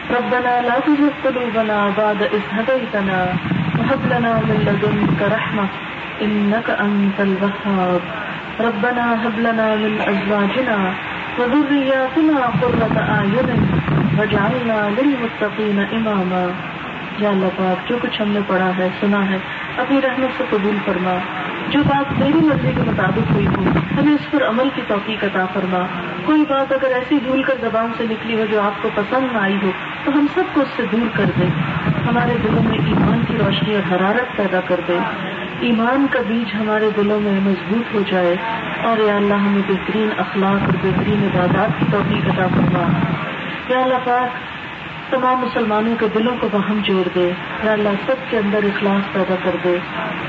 ربنا 0.09 0.61
لا 0.61 0.80
تزغ 0.80 1.09
قلوبنا 1.23 1.78
بعد 1.97 2.23
إذ 2.34 2.43
هديتنا 2.51 3.19
وهب 3.80 3.99
لنا 4.05 4.32
من 4.47 4.57
لدنك 4.65 5.21
رحمة 5.21 5.65
إنك 6.21 6.69
أنت 6.80 7.19
الوهاب. 7.19 7.99
ربنا 8.59 9.13
هب 9.13 9.39
لنا 9.39 9.76
من 9.76 9.97
أزواجنا 10.07 10.78
وذرياتنا 11.39 12.38
قرة 12.61 13.17
أعين 13.17 13.65
واجعلنا 14.17 14.89
للمتقين 14.97 15.80
إماما. 15.93 16.47
یا 17.19 17.30
اللہ 17.30 17.45
پاک، 17.55 17.89
جو 17.89 17.97
کچھ 18.01 18.21
ہم 18.21 18.28
نے 18.28 18.39
پڑھا 18.47 18.71
ہے، 18.78 18.89
سنا 19.01 19.30
ہے، 19.30 19.38
اپنی 19.78 20.01
رحمت 20.01 20.38
سے 20.38 20.43
قبول 20.49 20.78
فرما۔ 20.86 21.17
جو 21.70 21.80
بات 21.84 22.20
میری 22.20 22.34
مرضی 22.34 22.72
کے 22.76 22.82
مطابق 22.88 23.32
ہوئی 23.32 23.47
ہو 23.47 23.63
ہمیں 23.99 24.13
اس 24.13 24.32
پر 24.32 24.47
عمل 24.47 24.70
کی 24.76 24.82
توفیق 24.88 25.24
عطا 25.24 25.45
فرما۔ 25.53 25.86
کوئی 26.26 26.41
بات 26.49 26.74
اگر 26.74 26.88
ایسی 26.95 27.18
بھول 27.24 27.43
کر 27.43 27.53
زبان 27.61 27.91
سے 27.97 28.03
نکلی 28.09 28.39
ہو 28.39 28.45
جو 28.51 28.61
آپ 28.61 28.84
کو 28.84 28.89
پسند 28.95 29.34
نہ 29.34 29.38
آئی 29.38 29.57
ہو، 29.63 29.72
تو 30.05 30.11
ہم 30.11 30.26
سب 30.34 30.43
کو 30.53 30.61
اس 30.61 30.68
سے 30.76 30.84
دور 30.91 31.18
کر 31.18 31.26
دے 31.39 31.45
ہمارے 32.09 32.34
دلوں 32.43 32.63
میں 32.63 32.78
ایمان 32.78 33.22
کی 33.28 33.38
روشنی 33.38 33.76
اور 33.76 33.91
حرارت 33.91 34.38
پیدا 34.38 34.59
کر 34.68 34.80
دے 34.88 34.97
ایمان 35.59 36.07
کا 36.11 36.20
بیج 36.28 36.55
ہمارے 36.55 36.89
دلوں 36.97 37.20
میں 37.20 37.39
مضبوط 37.39 37.95
ہو 37.95 38.01
جائے 38.11 38.36
اور 38.84 38.97
یا 38.97 39.16
اللہ 39.16 39.34
ہمیں 39.34 39.61
بہترین 39.68 40.09
اخلاق 40.18 40.63
اور 40.63 40.74
بہترین 40.84 41.30
عبادات 41.34 41.70
کی 41.80 41.86
توفیق 41.91 42.26
عطا 42.26 42.47
فرما۔ 42.47 42.88
یا 43.70 43.82
اللہ 43.82 43.97
پاک 44.03 44.55
تمام 45.16 45.38
مسلمانوں 45.39 45.95
کے 45.99 46.07
دلوں 46.16 46.36
کو 46.41 46.49
وہم 46.53 46.80
جوڑ 46.84 47.07
دے۔ 47.16 47.32
یا 47.63 47.72
اللہ 47.72 47.89
سب 48.05 48.16
کے 48.30 48.38
اندر 48.38 48.59
اخلاص 48.63 49.13
پیدا 49.13 49.36
کر 49.43 49.55
دے۔ 49.63 49.78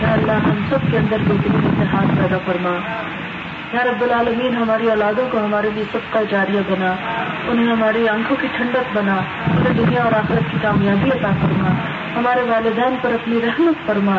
یا 0.03 0.12
اللہ 0.12 0.32
ہم 0.32 0.64
سب 0.70 0.78
کے 0.91 0.99
اندر 0.99 1.16
بہترین 1.28 1.80
اتحاد 1.80 2.05
پیدا 2.16 2.37
فرما۔ 2.47 2.70
یا 3.72 3.84
رب 3.84 4.03
العالمین، 4.03 4.57
ہماری 4.57 4.91
اولادوں 4.91 5.28
کو 5.30 5.45
ہمارے 5.45 5.70
لیے 5.74 5.84
سب 5.93 5.99
کا 6.11 6.22
جاریہ 6.30 6.61
بنا۔ 6.68 6.95
انہیں 7.49 7.72
ہماری 7.72 8.09
آنکھوں 8.09 8.37
کی 8.41 8.49
ٹھنڈک 8.57 8.97
بنا۔ 8.97 9.16
انہیں 9.47 9.74
دنیا 9.74 10.03
اور 10.03 10.12
آخرت 10.12 10.53
کی 10.53 10.59
کامیابی 10.62 11.11
عطا 11.11 11.30
فرما۔ 11.41 11.68
ہمارے 12.16 12.41
والدین 12.41 12.97
پر 13.03 13.12
اپنی 13.12 13.41
رحمت 13.47 13.87
فرما۔ 13.87 14.16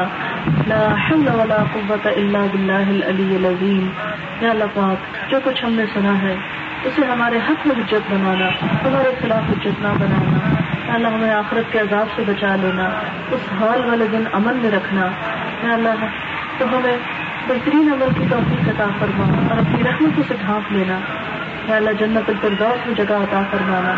لا 0.67 0.95
حول 1.09 1.27
ولا 1.27 1.63
قوت 1.73 2.07
الا 2.07 2.45
باللہ 2.51 2.89
العلی 2.89 3.35
العظیم۔ 3.35 3.89
یا 4.41 4.49
اللہ 4.49 4.63
پاک، 4.73 5.31
جو 5.31 5.39
کچھ 5.43 5.65
ہم 5.65 5.71
نے 5.73 5.85
سنا 5.93 6.21
ہے 6.21 6.35
اسے 6.83 7.05
ہمارے 7.05 7.37
حق 7.49 7.67
میں 7.67 7.75
حجت 7.75 8.11
بنانا، 8.11 8.47
ہمارے 8.87 9.11
خلاف 9.21 9.49
حجت 9.49 9.81
نہ 9.81 9.87
بنانا 9.99 10.37
اللہ 10.93 11.07
ہمیں 11.07 11.29
آخرت 11.29 11.73
کے 11.73 11.79
عذاب 11.79 12.07
سے 12.15 12.23
بچا 12.27 12.55
لینا، 12.55 12.89
اس 13.31 13.53
حال 13.59 13.85
والے 13.85 14.05
دن 14.11 14.23
امن 14.33 14.57
میں 14.57 14.71
رکھنا۔ 14.71 15.07
اللہ، 15.73 16.05
تو 16.57 16.65
ہمیں 16.65 16.97
بہترین 17.47 17.89
عمل 17.93 18.07
کی 18.17 18.23
توفیق 18.29 18.69
عطا 18.69 18.85
فرما 18.99 19.23
اور 19.23 19.57
اپنی 19.57 19.83
رحمتوں 19.83 20.23
سے 20.27 20.33
ڈھانپ 20.45 20.71
لینا۔ 20.71 20.99
یا 21.67 21.75
اللہ، 21.75 21.91
جنت 21.91 22.29
الفردوس 22.29 22.87
میں 22.87 22.95
جگہ 22.95 23.13
عطا 23.13 23.41
فرمانا۔ 23.51 23.93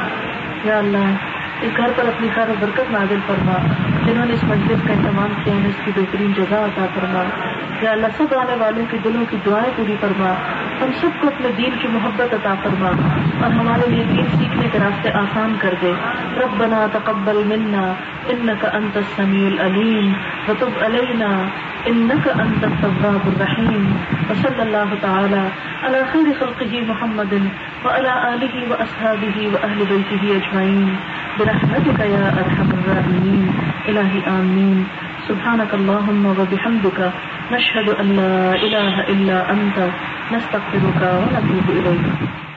یا 0.64 0.78
اللہ 0.78 1.16
اس 1.62 1.78
گھر 1.78 1.88
پر 1.96 2.08
اپنی 2.08 2.28
خیر 2.36 2.50
و 2.50 2.54
برکت 2.60 2.92
نازل 2.92 3.20
فرما۔ 3.28 3.54
جنہوں 4.06 4.26
نے 4.26 4.34
اس 4.34 4.44
مجلس 4.44 4.88
کا 4.88 4.94
اہتمام 4.94 5.30
کیا 5.44 5.54
ہے 5.54 5.68
اس 5.68 5.86
کی 5.86 5.92
بہترین 5.96 6.34
جگہ 6.34 6.56
عطا 6.56 6.86
فرما۔ 6.96 7.24
یا 7.82 7.92
اللہ، 7.92 8.08
سب 8.18 8.38
آنے 8.38 8.56
والوں 8.56 8.86
کی 8.92 8.98
دلوں 8.98 9.24
کی 9.30 9.38
دعائیں 9.46 9.72
پوری 9.76 9.96
فرما۔ 10.02 10.34
ہم 10.82 10.92
سب 11.02 11.08
کو 11.20 11.28
اپنے 11.28 11.48
دین 11.58 11.70
کی 11.82 11.88
محبت 11.88 12.34
عطا 12.34 12.54
فرما 12.64 12.88
اور 13.44 13.52
ہمارے 13.52 13.92
لیے 13.92 14.04
دین 14.04 14.26
سیکھنے 14.38 14.68
کے 14.72 14.80
راستے 14.80 15.12
آسان 15.12 15.56
کر 15.60 15.74
دے۔ 15.82 15.94
ربنا 16.38 16.88
تقبل 16.94 17.44
منا 17.46 17.94
انك 18.30 18.66
انت 18.74 18.98
السميع 18.98 19.48
العليم 19.48 20.14
وتب 20.48 20.70
علينا 20.82 21.48
انك 21.86 22.30
انت 22.40 22.64
التواب 22.64 23.28
الرحيم 23.28 23.96
وصلى 24.30 24.62
الله 24.62 24.96
تعالى 25.02 25.48
على 25.84 25.98
خير 26.12 26.40
خلقه 26.40 26.86
محمد 26.88 27.34
وعلى 27.86 28.10
اله 28.10 28.70
واصحابه 28.70 29.50
واهل 29.54 29.84
بيته 29.90 30.36
اجمعين 30.36 30.96
برحمتك 31.50 32.00
يا 32.00 32.26
أرحم 32.42 32.70
الراحمين. 32.78 33.54
إلهي 33.90 34.20
آمين. 34.28 34.88
سبحانك 35.28 35.74
اللهم 35.74 36.26
وبحمدك 36.26 37.14
نشهد 37.52 37.90
أن 37.90 38.06
لا 38.06 38.56
إله 38.56 39.02
إلا 39.10 39.38
أنت. 39.54 39.78
نستغفرك 40.34 41.02
ونتوب 41.02 41.70
إليك. 41.70 42.49